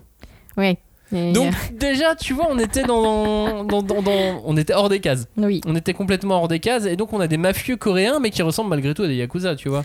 Oui. 0.57 0.79
Et, 1.13 1.33
Donc 1.33 1.53
déjà 1.79 2.15
tu 2.15 2.35
vois 2.35 2.47
on 2.51 2.59
était 2.59 2.83
dans, 2.85 3.65
dans, 3.65 3.83
dans- 3.83 4.03
dans- 4.03 4.43
on 4.45 4.57
était 4.57 4.75
hors 4.75 4.89
des 4.89 5.01
cases. 5.01 5.27
oui, 5.37 5.61
On 5.67 5.75
était 5.77 5.93
complètement 5.95 6.37
hors 6.37 6.49
des 6.49 6.61
cases 6.61 6.85
et 6.87 6.97
donc 6.97 7.13
on 7.13 7.21
a 7.21 7.27
des 7.27 7.37
mafieux 7.37 7.77
coréens 7.77 8.19
mais 8.21 8.31
qui 8.31 8.43
ressemblent 8.43 8.71
malgré 8.71 8.95
tout 8.95 9.03
à 9.03 9.09
des 9.09 9.17
yakuza 9.17 9.57
tu 9.57 9.69
vois. 9.69 9.85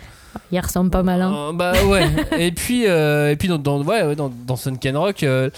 il 0.52 0.60
ressemble 0.60 0.90
pas 0.92 1.04
mal. 1.04 1.22
hein. 1.22 1.34
Euh, 1.50 1.54
bah 1.54 1.74
ouais. 1.88 2.08
et 2.40 2.52
puis, 2.52 2.88
euh, 2.88 3.32
et 3.32 3.36
puis 3.36 3.48
dans, 3.48 3.58
dans, 3.58 3.82
ouais, 3.84 4.16
dans, 4.16 4.30
dans 4.46 4.56
Sunken 4.56 4.96
Rock, 4.98 5.24
euh, 5.24 5.50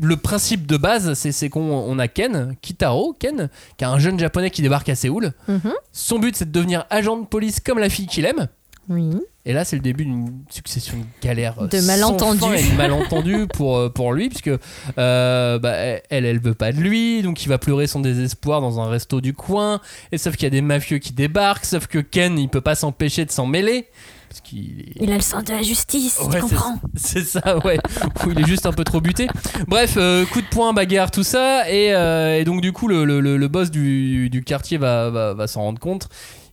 le 0.00 0.16
principe 0.18 0.66
de 0.66 0.76
base, 0.76 1.14
c'est, 1.14 1.32
c'est 1.32 1.48
qu'on 1.48 1.62
on 1.72 1.98
a 1.98 2.06
Ken, 2.08 2.54
Kitaro, 2.60 3.14
Ken, 3.18 3.48
qui 3.78 3.84
est 3.84 3.86
un 3.86 3.98
jeune 3.98 4.18
japonais 4.18 4.50
qui 4.50 4.60
débarque 4.60 4.90
à 4.90 4.94
Séoul. 4.94 5.32
Mhm. 5.48 5.72
Son 5.92 6.18
but, 6.18 6.36
c'est 6.36 6.44
de 6.44 6.52
devenir 6.52 6.84
agent 6.90 7.16
de 7.16 7.24
police 7.24 7.60
comme 7.60 7.78
la 7.78 7.88
fille 7.88 8.06
qu'il 8.06 8.26
aime. 8.26 8.48
Oui. 8.90 9.10
Et 9.48 9.52
là, 9.52 9.64
c'est 9.64 9.76
le 9.76 9.82
début 9.82 10.04
d'une 10.04 10.42
succession 10.50 10.96
de 10.98 11.04
galères 11.26 11.54
euh, 11.62 11.68
De 11.68 11.80
malentendus. 11.80 12.40
de 12.40 12.76
malentendus 12.76 13.46
pour, 13.54 13.76
euh, 13.78 13.88
pour 13.88 14.12
lui, 14.12 14.28
puisque 14.28 14.50
euh, 14.98 15.58
bah, 15.58 15.72
elle, 16.10 16.24
elle 16.24 16.40
veut 16.40 16.54
pas 16.54 16.72
de 16.72 16.78
lui, 16.80 17.22
donc 17.22 17.44
il 17.44 17.48
va 17.48 17.56
pleurer 17.58 17.86
son 17.86 18.00
désespoir 18.00 18.60
dans 18.60 18.80
un 18.80 18.88
resto 18.88 19.20
du 19.20 19.34
coin. 19.34 19.80
Et 20.12 20.18
sauf 20.18 20.34
qu'il 20.36 20.44
y 20.44 20.46
a 20.48 20.50
des 20.50 20.62
mafieux 20.62 20.98
qui 20.98 21.12
débarquent, 21.12 21.64
sauf 21.64 21.86
que 21.86 21.98
Ken, 21.98 22.38
il 22.38 22.48
peut 22.48 22.60
pas 22.60 22.74
s'empêcher 22.74 23.24
de 23.24 23.30
s'en 23.30 23.46
mêler. 23.46 23.86
Parce 24.28 24.40
qu'il 24.40 24.80
est- 24.80 25.02
Il 25.04 25.12
a 25.12 25.14
le 25.14 25.20
sens 25.22 25.44
de 25.44 25.52
la 25.52 25.62
justice, 25.62 26.18
Ouais, 26.20 26.34
tu 26.34 26.40
comprends 26.42 26.80
C'est 26.96 27.22
ça, 27.22 27.58
ouais. 27.64 27.78
Où 28.26 28.32
il 28.32 28.40
est 28.40 28.46
juste 28.46 28.66
un 28.66 28.72
peu 28.72 28.82
trop 28.82 29.00
buté. 29.00 29.28
Bref, 29.68 29.94
euh, 29.96 30.26
coup 30.26 30.40
de 30.40 30.46
poing, 30.48 30.72
bagarre, 30.72 31.12
tout 31.12 31.22
ça. 31.22 31.70
Et, 31.70 31.94
euh, 31.94 32.36
et 32.40 32.44
donc, 32.44 32.60
du 32.60 32.72
coup, 32.72 32.88
le, 32.88 33.04
le- 33.04 33.20
le- 33.20 33.36
le 33.36 33.48
boss 33.48 33.70
du, 33.70 34.28
du 34.28 34.42
quartier 34.42 34.76
va, 34.78 35.10
va, 35.10 35.34
va 35.34 35.46
s'en 35.46 35.62
rendre 35.62 35.78
compte. 35.78 36.08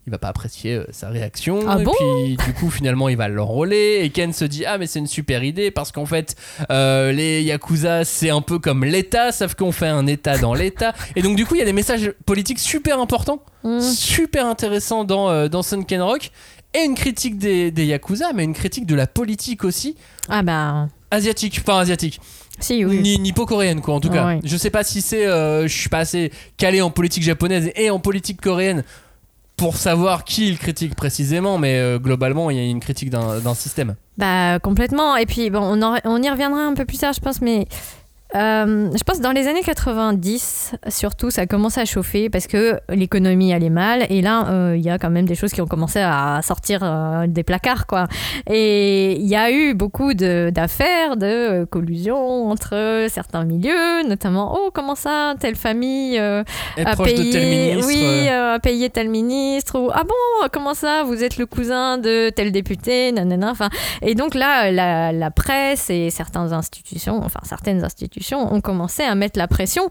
Il 0.06 0.12
va 0.12 0.18
pas 0.18 0.28
apprécier 0.28 0.76
euh, 0.76 0.86
sa 0.92 1.08
réaction. 1.10 1.62
Ah 1.68 1.78
et 1.80 1.84
bon 1.84 1.94
puis, 1.98 2.36
du 2.46 2.54
coup, 2.54 2.70
finalement, 2.70 3.08
il 3.08 3.16
va 3.16 3.30
l'enrôler. 3.30 4.00
Et 4.04 4.10
Ken 4.10 4.34
se 4.34 4.44
dit 4.44 4.66
Ah, 4.66 4.78
mais 4.78 4.86
c'est 4.86 5.00
une 5.00 5.08
super 5.08 5.44
idée 5.46 5.72
parce 5.72 5.94
qu'en 5.94 6.06
fait, 6.06 6.36
euh, 6.72 7.12
les 7.14 7.42
Yakuza, 7.44 8.04
c'est 8.04 8.30
un 8.30 8.42
peu 8.42 8.60
comme 8.60 8.84
l'État, 8.84 9.32
sauf 9.32 9.56
qu'on 9.56 9.72
fait 9.72 9.88
un 9.88 10.06
État 10.08 10.38
dans 10.38 10.54
l'État. 10.54 10.94
Et 11.16 11.22
donc, 11.22 11.38
du 11.38 11.46
coup, 11.46 11.56
il 11.56 11.60
y 11.60 11.62
a 11.62 11.66
des 11.66 11.72
messages 11.74 12.12
politiques 12.26 12.60
super 12.60 13.00
importants, 13.00 13.42
Mm. 13.64 13.80
super 13.80 14.46
intéressants 14.46 15.06
dans, 15.06 15.30
euh, 15.30 15.48
dans 15.48 15.64
Sunken 15.64 16.02
Rock. 16.02 16.32
Et 16.74 16.84
une 16.84 16.96
critique 16.96 17.38
des, 17.38 17.72
des 17.72 17.86
Yakuza, 17.86 18.34
mais 18.34 18.44
une 18.44 18.54
critique 18.54 18.86
de 18.86 18.96
la 18.96 19.08
politique 19.08 19.64
aussi 19.64 19.96
Ah 20.28 20.42
bah, 20.42 20.90
asiatique, 21.12 21.60
enfin 21.62 21.78
asiatique, 21.80 22.20
si, 22.60 22.84
oui. 22.84 22.98
ni 23.00 23.20
nippo-coréenne 23.20 23.80
quoi 23.80 23.94
en 23.94 24.00
tout 24.00 24.10
cas. 24.10 24.26
Ouais. 24.26 24.40
Je 24.44 24.58
sais 24.58 24.72
pas 24.72 24.84
si 24.84 25.02
c'est, 25.02 25.28
euh, 25.28 25.68
je 25.68 25.78
suis 25.78 25.88
pas 25.90 26.00
assez 26.00 26.32
calé 26.58 26.82
en 26.82 26.90
politique 26.90 27.22
japonaise 27.24 27.72
et 27.76 27.92
en 27.92 28.00
politique 28.00 28.42
coréenne 28.42 28.84
pour 29.58 29.78
savoir 29.78 30.24
qui 30.24 30.48
il 30.48 30.58
critique 30.58 30.96
précisément, 30.96 31.58
mais 31.58 31.80
euh, 31.80 32.00
globalement 32.00 32.50
il 32.50 32.58
y 32.58 32.60
a 32.60 32.64
une 32.64 32.80
critique 32.80 33.10
d'un 33.10 33.54
système. 33.54 33.96
Bah 34.18 34.60
complètement. 34.60 35.16
Et 35.16 35.26
puis 35.26 35.50
bon, 35.50 35.80
on 36.04 36.24
y 36.24 36.30
reviendra 36.30 36.62
un 36.62 36.74
peu 36.74 36.86
plus 36.86 36.98
tard, 36.98 37.14
je 37.14 37.20
pense, 37.20 37.42
mais 37.42 37.68
euh, 38.36 38.90
je 38.98 39.04
pense 39.04 39.18
que 39.18 39.24
dans 39.24 39.32
les 39.32 39.48
années 39.48 39.62
90, 39.62 40.76
surtout, 40.90 41.30
ça 41.30 41.42
a 41.42 41.46
commencé 41.46 41.80
à 41.80 41.86
chauffer 41.86 42.30
parce 42.30 42.48
que 42.48 42.80
l'économie 42.90 43.54
allait 43.54 43.70
mal. 43.70 44.06
Et 44.10 44.22
là, 44.22 44.48
euh, 44.50 44.76
il 44.76 44.84
y 44.84 44.90
a 44.90 44.98
quand 44.98 45.10
même 45.10 45.26
des 45.26 45.36
choses 45.36 45.52
qui 45.52 45.62
ont 45.62 45.68
commencé 45.68 46.00
à 46.00 46.40
sortir 46.44 46.80
euh, 46.84 47.28
des 47.28 47.44
placards, 47.44 47.86
quoi. 47.86 48.08
Et 48.50 49.14
il 49.20 49.28
y 49.28 49.36
a 49.36 49.52
eu 49.52 49.74
beaucoup 49.74 50.14
de- 50.14 50.50
d'affaires 50.54 51.16
de, 51.18 51.26
euh, 51.26 51.66
collusion 51.66 52.50
entre 52.50 53.06
certains 53.10 53.44
milieux, 53.46 54.04
notamment, 54.08 54.56
oh, 54.58 54.72
comment 54.74 54.96
ça, 54.96 55.36
telle 55.40 55.56
famille 55.56 56.18
euh, 56.18 56.44
a 56.84 56.96
payé, 56.96 57.26
de 57.26 57.32
tel 57.32 57.48
ministre. 57.50 57.88
oui, 57.88 58.28
a 58.30 58.60
payé 58.60 58.90
tel 58.90 59.10
ministre, 59.10 59.80
ou 59.80 59.90
ah 59.94 60.04
bon, 60.04 60.48
comment 60.52 60.74
ça, 60.74 61.04
vous 61.04 61.24
êtes 61.24 61.38
le 61.38 61.46
cousin 61.46 61.98
de 61.98 62.30
tel 62.30 62.52
député, 62.52 63.12
nanana, 63.12 63.52
enfin, 63.52 63.70
et 64.02 64.16
donc 64.16 64.34
là, 64.34 64.72
la, 64.72 65.12
la 65.12 65.32
presse 65.32 65.90
et 65.90 66.10
certaines 66.10 66.52
institutions, 66.54 67.22
enfin 67.24 67.40
certaines 67.44 67.84
institutions, 67.84 68.23
ont 68.32 68.62
commencé 68.62 69.04
à 69.04 69.16
mettre 69.16 69.38
la 69.40 69.48
pression 69.48 69.90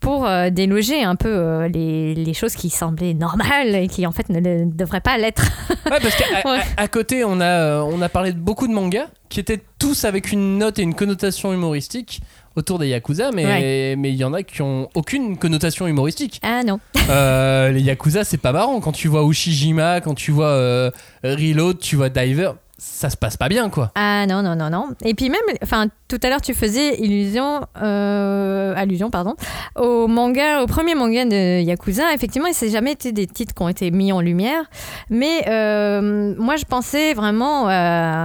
pour 0.00 0.26
euh, 0.26 0.50
déloger 0.50 1.02
un 1.02 1.16
peu 1.16 1.28
euh, 1.30 1.68
les, 1.68 2.14
les 2.14 2.34
choses 2.34 2.54
qui 2.54 2.68
semblaient 2.68 3.14
normales 3.14 3.74
et 3.74 3.88
qui 3.88 4.06
en 4.06 4.12
fait 4.12 4.28
ne, 4.28 4.66
devraient 4.66 5.00
pas 5.00 5.16
l'être. 5.16 5.44
Ouais, 5.86 5.98
parce 6.02 6.14
qu'à 6.16 6.24
Ouais. 6.50 6.58
à- 6.76 6.82
à 6.82 6.88
côté, 6.88 7.24
on 7.24 7.40
a, 7.40 7.44
euh, 7.44 7.80
on 7.90 8.02
a 8.02 8.10
parlé 8.10 8.32
de 8.32 8.38
beaucoup 8.38 8.68
de 8.68 8.72
mangas 8.74 9.06
qui 9.30 9.40
étaient 9.40 9.62
tous 9.78 10.04
avec 10.04 10.30
une 10.30 10.58
note 10.58 10.78
et 10.78 10.82
une 10.82 10.94
connotation 10.94 11.54
humoristique 11.54 12.20
autour 12.54 12.78
des 12.78 12.88
Yakuza, 12.88 13.30
mais 13.32 13.96
mais 13.96 14.10
il 14.10 14.16
y 14.16 14.22
en 14.24 14.32
a 14.34 14.42
qui 14.44 14.60
ont 14.62 14.88
aucune 14.94 15.36
connotation 15.38 15.86
humoristique. 15.88 16.38
Ah 16.44 16.62
non. 16.64 16.78
Euh, 17.08 17.70
les 17.70 17.80
Yakuza, 17.80 18.22
c'est 18.24 18.36
pas 18.36 18.52
marrant. 18.52 18.78
Quand 18.80 18.92
tu 18.92 19.08
vois 19.08 19.24
Ushijima, 19.26 20.00
quand 20.02 20.14
tu 20.14 20.30
vois 20.32 20.90
Reload, 21.24 21.78
tu 21.78 21.96
vois 21.96 22.10
Diver, 22.10 22.52
ça 22.86 23.08
se 23.08 23.16
passe 23.16 23.36
pas 23.36 23.48
bien, 23.48 23.70
quoi. 23.70 23.90
Ah 23.94 24.26
non, 24.26 24.42
non, 24.42 24.54
non, 24.54 24.68
non. 24.68 24.88
Et 25.04 25.14
puis 25.14 25.30
même, 25.30 25.40
enfin, 25.62 25.86
tout 26.08 26.18
à 26.22 26.28
l'heure, 26.28 26.42
tu 26.42 26.52
faisais 26.54 26.96
illusion, 27.00 27.62
euh, 27.82 28.74
allusion, 28.76 29.10
pardon, 29.10 29.34
au 29.74 30.06
manga, 30.06 30.62
au 30.62 30.66
premier 30.66 30.94
manga 30.94 31.24
de 31.24 31.60
Yakuza. 31.62 32.12
Effectivement, 32.14 32.48
il 32.48 32.54
s'est 32.54 32.68
jamais 32.70 32.92
été 32.92 33.12
des 33.12 33.26
titres 33.26 33.54
qui 33.54 33.62
ont 33.62 33.68
été 33.68 33.90
mis 33.90 34.12
en 34.12 34.20
lumière. 34.20 34.64
Mais 35.08 35.48
euh, 35.48 36.34
moi, 36.38 36.56
je 36.56 36.64
pensais 36.64 37.14
vraiment 37.14 37.68
euh, 37.68 37.72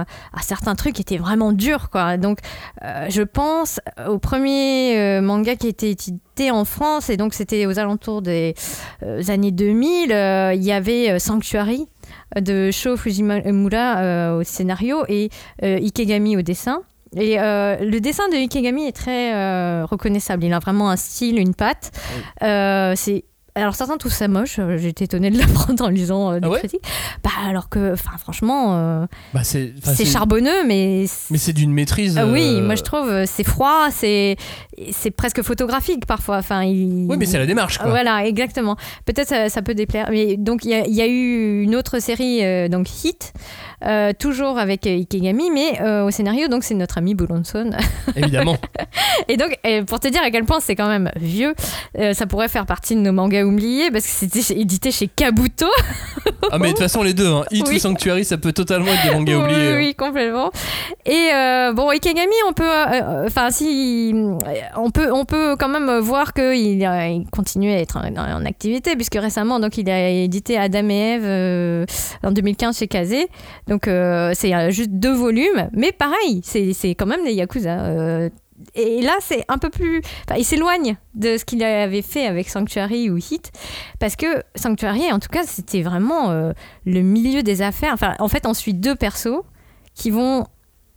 à 0.02 0.42
certains 0.42 0.74
trucs 0.74 0.94
qui 0.94 1.02
étaient 1.02 1.16
vraiment 1.16 1.52
durs, 1.52 1.88
quoi. 1.90 2.16
Donc, 2.18 2.38
je 2.82 3.22
pense 3.22 3.80
au 4.08 4.18
premier 4.18 5.20
manga 5.20 5.56
qui 5.56 5.68
été 5.68 5.90
édité 5.90 6.50
en 6.50 6.64
France, 6.64 7.10
et 7.10 7.16
donc 7.16 7.34
c'était 7.34 7.66
aux 7.66 7.78
alentours 7.78 8.22
des 8.22 8.54
années 9.28 9.52
2000. 9.52 10.12
euh, 10.12 10.52
Il 10.54 10.62
y 10.62 10.72
avait 10.72 11.18
Sanctuary 11.18 11.86
de 12.38 12.70
Sho 12.70 12.96
Fujimura 12.96 13.98
euh, 13.98 14.38
au 14.38 14.44
scénario 14.44 15.04
et 15.08 15.30
euh, 15.62 15.78
Ikegami 15.78 16.36
au 16.36 16.42
dessin. 16.42 16.82
Et 17.16 17.40
euh, 17.40 17.76
le 17.80 18.00
dessin 18.00 18.28
de 18.28 18.36
Ikegami 18.36 18.86
est 18.86 18.96
très 18.96 19.34
euh, 19.34 19.84
reconnaissable. 19.84 20.44
Il 20.44 20.52
a 20.52 20.60
vraiment 20.60 20.90
un 20.90 20.96
style, 20.96 21.38
une 21.38 21.54
patte. 21.54 21.90
Euh, 22.42 22.92
c'est 22.96 23.24
alors 23.54 23.74
certains 23.74 23.96
trouvent 23.96 24.12
ça 24.12 24.28
moche, 24.28 24.56
euh, 24.58 24.78
été 24.78 25.04
étonnée 25.04 25.30
de 25.30 25.38
l'apprendre 25.40 25.84
en 25.84 25.88
lisant 25.88 26.32
euh, 26.32 26.40
des 26.40 26.46
Ah 26.46 26.50
ouais 26.50 26.58
critiques. 26.60 26.82
Bah 27.24 27.30
alors 27.48 27.68
que, 27.68 27.92
enfin 27.92 28.16
franchement, 28.18 28.76
euh, 28.76 29.06
Bah, 29.34 29.40
c'est 29.44 29.72
charbonneux, 30.04 30.64
mais 30.66 31.06
Mais 31.30 31.38
c'est 31.38 31.52
d'une 31.52 31.72
maîtrise. 31.72 32.16
ah 32.18 32.26
oui, 32.26 32.56
euh, 32.56 32.64
moi 32.64 32.74
je 32.74 32.82
trouve 32.82 33.24
c'est 33.26 33.44
froid, 33.44 33.88
c'est 33.90 34.36
c'est 34.92 35.10
presque 35.10 35.42
photographique 35.42 36.06
parfois. 36.06 36.38
Enfin, 36.38 36.62
il... 36.62 37.06
Oui, 37.08 37.16
mais 37.18 37.26
c'est 37.26 37.38
la 37.38 37.46
démarche, 37.46 37.78
quoi. 37.78 37.90
Voilà, 37.90 38.24
exactement. 38.26 38.76
Peut-être 39.04 39.28
ça, 39.28 39.48
ça 39.48 39.62
peut 39.62 39.74
déplaire. 39.74 40.08
Mais 40.10 40.36
donc 40.36 40.64
il 40.64 40.70
y, 40.70 40.74
a- 40.74 40.86
il 40.86 40.94
y 40.94 41.02
a 41.02 41.06
eu 41.06 41.62
une 41.62 41.74
autre 41.76 41.98
série, 41.98 42.68
donc 42.70 42.88
Hit, 43.04 43.32
toujours 44.18 44.58
avec 44.58 44.86
Ikegami, 44.86 45.50
mais 45.50 45.80
au 46.02 46.10
scénario, 46.10 46.48
donc 46.48 46.64
c'est 46.64 46.74
notre 46.74 46.98
ami 46.98 47.14
Boulonson. 47.14 47.70
Évidemment. 48.16 48.56
Et 49.28 49.36
donc, 49.36 49.58
pour 49.86 50.00
te 50.00 50.08
dire 50.08 50.22
à 50.22 50.30
quel 50.30 50.44
point 50.44 50.60
c'est 50.60 50.76
quand 50.76 50.88
même 50.88 51.10
vieux, 51.16 51.54
ça 52.12 52.26
pourrait 52.26 52.48
faire 52.48 52.66
partie 52.66 52.94
de 52.94 53.00
nos 53.00 53.12
mangas 53.12 53.39
oubliés 53.42 53.90
parce 53.90 54.04
que 54.06 54.10
c'était 54.12 54.54
édité 54.60 54.90
chez 54.90 55.08
Kabuto. 55.08 55.66
Ah, 56.52 56.58
mais 56.58 56.66
de 56.68 56.72
toute 56.72 56.78
façon, 56.80 57.02
les 57.02 57.14
deux, 57.14 57.26
hein. 57.28 57.44
Hit 57.50 57.66
Oui. 57.68 57.76
ou 57.76 57.78
Sanctuary, 57.78 58.24
ça 58.24 58.36
peut 58.38 58.52
totalement 58.52 58.88
être 58.92 59.04
des 59.04 59.10
mangas 59.12 59.36
oui, 59.36 59.42
oubliés. 59.42 59.72
hein. 59.72 59.76
oui, 59.76 59.94
complètement. 59.94 60.50
Et 61.06 61.30
euh, 61.34 61.72
bon, 61.72 61.88
Ikegami, 61.90 62.32
on 62.48 62.52
peut, 62.52 62.64
euh, 62.64 62.86
euh, 62.92 63.26
enfin, 63.26 63.50
si, 63.50 64.12
on 64.76 64.90
peut, 64.90 65.12
on 65.12 65.24
peut 65.24 65.56
quand 65.58 65.68
même 65.68 65.98
voir 66.00 66.32
qu'il 66.32 66.54
il 66.80 67.24
continue 67.30 67.70
à 67.70 67.78
être 67.78 67.96
en, 67.96 68.16
en 68.16 68.44
activité 68.44 68.96
puisque 68.96 69.14
récemment, 69.16 69.60
donc, 69.60 69.78
il 69.78 69.88
a 69.90 70.08
édité 70.10 70.56
Adam 70.58 70.88
et 70.88 71.14
Eve 71.14 71.24
euh, 71.24 71.84
en 72.24 72.32
2015 72.32 72.78
chez 72.78 72.88
Kazé. 72.88 73.28
Donc, 73.68 73.88
c'est 74.34 74.70
juste 74.72 74.90
deux 74.90 75.12
volumes, 75.14 75.68
mais 75.72 75.92
pareil, 75.92 76.40
c'est 76.44 76.72
c'est 76.72 76.94
quand 76.94 77.06
même 77.06 77.24
des 77.24 77.32
yakuza. 77.34 78.30
Et 78.74 79.00
là, 79.02 79.16
c'est 79.20 79.44
un 79.48 79.58
peu 79.58 79.70
plus. 79.70 80.02
il 80.36 80.44
s'éloigne 80.44 80.96
de 81.14 81.36
ce 81.36 81.44
qu'il 81.44 81.62
avait 81.62 82.02
fait 82.02 82.26
avec 82.26 82.48
Sanctuary 82.48 83.10
ou 83.10 83.16
Hit, 83.16 83.52
parce 83.98 84.16
que 84.16 84.42
Sanctuary, 84.54 85.12
en 85.12 85.18
tout 85.18 85.28
cas, 85.28 85.44
c'était 85.44 85.82
vraiment 85.82 86.30
euh, 86.30 86.52
le 86.84 87.00
milieu 87.00 87.42
des 87.42 87.62
affaires. 87.62 87.94
Enfin, 87.94 88.14
en 88.18 88.28
fait, 88.28 88.46
on 88.46 88.54
suit 88.54 88.74
deux 88.74 88.94
persos 88.94 89.42
qui 89.94 90.10
vont 90.10 90.46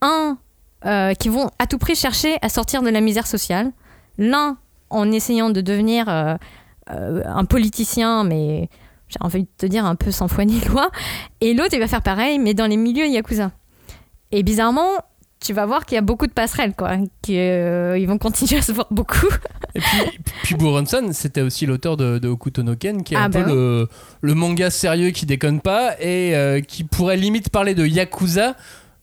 un 0.02 0.38
euh, 0.86 1.14
qui 1.14 1.30
vont 1.30 1.50
à 1.60 1.68
tout 1.68 1.78
prix 1.78 1.96
chercher 1.96 2.38
à 2.42 2.50
sortir 2.50 2.82
de 2.82 2.90
la 2.90 3.02
misère 3.02 3.28
sociale. 3.28 3.72
L'un 4.18 4.58
en 4.90 5.12
essayant 5.12 5.50
de 5.50 5.62
devenir 5.62 6.10
euh, 6.10 6.36
un 6.90 7.46
politicien, 7.46 8.24
mais 8.24 8.70
j'ai 9.08 9.18
envie 9.22 9.44
de 9.44 9.50
te 9.58 9.66
dire 9.66 9.86
un 9.86 9.96
peu 9.96 10.12
sans 10.12 10.28
foi 10.28 10.46
ni 10.46 10.60
loi, 10.62 10.92
et 11.42 11.54
l'autre 11.54 11.74
il 11.74 11.80
va 11.80 11.88
faire 11.88 12.02
pareil, 12.02 12.38
mais 12.38 12.54
dans 12.54 12.68
les 12.68 12.78
milieux 12.78 13.08
yakuza. 13.08 13.52
Et 14.32 14.44
bizarrement, 14.44 14.90
tu 15.44 15.54
vas 15.54 15.66
voir 15.66 15.86
qu'il 15.86 15.96
y 15.96 15.98
a 16.00 16.02
beaucoup 16.02 16.26
de 16.28 16.32
passerelles, 16.32 16.74
quoi. 16.76 16.92
Qu'ils 17.22 18.08
vont 18.08 18.18
continuer 18.18 18.58
à 18.60 18.62
se 18.62 18.72
voir 18.72 18.88
beaucoup. 18.92 19.28
Et 19.76 19.80
puis, 19.80 20.20
puis 20.44 20.56
Buronson, 20.56 21.10
c'était 21.12 21.42
aussi 21.42 21.66
l'auteur 21.66 21.98
de, 21.98 22.18
de 22.20 22.28
Hokuto 22.28 22.64
no 22.64 22.76
Ken, 22.76 23.04
qui 23.04 23.14
est 23.14 23.18
Ah 23.18 23.26
un 23.26 23.30
bah 23.30 23.44
peu 23.44 23.50
le, 23.50 23.88
le 24.22 24.34
manga 24.36 24.70
sérieux 24.70 25.10
qui 25.12 25.26
déconne 25.26 25.60
pas 25.62 25.96
et 26.00 26.36
euh, 26.36 26.62
qui 26.62 26.84
pourrait 26.84 27.18
limite 27.18 27.50
parler 27.50 27.76
de 27.76 27.86
Yakuza 27.86 28.56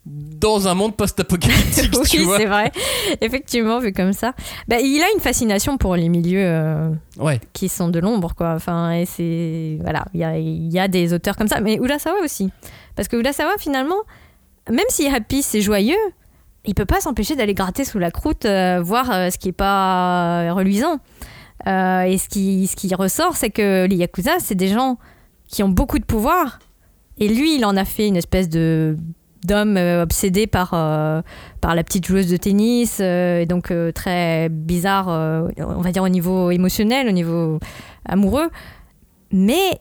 dans 0.07 0.66
un 0.66 0.74
monde 0.74 0.97
post-apocalyptique, 0.97 1.93
oui, 2.01 2.26
c'est 2.38 2.47
vrai. 2.47 2.72
Effectivement, 3.20 3.78
vu 3.80 3.93
comme 3.93 4.14
ça. 4.14 4.32
Bah, 4.66 4.76
il 4.80 5.03
a 5.03 5.07
une 5.14 5.20
fascination 5.20 5.76
pour 5.76 5.95
les 5.95 6.09
milieux 6.09 6.43
euh, 6.43 6.88
Ouais. 7.18 7.38
qui 7.53 7.68
sont 7.68 7.88
de 7.88 7.99
l'ombre, 7.99 8.34
quoi. 8.34 8.55
Enfin, 8.55 8.93
et 8.93 9.05
c'est. 9.05 9.76
Voilà, 9.82 10.07
il 10.14 10.20
y 10.20 10.24
a, 10.24 10.38
il 10.38 10.72
y 10.72 10.78
a 10.78 10.88
des 10.88 11.12
auteurs 11.12 11.36
comme 11.36 11.49
ça. 11.49 11.61
Mais 11.61 11.74
Urasawa 11.76 12.16
aussi. 12.24 12.51
Parce 12.97 13.09
que 13.09 13.16
Urasawa, 13.16 13.53
finalement, 13.59 14.01
même 14.70 14.86
si 14.88 15.07
Happy, 15.07 15.43
c'est 15.43 15.61
joyeux, 15.61 15.97
il 16.65 16.75
peut 16.75 16.85
pas 16.85 17.01
s'empêcher 17.01 17.37
d'aller 17.37 17.55
gratter 17.55 17.85
sous 17.85 17.99
la 17.99 18.11
croûte, 18.11 18.45
euh, 18.45 18.81
voir 18.83 19.11
euh, 19.11 19.31
ce 19.31 19.39
qui 19.39 19.49
est 19.49 19.53
pas 19.53 20.53
reluisant. 20.53 20.99
Euh, 21.67 22.03
et 22.03 22.19
ce 22.19 22.29
qui, 22.29 22.67
ce 22.67 22.77
qui 22.77 22.95
ressort, 22.95 23.37
c'est 23.37 23.51
que 23.51 23.87
les 23.87 23.97
Yakuza, 23.97 24.33
c'est 24.39 24.55
des 24.55 24.69
gens 24.69 24.99
qui 25.49 25.63
ont 25.63 25.69
beaucoup 25.69 25.99
de 25.99 26.05
pouvoir. 26.05 26.59
Et 27.19 27.29
lui, 27.29 27.57
il 27.57 27.65
en 27.65 27.77
a 27.77 27.85
fait 27.85 28.07
une 28.09 28.17
espèce 28.17 28.49
de 28.49 28.97
d'homme 29.47 29.79
obsédé 29.79 30.47
par, 30.47 30.71
par 30.71 31.75
la 31.75 31.83
petite 31.83 32.07
joueuse 32.07 32.29
de 32.29 32.37
tennis, 32.37 33.01
et 33.01 33.47
donc 33.49 33.73
très 33.95 34.51
bizarre, 34.51 35.09
on 35.57 35.81
va 35.81 35.93
dire 35.93 36.03
au 36.03 36.11
niveau 36.11 36.51
émotionnel, 36.51 37.09
au 37.09 37.13
niveau 37.13 37.59
amoureux. 38.05 38.51
Mais 39.33 39.81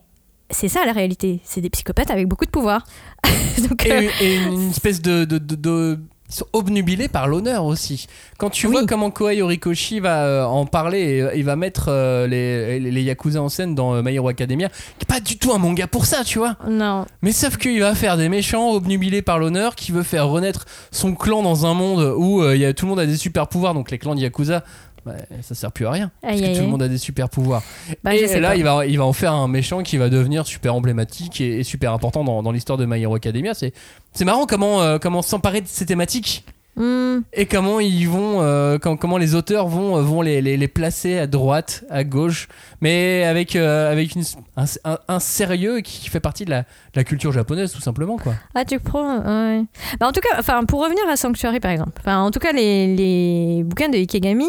c'est 0.49 0.69
ça 0.69 0.85
la 0.85 0.93
réalité, 0.93 1.41
c'est 1.43 1.59
des 1.59 1.69
psychopathes 1.69 2.09
avec 2.09 2.27
beaucoup 2.27 2.45
de 2.45 2.49
pouvoir. 2.49 2.85
donc, 3.69 3.85
Et, 3.85 4.09
et 4.21 4.37
une 4.37 4.69
espèce 4.69 5.01
de. 5.01 5.25
de, 5.25 5.37
de- 5.37 5.55
de- 5.55 5.99
ils 6.29 6.35
sont 6.35 6.45
obnubilés 6.53 7.07
par 7.07 7.27
l'honneur 7.27 7.65
aussi. 7.65 8.07
Quand 8.37 8.49
tu 8.49 8.67
Oui. 8.67 8.73
vois 8.73 8.85
comment 8.85 9.09
Kohei 9.11 9.41
Horikoshi 9.41 9.99
va 9.99 10.23
euh, 10.25 10.43
en 10.45 10.65
parler 10.65 10.99
et 10.99 11.21
euh, 11.21 11.35
il 11.35 11.43
va 11.43 11.55
mettre 11.55 11.85
euh, 11.89 12.27
les, 12.27 12.79
les, 12.79 12.91
les 12.91 13.01
Yakuza 13.03 13.41
en 13.41 13.49
scène 13.49 13.73
dans 13.75 14.01
My 14.03 14.13
Hero 14.15 14.27
Academia, 14.29 14.69
qui 14.99 15.05
pas 15.05 15.19
du 15.19 15.37
tout 15.37 15.51
un 15.53 15.57
manga 15.57 15.87
pour 15.87 16.05
ça, 16.05 16.23
tu 16.23 16.37
vois. 16.39 16.55
non. 16.67 17.05
Mais 17.21 17.31
sauf 17.31 17.57
qu'il 17.57 17.79
va 17.79 17.95
faire 17.95 18.15
des 18.17 18.29
méchants 18.29 18.69
obnubilés 18.71 19.21
par 19.21 19.39
l'honneur 19.39 19.75
qui 19.75 19.91
veut 19.91 20.03
faire 20.03 20.27
renaître 20.27 20.65
son 20.91 21.15
clan 21.15 21.41
dans 21.41 21.65
un 21.65 21.73
monde 21.73 22.13
où 22.17 22.41
euh, 22.41 22.55
il 22.55 22.61
y 22.61 22.65
a, 22.65 22.73
tout 22.73 22.85
le 22.85 22.89
monde 22.91 22.99
a 22.99 23.05
des 23.05 23.17
super 23.17 23.47
pouvoirs, 23.47 23.73
donc 23.73 23.91
les 23.91 23.97
clans 23.97 24.15
de 24.15 24.21
Yakuza. 24.21 24.63
Ouais, 25.05 25.13
ça 25.41 25.55
sert 25.55 25.71
plus 25.71 25.85
à 25.85 25.91
rien 25.91 26.11
parce 26.21 26.33
Aïe, 26.33 26.41
que 26.41 26.45
aïe, 26.47 26.55
tout 26.55 26.61
le 26.63 26.67
monde 26.67 26.83
a 26.83 26.87
des 26.87 26.97
super 26.97 27.29
pouvoirs. 27.29 27.63
Bah, 28.03 28.15
et 28.15 28.39
là, 28.39 28.49
pas. 28.49 28.55
il 28.55 28.63
va, 28.63 28.85
il 28.85 28.97
va 28.97 29.05
en 29.05 29.13
faire 29.13 29.33
un 29.33 29.47
méchant 29.47 29.83
qui 29.83 29.97
va 29.97 30.09
devenir 30.09 30.45
super 30.45 30.75
emblématique 30.75 31.41
et, 31.41 31.59
et 31.59 31.63
super 31.63 31.93
important 31.93 32.23
dans, 32.23 32.43
dans 32.43 32.51
l'histoire 32.51 32.77
de 32.77 32.85
My 32.85 33.01
Hero 33.01 33.15
Academia. 33.15 33.53
C'est, 33.53 33.73
c'est 34.13 34.25
marrant 34.25 34.45
comment, 34.45 34.81
euh, 34.81 34.97
comment 34.97 35.21
s'emparer 35.21 35.61
de 35.61 35.67
ces 35.67 35.85
thématiques 35.85 36.45
Hmm. 36.79 37.23
et 37.33 37.45
comment 37.45 37.81
ils 37.81 38.05
vont, 38.07 38.41
euh, 38.41 38.77
quand- 38.77 38.95
comment 38.95 39.17
les 39.17 39.35
auteurs 39.35 39.67
vont, 39.67 39.97
euh, 39.97 40.01
vont 40.01 40.21
les, 40.21 40.41
les, 40.41 40.55
les 40.55 40.67
placer 40.69 41.19
à 41.19 41.27
droite, 41.27 41.83
à 41.89 42.05
gauche, 42.05 42.47
mais 42.79 43.25
avec, 43.25 43.57
euh, 43.57 43.91
avec 43.91 44.15
une- 44.15 44.23
un, 44.55 44.63
un- 44.85 44.99
un 45.09 45.19
sérieux 45.19 45.81
qui 45.81 46.07
fait 46.09 46.21
partie 46.21 46.45
de 46.45 46.51
la, 46.51 46.61
de 46.61 46.65
la 46.95 47.03
culture 47.03 47.33
japonaise 47.33 47.73
tout 47.73 47.81
simplement 47.81 48.15
quoi. 48.17 48.33
Ah, 48.55 48.63
tu 48.63 48.79
prends. 48.79 49.17
ouais. 49.17 49.63
Bah, 49.99 50.07
en 50.07 50.13
tout 50.13 50.21
cas, 50.21 50.37
enfin, 50.39 50.63
pour 50.63 50.81
revenir 50.81 51.03
à 51.09 51.17
Sanctuary 51.17 51.59
par 51.59 51.71
exemple, 51.71 51.99
enfin, 51.99 52.21
en 52.21 52.31
tout 52.31 52.39
cas, 52.39 52.53
les, 52.53 52.95
les 52.95 53.63
bouquins 53.65 53.89
de 53.89 53.97
Ikegami, 53.97 54.47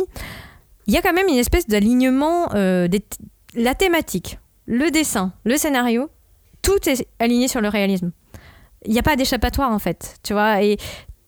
il 0.86 0.94
y 0.94 0.96
a 0.96 1.02
quand 1.02 1.12
même 1.12 1.26
une 1.28 1.34
espèce 1.38 1.66
d'alignement 1.66 2.54
euh, 2.54 2.86
des 2.86 3.02
la 3.56 3.74
thématique, 3.74 4.38
le 4.66 4.92
dessin, 4.92 5.32
le 5.44 5.56
scénario, 5.56 6.08
tout 6.62 6.88
est 6.88 7.04
aligné 7.18 7.48
sur 7.48 7.60
le 7.60 7.68
réalisme. 7.68 8.12
Il 8.86 8.92
n'y 8.92 8.98
a 9.00 9.02
pas 9.02 9.16
d'échappatoire 9.16 9.72
en 9.72 9.80
fait, 9.80 10.16
tu 10.22 10.32
vois. 10.32 10.62
Et 10.62 10.78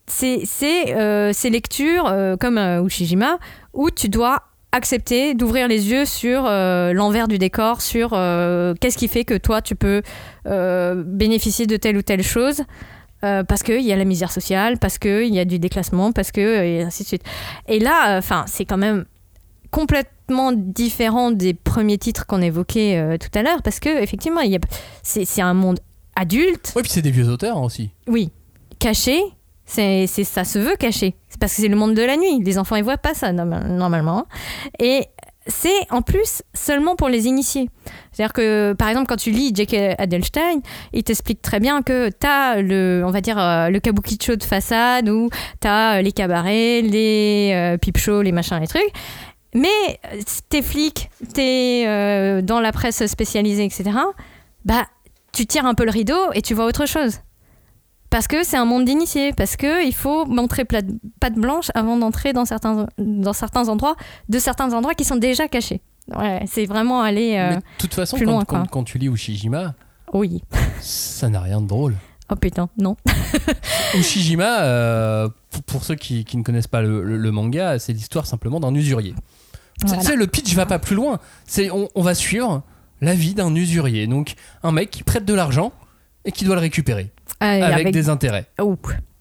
c'est 0.06 0.44
euh, 0.94 1.32
ces 1.32 1.50
lectures 1.50 2.06
euh, 2.06 2.36
comme 2.36 2.58
euh, 2.58 2.84
Ushijima 2.84 3.38
où 3.72 3.90
tu 3.90 4.08
dois 4.08 4.42
accepter 4.72 5.34
d'ouvrir 5.34 5.68
les 5.68 5.90
yeux 5.90 6.04
sur 6.06 6.44
euh, 6.46 6.92
l'envers 6.92 7.28
du 7.28 7.38
décor, 7.38 7.80
sur 7.82 8.10
qu'est-ce 8.10 8.96
qui 8.96 9.08
fait 9.08 9.24
que 9.24 9.36
toi 9.36 9.60
tu 9.62 9.74
peux 9.74 10.02
bénéficier 10.46 11.66
de 11.66 11.76
telle 11.76 11.96
ou 11.96 12.02
telle 12.02 12.22
chose. 12.22 12.62
parce 13.20 13.62
qu'il 13.62 13.82
y 13.82 13.92
a 13.92 13.96
la 13.96 14.04
misère 14.04 14.32
sociale, 14.32 14.78
parce 14.78 14.98
qu'il 14.98 15.32
y 15.34 15.38
a 15.38 15.44
du 15.44 15.58
déclassement, 15.58 16.12
parce 16.12 16.32
que. 16.32 16.40
et 16.40 16.82
ainsi 16.82 17.02
de 17.04 17.08
suite. 17.08 17.22
Et 17.68 17.78
là, 17.78 18.16
enfin, 18.18 18.44
c'est 18.48 18.64
quand 18.64 18.78
même 18.78 19.04
complètement 19.70 20.52
différent 20.52 21.30
des 21.30 21.54
premiers 21.54 21.98
titres 21.98 22.26
qu'on 22.26 22.42
évoquait 22.42 23.18
tout 23.18 23.38
à 23.38 23.42
l'heure, 23.42 23.62
parce 23.62 23.78
que 23.80 24.02
effectivement, 24.02 24.40
c'est 25.02 25.42
un 25.42 25.54
monde 25.54 25.80
adulte, 26.16 26.72
Ouais, 26.76 26.82
puis 26.82 26.90
c'est 26.90 27.02
des 27.02 27.10
vieux 27.10 27.28
auteurs 27.28 27.60
aussi. 27.62 27.90
oui, 28.08 28.30
caché. 28.78 29.20
C'est 29.64 30.06
ça 30.06 30.44
se 30.44 30.58
veut 30.58 30.76
caché. 30.76 31.14
C'est 31.28 31.40
parce 31.40 31.54
que 31.54 31.62
c'est 31.62 31.68
le 31.68 31.76
monde 31.76 31.94
de 31.94 32.02
la 32.02 32.16
nuit. 32.16 32.42
Les 32.42 32.58
enfants 32.58 32.76
ils 32.76 32.84
voient 32.84 32.98
pas 32.98 33.14
ça 33.14 33.32
norma- 33.32 33.60
normalement. 33.64 34.26
Et 34.78 35.06
c'est 35.46 35.90
en 35.90 36.02
plus 36.02 36.42
seulement 36.54 36.94
pour 36.94 37.08
les 37.08 37.26
initiés. 37.26 37.68
C'est-à-dire 38.12 38.32
que 38.32 38.74
par 38.74 38.88
exemple 38.88 39.06
quand 39.08 39.16
tu 39.16 39.30
lis 39.30 39.52
J.K. 39.54 39.94
Adelstein, 39.98 40.60
il 40.92 41.02
t'explique 41.04 41.40
très 41.42 41.58
bien 41.58 41.82
que 41.82 42.10
tu 42.10 42.26
as 42.26 42.60
le 42.60 43.02
on 43.06 43.10
va 43.10 43.20
dire 43.20 43.38
euh, 43.38 43.68
le 43.70 43.80
kabukicho 43.80 44.36
de 44.36 44.44
façade 44.44 45.08
où 45.08 45.30
tu 45.60 45.68
as 45.68 46.02
les 46.02 46.12
cabarets, 46.12 46.82
les 46.82 47.52
euh, 47.54 47.76
peep 47.78 47.96
shows, 47.98 48.22
les 48.22 48.32
machins 48.32 48.58
les 48.60 48.68
trucs. 48.68 48.92
Mais 49.54 49.68
euh, 50.12 50.20
t'es 50.48 50.62
flic, 50.62 51.10
t'es 51.34 51.84
euh, 51.86 52.40
dans 52.42 52.60
la 52.60 52.72
presse 52.72 53.04
spécialisée, 53.06 53.64
etc. 53.64 53.90
Bah, 54.64 54.86
tu 55.32 55.46
tires 55.46 55.66
un 55.66 55.74
peu 55.74 55.84
le 55.84 55.90
rideau 55.90 56.32
et 56.34 56.42
tu 56.42 56.54
vois 56.54 56.66
autre 56.66 56.86
chose. 56.86 57.18
Parce 58.12 58.28
que 58.28 58.44
c'est 58.44 58.56
un 58.58 58.64
monde 58.66 58.84
d'initiés, 58.84 59.32
parce 59.32 59.56
que 59.56 59.84
il 59.84 59.92
faut 59.94 60.26
montrer 60.26 60.64
patte 60.64 61.34
blanche 61.34 61.70
avant 61.74 61.96
d'entrer 61.96 62.32
dans 62.32 62.44
certains, 62.44 62.86
dans 62.98 63.32
certains 63.32 63.68
endroits, 63.68 63.96
de 64.28 64.38
certains 64.38 64.72
endroits 64.74 64.94
qui 64.94 65.04
sont 65.04 65.16
déjà 65.16 65.48
cachés. 65.48 65.80
Ouais, 66.16 66.44
c'est 66.46 66.66
vraiment 66.66 67.00
aller. 67.00 67.36
euh, 67.38 67.48
Mais 67.50 67.56
de 67.56 67.62
toute 67.78 67.94
façon, 67.94 68.16
plus 68.18 68.26
quand, 68.26 68.32
loin, 68.32 68.44
quand- 68.44 68.56
quoi. 68.58 68.66
quand 68.70 68.84
tu 68.84 68.98
lis 68.98 69.08
Ushijima, 69.08 69.74
Oui. 70.12 70.42
ça 70.80 71.28
n'a 71.30 71.40
rien 71.40 71.60
de 71.62 71.66
drôle. 71.66 71.94
Oh 72.30 72.36
putain, 72.36 72.68
non. 72.78 72.96
Ushijima, 73.94 74.60
euh, 74.62 75.28
pour, 75.66 75.84
ceux 75.84 75.94
qui, 75.94 76.24
qui 76.24 76.36
ne 76.36 76.42
connaissent 76.42 76.66
pas 76.66 76.82
le, 76.82 77.02
le- 77.02 77.16
le 77.16 77.30
manga, 77.30 77.78
c'est 77.78 77.92
l'histoire 77.92 78.26
simplement 78.26 78.60
d'un 78.60 78.74
usurier. 78.74 79.14
Voilà. 79.84 80.02
c'est- 80.02 80.16
le 80.16 80.26
pitch 80.26 80.54
va 80.54 80.66
pas 80.66 80.78
plus 80.78 80.96
loin. 80.96 81.18
C'est 81.46 81.70
on, 81.70 81.88
on 81.94 82.02
va 82.02 82.14
suivre 82.14 82.62
la 83.00 83.14
vie 83.14 83.34
d'un 83.34 83.54
usurier, 83.54 84.06
donc 84.06 84.34
un 84.62 84.70
mec 84.72 84.90
qui 84.90 85.02
prête 85.02 85.24
de 85.24 85.34
l'argent 85.34 85.72
et 86.24 86.32
qui 86.32 86.44
doit 86.44 86.54
le 86.54 86.60
récupérer 86.60 87.10
Ah, 87.40 87.50
avec, 87.66 87.90
des 87.92 88.08
intérêts. 88.08 88.46
Oh, 88.60 88.76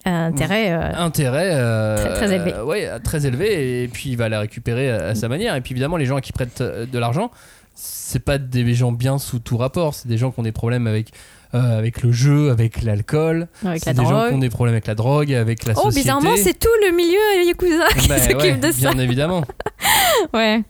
intérêt. 0.05 0.71
euh, 0.71 0.91
Intérêts 0.95 1.51
euh, 1.53 1.97
Très, 1.97 2.13
très 2.13 2.33
élevés. 2.35 2.53
euh, 2.53 2.63
ouais, 2.63 2.99
très 3.03 3.25
élevés 3.25 3.83
et 3.83 3.87
puis 3.87 4.09
il 4.09 4.17
va 4.17 4.29
la 4.29 4.39
récupérer 4.39 4.91
à, 4.91 5.07
à 5.07 5.15
sa 5.15 5.27
manière. 5.27 5.55
Et 5.55 5.61
puis 5.61 5.73
évidemment, 5.73 5.97
les 5.97 6.05
gens 6.05 6.15
à 6.17 6.21
qui 6.21 6.31
prêtent 6.31 6.61
euh, 6.61 6.85
de 6.85 6.99
l'argent, 6.99 7.31
c'est 7.75 8.19
pas 8.23 8.37
des 8.37 8.73
gens 8.73 8.91
bien 8.91 9.17
sous 9.17 9.39
tout 9.39 9.57
rapport. 9.57 9.93
C'est 9.95 10.07
des 10.07 10.17
gens 10.17 10.31
qui 10.31 10.39
ont 10.39 10.43
des 10.43 10.51
problèmes 10.51 10.87
avec. 10.87 11.09
euh, 11.53 11.77
avec 11.77 12.01
le 12.01 12.11
jeu, 12.11 12.49
avec 12.49 12.81
l'alcool, 12.81 13.47
Avec 13.65 13.83
c'est 13.83 13.93
la 13.93 14.01
des 14.01 14.09
gens 14.09 14.27
qui 14.29 14.33
ont 14.33 14.37
des 14.37 14.49
problèmes 14.49 14.73
avec 14.73 14.87
la 14.87 14.95
drogue, 14.95 15.33
avec 15.33 15.65
la 15.65 15.73
Oh, 15.75 15.83
société. 15.83 16.01
bizarrement, 16.01 16.35
c'est 16.37 16.57
tout 16.57 16.69
le 16.85 16.95
milieu 16.95 17.45
Yakuza 17.47 17.87
qui 17.99 18.07
Bah 18.07 18.19
s'occupe 18.19 18.39
ouais, 18.41 18.57
de 18.57 18.71
ça. 18.71 18.91
Bien 18.93 18.99
évidemment. 19.03 19.43
Ouais. 20.33 20.61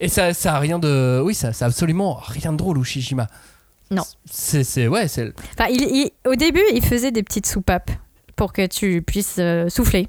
Et 0.00 0.08
ça, 0.08 0.34
ça 0.34 0.54
a 0.54 0.58
rien 0.58 0.78
de. 0.78 1.20
Oui, 1.24 1.34
ça, 1.34 1.52
ça 1.52 1.64
a 1.64 1.68
absolument 1.68 2.14
rien 2.26 2.52
de 2.52 2.56
drôle, 2.58 2.78
Ushijima. 2.78 3.26
Non. 3.90 4.02
C'est, 4.24 4.64
c'est, 4.64 4.88
ouais, 4.88 5.08
c'est. 5.08 5.32
Enfin, 5.58 5.68
il, 5.70 5.82
il- 5.82 6.10
au 6.28 6.34
début, 6.34 6.62
il 6.72 6.84
faisait 6.84 7.10
des 7.12 7.22
petites 7.22 7.46
soupapes 7.46 7.90
pour 8.34 8.52
que 8.52 8.66
tu 8.66 9.02
puisses 9.02 9.36
euh, 9.38 9.68
souffler. 9.68 10.08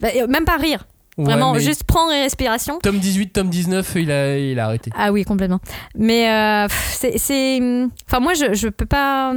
Bah, 0.00 0.08
même 0.28 0.44
pas 0.44 0.56
rire. 0.56 0.86
ouais, 1.16 1.24
Vraiment, 1.24 1.58
juste 1.58 1.84
prendre 1.84 2.12
une 2.12 2.22
respiration. 2.22 2.78
Tome 2.80 2.98
18, 2.98 3.32
tome 3.32 3.50
19, 3.50 3.92
il 3.96 4.10
a, 4.12 4.38
il 4.38 4.58
a 4.60 4.66
arrêté. 4.66 4.90
Ah 4.94 5.10
oui, 5.12 5.24
complètement. 5.24 5.60
Mais 5.96 6.30
euh, 6.30 6.68
c'est- 6.92 7.18
c'est. 7.18 7.60
Enfin, 8.06 8.20
moi, 8.20 8.34
je, 8.34 8.54
je 8.54 8.68
peux 8.68 8.86
pas. 8.86 9.34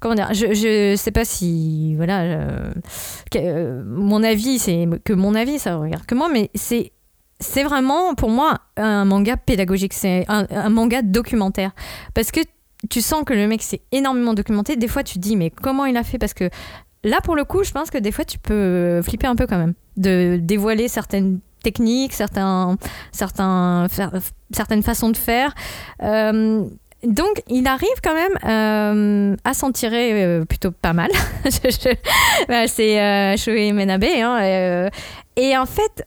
Comment 0.00 0.14
dire 0.16 0.28
je, 0.34 0.52
je 0.52 0.96
sais 0.96 1.10
pas 1.12 1.24
si. 1.24 1.94
Voilà. 1.96 2.20
euh, 2.20 2.70
que- 3.30 3.38
euh, 3.38 3.82
mon 3.86 4.22
avis, 4.22 4.58
c'est 4.58 4.86
que 5.04 5.14
mon 5.14 5.34
avis, 5.34 5.58
ça 5.58 5.76
regarde 5.76 6.04
que 6.04 6.14
moi, 6.14 6.28
mais 6.30 6.50
c'est. 6.54 6.92
C'est 7.40 7.64
vraiment 7.64 8.14
pour 8.14 8.30
moi 8.30 8.60
un 8.76 9.04
manga 9.04 9.36
pédagogique, 9.36 9.92
c'est 9.92 10.24
un, 10.28 10.46
un 10.50 10.68
manga 10.68 11.02
documentaire. 11.02 11.72
Parce 12.14 12.30
que 12.30 12.40
tu 12.90 13.00
sens 13.00 13.24
que 13.24 13.34
le 13.34 13.46
mec 13.46 13.62
s'est 13.62 13.82
énormément 13.92 14.34
documenté. 14.34 14.76
Des 14.76 14.88
fois, 14.88 15.02
tu 15.02 15.14
te 15.14 15.18
dis, 15.20 15.36
mais 15.36 15.50
comment 15.50 15.84
il 15.84 15.96
a 15.96 16.04
fait? 16.04 16.18
Parce 16.18 16.34
que 16.34 16.48
là, 17.02 17.20
pour 17.22 17.36
le 17.36 17.44
coup, 17.44 17.64
je 17.64 17.72
pense 17.72 17.90
que 17.90 17.98
des 17.98 18.12
fois, 18.12 18.24
tu 18.24 18.38
peux 18.38 19.00
flipper 19.02 19.26
un 19.26 19.36
peu 19.36 19.46
quand 19.46 19.58
même. 19.58 19.74
De 19.96 20.38
dévoiler 20.40 20.88
certaines 20.88 21.40
techniques, 21.64 22.12
certains, 22.12 22.76
certains, 23.10 23.88
certaines 24.52 24.82
façons 24.82 25.10
de 25.10 25.16
faire. 25.16 25.52
Euh, 26.02 26.62
donc, 27.02 27.42
il 27.48 27.66
arrive 27.66 28.00
quand 28.02 28.14
même 28.14 28.38
euh, 28.44 29.36
à 29.44 29.52
s'en 29.54 29.72
tirer 29.72 30.24
euh, 30.24 30.44
plutôt 30.44 30.70
pas 30.70 30.92
mal. 30.92 31.10
Bah, 32.48 32.66
c'est 32.68 33.36
Shoei 33.36 33.72
Menabe. 33.72 34.04
hein, 34.04 34.88
et 35.36 35.56
en 35.56 35.66
fait, 35.66 36.06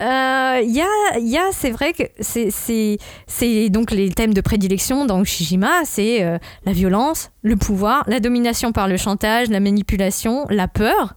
euh, 0.00 0.60
il 0.62 0.70
y 0.70 0.80
a, 0.80 1.18
il 1.18 1.28
y 1.28 1.36
a 1.36 1.50
c'est 1.52 1.70
vrai 1.70 1.92
que 1.92 2.04
c'est, 2.20 3.68
donc 3.68 3.90
les 3.90 4.10
thèmes 4.10 4.34
de 4.34 4.40
prédilection 4.40 5.04
dans 5.04 5.20
Ushijima, 5.20 5.84
c'est 5.84 6.22
euh, 6.22 6.38
la 6.64 6.72
violence, 6.72 7.30
le 7.42 7.56
pouvoir, 7.56 8.04
la 8.06 8.20
domination 8.20 8.72
par 8.72 8.88
le 8.88 8.96
chantage, 8.96 9.48
la 9.48 9.60
manipulation, 9.60 10.46
la 10.48 10.68
peur. 10.68 11.14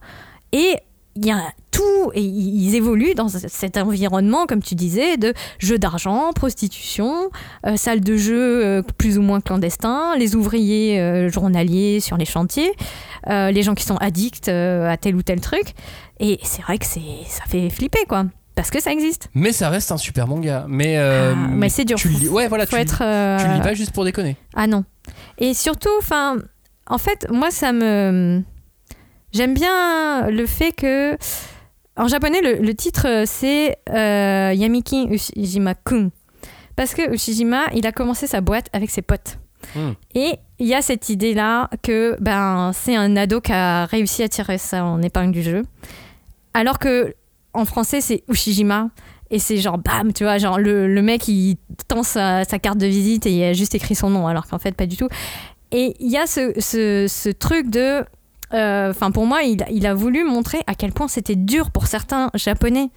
Et 0.52 0.76
il 1.16 1.26
y 1.26 1.30
a 1.30 1.40
tout, 1.70 2.12
et 2.14 2.20
ils 2.20 2.76
évoluent 2.76 3.14
dans 3.14 3.28
cet 3.28 3.76
environnement, 3.76 4.46
comme 4.46 4.62
tu 4.62 4.74
disais, 4.76 5.16
de 5.16 5.34
jeux 5.58 5.78
d'argent, 5.78 6.32
prostitution, 6.32 7.30
euh, 7.66 7.76
salles 7.76 8.00
de 8.00 8.16
jeu 8.16 8.64
euh, 8.64 8.82
plus 8.96 9.18
ou 9.18 9.22
moins 9.22 9.40
clandestins, 9.40 10.14
les 10.16 10.36
ouvriers 10.36 11.00
euh, 11.00 11.28
journaliers 11.30 11.98
sur 11.98 12.16
les 12.16 12.24
chantiers, 12.24 12.72
euh, 13.28 13.50
les 13.50 13.62
gens 13.62 13.74
qui 13.74 13.84
sont 13.84 13.96
addicts 13.96 14.48
euh, 14.48 14.88
à 14.88 14.96
tel 14.96 15.16
ou 15.16 15.22
tel 15.22 15.40
truc. 15.40 15.74
Et 16.20 16.38
c'est 16.44 16.62
vrai 16.62 16.78
que 16.78 16.86
ça 16.86 17.44
fait 17.48 17.70
flipper, 17.70 18.04
quoi. 18.08 18.26
Parce 18.54 18.70
que 18.70 18.80
ça 18.80 18.92
existe. 18.92 19.28
Mais 19.34 19.52
ça 19.52 19.68
reste 19.68 19.90
un 19.90 19.96
super 19.96 20.28
manga. 20.28 20.64
Mais, 20.68 20.96
euh, 20.98 21.32
Ah, 21.34 21.48
mais 21.50 21.68
c'est 21.68 21.84
dur. 21.84 21.96
Tu 21.96 22.08
le 22.08 22.14
lis, 22.18 22.28
ouais, 22.28 22.46
voilà, 22.48 22.66
Faut 22.66 22.76
tu, 22.76 22.82
être. 22.82 23.02
euh, 23.02 23.38
tu 23.38 23.46
le 23.48 23.54
lis 23.54 23.60
pas 23.60 23.74
juste 23.74 23.92
pour 23.92 24.04
déconner. 24.04 24.36
Ah 24.54 24.66
non. 24.66 24.84
Et 25.38 25.54
surtout, 25.54 25.90
enfin, 25.98 26.36
en 26.86 26.98
fait, 26.98 27.26
moi, 27.30 27.50
ça 27.50 27.72
me. 27.72 28.42
J'aime 29.32 29.54
bien 29.54 30.28
le 30.30 30.46
fait 30.46 30.72
que. 30.72 31.16
En 31.96 32.08
japonais, 32.08 32.40
le, 32.42 32.54
le 32.64 32.74
titre, 32.74 33.24
c'est 33.26 33.76
euh, 33.90 34.52
Yamiki 34.54 35.06
Ushijima-kun. 35.10 36.10
Parce 36.76 36.92
que 36.94 37.12
Ushijima, 37.14 37.66
il 37.74 37.86
a 37.86 37.92
commencé 37.92 38.26
sa 38.26 38.40
boîte 38.40 38.66
avec 38.72 38.90
ses 38.90 39.02
potes. 39.02 39.38
Hmm. 39.76 39.92
Et 40.14 40.38
il 40.58 40.66
y 40.66 40.74
a 40.74 40.82
cette 40.82 41.08
idée-là 41.08 41.70
que 41.82 42.16
ben, 42.20 42.72
c'est 42.74 42.96
un 42.96 43.16
ado 43.16 43.40
qui 43.40 43.52
a 43.52 43.86
réussi 43.86 44.22
à 44.24 44.28
tirer 44.28 44.58
ça 44.58 44.84
en 44.84 45.00
épingle 45.02 45.30
du 45.32 45.42
jeu. 45.42 45.62
Alors 46.52 46.78
que 46.80 47.14
en 47.54 47.64
français, 47.64 48.00
c'est 48.00 48.24
Ushijima. 48.28 48.90
Et 49.30 49.38
c'est 49.38 49.56
genre, 49.56 49.78
bam, 49.78 50.12
tu 50.12 50.24
vois, 50.24 50.38
genre 50.38 50.58
le, 50.58 51.00
mec, 51.00 51.26
il 51.28 51.56
tend 51.88 52.02
sa, 52.02 52.44
carte 52.44 52.78
de 52.78 52.86
visite 52.86 53.26
et 53.26 53.30
il 53.30 53.42
a 53.42 53.52
juste 53.52 53.74
écrit 53.74 53.94
son 53.94 54.10
nom, 54.10 54.26
alors 54.26 54.46
qu'en 54.46 54.58
fait, 54.58 54.72
pas 54.72 54.86
du 54.86 54.96
tout. 54.96 55.08
Et 55.72 55.96
il 55.98 56.10
y 56.10 56.16
a 56.16 56.26
ce, 56.26 57.30
truc 57.32 57.70
de. 57.70 58.04
euh, 58.52 58.90
Enfin, 58.90 59.10
pour 59.10 59.26
moi, 59.26 59.42
il, 59.42 59.86
a 59.86 59.94
voulu 59.94 60.24
montrer 60.24 60.60
à 60.66 60.74
quel 60.74 60.92
point 60.92 61.08
c'était 61.08 61.36
dur 61.36 61.70
pour 61.70 61.86
certains 61.86 62.30
japonais. 62.34 62.90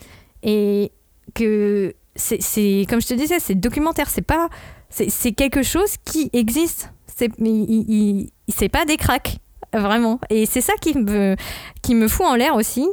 Et 0.44 0.92
que 1.34 1.96
c'est, 2.16 2.86
comme 2.90 3.02
je 3.02 3.08
te 3.08 3.14
disais, 3.14 3.40
c'est 3.40 3.56
documentaire, 3.56 4.10
c'est 4.10 4.22
pas. 4.22 4.50
C'est, 4.90 5.32
quelque 5.32 5.64
chose 5.64 5.96
qui 6.06 6.30
existe. 6.34 6.92
C'est, 7.08 7.32
il, 7.40 8.30
pas 8.72 8.86
des 8.86 8.98
cracks, 8.98 9.38
vraiment. 9.74 10.20
Et 10.30 10.46
c'est 10.46 10.62
ça 10.62 10.74
qui 10.82 10.94
me 10.94 12.08
fout 12.08 12.26
en 12.26 12.36
l'air 12.36 12.56
aussi. 12.56 12.86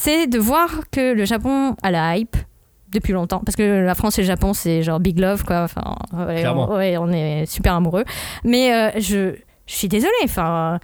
C'est 0.00 0.28
de 0.28 0.38
voir 0.38 0.84
que 0.92 1.12
le 1.12 1.24
Japon 1.24 1.74
a 1.82 1.90
la 1.90 2.16
hype 2.16 2.36
depuis 2.92 3.12
longtemps. 3.12 3.42
Parce 3.44 3.56
que 3.56 3.84
la 3.84 3.96
France 3.96 4.16
et 4.20 4.22
le 4.22 4.28
Japon, 4.28 4.52
c'est 4.52 4.84
genre 4.84 5.00
big 5.00 5.18
love, 5.18 5.44
quoi. 5.44 5.64
Enfin, 5.64 5.96
ouais, 6.12 6.46
on, 6.46 6.72
ouais, 6.76 6.96
on 6.98 7.10
est 7.10 7.46
super 7.46 7.74
amoureux. 7.74 8.04
Mais 8.44 8.72
euh, 8.72 8.90
je, 9.00 9.34
je 9.66 9.74
suis 9.74 9.88
désolée. 9.88 10.12
Enfin, 10.22 10.78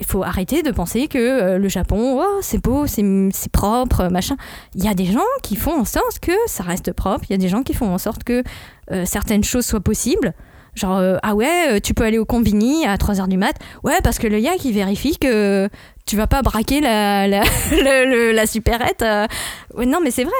il 0.00 0.06
faut 0.06 0.24
arrêter 0.24 0.64
de 0.64 0.72
penser 0.72 1.06
que 1.06 1.18
euh, 1.18 1.58
le 1.58 1.68
Japon, 1.68 2.20
oh, 2.20 2.38
c'est 2.42 2.60
beau, 2.60 2.88
c'est 2.88 3.52
propre, 3.52 4.08
machin. 4.10 4.36
Il 4.74 4.84
y 4.84 4.88
a 4.88 4.94
des 4.94 5.06
gens 5.06 5.20
qui 5.44 5.54
font 5.54 5.78
en 5.78 5.84
sorte 5.84 6.18
que 6.18 6.32
ça 6.46 6.64
reste 6.64 6.92
propre. 6.92 7.26
Il 7.28 7.34
y 7.34 7.36
a 7.36 7.38
des 7.38 7.48
gens 7.48 7.62
qui 7.62 7.74
font 7.74 7.94
en 7.94 7.98
sorte 7.98 8.24
que 8.24 8.42
euh, 8.90 9.04
certaines 9.04 9.44
choses 9.44 9.66
soient 9.66 9.80
possibles. 9.80 10.34
Genre, 10.74 10.96
euh, 10.98 11.16
ah 11.22 11.34
ouais, 11.34 11.80
tu 11.80 11.94
peux 11.94 12.04
aller 12.04 12.18
au 12.18 12.24
combini 12.24 12.86
à 12.86 12.96
3h 12.96 13.28
du 13.28 13.36
mat. 13.36 13.54
Ouais, 13.82 13.98
parce 14.02 14.18
que 14.18 14.26
le 14.26 14.38
gars 14.40 14.56
qui 14.56 14.72
vérifie 14.72 15.16
que 15.16 15.68
tu 16.08 16.16
vas 16.16 16.26
pas 16.26 16.42
braquer 16.42 16.80
la, 16.80 17.28
la, 17.28 17.42
le- 17.70 18.32
la 18.32 18.46
supérette. 18.46 19.02
euh. 19.02 19.26
Ouais, 19.74 19.86
non, 19.86 19.98
mais 20.02 20.10
c'est 20.10 20.24
vrai. 20.24 20.32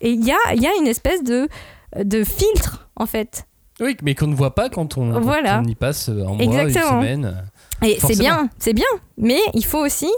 Et 0.00 0.10
il 0.10 0.24
y 0.24 0.32
a, 0.32 0.54
y 0.54 0.66
a 0.66 0.70
une 0.80 0.86
espèce 0.88 1.22
de, 1.22 1.48
de 2.02 2.24
filtre, 2.24 2.88
en 2.96 3.06
fait. 3.06 3.44
Oui, 3.80 3.96
mais 4.02 4.14
qu'on 4.14 4.26
ne 4.28 4.34
voit 4.34 4.54
pas 4.54 4.68
quand 4.68 4.96
on, 4.98 5.12
quand 5.12 5.20
Voilà. 5.20 5.60
on 5.64 5.68
y 5.68 5.74
passe 5.74 6.08
un 6.08 6.14
mois, 6.14 6.36
Exactement. 6.40 7.00
une 7.02 7.06
semaine. 7.06 7.44
Et 7.82 7.98
c'est 8.00 8.18
bien, 8.18 8.48
c'est 8.58 8.72
bien. 8.72 8.86
Mais 9.18 9.38
il 9.54 9.64
faut 9.64 9.84
aussi. 9.84 10.08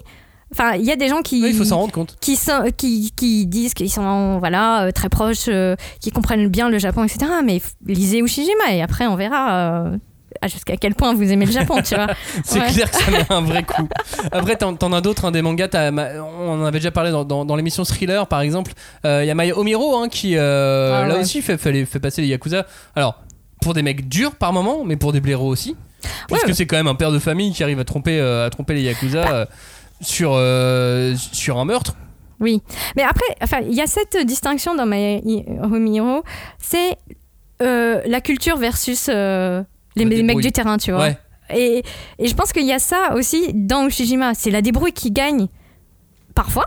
Enfin, 0.53 0.75
il 0.75 0.85
y 0.85 0.93
a 0.93 0.97
des 0.97 1.09
gens 1.09 1.23
qui. 1.23 1.43
Oui, 1.43 1.49
il 1.51 1.57
faut 1.57 1.65
s'en 1.65 1.79
rendre 1.79 1.93
compte. 1.93 2.17
qui, 2.21 2.37
sont, 2.37 2.71
qui, 2.77 3.13
qui 3.17 3.47
disent 3.47 3.75
qu'ils 3.75 3.91
sont 3.91 4.39
voilà, 4.39 4.85
euh, 4.85 4.91
très 4.93 5.09
proches, 5.09 5.47
euh, 5.49 5.75
qui 6.01 6.11
comprennent 6.13 6.49
bien 6.49 6.69
le 6.69 6.79
Japon, 6.79 7.03
etc. 7.03 7.31
Mais 7.45 7.57
f- 7.57 7.73
lisez 7.87 8.21
Ushijima 8.21 8.73
et 8.73 8.83
après 8.83 9.07
on 9.07 9.17
verra 9.17 9.87
euh, 9.87 9.97
à 10.43 10.49
jusqu'à 10.49 10.77
quel 10.77 10.95
point 10.95 11.15
vous 11.15 11.31
aimez 11.33 11.47
le 11.47 11.53
Japon, 11.53 11.81
tu 11.83 11.95
vois. 11.95 12.09
C'est 12.45 12.61
Ouais. 12.61 12.67
clair 12.73 12.91
que 12.91 12.97
ça 13.03 13.11
met 13.11 13.25
un 13.31 13.41
vrai 13.43 13.63
coup. 13.63 13.89
Après, 14.33 14.57
t'en, 14.57 14.75
t'en 14.75 14.93
as 14.93 15.01
d'autres, 15.01 15.25
hein, 15.27 15.31
des 15.31 15.43
mangas. 15.43 15.69
on 15.75 16.61
en 16.61 16.65
avait 16.65 16.79
déjà 16.79 16.91
parlé 16.91 17.11
dans, 17.11 17.25
dans- 17.25 17.45
dans 17.45 17.57
l'émission 17.57 17.85
Thriller, 17.85 18.27
par 18.27 18.41
exemple. 18.41 18.73
Il 19.05 19.25
y 19.25 19.31
a 19.31 19.35
Maya 19.35 19.57
Omiro 19.59 19.97
hein, 19.97 20.09
qui, 20.09 20.37
euh, 20.37 21.03
Ah 21.05 21.07
là 21.09 21.15
ouais. 21.15 21.21
aussi, 21.21 21.43
fait, 21.43 21.59
fait, 21.59 21.85
fait 21.85 22.01
passer 22.01 22.23
les 22.23 22.29
Yakuza. 22.29 22.67
Alors, 22.95 23.23
pour 23.63 23.75
des 23.75 23.83
mecs 23.83 24.09
durs 24.09 24.35
par 24.35 24.53
moment, 24.53 24.85
mais 24.85 24.97
pour 24.97 25.13
des 25.13 25.21
blaireaux 25.21 25.49
aussi. 25.49 25.77
Puisque 26.29 26.47
Ouais. 26.47 26.53
c'est 26.53 26.67
quand 26.67 26.77
même 26.77 26.87
un 26.89 26.95
père 26.95 27.11
de 27.11 27.19
famille 27.19 27.53
qui 27.53 27.63
arrive 27.63 27.81
à 27.81 27.85
tromper, 27.85 28.21
euh, 28.21 28.47
à 28.47 28.51
tromper 28.51 28.75
les 28.75 28.83
Yakuza 28.83 29.25
Bah. 29.25 29.33
euh, 29.33 29.47
sur, 30.01 30.33
euh, 30.35 31.15
sur 31.33 31.59
un 31.59 31.65
meurtre. 31.65 31.95
Oui. 32.39 32.61
Mais 32.97 33.03
après, 33.03 33.25
enfin, 33.43 33.61
il 33.67 33.75
y 33.75 33.81
a 33.81 33.87
cette 33.87 34.19
distinction 34.27 34.75
dans 34.75 34.85
My 34.85 35.23
Hero, 35.97 36.23
c'est 36.59 36.99
euh, 37.63 38.03
la 38.07 38.21
culture 38.21 38.59
versus 38.59 39.07
euh, 39.09 39.63
les, 39.97 40.23
mecs 40.23 40.41
du 40.41 40.53
terrain, 40.53 40.77
tu 40.79 40.93
vois. 40.93 41.01
Ouais. 41.03 41.19
Et, 41.55 41.83
et 42.19 42.27
je 42.29 42.35
pense 42.35 42.53
qu'il 42.53 42.67
y 42.67 42.73
a 42.73 42.79
ça 42.79 43.15
aussi 43.15 43.53
dans 43.55 43.87
Ushijima. 43.87 44.35
C'est 44.35 44.51
la 44.51 44.63
débrouille 44.63 44.93
qui 44.93 45.11
gagne 45.11 45.47
parfois. 46.35 46.67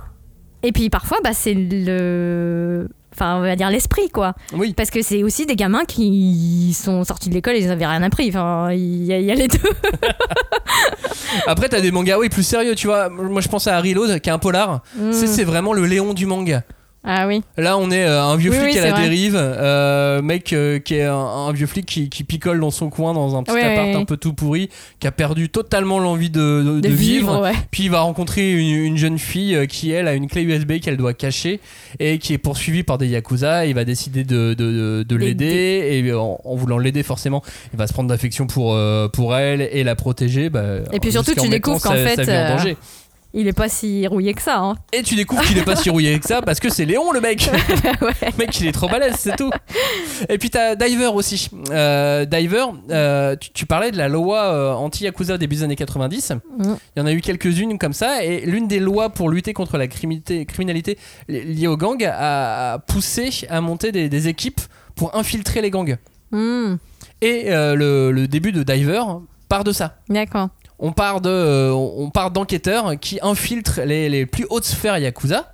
Et 0.64 0.72
puis 0.72 0.90
parfois, 0.90 1.20
bah, 1.24 1.32
c'est 1.34 1.54
le. 1.54 2.90
Enfin, 3.14 3.38
on 3.38 3.42
va 3.42 3.56
dire 3.56 3.70
l'esprit, 3.70 4.10
quoi. 4.10 4.34
Oui. 4.54 4.74
Parce 4.74 4.92
que 4.92 5.02
c'est 5.02 5.24
aussi 5.24 5.46
des 5.46 5.56
gamins 5.56 5.84
qui 5.84 6.74
sont 6.74 7.04
sortis 7.04 7.28
de 7.30 7.34
l'école 7.34 7.56
et 7.56 7.60
ils 7.60 7.68
n'avaient 7.68 7.86
rien 7.88 8.04
appris. 8.04 8.30
Enfin, 8.30 8.72
il 8.72 9.04
y, 9.04 9.12
a- 9.14 9.20
il 9.20 9.26
y 9.26 9.32
a 9.32 9.36
les 9.36 9.48
deux. 9.48 9.58
Après, 11.48 11.70
t'as 11.70 11.82
des 11.82 11.92
mangas, 11.92 12.18
oui, 12.18 12.30
plus 12.30 12.44
sérieux, 12.44 12.76
tu 12.76 12.88
vois. 12.88 13.10
Moi, 13.10 13.42
je 13.42 13.48
pense 13.48 13.68
à 13.68 13.80
Reload, 13.80 14.20
qui 14.20 14.30
est 14.30 14.32
un 14.32 14.40
polar. 14.40 14.82
Mm. 14.96 15.12
C'est, 15.12 15.28
c'est 15.28 15.44
vraiment 15.44 15.74
le 15.74 15.86
Léon 15.86 16.14
du 16.14 16.26
manga. 16.26 16.64
Ah 17.02 17.28
oui. 17.28 17.42
Là, 17.58 17.78
on 17.78 17.92
est 17.92 18.04
euh, 18.04 18.22
un 18.22 18.36
vieux 18.36 18.52
Oui, 18.52 18.58
flic 18.58 18.74
oui, 18.74 18.80
à 18.80 18.84
la 18.88 18.92
vrai. 18.92 19.04
dérive, 19.04 19.36
euh, 19.38 20.22
mec 20.22 20.52
euh, 20.52 20.80
qui 20.80 20.96
est 20.96 21.06
un, 21.06 21.16
un 21.16 21.52
vieux 21.54 21.66
flic 21.66 21.86
qui, 21.86 22.10
qui 22.10 22.26
picole 22.26 22.60
dans 22.60 22.72
son 22.72 22.90
coin 22.90 23.14
dans 23.14 23.38
un 23.38 23.44
petit 23.44 23.54
Ouais, 23.56 23.64
appart 23.64 23.88
ouais, 23.88 23.96
un 23.96 24.04
peu 24.04 24.18
tout 24.18 24.34
pourri, 24.34 24.70
qui 25.00 25.08
a 25.08 25.12
perdu 25.14 25.48
totalement 25.48 26.00
l'envie 26.00 26.30
de, 26.30 26.40
de- 26.62 26.64
De, 26.76 26.80
de 26.82 26.88
vivre, 26.90 27.32
vivre. 27.32 27.42
ouais. 27.42 27.54
Puis 27.72 27.84
il 27.84 27.90
va 27.90 28.02
rencontrer 28.02 28.52
une, 28.52 28.84
une 28.84 28.98
jeune 28.98 29.18
fille 29.18 29.66
qui, 29.68 29.92
elle, 29.92 30.10
a 30.10 30.14
une 30.14 30.28
clé 30.28 30.42
USB 30.42 30.80
qu'elle 30.82 30.98
doit 30.98 31.14
cacher 31.14 31.62
et 32.00 32.18
qui 32.18 32.34
est 32.34 32.38
poursuivie 32.38 32.84
par 32.84 32.98
des 32.98 33.08
yakuza. 33.08 33.66
Il 33.66 33.76
va 33.76 33.86
décider 33.86 34.26
de, 34.26 34.54
de, 34.54 34.72
de- 34.72 35.04
de 35.08 35.16
l'aider 35.16 36.04
et 36.06 36.14
en, 36.14 36.38
en 36.44 36.56
voulant 36.56 36.78
l'aider, 36.80 37.04
forcément, 37.04 37.42
il 37.74 37.80
va 37.80 37.88
se 37.88 37.94
prendre 37.94 38.10
d'affection 38.10 38.46
pour, 38.46 38.78
pour 39.14 39.36
elle 39.38 39.62
et 39.62 39.86
la 39.86 39.96
protéger. 39.96 40.50
bah, 40.50 40.64
Et 40.92 41.00
puis 41.00 41.14
surtout, 41.14 41.34
tu 41.34 41.48
découvres 41.48 41.82
qu'en 41.82 41.94
fait, 41.94 42.20
en 42.20 42.58
danger. 42.58 42.76
Il 43.34 43.48
est 43.48 43.54
pas 43.54 43.70
si 43.70 44.08
rouillé 44.08 44.34
que 44.34 44.42
ça. 44.42 44.58
Hein. 44.58 44.76
Et 44.92 45.04
tu 45.04 45.16
découvres 45.16 45.44
qu'il 45.44 45.58
est 45.60 45.64
pas 45.64 45.76
si 45.76 45.92
rouillé 45.92 46.20
que 46.20 46.26
ça 46.26 46.42
parce 46.42 46.60
que 46.60 46.68
c'est 46.70 46.86
Léon 46.86 47.12
le 47.12 47.22
mec. 47.22 47.48
Le 48.02 48.38
mec 48.40 48.60
il 48.60 48.66
est 48.68 48.72
trop 48.72 48.88
balèze, 48.90 49.16
c'est 49.20 49.36
tout. 49.36 49.52
Et 50.30 50.40
puis 50.40 50.50
t'as 50.50 50.74
Diver 50.76 51.12
aussi. 51.14 51.50
Euh, 51.70 52.26
Diver, 52.26 52.66
euh, 52.90 53.36
tu, 53.36 53.52
tu 53.52 53.66
parlais 53.68 53.92
de 53.92 53.98
la 53.98 54.08
loi 54.08 54.40
euh, 54.46 54.74
anti-Yakuza 54.74 55.38
début 55.38 55.58
des 55.58 55.64
années 55.64 55.76
90. 55.76 56.32
Mm. 56.58 56.74
Il 56.96 57.00
y 57.00 57.02
en 57.02 57.06
a 57.06 57.12
eu 57.14 57.22
quelques-unes 57.22 57.78
comme 57.78 57.94
ça. 57.94 58.24
Et 58.24 58.42
l'une 58.48 58.68
des 58.68 58.80
lois 58.80 59.10
pour 59.10 59.30
lutter 59.30 59.54
contre 59.54 59.78
la 59.78 59.88
criminalité, 59.88 60.46
criminalité 60.48 60.98
li- 61.28 61.44
liée 61.54 61.68
aux 61.68 61.78
gangs 61.78 62.04
a, 62.12 62.80
poussé 62.88 63.30
à 63.50 63.62
monter 63.62 63.92
des, 63.92 64.10
des 64.10 64.28
équipes 64.28 64.62
pour 64.96 65.16
infiltrer 65.16 65.62
les 65.62 65.70
gangs. 65.70 65.98
Hmm, 66.32 66.76
Et 67.22 67.46
le, 67.50 68.12
le 68.12 68.28
début 68.28 68.52
de 68.52 68.64
Diver 68.64 69.02
part 69.50 69.64
de 69.64 69.72
ça. 69.72 69.98
D'accord. 70.10 70.50
On 70.80 70.92
part 70.94 71.20
de, 71.22 71.30
euh, 71.30 71.72
on 71.74 72.10
part 72.10 72.32
d'enquêteurs 72.32 73.00
qui 73.00 73.20
infiltrent 73.22 73.82
les, 73.82 74.08
les 74.10 74.26
plus 74.26 74.46
hautes 74.50 74.64
sphères 74.66 74.98
Yakuza. 74.98 75.52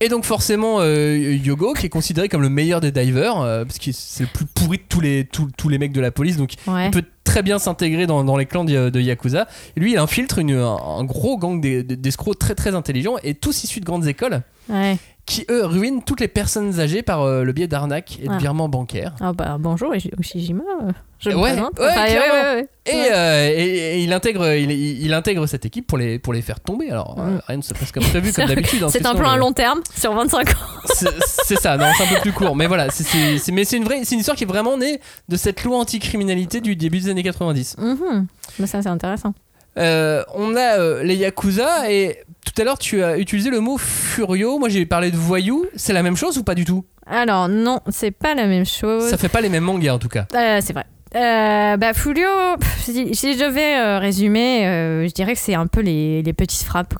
Et 0.00 0.08
donc 0.08 0.24
forcément 0.24 0.78
euh, 0.80 1.16
Yogo 1.44 1.74
qui 1.74 1.86
est 1.86 1.88
considéré 1.88 2.28
comme 2.28 2.42
le 2.42 2.48
meilleur 2.48 2.80
des 2.80 2.90
divers 2.90 3.40
euh, 3.40 3.64
parce 3.64 3.78
que 3.78 3.92
c'est 3.92 4.24
le 4.24 4.28
plus 4.32 4.46
pourri 4.46 4.78
de 4.78 4.82
tous 4.88 5.00
les 5.00 5.24
tous, 5.24 5.48
tous 5.56 5.68
les 5.68 5.78
mecs 5.78 5.92
de 5.92 6.00
la 6.00 6.10
police 6.10 6.36
donc 6.36 6.54
Ouais. 6.66 6.86
il 6.86 6.90
peut 6.90 7.04
très 7.22 7.42
bien 7.44 7.60
s'intégrer 7.60 8.08
dans, 8.08 8.24
dans 8.24 8.36
les 8.36 8.46
clans 8.46 8.64
de, 8.64 8.90
de 8.90 9.00
Yakuza. 9.00 9.46
Et 9.76 9.80
lui 9.80 9.92
il 9.92 9.98
infiltre 9.98 10.38
une- 10.40 10.54
un, 10.54 10.74
un 10.76 11.04
gros 11.04 11.38
gang 11.38 11.60
d'es- 11.60 11.84
d'escrocs 11.84 12.36
très 12.36 12.56
très 12.56 12.74
intelligents 12.74 13.14
et 13.22 13.34
tous 13.34 13.62
issus 13.62 13.78
de 13.78 13.84
grandes 13.84 14.08
écoles 14.08 14.42
Ouais. 14.68 14.96
Qui 15.24 15.46
eux 15.50 15.64
ruinent 15.64 16.02
toutes 16.02 16.20
les 16.20 16.28
personnes 16.28 16.80
âgées 16.80 17.02
par 17.02 17.22
euh, 17.22 17.44
le 17.44 17.52
biais 17.52 17.68
d'arnaques 17.68 18.18
et 18.20 18.26
de 18.26 18.32
Ah. 18.32 18.38
virements 18.38 18.68
bancaires. 18.68 19.14
Ah 19.20 19.32
bah 19.32 19.56
bonjour 19.58 19.94
Ushijima. 20.18 20.62
euh, 20.82 20.90
Je 21.20 21.30
me 21.30 21.36
Ouais, 21.36 21.52
présente. 21.52 21.78
ouais, 21.78 21.94
clairement. 21.94 22.54
ouais. 22.58 22.68
Et, 22.86 23.12
euh, 23.12 23.48
et- 23.54 23.98
et 23.98 24.02
il 24.02 24.12
intègre 24.12 24.52
il, 24.56 24.72
il- 24.72 25.00
il 25.06 25.14
intègre 25.14 25.46
cette 25.46 25.64
équipe 25.64 25.86
pour 25.86 25.96
les 25.96 26.18
pour 26.18 26.32
les 26.32 26.42
faire 26.42 26.58
tomber. 26.58 26.90
Alors 26.90 27.16
euh, 27.20 27.38
rien 27.46 27.56
ne 27.58 27.62
se 27.62 27.72
passe 27.72 27.92
comme 27.92 28.02
prévu 28.02 28.32
comme 28.32 28.46
d'habitude. 28.48 28.82
hein, 28.82 28.88
C'est 28.90 29.06
un 29.06 29.10
sinon, 29.10 29.20
plan 29.20 29.30
à 29.30 29.34
le- 29.36 29.40
long 29.40 29.52
terme 29.52 29.80
sur 29.96 30.12
25 30.12 30.50
ans. 30.50 30.52
C'est 30.92 31.08
c'est 31.22 31.56
ça, 31.60 31.76
non, 31.76 31.86
c'est 31.96 32.02
un 32.02 32.14
peu 32.14 32.20
plus 32.20 32.32
court. 32.32 32.56
Mais 32.56 32.66
voilà, 32.66 32.90
c'est- 32.90 33.04
c'est 33.04 33.38
c'est- 33.38 33.52
mais 33.52 33.64
c'est 33.64 33.76
une 33.76 33.84
vraie, 33.84 34.04
c'est 34.04 34.14
une 34.16 34.20
histoire 34.20 34.36
qui 34.36 34.42
est 34.42 34.46
vraiment 34.48 34.76
née 34.76 35.00
de 35.28 35.36
cette 35.36 35.62
loi 35.62 35.78
anticriminalité 35.78 36.60
du 36.60 36.74
début 36.74 36.98
des 36.98 37.08
années 37.10 37.22
90. 37.22 37.76
Mhm. 37.78 38.26
Mais 38.58 38.66
ça 38.66 38.82
c'est 38.82 38.88
intéressant. 38.88 39.32
Euh, 39.78 40.22
on 40.34 40.54
a 40.54 40.78
euh, 40.78 41.02
les 41.02 41.16
yakuza 41.16 41.90
et 41.90 42.18
tout 42.44 42.52
à 42.60 42.64
l'heure 42.64 42.78
tu 42.78 43.02
as 43.02 43.16
utilisé 43.16 43.48
le 43.48 43.60
mot 43.60 43.78
furio. 43.78 44.58
Moi 44.58 44.68
j'ai 44.68 44.84
parlé 44.84 45.10
de 45.10 45.16
voyou. 45.16 45.64
C'est 45.76 45.94
la 45.94 46.02
même 46.02 46.16
chose 46.16 46.36
ou 46.36 46.44
pas 46.44 46.54
du 46.54 46.64
tout? 46.64 46.84
Alors 47.06 47.48
non, 47.48 47.80
c'est 47.88 48.10
pas 48.10 48.34
la 48.34 48.46
même 48.46 48.66
chose. 48.66 49.08
Ça 49.08 49.16
fait 49.16 49.30
pas 49.30 49.40
les 49.40 49.48
mêmes 49.48 49.64
mangas 49.64 49.94
en 49.94 49.98
tout 49.98 50.08
cas. 50.08 50.26
Euh, 50.34 50.60
c'est 50.62 50.72
vrai. 50.72 50.84
Bah 51.14 51.92
Fulio, 51.92 52.56
pff, 52.58 52.80
si, 52.84 53.14
si 53.14 53.36
je 53.36 53.44
euh, 53.44 53.98
résumer, 53.98 54.62
je 55.06 55.12
dirais 55.12 55.34
que 55.34 55.38
c'est 55.38 55.54
un 55.54 55.66
peu 55.66 55.80
les, 55.80 56.22
les 56.22 56.32
petites 56.32 56.62
frappes. 56.62 56.94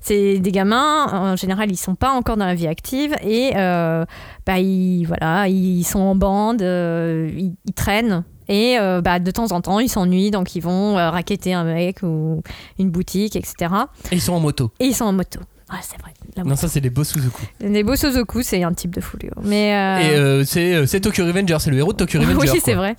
C'est 0.00 0.38
des 0.38 0.50
gamins, 0.50 1.06
en 1.12 1.36
général, 1.36 1.70
ils 1.70 1.76
sont 1.76 1.94
pas 1.94 2.10
encore 2.10 2.38
dans 2.38 2.46
la 2.46 2.54
vie 2.54 2.66
active 2.66 3.14
et 3.22 3.52
bah, 3.54 4.58
ils, 4.58 5.04
voilà, 5.04 5.46
ils 5.48 5.84
sont 5.84 6.00
en 6.00 6.14
bande, 6.14 6.62
ils, 6.62 7.52
ils 7.66 7.74
traînent. 7.74 8.24
Et 8.48 8.78
euh, 8.78 9.00
bah, 9.00 9.18
de 9.18 9.30
temps 9.30 9.52
en 9.52 9.60
temps, 9.60 9.80
ils 9.80 9.88
s'ennuient, 9.88 10.30
donc 10.30 10.54
ils 10.56 10.60
vont 10.60 10.98
euh, 10.98 11.10
raqueter 11.10 11.54
un 11.54 11.64
mec 11.64 12.02
ou 12.02 12.42
une 12.78 12.90
boutique, 12.90 13.36
etc. 13.36 13.72
Et 14.10 14.16
ils 14.16 14.20
sont 14.20 14.34
en 14.34 14.40
moto. 14.40 14.70
Et 14.80 14.86
ils 14.86 14.94
sont 14.94 15.04
en 15.04 15.12
moto. 15.12 15.40
Ouais, 15.70 15.78
c'est 15.82 16.00
vrai. 16.00 16.12
La 16.36 16.44
Non, 16.44 16.56
ça 16.56 16.68
c'est 16.68 16.80
les 16.80 16.90
boss 16.90 17.08
Suzuku. 17.08 17.42
Les 17.60 17.82
beaux 17.82 17.96
Suzuku, 17.96 18.42
c'est 18.42 18.62
un 18.62 18.72
type 18.74 18.94
de 18.94 19.00
Fulio. 19.00 19.32
Mais 19.42 19.74
euh, 19.74 19.98
Et 19.98 20.16
euh, 20.16 20.44
c'est 20.44 20.74
euh, 20.74 20.86
c'est 20.86 21.00
Tokyo 21.00 21.24
Revenger, 21.24 21.56
c'est 21.58 21.70
le 21.70 21.78
héros 21.78 21.92
de 21.92 21.96
Tokyo 21.96 22.20
Revenger. 22.20 22.50
oui, 22.52 22.60
c'est 22.62 22.74
vrai. 22.74 22.96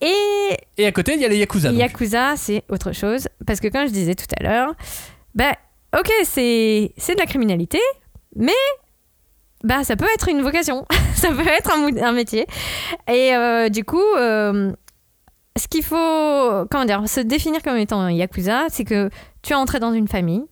Et 0.00 0.56
Et 0.78 0.86
à 0.86 0.92
côté 0.92 1.14
il 1.14 1.20
y 1.20 1.24
a 1.24 1.28
les 1.28 1.38
yakuza. 1.38 1.70
donc. 1.70 1.78
Yakuza, 1.78 2.34
c'est 2.36 2.62
autre 2.68 2.92
chose. 2.92 3.28
Parce 3.46 3.60
que 3.60 3.68
comme 3.68 3.86
je 3.88 3.92
disais 3.92 4.14
tout 4.14 4.26
à 4.38 4.42
l'heure, 4.42 4.74
bah, 5.34 5.52
ok, 5.98 6.10
c'est 6.24 6.92
c'est 6.96 7.14
de 7.14 7.20
la 7.20 7.26
criminalité, 7.26 7.80
mais 8.36 8.52
bah, 9.64 9.84
ça 9.84 9.96
peut 9.96 10.06
être 10.14 10.28
une 10.28 10.42
vocation. 10.42 10.86
ça 11.14 11.28
peut 11.28 11.48
être 11.48 11.72
un, 11.72 11.96
un 12.04 12.12
métier. 12.12 12.46
Et 13.08 13.34
euh, 13.34 13.68
du 13.68 13.84
coup, 13.84 14.02
euh, 14.16 14.72
ce 15.56 15.68
qu'il 15.68 15.82
faut 15.82 16.66
comment 16.70 16.84
dire, 16.84 17.08
se 17.08 17.20
définir 17.20 17.62
comme 17.62 17.76
étant 17.76 18.00
un 18.00 18.12
Yakuza, 18.12 18.64
c'est 18.68 18.84
que 18.84 19.10
tu 19.42 19.52
es 19.52 19.56
entré 19.56 19.80
dans 19.80 19.92
une 19.92 20.08
famille 20.08 20.44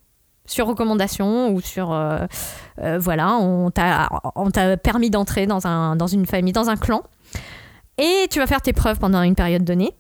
sur 0.47 0.67
recommandation 0.67 1.51
ou 1.55 1.63
sur 1.63 1.93
euh, 1.93 2.27
euh, 2.83 2.99
voilà 2.99 3.39
on 3.39 3.71
t'a 3.71 4.77
permis 4.77 5.09
d'entrer 5.09 5.47
dans 5.47 5.67
un 5.67 5.97
dans 5.97 6.07
une 6.07 6.27
famille 6.27 6.53
dans 6.53 6.69
un 6.69 6.77
clan 6.77 7.03
et 7.97 8.27
tu 8.31 8.41
vas 8.41 8.47
faire 8.47 8.61
tes 8.61 8.75
preuves 8.75 8.99
pendant 8.99 9.23
une 9.23 9.37
période 9.37 9.65
donnée 9.65 9.95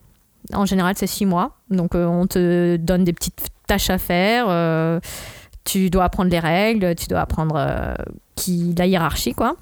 en 0.53 0.67
général, 0.67 0.95
c'est 0.97 1.07
six 1.07 1.25
mois. 1.25 1.53
Donc, 1.71 1.95
on 1.95 2.27
te 2.27 2.77
donne 2.77 3.05
des 3.05 3.15
petites 3.15 3.49
tâches 3.67 3.89
à 3.89 3.97
faire. 3.97 5.01
Tu 5.65 5.91
dois 5.91 6.05
apprendre 6.05 6.31
les 6.31 6.39
règles, 6.39 6.95
tu 6.95 7.07
dois 7.09 7.21
apprendre 7.21 7.57
euh, 7.57 7.95
qui, 8.35 8.75
la 8.77 8.87
hiérarchie, 8.87 9.33
quoi. 9.33 9.57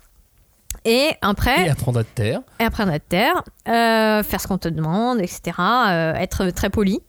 Et 0.85 1.11
après, 1.20 1.66
Et 1.66 1.70
apprendre 1.70 2.01
à 2.01 2.05
te 2.05 2.15
taire. 2.15 2.41
et 2.59 2.65
apprendre 2.65 2.93
à 2.93 2.99
te 2.99 3.09
taire, 3.09 3.45
euh, 3.69 4.23
faire 4.23 4.41
ce 4.41 4.49
qu'on 4.49 4.59
te 4.59 4.69
demande, 4.69 5.20
etc. 5.20 5.41
euh, 5.59 6.15
être 6.15 6.51
très 6.51 6.70
poli. 6.70 7.01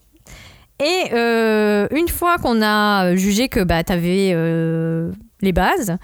Et 0.80 1.12
une 1.12 2.08
fois 2.10 2.38
qu'on 2.40 2.62
a 2.62 3.16
jugé 3.16 3.48
que 3.48 3.64
bah, 3.64 3.84
tu 3.84 3.94
avais 3.94 4.36
les 5.42 5.52
bases, 5.54 5.98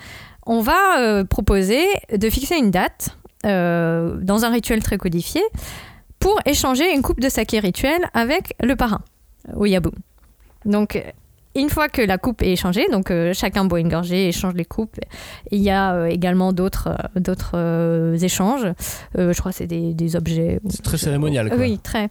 on 0.45 0.61
va 0.61 1.25
proposer 1.25 1.83
de 2.15 2.29
fixer 2.29 2.55
une 2.55 2.71
date 2.71 3.17
dans 3.43 4.45
un 4.45 4.49
rituel 4.49 4.81
très 4.81 4.97
codifié 4.97 5.41
pour 6.19 6.39
échanger 6.45 6.93
une 6.93 7.01
coupe 7.01 7.19
de 7.19 7.27
saké 7.27 7.59
rituel 7.59 7.99
avec 8.13 8.53
le 8.63 8.75
parrain, 8.77 9.01
au 9.53 9.65
Yabu. 9.65 9.89
Donc, 10.65 11.03
une 11.55 11.69
fois 11.69 11.89
que 11.89 12.01
la 12.01 12.17
coupe 12.17 12.43
est 12.43 12.51
échangée, 12.51 12.87
donc 12.91 13.09
euh, 13.09 13.33
chacun 13.33 13.65
boit 13.65 13.79
une 13.79 13.89
gorgée, 13.89 14.27
échange 14.27 14.53
les 14.53 14.65
coupes. 14.65 14.99
Il 15.51 15.61
y 15.61 15.71
a 15.71 15.93
euh, 15.93 16.05
également 16.05 16.53
d'autres 16.53 16.89
euh, 16.89 17.19
d'autres 17.19 17.53
euh, 17.55 18.17
échanges. 18.17 18.67
Je 19.15 19.37
crois 19.39 19.51
que 19.51 19.57
c'est 19.57 19.67
des, 19.67 19.93
des 19.93 20.15
objets. 20.15 20.59
C'est 20.69 20.83
très 20.83 20.97
cérémonial. 20.97 21.49
Quoi. 21.49 21.57
Oui, 21.57 21.79
très. 21.79 22.09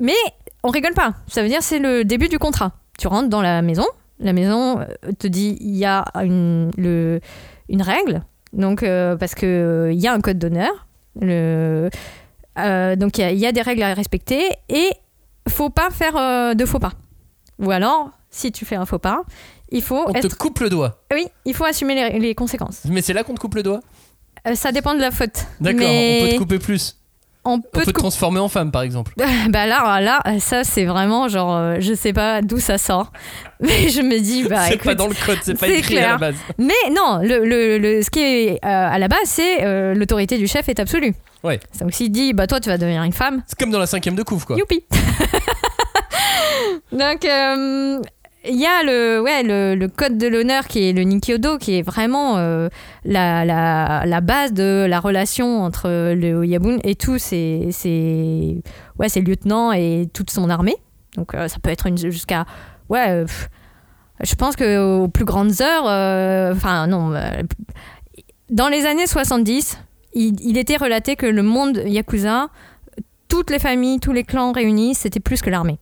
Mais 0.00 0.14
on 0.62 0.68
rigole 0.68 0.94
pas. 0.94 1.14
Ça 1.26 1.42
veut 1.42 1.48
dire 1.48 1.62
c'est 1.62 1.78
le 1.78 2.04
début 2.04 2.28
du 2.28 2.38
contrat. 2.38 2.72
Tu 2.98 3.06
rentres 3.06 3.28
dans 3.28 3.42
la 3.42 3.60
maison. 3.60 3.86
La 4.18 4.32
maison 4.32 4.78
te 5.18 5.26
dit 5.26 5.58
il 5.60 5.76
y 5.76 5.84
a 5.84 6.04
une, 6.22 6.70
le, 6.76 7.20
une 7.68 7.82
règle. 7.82 8.22
Donc 8.52 8.84
parce 9.18 9.34
que 9.34 9.90
il 9.92 10.00
y 10.00 10.06
a 10.06 10.12
un 10.12 10.20
code 10.20 10.38
d'honneur. 10.38 10.86
Le, 11.20 11.90
donc 12.56 13.18
il 13.18 13.32
y 13.32 13.40
y, 13.40 13.46
a 13.46 13.52
des 13.52 13.62
règles 13.62 13.82
à 13.82 13.92
respecter 13.94 14.42
et 14.68 14.90
faut 15.48 15.70
pas 15.70 15.90
faire 15.90 16.54
de 16.54 16.64
faux 16.64 16.78
pas. 16.78 16.92
Ou 17.58 17.70
alors 17.70 18.10
si 18.34 18.52
tu 18.52 18.64
fais 18.64 18.76
un 18.76 18.84
faux 18.86 18.98
pas, 18.98 19.22
il 19.70 19.82
faut 19.82 20.04
On 20.08 20.12
être 20.12 20.28
te 20.28 20.34
coupe 20.34 20.60
le 20.60 20.68
doigt. 20.70 21.00
oui, 21.12 21.26
il 21.44 21.54
faut 21.54 21.64
assumer 21.64 21.94
les, 21.94 22.18
les 22.18 22.34
conséquences. 22.34 22.82
Mais 22.86 23.00
c'est 23.02 23.12
là 23.12 23.22
qu'on 23.24 23.34
te 23.34 23.40
coupe 23.40 23.54
le 23.54 23.62
doigt. 23.62 23.80
Euh, 24.46 24.54
ça 24.54 24.72
dépend 24.72 24.94
de 24.94 25.00
la 25.00 25.10
faute. 25.10 25.46
D'accord, 25.60 25.80
Mais 25.80 26.18
on 26.22 26.26
peut 26.26 26.32
te 26.34 26.38
couper 26.38 26.58
plus. 26.58 26.96
on 27.44 27.52
On 27.54 27.60
peut 27.60 27.68
peut 27.72 27.84
te 27.84 27.90
transformer 27.92 28.40
en 28.40 28.48
femme 28.48 28.70
par 28.72 28.82
exemple. 28.82 29.12
bah 29.48 29.66
là, 29.66 30.00
là, 30.00 30.20
ça 30.40 30.64
c'est 30.64 30.84
vraiment 30.84 31.28
genre, 31.28 31.54
euh, 31.56 31.76
je 31.80 31.94
sais 31.94 32.12
pas 32.12 32.42
d'où 32.42 32.58
ça 32.58 32.76
sort, 32.78 33.10
mais 33.60 33.88
je 33.88 34.00
me 34.02 34.18
dis, 34.20 34.44
bah 34.44 34.66
c'est 34.68 34.76
pas 34.82 34.94
dans 34.94 35.06
le 35.08 35.14
code, 35.26 35.38
c'est 35.42 35.58
pas 35.58 35.68
écrit 35.68 35.98
à 35.98 36.00
la 36.00 36.06
clair. 36.16 36.18
base. 36.18 36.34
mais 36.58 36.74
non, 36.94 37.20
le, 37.22 37.44
le, 37.46 37.78
le- 37.78 38.02
ce 38.02 38.10
qui 38.10 38.20
est 38.20 38.50
euh, 38.54 38.58
à 38.62 38.98
la 38.98 39.08
base, 39.08 39.20
c'est 39.24 39.64
euh, 39.64 39.94
l'autorité 39.94 40.36
du 40.38 40.46
chef 40.46 40.68
est 40.68 40.78
absolue. 40.80 41.14
Ouais. 41.42 41.60
Donc 41.80 41.92
s'il 41.92 42.10
dit, 42.10 42.32
bah 42.32 42.46
toi 42.46 42.58
tu 42.60 42.68
vas 42.70 42.78
devenir 42.78 43.02
une 43.02 43.12
femme, 43.12 43.42
C'est 43.46 43.58
comme 43.58 43.70
dans 43.70 43.78
la 43.78 43.86
cinquième 43.86 44.14
de 44.14 44.22
couvre 44.22 44.46
quoi. 44.46 44.56
youpi. 44.56 44.82
Donc 46.92 47.24
il 48.46 48.56
y 48.56 48.66
a 48.66 48.82
le, 48.82 49.20
ouais, 49.22 49.42
le, 49.42 49.86
code 49.88 50.18
de 50.18 50.26
l'honneur 50.26 50.66
qui 50.66 50.88
est 50.88 50.92
le 50.92 51.02
Nikyodo, 51.02 51.58
qui 51.58 51.78
est 51.78 51.82
vraiment 51.82 52.36
euh, 52.36 52.68
la, 53.04 53.44
la, 53.44 54.04
la 54.06 54.20
base 54.20 54.52
de 54.52 54.86
la 54.88 55.00
relation 55.00 55.62
entre 55.62 55.88
le 56.12 56.34
Oyabun 56.34 56.78
et 56.84 56.94
tous 56.94 57.18
ses, 57.18 57.68
ses, 57.70 58.62
ouais, 58.98 59.08
ses 59.08 59.20
lieutenants 59.20 59.72
et 59.72 60.08
toute 60.12 60.30
son 60.30 60.50
armée. 60.50 60.76
Donc 61.16 61.34
euh, 61.34 61.48
ça 61.48 61.58
peut 61.58 61.70
être 61.70 61.88
jusqu'à... 61.96 62.44
Ouais, 62.88 63.08
euh, 63.08 63.26
je 64.22 64.34
pense 64.34 64.56
qu'aux 64.56 65.08
plus 65.08 65.24
grandes 65.24 65.60
heures, 65.62 66.54
enfin 66.54 66.86
non, 66.86 67.14
dans 68.50 68.68
les 68.68 68.86
années 68.86 69.06
70, 69.06 69.78
il, 70.12 70.40
il 70.40 70.58
était 70.58 70.76
relaté 70.76 71.16
que 71.16 71.26
le 71.26 71.42
monde 71.42 71.82
Yakuza, 71.84 72.48
toutes 73.28 73.50
les 73.50 73.58
familles, 73.58 74.00
tous 74.00 74.12
les 74.12 74.22
clans 74.22 74.52
réunis, 74.52 74.94
c'était 74.94 75.20
plus 75.20 75.40
que 75.40 75.50
l'armée. 75.50 75.78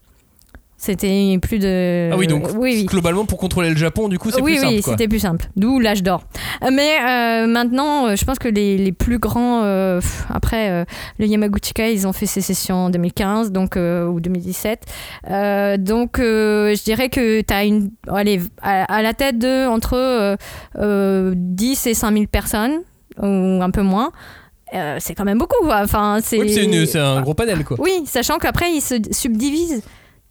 C'était 0.85 1.39
plus 1.41 1.61
de... 1.61 2.11
Ah 2.13 2.17
oui, 2.17 2.27
donc 2.27 2.49
oui, 2.57 2.75
oui. 2.75 2.85
globalement 2.87 3.25
pour 3.25 3.39
contrôler 3.39 3.71
le 3.71 3.77
Japon, 3.77 4.09
du 4.09 4.19
coup 4.19 4.33
c'est 4.33 4.43
oui, 4.43 4.55
plus 4.55 4.61
simple 4.63 4.75
oui, 4.75 4.83
c'était 4.83 5.07
plus 5.07 5.21
simple. 5.21 5.47
D'où 5.55 5.79
l'âge 5.79 6.03
d'or. 6.03 6.25
Euh, 6.65 6.71
Mais 6.73 6.97
euh, 6.99 7.47
maintenant, 7.47 8.09
euh, 8.09 8.17
je 8.17 8.25
pense 8.25 8.41
que 8.41 8.49
les, 8.49 8.77
les 8.79 8.91
plus 8.91 9.21
grands, 9.21 9.63
euh, 9.63 10.01
pff, 10.01 10.25
après 10.29 10.71
euh, 10.71 10.85
le 11.21 11.27
Yamaguchi-kai, 11.27 11.95
ils 11.95 12.09
ont 12.09 12.13
fait 12.13 12.27
sécession 12.27 12.87
en 12.87 12.91
2015 12.91 13.53
donc, 13.53 13.77
ou 13.77 14.21
2017. 14.21 14.85
Euh, 15.31 15.77
donc, 15.77 16.17
je 16.19 16.83
dirais 16.83 17.11
que 17.11 17.43
tu 17.43 17.55
as 17.55 17.63
une, 17.65 17.93
allez, 18.09 18.41
à, 18.61 18.83
à 18.93 19.03
la 19.03 19.15
tête 19.15 19.39
de 19.39 19.69
entre 19.69 19.95
euh, 19.95 20.37
euh, 20.81 21.33
10 21.37 21.87
et 21.87 21.95
5000 21.95 22.27
personnes, 22.27 22.81
ou 23.23 23.61
un 23.63 23.71
peu 23.71 23.83
moins. 23.83 24.11
Euh, 24.75 24.97
c'est 24.99 25.15
quand 25.15 25.25
même 25.25 25.39
beaucoup. 25.39 25.63
quoi. 25.65 25.83
Enfin, 25.85 26.19
c'est... 26.25 26.41
Oui, 26.41 26.89
un 26.97 27.21
gros 27.23 27.35
panel 27.35 27.63
quoi. 27.63 27.77
Oui, 27.79 28.03
sachant 28.07 28.39
qu'après, 28.39 28.73
ils 28.73 28.81
se 28.81 28.97
subdivisent. 29.13 29.83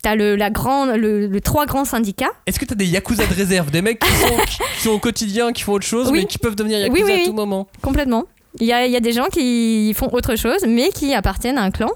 T'as 0.01 0.15
le, 0.15 0.35
la 0.35 0.49
grande, 0.49 0.91
le, 0.91 1.27
le 1.27 1.41
trois 1.41 1.65
grands 1.65 1.85
syndicats. 1.85 2.31
Est-ce 2.45 2.59
que 2.59 2.65
t'as 2.65 2.75
des 2.75 2.85
yakuza 2.85 3.25
de 3.25 3.33
réserve 3.33 3.71
Des 3.71 3.81
mecs 3.81 3.99
qui 3.99 4.11
sont, 4.11 4.37
qui 4.47 4.57
sont 4.83 4.89
au 4.91 4.99
quotidien, 4.99 5.51
qui 5.53 5.63
font 5.63 5.73
autre 5.73 5.85
chose, 5.85 6.09
Oui. 6.11 6.19
mais 6.21 6.25
qui 6.25 6.37
peuvent 6.37 6.55
devenir 6.55 6.79
yakuza 6.79 7.05
Oui, 7.05 7.11
oui, 7.13 7.21
à 7.21 7.25
tout 7.25 7.33
moment 7.33 7.67
Complètement. 7.81 8.25
Il 8.59 8.67
y 8.67 8.73
a, 8.73 8.85
il 8.85 8.91
y 8.91 8.97
a 8.97 8.99
des 8.99 9.13
gens 9.13 9.27
qui 9.31 9.93
font 9.95 10.09
autre 10.11 10.35
chose, 10.35 10.65
mais 10.67 10.89
qui 10.89 11.13
appartiennent 11.13 11.57
à 11.57 11.61
un 11.63 11.71
clan, 11.71 11.89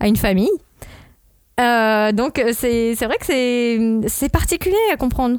à 0.00 0.08
une 0.08 0.16
famille. 0.16 0.50
Euh, 1.60 2.10
donc 2.10 2.42
c'est 2.52 2.94
vrai 2.94 3.16
que 3.18 3.26
c'est 3.26 3.78
c'est 4.08 4.28
particulier 4.28 4.74
à 4.92 4.96
comprendre. 4.96 5.38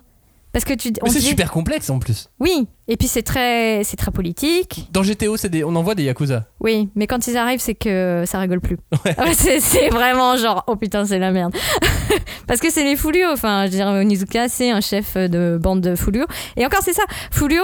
Parce 0.55 0.63
que 0.63 0.73
tu. 0.73 0.93
c'est 1.07 1.19
dit- 1.19 1.25
super 1.25 1.51
complexe 1.51 1.89
en 1.89 1.99
plus. 1.99 2.29
Oui, 2.39 2.65
et 2.87 2.95
puis 2.95 3.09
c'est 3.09 3.23
très, 3.23 3.83
c'est 3.83 3.97
très 3.97 4.09
politique. 4.11 4.87
Dans 4.93 5.01
GTO, 5.03 5.35
c'est 5.35 5.49
des... 5.49 5.65
on 5.65 5.75
envoie 5.75 5.95
des 5.95 6.03
yakuza. 6.03 6.45
Oui, 6.61 6.87
mais 6.95 7.07
quand 7.07 7.27
ils 7.27 7.35
arrivent, 7.35 7.59
c'est 7.59 7.75
que 7.75 8.23
ça 8.25 8.39
rigole 8.39 8.61
plus. 8.61 8.77
Ouais, 9.05 9.33
c'est 9.33 9.59
c'est 9.59 9.89
vraiment 9.89 10.37
genre, 10.37 10.63
oh 10.67 10.77
putain, 10.77 11.03
c'est 11.03 11.19
la 11.19 11.31
merde. 11.33 11.53
Parce 12.47 12.61
que 12.61 12.71
c'est 12.71 12.85
les 12.85 12.95
Fulio. 12.95 13.27
Enfin, 13.33 13.65
je 13.65 13.71
veux 13.71 13.75
dire, 13.75 13.87
Onizuka, 13.87 14.47
c'est 14.47 14.71
un 14.71 14.79
chef 14.79 15.17
de 15.17 15.59
bande 15.61 15.81
de 15.81 15.93
Fulio. 15.93 16.25
Et 16.55 16.65
encore, 16.65 16.79
c'est 16.83 16.93
ça. 16.93 17.03
Fulio, 17.31 17.61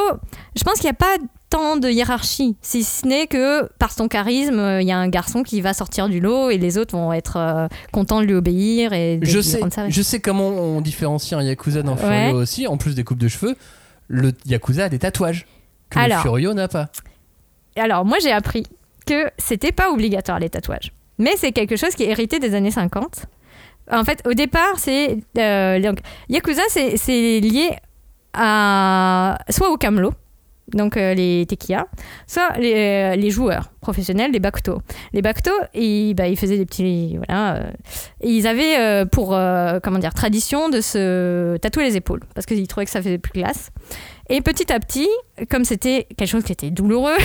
je 0.57 0.63
pense 0.63 0.73
qu'il 0.73 0.87
n'y 0.87 0.89
a 0.89 0.93
pas 0.95 1.15
tant 1.51 1.77
de 1.77 1.87
hiérarchie. 1.89 2.55
Si 2.63 2.83
ce 2.83 3.05
n'est 3.05 3.27
que 3.27 3.67
par 3.77 3.91
son 3.91 4.07
charisme, 4.07 4.57
euh, 4.57 4.81
il 4.81 4.87
y 4.87 4.91
a 4.91 4.97
un 4.97 5.07
garçon 5.09 5.43
qui 5.43 5.61
va 5.61 5.75
sortir 5.75 6.09
du 6.09 6.19
lot 6.19 6.49
et 6.49 6.57
les 6.57 6.79
autres 6.79 6.95
vont 6.97 7.13
être 7.13 7.37
euh, 7.37 7.67
contents 7.91 8.21
de 8.21 8.25
lui 8.25 8.33
obéir. 8.33 8.93
Et 8.93 9.17
de 9.17 9.25
Je 9.25 9.39
sais, 9.39 9.59
je 9.89 10.01
sais 10.01 10.19
comment 10.19 10.47
on 10.47 10.81
différencie 10.81 11.33
un 11.39 11.43
yakuza 11.43 11.83
d'un 11.83 11.91
Ouais. 11.93 12.29
furio 12.29 12.41
aussi, 12.41 12.65
en 12.67 12.77
plus 12.77 12.95
des 12.95 13.03
coupes 13.03 13.19
de 13.19 13.27
cheveux. 13.27 13.55
Le 14.07 14.31
yakuza 14.47 14.85
a 14.85 14.89
des 14.89 14.97
tatouages 14.99 15.45
que 15.91 15.99
Alors. 15.99 16.17
le 16.17 16.21
furio 16.23 16.53
n'a 16.55 16.67
pas. 16.67 16.87
Alors, 17.75 18.03
moi, 18.05 18.17
j'ai 18.21 18.31
appris 18.31 18.63
que 19.05 19.29
c'était 19.37 19.71
pas 19.71 19.91
obligatoire 19.91 20.39
les 20.39 20.49
tatouages. 20.49 20.91
Mais 21.19 21.33
c'est 21.37 21.51
quelque 21.51 21.75
chose 21.75 21.93
qui 21.95 22.03
est 22.03 22.09
hérité 22.09 22.39
des 22.39 22.55
années 22.55 22.71
50. 22.71 23.25
En 23.91 24.03
fait, 24.05 24.21
au 24.25 24.33
départ, 24.33 24.77
c'est. 24.77 25.17
euh, 25.37 25.79
donc, 25.81 25.99
Yakuza, 26.29 26.61
c'est 26.69 27.39
lié 27.41 27.71
à. 28.33 29.37
soit 29.49 29.69
au 29.71 29.77
Camelot, 29.77 30.13
donc 30.73 30.97
euh, 30.97 31.13
les 31.13 31.45
tequila, 31.45 31.87
soit 32.27 32.57
les, 32.57 32.73
euh, 32.73 33.15
les 33.15 33.29
joueurs 33.29 33.71
professionnels, 33.81 34.31
les 34.31 34.39
bakuto. 34.39 34.81
Les 35.13 35.21
bakuto, 35.21 35.51
ils, 35.73 36.13
bah, 36.13 36.27
ils 36.27 36.37
faisaient 36.37 36.57
des 36.57 36.65
petits. 36.65 37.17
Voilà. 37.27 37.55
euh, 37.55 37.71
ils 38.23 38.47
avaient 38.47 39.05
pour. 39.07 39.29
comment 39.83 39.99
dire 39.99 40.13
Tradition 40.13 40.69
de 40.69 40.81
se 40.81 41.57
tatouer 41.57 41.83
les 41.83 41.97
épaules, 41.97 42.21
parce 42.35 42.45
qu'ils 42.45 42.67
trouvaient 42.67 42.85
que 42.85 42.91
ça 42.91 43.01
faisait 43.01 43.17
plus 43.17 43.31
classe. 43.31 43.71
Et 44.29 44.39
petit 44.41 44.71
à 44.71 44.79
petit, 44.79 45.09
comme 45.49 45.65
c'était 45.65 46.07
quelque 46.15 46.29
chose 46.29 46.43
qui 46.43 46.53
était 46.53 46.69
douloureux, 46.69 47.17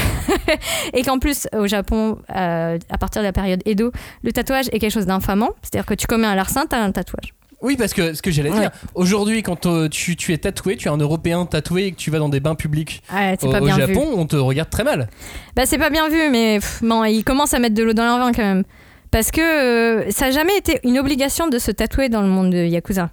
et 0.92 1.02
qu'en 1.02 1.18
plus 1.18 1.46
au 1.56 1.66
Japon, 1.66 2.18
à 2.28 2.98
partir 2.98 3.22
de 3.22 3.26
la 3.26 3.32
période 3.32 3.62
Edo, 3.64 3.92
le 4.22 4.32
tatouage 4.32 4.66
est 4.72 4.78
quelque 4.78 4.92
chose 4.92 5.06
d'infamant, 5.06 5.50
c'est-à-dire 5.62 5.86
que 5.86 5.94
tu 5.94 6.06
commets 6.06 6.26
un 6.26 6.34
larcin, 6.34 6.66
t'as 6.66 6.80
un 6.80 6.90
tatouage. 6.90 7.35
Oui, 7.62 7.76
parce 7.76 7.94
que 7.94 8.12
ce 8.14 8.20
que 8.22 8.30
j'allais 8.30 8.50
Ouais. 8.50 8.60
dire, 8.60 8.70
aujourd'hui, 8.94 9.42
quand 9.42 9.66
euh, 9.66 9.88
tu, 9.88 10.14
tu 10.16 10.32
es 10.32 10.38
tatoué, 10.38 10.76
tu 10.76 10.88
es 10.88 10.90
un 10.90 10.96
Européen 10.98 11.46
tatoué 11.46 11.86
et 11.86 11.92
que 11.92 11.96
tu 11.96 12.10
vas 12.10 12.18
dans 12.18 12.28
des 12.28 12.40
bains 12.40 12.54
publics 12.54 13.02
Ouais, 13.12 13.36
au, 13.42 13.50
pas 13.50 13.60
au 13.60 13.64
bien 13.64 13.76
Japon, 13.78 14.10
vu. 14.10 14.14
on 14.16 14.26
te 14.26 14.36
regarde 14.36 14.68
très 14.70 14.84
mal. 14.84 15.08
Bah 15.54 15.64
c'est 15.66 15.78
pas 15.78 15.90
bien 15.90 16.08
vu, 16.08 16.28
mais 16.30 16.58
pff, 16.60 16.82
non, 16.82 17.04
ils 17.04 17.24
commencent 17.24 17.54
à 17.54 17.58
mettre 17.58 17.74
de 17.74 17.82
l'eau 17.82 17.94
dans 17.94 18.04
leur 18.04 18.18
vin 18.18 18.32
quand 18.32 18.42
même. 18.42 18.64
Parce 19.10 19.30
que 19.30 19.40
euh, 19.40 20.10
ça 20.10 20.26
n'a 20.26 20.30
jamais 20.32 20.56
été 20.58 20.80
une 20.84 20.98
obligation 20.98 21.48
de 21.48 21.58
se 21.58 21.70
tatouer 21.70 22.08
dans 22.10 22.20
le 22.22 22.28
monde 22.28 22.50
de 22.50 22.58
Yakuza. 22.66 23.10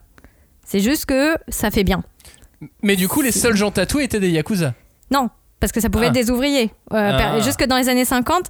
C'est 0.66 0.80
juste 0.82 1.06
que 1.06 1.36
ça 1.48 1.72
fait 1.72 1.84
bien. 1.84 2.04
Mais 2.82 2.96
du 2.96 3.08
coup, 3.08 3.22
les 3.22 3.32
seuls 3.32 3.56
gens 3.56 3.72
tatoués 3.72 4.04
étaient 4.06 4.20
des 4.20 4.30
yakuza. 4.30 4.74
Non, 5.12 5.30
parce 5.60 5.72
que 5.72 5.80
ça 5.82 5.90
pouvait 5.90 6.06
Ah. 6.08 6.10
être 6.10 6.16
des 6.16 6.32
ouvriers. 6.32 6.72
Euh, 6.94 7.12
Ah. 7.14 7.40
Jusque 7.42 7.66
dans 7.66 7.78
les 7.78 7.88
années 7.90 8.06
50 8.06 8.50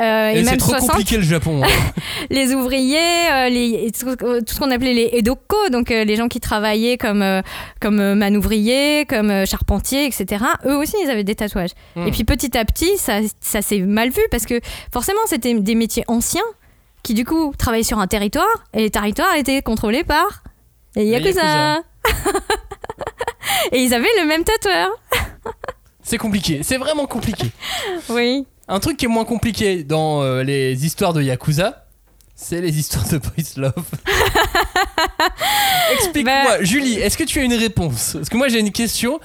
euh, 0.00 0.30
et, 0.30 0.38
Et 0.40 0.44
c'est 0.44 0.50
même 0.50 0.58
trop 0.58 0.70
60. 0.70 0.88
compliqué 0.90 1.16
le 1.16 1.22
Japon. 1.22 1.62
hein. 1.62 1.68
les 2.30 2.54
ouvriers, 2.54 3.30
euh, 3.32 3.48
les, 3.48 3.90
tout, 3.92 4.16
tout 4.16 4.54
ce 4.54 4.58
qu'on 4.58 4.70
appelait 4.70 4.94
les 4.94 5.10
edoko, 5.12 5.68
donc 5.70 5.90
euh, 5.90 6.04
les 6.04 6.16
gens 6.16 6.28
qui 6.28 6.40
travaillaient 6.40 6.96
comme, 6.96 7.22
euh, 7.22 7.42
comme 7.80 8.14
manouvriers, 8.14 9.04
comme 9.06 9.44
charpentiers, 9.46 10.06
etc. 10.06 10.44
Eux 10.66 10.76
aussi, 10.76 10.94
ils 11.04 11.10
avaient 11.10 11.24
des 11.24 11.34
tatouages. 11.34 11.70
Hmm. 11.96 12.06
Et 12.06 12.10
puis 12.10 12.24
petit 12.24 12.56
à 12.56 12.64
petit, 12.64 12.96
ça, 12.96 13.18
ça 13.40 13.62
s'est 13.62 13.80
mal 13.80 14.10
vu 14.10 14.22
parce 14.30 14.46
que 14.46 14.60
forcément, 14.92 15.20
c'était 15.26 15.54
des 15.54 15.74
métiers 15.74 16.04
anciens 16.08 16.40
qui 17.02 17.14
du 17.14 17.24
coup 17.24 17.52
travaillaient 17.58 17.82
sur 17.82 17.98
un 17.98 18.06
territoire 18.06 18.46
et 18.74 18.80
les 18.80 18.90
territoires 18.90 19.34
étaient 19.36 19.62
contrôlés 19.62 20.04
par 20.04 20.42
les 20.96 21.04
Les 21.04 21.10
yakuza. 21.10 21.40
yakuza. 21.42 21.82
et 23.72 23.82
ils 23.82 23.94
avaient 23.94 24.08
le 24.20 24.26
même 24.26 24.44
tatoueur. 24.44 24.90
C'est 26.02 26.18
compliqué, 26.18 26.60
c'est 26.62 26.76
vraiment 26.76 27.06
compliqué. 27.06 27.46
Oui. 28.08 28.44
Un 28.72 28.78
truc 28.80 28.96
qui 28.96 29.04
est 29.04 29.08
moins 29.08 29.24
compliqué 29.24 29.82
dans 29.84 30.22
euh, 30.22 30.42
les 30.44 30.86
histoires 30.86 31.12
de 31.12 31.20
yakuza, 31.20 31.84
c'est 32.36 32.60
les 32.60 32.78
histoires 32.78 33.06
de 33.08 33.18
boys 33.18 33.56
love. 33.56 33.72
Explique-moi, 35.92 36.32
Bah- 36.46 36.62
Julie, 36.64 36.94
est-ce 36.94 37.18
que 37.18 37.24
tu 37.24 37.40
as 37.40 37.42
une 37.42 37.54
réponse? 37.54 38.12
Parce 38.14 38.28
que 38.28 38.36
moi 38.36 38.48
j'ai 38.48 38.60
une 38.60 38.70
question. 38.72 39.18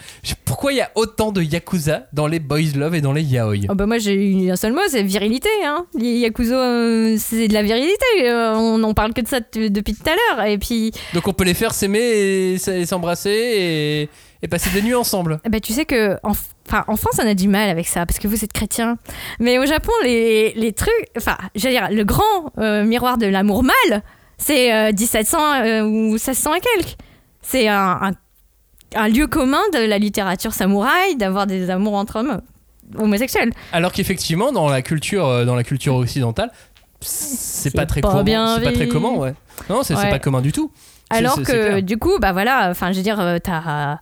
Pourquoi 0.46 0.74
il 0.74 0.78
y 0.78 0.82
a 0.82 0.90
autant 0.96 1.32
de 1.32 1.42
yakuza 1.42 2.08
dans 2.12 2.28
les 2.28 2.40
boys 2.40 2.60
love 2.76 2.96
et 2.96 3.02
dans 3.02 3.14
les 3.14 3.22
yaoi? 3.22 3.66
Oh 3.70 3.76
bah 3.76 3.86
moi 3.86 3.98
j'ai 4.00 4.14
eu 4.16 4.52
un 4.52 4.56
seul 4.56 4.74
mot, 4.74 4.82
c'est 4.90 5.04
virilité. 5.04 5.50
Hein. 5.64 5.86
Les 5.98 6.18
Yakuza, 6.20 6.56
euh, 6.56 7.16
c'est 7.20 7.48
de 7.48 7.54
la 7.54 7.62
virilité. 7.64 7.96
euh, 8.24 8.54
on 8.56 8.82
en 8.84 8.94
parle 8.94 9.14
que 9.14 9.22
de 9.22 9.28
ça 9.28 9.40
depuis 9.40 9.94
tout 9.94 10.10
à 10.10 10.16
l'heure. 10.16 10.46
Et 10.48 10.58
puis, 10.58 10.92
Donc 11.14 11.28
on 11.28 11.34
peut 11.34 11.44
les 11.46 11.54
faire 11.54 11.74
s'aimer 11.74 12.00
et 12.00 12.58
s'embrasser 12.86 13.30
et, 13.30 14.10
et 14.42 14.48
passer 14.48 14.70
des 14.72 14.82
nuits 14.82 14.96
ensemble. 14.96 15.40
bah, 15.48 15.60
tu 15.60 15.74
sais 15.74 15.86
que 15.86 16.18
en, 16.24 16.32
enfin, 16.68 16.84
en 16.88 16.96
France 16.96 17.20
on 17.22 17.28
a 17.28 17.34
du 17.34 17.48
mal 17.48 17.70
avec 17.70 17.88
ça 17.88 18.06
parce 18.06 18.20
que 18.20 18.28
vous 18.28 18.44
êtes 18.44 18.54
chrétien. 18.54 18.98
Mais 19.40 19.58
au 19.60 19.66
Japon, 19.66 19.92
les, 20.04 20.54
les 20.56 20.74
trucs, 20.74 20.92
enfin, 21.18 21.38
j'allais 21.56 21.76
dire, 21.76 21.90
le 21.92 22.04
grand 22.04 22.52
euh, 22.58 22.84
miroir 22.84 23.18
de 23.18 23.26
l'amour 23.28 23.64
mâle, 23.64 24.02
c'est 24.38 24.74
euh, 24.74 24.92
1700 24.92 25.38
euh, 25.64 25.82
ou 25.84 26.12
1600 26.14 26.54
et 26.56 26.60
quelques. 26.62 26.96
C'est 27.42 27.68
un, 27.68 28.00
un, 28.02 28.12
un 28.96 29.08
lieu 29.08 29.28
commun 29.28 29.62
de 29.74 29.80
la 29.80 29.98
littérature 29.98 30.54
samouraï 30.54 31.16
d'avoir 31.16 31.48
des 31.48 31.70
amours 31.70 31.94
entre 31.96 32.18
hommes 32.18 32.42
homosexuels. 32.98 33.52
Alors 33.72 33.92
qu'effectivement 33.92 34.52
dans 34.52 34.70
la 34.70 34.82
culture 34.82 35.28
euh, 35.28 35.46
dans 35.46 35.56
la 35.56 35.64
culture 35.64 35.96
occidentale, 35.96 36.52
c'est 37.02 37.74
pas 37.76 37.86
très 37.86 38.02
pas 38.02 38.12
commun. 38.12 38.58
C'est 38.58 38.64
pas 38.66 38.72
très 38.72 38.88
commun, 38.88 39.12
ouais. 39.12 39.34
Non, 39.70 39.84
c'est 39.84 39.96
Ouais. 39.96 40.10
pas 40.10 40.20
commun 40.20 40.42
du 40.42 40.52
tout. 40.52 40.72
Alors 41.10 41.42
que 41.42 41.80
du 41.82 41.98
coup, 41.98 42.18
bah 42.20 42.32
voilà, 42.34 42.70
enfin 42.72 42.92
je 42.92 42.98
veux 42.98 43.04
dire, 43.04 43.20
euh, 43.20 43.38
t'as 43.42 44.00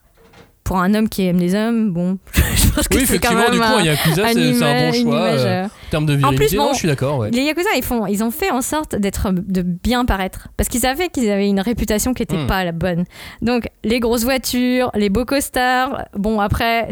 pour 0.64 0.78
un 0.80 0.94
homme 0.94 1.10
qui 1.10 1.26
aime 1.28 1.38
les 1.40 1.56
hommes, 1.56 1.92
bon, 1.92 2.18
je 2.56 2.68
pense 2.70 2.88
que 2.88 2.98
Oui, 2.98 3.04
c'est 3.06 3.20
quand 3.20 3.32
effectivement, 3.32 3.42
même 3.44 3.52
du 3.52 3.58
coup, 3.60 3.66
un- 3.66 3.78
un 3.78 3.84
yakuza, 3.84 4.28
c'est 4.34 4.64
un 4.64 4.92
bon 4.92 4.94
choix. 4.94 5.20
euh, 5.22 5.66
en 5.66 5.70
termes 5.92 6.06
de 6.06 6.14
En 6.16 6.18
plus, 6.30 6.30
virilité, 6.30 6.58
bon, 6.58 6.64
non, 6.68 6.74
je 6.74 6.78
suis 6.78 6.88
d'accord, 6.88 7.18
ouais. 7.20 7.32
Les 7.32 7.42
yakuza, 7.44 7.70
ils 7.76 7.84
font, 7.84 8.06
ils 8.08 8.24
ont 8.24 8.32
fait 8.32 8.50
en 8.52 8.62
sorte 8.62 8.96
d'être, 8.96 9.32
de 9.32 9.62
bien 9.62 10.06
paraître, 10.06 10.48
parce 10.56 10.70
qu'ils 10.70 10.80
savaient 10.82 11.10
qu'ils 11.10 11.30
avaient 11.30 11.50
une 11.50 11.60
réputation 11.60 12.14
qui 12.14 12.24
était 12.24 12.38
Hmm. 12.38 12.48
pas 12.48 12.64
la 12.64 12.72
bonne. 12.72 13.04
Donc 13.42 13.68
les 13.84 14.00
grosses 14.00 14.24
voitures, 14.24 14.90
les 14.96 15.10
beaux 15.10 15.26
costards, 15.26 16.06
bon 16.16 16.40
après 16.40 16.88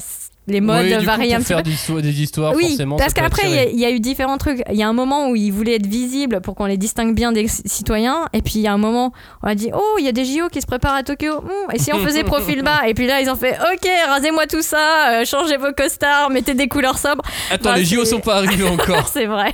les 0.52 0.62
modes 0.62 0.86
Oui, 0.86 0.98
coup, 0.98 1.04
varient 1.06 1.34
un 1.34 1.38
petit 1.40 1.46
faire 1.48 1.58
peu. 1.58 1.64
des 1.64 1.72
histoires, 1.72 2.02
des 2.02 2.22
histoires, 2.22 2.54
Oui, 2.56 2.68
forcément. 2.70 2.98
parce 2.98 3.14
qu'après, 3.14 3.50
il 3.72 3.80
y, 3.80 3.86
a- 3.86 3.90
y 3.90 3.94
eu 3.96 4.00
différents 4.00 4.38
trucs. 4.38 4.62
Il 4.70 4.76
y 4.78 4.84
a 4.84 4.88
un 4.88 4.94
moment 4.94 5.30
où 5.30 5.36
ils 5.36 5.52
voulaient 5.52 5.76
être 5.76 5.88
visibles 5.88 6.42
pour 6.42 6.56
qu'on 6.56 6.66
les 6.66 6.78
distingue 6.78 7.16
bien 7.16 7.32
des 7.32 7.48
citoyens. 7.48 8.28
Et 8.34 8.42
puis, 8.42 8.54
il 8.56 8.62
y 8.62 8.68
a 8.68 8.74
un 8.74 8.78
moment, 8.78 9.12
on 9.44 9.48
a 9.48 9.56
dit 9.56 9.70
Oh, 9.74 9.96
il 10.00 10.06
y 10.06 10.08
a 10.08 10.12
des 10.12 10.26
JO 10.26 10.50
qui 10.52 10.62
se 10.62 10.68
préparent 10.68 10.96
à 10.96 11.04
Tokyo. 11.04 11.42
Hmm, 11.42 11.74
et 11.74 11.80
si 11.80 11.92
on 11.94 12.00
faisait 12.06 12.24
profil 12.24 12.62
bas 12.64 12.82
Et 12.88 12.94
puis 12.94 13.08
là, 13.08 13.22
ils 13.22 13.30
ont 13.30 13.36
fait 13.36 13.58
Ok, 13.74 13.88
rasez-moi 14.08 14.46
tout 14.48 14.62
ça, 14.62 15.12
euh, 15.22 15.26
changez 15.26 15.58
vos 15.58 15.72
costards, 15.76 16.30
mettez 16.30 16.54
des 16.54 16.68
couleurs 16.68 16.98
sobres. 16.98 17.24
Attends, 17.50 17.74
les 17.76 17.86
JO 17.86 18.06
sont 18.06 18.20
pas 18.20 18.36
arrivés 18.38 18.64
encore. 18.68 19.08
C'est 19.08 19.26
vrai. 19.26 19.54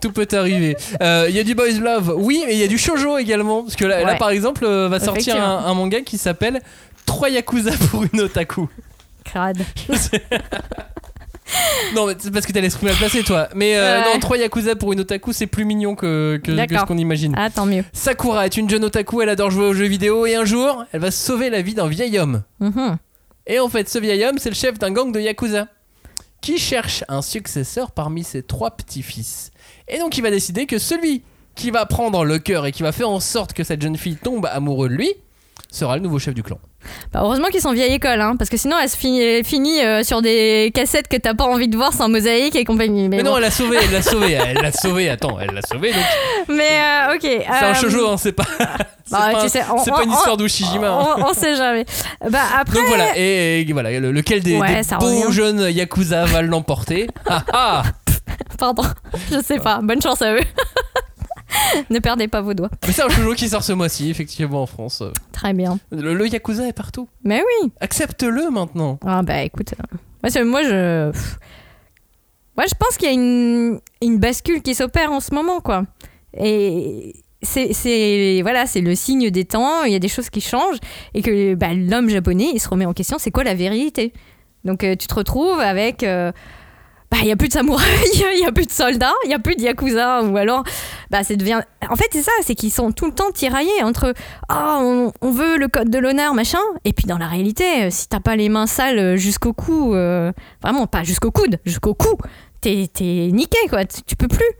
Tout 0.00 0.12
peut 0.12 0.28
arriver. 0.32 0.76
Euh, 1.02 1.26
Il 1.28 1.34
y 1.34 1.38
a 1.40 1.44
du 1.44 1.54
boys 1.54 1.70
love, 1.80 2.14
oui, 2.16 2.42
mais 2.46 2.54
il 2.54 2.58
y 2.60 2.64
a 2.64 2.68
du 2.68 2.78
shoujo 2.78 3.18
également. 3.18 3.62
Parce 3.62 3.76
que 3.76 3.84
là, 3.84 4.14
par 4.16 4.30
exemple, 4.30 4.64
euh, 4.64 4.88
va 4.88 5.00
sortir 5.00 5.36
un, 5.36 5.64
un 5.66 5.74
manga 5.74 6.00
qui 6.00 6.18
s'appelle 6.18 6.60
3 7.06 7.30
Yakuza 7.30 7.70
pour 7.90 8.04
une 8.12 8.20
otaku. 8.20 8.68
Crade. 9.26 9.58
Non, 11.94 12.06
mais 12.08 12.14
c'est 12.18 12.32
parce 12.32 12.44
que 12.44 12.52
t'as 12.52 12.60
l'esprit 12.60 12.86
mal 12.86 12.96
placé, 12.96 13.22
toi. 13.22 13.48
Mais 13.54 13.76
euh, 13.76 14.00
Ouais. 14.02 14.14
non, 14.14 14.18
3 14.20 14.36
Yakuza 14.38 14.74
pour 14.74 14.92
une 14.92 15.00
otaku, 15.00 15.32
c'est 15.32 15.46
plus 15.46 15.64
mignon 15.64 15.94
que, 15.94 16.40
que, 16.42 16.50
que 16.50 16.56
D'accord. 16.56 16.80
ce 16.80 16.84
qu'on 16.86 16.98
imagine. 16.98 17.34
Ah, 17.38 17.50
tant 17.50 17.66
mieux. 17.66 17.84
Sakura 17.92 18.46
est 18.46 18.56
une 18.56 18.68
jeune 18.68 18.84
otaku, 18.84 19.22
elle 19.22 19.28
adore 19.28 19.50
jouer 19.52 19.64
aux 19.66 19.72
jeux 19.72 19.86
vidéo 19.86 20.26
et 20.26 20.34
un 20.34 20.44
jour, 20.44 20.84
elle 20.92 21.00
va 21.00 21.12
sauver 21.12 21.48
la 21.48 21.62
vie 21.62 21.74
d'un 21.74 21.86
vieil 21.86 22.18
homme. 22.18 22.42
Mhm. 22.58 22.96
Et 23.46 23.60
en 23.60 23.68
fait, 23.68 23.88
ce 23.88 23.98
vieil 24.00 24.24
homme, 24.24 24.38
c'est 24.38 24.48
le 24.50 24.56
chef 24.56 24.76
d'un 24.78 24.90
gang 24.90 25.12
de 25.12 25.20
Yakuza 25.20 25.68
qui 26.40 26.58
cherche 26.58 27.04
un 27.08 27.22
successeur 27.22 27.92
parmi 27.92 28.24
ses 28.24 28.42
trois 28.42 28.72
petits-fils. 28.72 29.52
Et 29.86 29.98
donc, 30.00 30.18
il 30.18 30.22
va 30.22 30.30
décider 30.32 30.66
que 30.66 30.78
celui 30.78 31.22
qui 31.54 31.70
va 31.70 31.86
prendre 31.86 32.24
le 32.24 32.38
cœur 32.40 32.66
et 32.66 32.72
qui 32.72 32.82
va 32.82 32.90
faire 32.90 33.08
en 33.08 33.20
sorte 33.20 33.52
que 33.52 33.62
cette 33.62 33.80
jeune 33.80 33.96
fille 33.96 34.16
tombe 34.16 34.46
amoureux 34.50 34.88
de 34.88 34.94
lui 34.94 35.12
sera 35.70 35.96
le 35.96 36.02
nouveau 36.02 36.18
chef 36.18 36.34
du 36.34 36.42
clan. 36.42 36.58
Bah, 37.12 37.20
heureusement 37.22 37.48
qu'ils 37.48 37.60
sont 37.60 37.72
vieille 37.72 37.94
école, 37.94 38.20
hein, 38.20 38.34
parce 38.38 38.50
que 38.50 38.56
sinon, 38.56 38.76
elle 38.82 38.88
se 38.88 38.96
finit, 38.96 39.84
euh, 39.84 40.02
sur 40.02 40.22
des 40.22 40.70
cassettes 40.74 41.08
que 41.08 41.16
t'as 41.16 41.34
pas 41.34 41.44
envie 41.44 41.68
de 41.68 41.76
voir 41.76 41.92
sans 41.92 42.08
mosaïque 42.08 42.56
et 42.56 42.64
compagnie. 42.64 43.08
Mais, 43.08 43.18
Mais 43.18 43.22
bon. 43.22 43.30
non, 43.30 43.36
elle 43.36 43.42
l'a 43.42 43.50
sauvé, 43.50 43.78
elle 43.82 43.92
l'a 43.92 44.02
sauvé, 44.02 44.32
elle 44.32 44.56
l'a 44.58 44.72
sauvé. 44.72 45.08
Attends, 45.08 45.38
elle 45.40 45.50
l'a 45.54 45.62
sauvé. 45.62 45.92
Donc, 45.92 46.02
Mais 46.48 46.80
euh, 46.80 47.14
ok. 47.14 47.22
c'est 47.22 47.46
un 47.64 47.74
shoujo, 47.74 48.08
hein, 48.10 48.16
c'est 48.18 48.32
pas. 48.32 48.44
c'est 48.58 49.12
bah, 49.12 49.28
pas, 49.32 49.42
tu 49.42 49.48
sais, 49.48 49.62
on- 49.72 49.78
c'est 49.84 49.90
pas 49.90 49.98
on- 50.00 50.04
une 50.04 50.12
histoire 50.12 50.36
d'Ushijima. 50.36 50.88
hein. 50.88 51.06
on, 51.18 51.30
on 51.30 51.34
sait 51.34 51.56
jamais. 51.56 51.84
Bah 52.30 52.40
après. 52.58 52.78
Donc 52.78 52.88
voilà, 52.88 53.16
et, 53.16 53.60
et 53.60 53.72
voilà, 53.72 53.90
le- 53.98 54.12
lequel 54.12 54.42
des, 54.42 54.58
Ouais, 54.58 54.80
des 54.82 54.96
beaux 54.96 55.06
revient. 55.06 55.32
jeunes 55.32 55.68
Yakuza 55.70 56.24
va 56.24 56.42
l'emporter? 56.42 57.06
Ah 57.26 57.42
ah 57.52 57.82
Pardon, 58.58 58.82
je 59.30 59.40
sais 59.42 59.58
pas. 59.58 59.80
Bonne 59.82 60.00
chance 60.02 60.22
à 60.22 60.32
eux. 60.34 60.40
ne 61.90 61.98
perdez 61.98 62.28
pas 62.28 62.40
vos 62.42 62.54
doigts. 62.54 62.70
Mais 62.86 62.92
c'est 62.92 63.02
un 63.02 63.08
shoujo 63.08 63.34
qui 63.34 63.48
sort 63.48 63.62
ce 63.64 63.72
mois-ci, 63.72 64.10
effectivement, 64.10 64.62
en 64.62 64.66
France. 64.66 65.02
Très 65.32 65.52
bien. 65.52 65.78
Le, 65.90 66.14
le 66.14 66.28
Yakuza 66.28 66.66
est 66.66 66.72
partout. 66.72 67.08
Mais 67.24 67.42
oui. 67.62 67.70
Accepte-le 67.80 68.50
maintenant. 68.50 68.98
Ah 69.06 69.22
bah 69.22 69.42
écoute, 69.42 69.74
euh, 70.34 70.44
moi, 70.44 70.62
je. 70.62 71.12
Moi 72.56 72.64
je 72.68 72.74
pense 72.78 72.96
qu'il 72.96 73.06
y 73.08 73.10
a 73.10 73.14
une, 73.14 73.80
une 74.02 74.18
bascule 74.18 74.62
qui 74.62 74.74
s'opère 74.74 75.12
en 75.12 75.20
ce 75.20 75.34
moment 75.34 75.60
quoi. 75.60 75.84
Et 76.38 77.14
c'est 77.42 77.74
c'est- 77.74 78.40
voilà, 78.40 78.64
c'est 78.66 78.80
le 78.80 78.94
signe 78.94 79.30
des 79.30 79.44
temps, 79.44 79.84
il 79.84 79.92
y 79.92 79.94
a 79.94 79.98
des 79.98 80.08
choses 80.08 80.30
qui 80.30 80.40
changent 80.40 80.78
et 81.12 81.20
que 81.20 81.54
bah, 81.54 81.74
l'homme 81.74 82.08
japonais 82.08 82.48
il 82.54 82.58
se 82.60 82.68
remet 82.70 82.86
en 82.86 82.94
question 82.94 83.18
c'est 83.18 83.30
quoi 83.30 83.44
la 83.44 83.54
vérité? 83.54 84.14
Donc 84.64 84.84
euh, 84.84 84.96
tu 84.96 85.06
te 85.06 85.14
retrouves 85.14 85.60
avec. 85.60 86.02
euh, 86.02 86.32
bah, 87.10 87.18
il 87.20 87.26
n'y 87.26 87.32
a 87.32 87.36
plus 87.36 87.48
de 87.48 87.52
samouraïs, 87.52 88.22
il 88.34 88.40
n'y 88.40 88.46
a 88.46 88.52
plus 88.52 88.66
de 88.66 88.72
soldats, 88.72 89.14
il 89.24 89.28
n'y 89.28 89.34
a 89.34 89.38
plus 89.38 89.54
de 89.54 89.62
yakuza, 89.62 90.22
ou 90.22 90.36
alors, 90.36 90.64
bah, 91.10 91.22
ça 91.22 91.36
devient. 91.36 91.60
En 91.88 91.96
fait, 91.96 92.08
c'est 92.10 92.22
ça, 92.22 92.32
c'est 92.42 92.54
qu'ils 92.54 92.72
sont 92.72 92.92
tout 92.92 93.06
le 93.06 93.12
temps 93.12 93.30
tiraillés 93.32 93.82
entre 93.82 94.12
Ah, 94.48 94.78
on, 94.80 95.12
veut 95.30 95.56
le 95.56 95.68
code 95.68 95.90
de 95.90 95.98
l'honneur, 95.98 96.34
machin, 96.34 96.60
et 96.84 96.92
puis 96.92 97.06
dans 97.06 97.18
la 97.18 97.26
réalité, 97.28 97.84
euh, 97.84 97.88
si 97.90 98.08
t'as 98.08 98.20
pas 98.20 98.36
les 98.36 98.48
mains 98.48 98.66
sales 98.66 99.16
jusqu'au 99.16 99.52
cou, 99.52 99.94
euh, 99.94 100.32
vraiment 100.62 100.86
pas 100.86 101.04
jusqu'au 101.04 101.30
coude, 101.30 101.58
jusqu'au 101.64 101.94
cou, 101.94 102.16
t'es 102.60 102.88
t'es 102.92 103.30
niqué, 103.32 103.58
quoi, 103.68 103.84
tu, 103.84 104.16
peux 104.16 104.28
plus. 104.28 104.50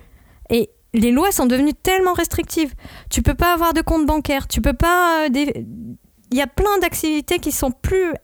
Et 0.51 0.71
les 0.95 1.11
lois 1.11 1.33
sont 1.33 1.47
devenues 1.47 1.75
tellement 1.75 2.13
restrictives. 2.13 2.75
Tu 3.11 3.23
peux 3.23 3.35
pas 3.35 3.53
avoir 3.53 3.73
de 3.75 3.81
compte 3.81 4.07
bancaire, 4.07 4.47
tu 4.47 4.61
peux 4.61 4.73
pas. 4.73 5.25
euh, 5.25 5.29
Il 5.33 6.37
y 6.37 6.43
a 6.43 6.47
plein 6.47 6.79
d'activités 6.81 7.39
qui 7.39 7.53
sont 7.53 7.71
plus 7.71 8.15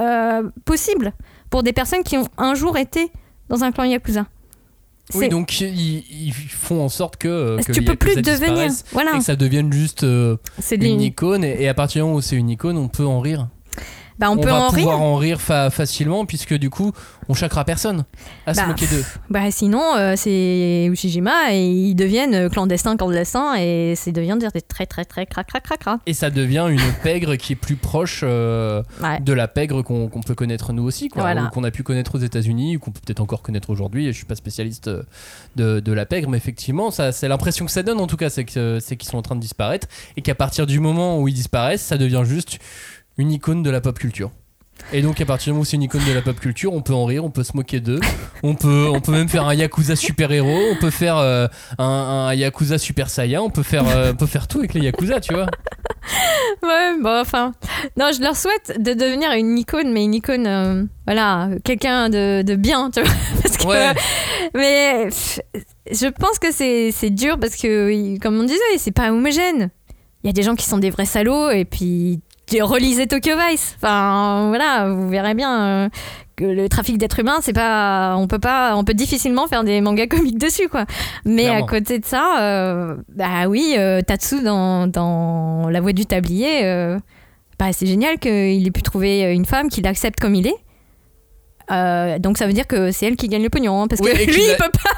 euh, 0.00 0.50
possibles 0.64 1.12
pour 1.50 1.62
des 1.62 1.72
personnes 1.72 2.02
qui 2.02 2.16
ont 2.16 2.28
un 2.38 2.54
jour 2.54 2.76
été 2.76 3.12
dans 3.52 3.62
un 3.64 3.70
clan 3.70 3.84
yakuza. 3.84 4.26
Oui, 5.14 5.28
donc 5.28 5.60
ils, 5.60 6.04
ils 6.10 6.32
font 6.32 6.82
en 6.82 6.88
sorte 6.88 7.16
que, 7.16 7.28
euh, 7.28 7.58
que 7.58 7.72
tu 7.72 7.80
les 7.80 7.86
peux 7.86 7.96
plus 7.96 8.16
devenir. 8.16 8.70
Voilà. 8.92 9.14
et 9.14 9.18
que 9.18 9.24
ça 9.24 9.36
devienne 9.36 9.70
juste 9.70 10.04
euh, 10.04 10.36
une 10.70 11.02
icône. 11.02 11.44
Et, 11.44 11.64
et 11.64 11.68
à 11.68 11.74
partir 11.74 12.00
du 12.00 12.04
moment 12.06 12.16
où 12.16 12.22
c'est 12.22 12.36
une 12.36 12.48
icône, 12.48 12.78
on 12.78 12.88
peut 12.88 13.04
en 13.04 13.20
rire. 13.20 13.48
Bah, 14.22 14.30
on, 14.30 14.36
peut 14.38 14.48
va 14.48 14.54
en 14.62 14.68
rire. 14.68 14.78
pouvoir 14.84 15.00
en 15.00 15.16
rire 15.16 15.40
fa- 15.40 15.70
facilement 15.70 16.24
puisque 16.26 16.54
du 16.54 16.70
coup, 16.70 16.92
on 17.28 17.34
chacra 17.34 17.64
personne 17.64 18.04
à 18.46 18.54
se 18.54 18.60
Bah, 18.60 18.66
moquer 18.68 18.86
d'eux. 18.86 19.04
Bah 19.30 19.50
sinon, 19.50 19.82
euh, 19.96 20.14
c'est 20.16 20.86
Ushijima 20.90 21.52
et 21.52 21.66
ils 21.68 21.94
deviennent 21.94 22.34
euh, 22.34 22.48
clandestins, 22.48 22.96
clandestins 22.96 23.54
et 23.58 23.94
c'est 23.96 24.12
devient 24.12 24.38
des 24.40 24.62
très 24.62 24.86
très 24.86 25.04
très 25.04 25.26
crac 25.26 25.46
crac 25.48 25.62
crac 25.64 25.78
crac. 25.80 26.00
Et 26.06 26.14
ça 26.14 26.30
devient 26.30 26.66
une 26.70 26.78
pègre 27.02 27.34
qui 27.36 27.52
est 27.54 27.56
plus 27.56 27.76
proche 27.76 28.20
euh, 28.22 28.82
Ouais. 29.02 29.18
de 29.20 29.32
la 29.32 29.48
pègre 29.48 29.82
qu'on 29.82 30.08
peut 30.24 30.34
connaître 30.34 30.72
nous 30.72 30.84
aussi, 30.84 31.08
quoi, 31.08 31.22
Voilà. 31.22 31.50
qu'on 31.52 31.64
a 31.64 31.70
pu 31.70 31.82
connaître 31.82 32.14
aux 32.16 32.20
États-Unis, 32.20 32.76
ou 32.76 32.80
qu'on 32.80 32.90
peut 32.92 33.00
peut-être 33.04 33.20
encore 33.20 33.42
connaître 33.42 33.70
aujourd'hui. 33.70 34.06
Je 34.06 34.12
suis 34.12 34.24
pas 34.24 34.34
spécialiste 34.36 34.88
de, 35.56 35.80
de 35.80 35.92
la 35.92 36.06
pègre, 36.06 36.28
mais 36.30 36.36
effectivement, 36.36 36.90
ça, 36.90 37.10
c'est 37.12 37.26
l'impression 37.28 37.64
que 37.64 37.70
ça 37.72 37.82
donne 37.82 37.98
en 38.00 38.06
tout 38.06 38.16
cas, 38.16 38.30
c'est 38.30 38.44
qu'ils 38.44 39.08
sont 39.08 39.16
en 39.18 39.22
train 39.22 39.34
de 39.34 39.40
disparaître, 39.40 39.88
et 40.16 40.22
qu'à 40.22 40.34
partir 40.34 40.66
du 40.66 40.78
moment 40.80 41.18
où 41.18 41.26
ils 41.28 41.34
disparaissent, 41.34 41.82
ça 41.82 41.96
devient 41.98 42.22
juste 42.24 42.58
une 43.18 43.30
icône 43.32 43.62
de 43.62 43.70
la 43.70 43.80
pop 43.80 43.98
culture. 43.98 44.30
Et 44.92 45.00
donc 45.02 45.20
à 45.20 45.26
partir 45.26 45.46
du 45.46 45.50
moment 45.52 45.62
où 45.62 45.64
c'est 45.64 45.76
une 45.76 45.82
icône 45.82 46.04
de 46.08 46.12
la 46.12 46.22
pop 46.22 46.38
culture, 46.40 46.72
on 46.72 46.80
peut 46.80 46.94
en 46.94 47.04
rire, 47.04 47.24
on 47.24 47.30
peut 47.30 47.44
se 47.44 47.54
moquer 47.56 47.78
d'eux, 47.78 48.00
on 48.42 48.54
peut, 48.54 48.88
on 48.92 49.00
peut 49.00 49.12
même 49.12 49.28
faire 49.28 49.46
un 49.46 49.54
yakuza 49.54 49.94
super 49.96 50.32
héros, 50.32 50.58
on 50.72 50.76
peut 50.76 50.90
faire 50.90 51.18
euh, 51.18 51.46
un, 51.78 51.84
un 51.84 52.34
yakuza 52.34 52.78
super 52.78 53.08
saiyan, 53.10 53.42
on 53.44 53.50
peut 53.50 53.62
faire, 53.62 53.86
euh, 53.88 54.12
on 54.12 54.16
peut 54.16 54.26
faire 54.26 54.48
tout 54.48 54.58
avec 54.58 54.74
les 54.74 54.80
yakuza, 54.80 55.20
tu 55.20 55.34
vois. 55.34 55.46
Ouais, 56.62 56.94
bon 57.00 57.20
enfin, 57.20 57.52
non, 57.96 58.10
je 58.16 58.20
leur 58.22 58.36
souhaite 58.36 58.80
de 58.82 58.92
devenir 58.92 59.30
une 59.32 59.56
icône, 59.58 59.92
mais 59.92 60.04
une 60.04 60.14
icône, 60.14 60.46
euh, 60.46 60.84
voilà, 61.06 61.50
quelqu'un 61.64 62.08
de, 62.08 62.42
de 62.42 62.56
bien, 62.56 62.90
tu 62.90 63.02
vois. 63.02 63.10
Parce 63.42 63.56
que, 63.58 63.66
Ouais. 63.66 63.92
mais 64.54 65.04
pff, 65.04 65.40
je 65.92 66.06
pense 66.08 66.38
que 66.40 66.50
c'est 66.50 67.10
dur 67.10 67.38
parce 67.38 67.54
que, 67.56 68.18
comme 68.18 68.38
on 68.40 68.44
disait, 68.44 68.58
c'est 68.78 68.90
pas 68.90 69.12
homogène. 69.12 69.70
Il 70.24 70.26
y 70.26 70.30
a 70.30 70.32
des 70.32 70.42
gens 70.42 70.54
qui 70.56 70.66
sont 70.66 70.78
des 70.78 70.90
vrais 70.90 71.04
salauds 71.06 71.50
et 71.50 71.64
puis 71.64 72.20
relisez 72.60 73.06
Tokyo 73.06 73.32
Vice. 73.48 73.76
Enfin, 73.76 74.48
voilà, 74.48 74.88
vous 74.90 75.08
verrez 75.08 75.34
bien 75.34 75.62
euh, 75.84 75.88
que 76.36 76.44
le 76.44 76.68
trafic 76.68 76.98
d'êtres 76.98 77.20
humains, 77.20 77.38
c'est 77.40 77.52
pas, 77.52 78.16
on 78.18 78.26
peut 78.26 78.38
pas, 78.38 78.76
on 78.76 78.84
peut 78.84 78.94
difficilement 78.94 79.46
faire 79.46 79.64
des 79.64 79.80
mangas 79.80 80.08
comiques 80.08 80.38
dessus, 80.38 80.68
quoi. 80.68 80.84
Mais 81.24 81.44
Clairement. 81.44 81.64
à 81.64 81.68
côté 81.68 81.98
de 81.98 82.04
ça, 82.04 82.40
euh, 82.42 82.96
bah 83.14 83.46
oui, 83.48 83.74
euh, 83.78 84.00
Tatsu 84.02 84.42
dans, 84.42 84.86
dans 84.86 85.68
La 85.70 85.80
Voix 85.80 85.92
du 85.92 86.04
Tablier, 86.04 86.62
bah, 87.58 87.72
c'est 87.72 87.86
génial 87.86 88.18
qu'il 88.18 88.66
ait 88.66 88.70
pu 88.72 88.82
trouver 88.82 89.32
une 89.32 89.44
femme 89.46 89.68
qui 89.68 89.80
l'accepte 89.82 90.18
comme 90.20 90.34
il 90.34 90.46
est. 90.48 90.56
Euh, 91.70 92.18
donc 92.18 92.38
ça 92.38 92.46
veut 92.46 92.52
dire 92.52 92.66
que 92.66 92.90
c'est 92.90 93.06
elle 93.06 93.16
qui 93.16 93.28
gagne 93.28 93.42
le 93.44 93.48
pognon, 93.48 93.82
hein, 93.82 93.86
parce 93.88 94.00
Oui, 94.02 94.10
que 94.12 94.16
lui, 94.30 94.42
il 94.42 94.56
peut 94.58 94.70
pas. 94.72 94.90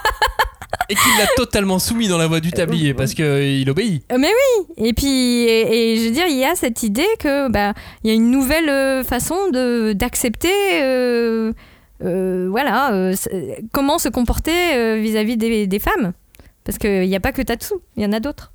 Et 0.89 0.95
qu'il 0.95 1.19
l'a 1.19 1.27
totalement 1.37 1.79
soumis 1.79 2.09
dans 2.09 2.19
la 2.19 2.27
voie 2.27 2.41
du 2.41 2.51
tablier 2.51 2.95
parce 2.95 3.15
qu'il 3.15 3.69
obéit. 3.71 4.05
Euh, 4.13 4.19
Mais 4.19 4.29
oui, 4.29 4.67
et 4.89 4.93
puis 4.93 5.43
et, 5.45 5.93
et 5.93 5.97
je 5.97 6.05
veux 6.05 6.11
dire, 6.11 6.27
il 6.29 6.37
y 6.37 6.45
a 6.45 6.55
cette 6.55 6.83
idée 6.83 7.07
que 7.19 7.49
bah 7.49 7.75
il 8.03 8.09
y 8.09 8.13
a 8.13 8.15
une 8.15 8.31
nouvelle 8.31 8.69
euh, 8.69 9.05
façon 9.05 9.37
de 9.53 9.93
d'accepter, 9.95 10.53
euh, 10.83 11.53
euh, 12.03 12.49
voilà, 12.51 12.93
euh, 12.93 13.15
comment 13.73 13.99
se 13.99 14.09
comporter 14.09 14.75
euh, 14.75 14.97
vis-à-vis 14.97 15.37
des, 15.37 15.67
des 15.67 15.79
femmes, 15.79 16.13
parce 16.65 16.79
qu'il 16.79 17.09
n'y 17.09 17.17
a 17.17 17.21
pas 17.21 17.33
que 17.33 17.43
Tatsu, 17.43 17.75
il 17.97 18.03
y 18.03 18.07
en 18.07 18.13
a 18.13 18.21
d'autres. 18.21 18.53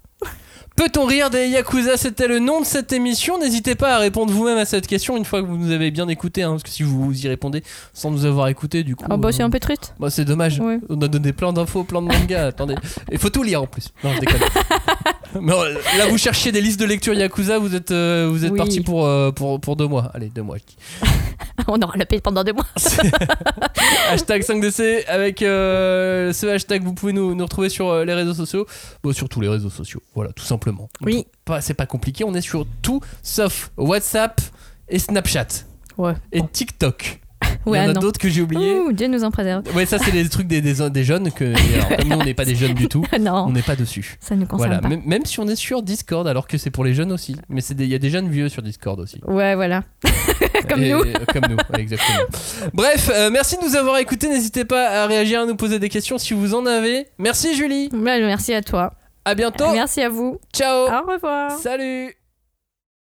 Peut-on 0.80 1.04
rire 1.04 1.30
des 1.30 1.50
Yakuza? 1.50 1.98
C'était 1.98 2.30
le 2.30 2.40
nom 2.40 2.62
de 2.62 2.66
cette 2.66 2.94
émission. 2.94 3.38
N'hésitez 3.38 3.76
pas 3.76 3.96
à 3.96 3.98
répondre 4.00 4.32
vous-même 4.32 4.58
à 4.58 4.64
cette 4.64 4.88
question 4.88 5.18
une 5.18 5.26
fois 5.26 5.42
que 5.42 5.46
vous 5.46 5.58
nous 5.58 5.72
avez 5.72 5.92
bien 5.92 6.08
écouté. 6.08 6.44
hein, 6.44 6.52
parce 6.52 6.64
que 6.64 6.70
si 6.70 6.84
vous 6.84 7.12
y 7.22 7.28
répondez 7.28 7.64
sans 7.92 8.12
nous 8.12 8.24
avoir 8.24 8.48
écouté, 8.48 8.86
du 8.86 8.96
coup. 8.96 9.04
Oh 9.12 9.18
bah 9.18 9.34
c'est 9.34 9.42
euh, 9.42 9.48
un 9.48 9.50
peu 9.50 9.60
triste. 9.60 9.94
bah, 10.00 10.10
c'est 10.10 10.24
dommage. 10.24 10.62
On 10.88 11.02
a 11.02 11.08
donné 11.10 11.34
plein 11.34 11.52
d'infos, 11.52 11.84
plein 11.84 12.02
de 12.02 12.08
mangas. 12.08 12.48
Attendez. 12.48 12.76
Il 13.12 13.18
faut 13.18 13.30
tout 13.30 13.44
lire 13.44 13.64
en 13.64 13.68
plus. 13.68 13.90
Non, 14.06 14.14
je 14.14 14.22
déconne. 14.22 14.40
Mais 15.42 15.54
euh, 15.54 15.74
là, 15.98 16.08
vous 16.08 16.18
cherchiez 16.18 16.52
des 16.52 16.62
listes 16.62 16.80
de 16.80 16.86
lecture 16.86 17.14
Yakuza. 17.14 17.60
Vous 17.60 17.76
êtes, 17.76 17.92
euh, 17.92 18.28
vous 18.32 18.46
êtes 18.46 18.52
Oui. 18.52 18.58
parti 18.58 18.82
pour, 18.82 19.06
euh, 19.06 19.32
pour, 19.32 19.60
pour 19.60 19.76
deux 19.76 19.88
mois. 19.88 20.10
Allez, 20.14 20.30
deux 20.30 20.42
mois. 20.44 20.58
On 21.68 21.80
aura 21.82 21.98
la 21.98 22.06
paix 22.06 22.22
pendant 22.22 22.44
deux 22.44 22.54
mois. 22.54 22.66
hashtag 24.10 24.44
5DC 24.44 25.06
avec 25.08 25.40
ce 25.40 26.48
hashtag 26.48 26.84
vous 26.84 26.94
pouvez 26.94 27.14
nous, 27.14 27.36
nous 27.36 27.44
retrouver 27.44 27.70
sur 27.70 28.04
les 28.06 28.14
réseaux 28.14 28.34
sociaux 28.34 28.66
bon, 29.04 29.12
sur 29.14 29.30
tous 29.30 29.42
les 29.42 29.48
réseaux 29.50 29.70
sociaux 29.70 30.02
voilà 30.16 30.32
tout 30.32 30.44
simplement 30.44 30.69
Oui. 31.02 31.26
pas, 31.46 31.62
c'est 31.62 31.74
pas 31.74 31.86
compliqué 31.86 32.24
on 32.24 32.34
est 32.34 32.42
sur 32.42 32.66
tout 32.82 33.02
sauf 33.24 33.72
WhatsApp 33.78 34.42
et 34.90 35.00
Snapchat 35.00 35.48
Ouais. 35.98 36.14
et 36.32 36.42
TikTok 36.42 37.20
Ouais, 37.66 37.80
il 37.80 37.84
y 37.84 37.86
en 37.88 37.90
a 37.90 37.94
non. 37.94 38.02
d'autres 38.02 38.20
que 38.20 38.30
j'ai 38.30 38.42
oubliés 38.42 38.80
Ouh, 38.80 38.92
Dieu 38.94 39.08
nous 39.08 39.24
en 39.24 39.32
préserve. 39.32 39.64
ouais 39.76 39.86
ça 39.86 39.98
c'est 40.00 40.12
les 40.12 40.28
trucs 40.30 40.48
des, 40.48 40.62
des, 40.62 40.90
des 40.90 41.04
jeunes 41.04 41.32
que 41.32 41.46
alors, 41.76 41.98
comme 41.98 42.08
nous 42.10 42.16
on 42.18 42.24
n'est 42.24 42.34
pas 42.34 42.46
des 42.46 42.56
jeunes 42.56 42.74
du 42.74 42.88
tout 42.88 43.04
on 43.14 43.20
non, 43.20 43.50
n'est 43.52 43.62
pas 43.62 43.76
dessus 43.76 44.18
ça 44.22 44.36
nous 44.36 44.46
concerne 44.46 44.70
voilà 44.70 44.82
pas. 44.82 44.88
même, 44.90 45.02
même 45.06 45.26
si 45.26 45.40
on 45.40 45.48
est 45.48 45.56
sur 45.56 45.82
Discord 45.84 46.28
alors 46.28 46.48
que 46.48 46.58
c'est 46.58 46.70
pour 46.70 46.84
les 46.86 46.94
jeunes 46.94 47.12
aussi 47.12 47.36
mais 47.50 47.62
il 47.62 47.86
y 47.88 47.96
a 47.96 48.00
des 48.00 48.10
jeunes 48.10 48.30
vieux 48.30 48.48
sur 48.50 48.62
Discord 48.62 49.00
aussi 49.00 49.20
Ouais, 49.26 49.56
voilà. 49.56 49.84
Comme 50.70 50.84
Et- 50.84 50.92
nous. 50.92 51.04
et- 51.04 51.14
comme 51.34 51.46
nous, 51.50 51.56
ouais, 51.56 51.82
exactement. 51.82 52.20
Bref, 52.74 53.10
euh, 53.14 53.30
merci 53.32 53.58
de 53.58 53.64
nous 53.64 53.76
avoir 53.76 53.98
écoutés. 53.98 54.28
N'hésitez 54.28 54.66
pas 54.66 55.04
à 55.04 55.08
réagir, 55.08 55.42
à 55.42 55.46
nous 55.46 55.56
poser 55.56 55.80
des 55.80 55.90
questions 55.90 56.18
si 56.18 56.34
vous 56.34 56.54
en 56.54 56.66
avez. 56.66 57.08
Merci 57.18 57.56
Julie. 57.56 57.90
Ouais, 57.94 58.20
merci 58.22 58.54
à 58.54 58.62
toi. 58.62 58.94
À 59.26 59.36
bientôt. 59.36 59.72
Merci 59.72 60.02
à 60.02 60.10
vous. 60.10 60.40
Ciao. 60.54 60.88
Au 60.88 61.12
revoir. 61.12 61.52
Salut. 61.52 62.19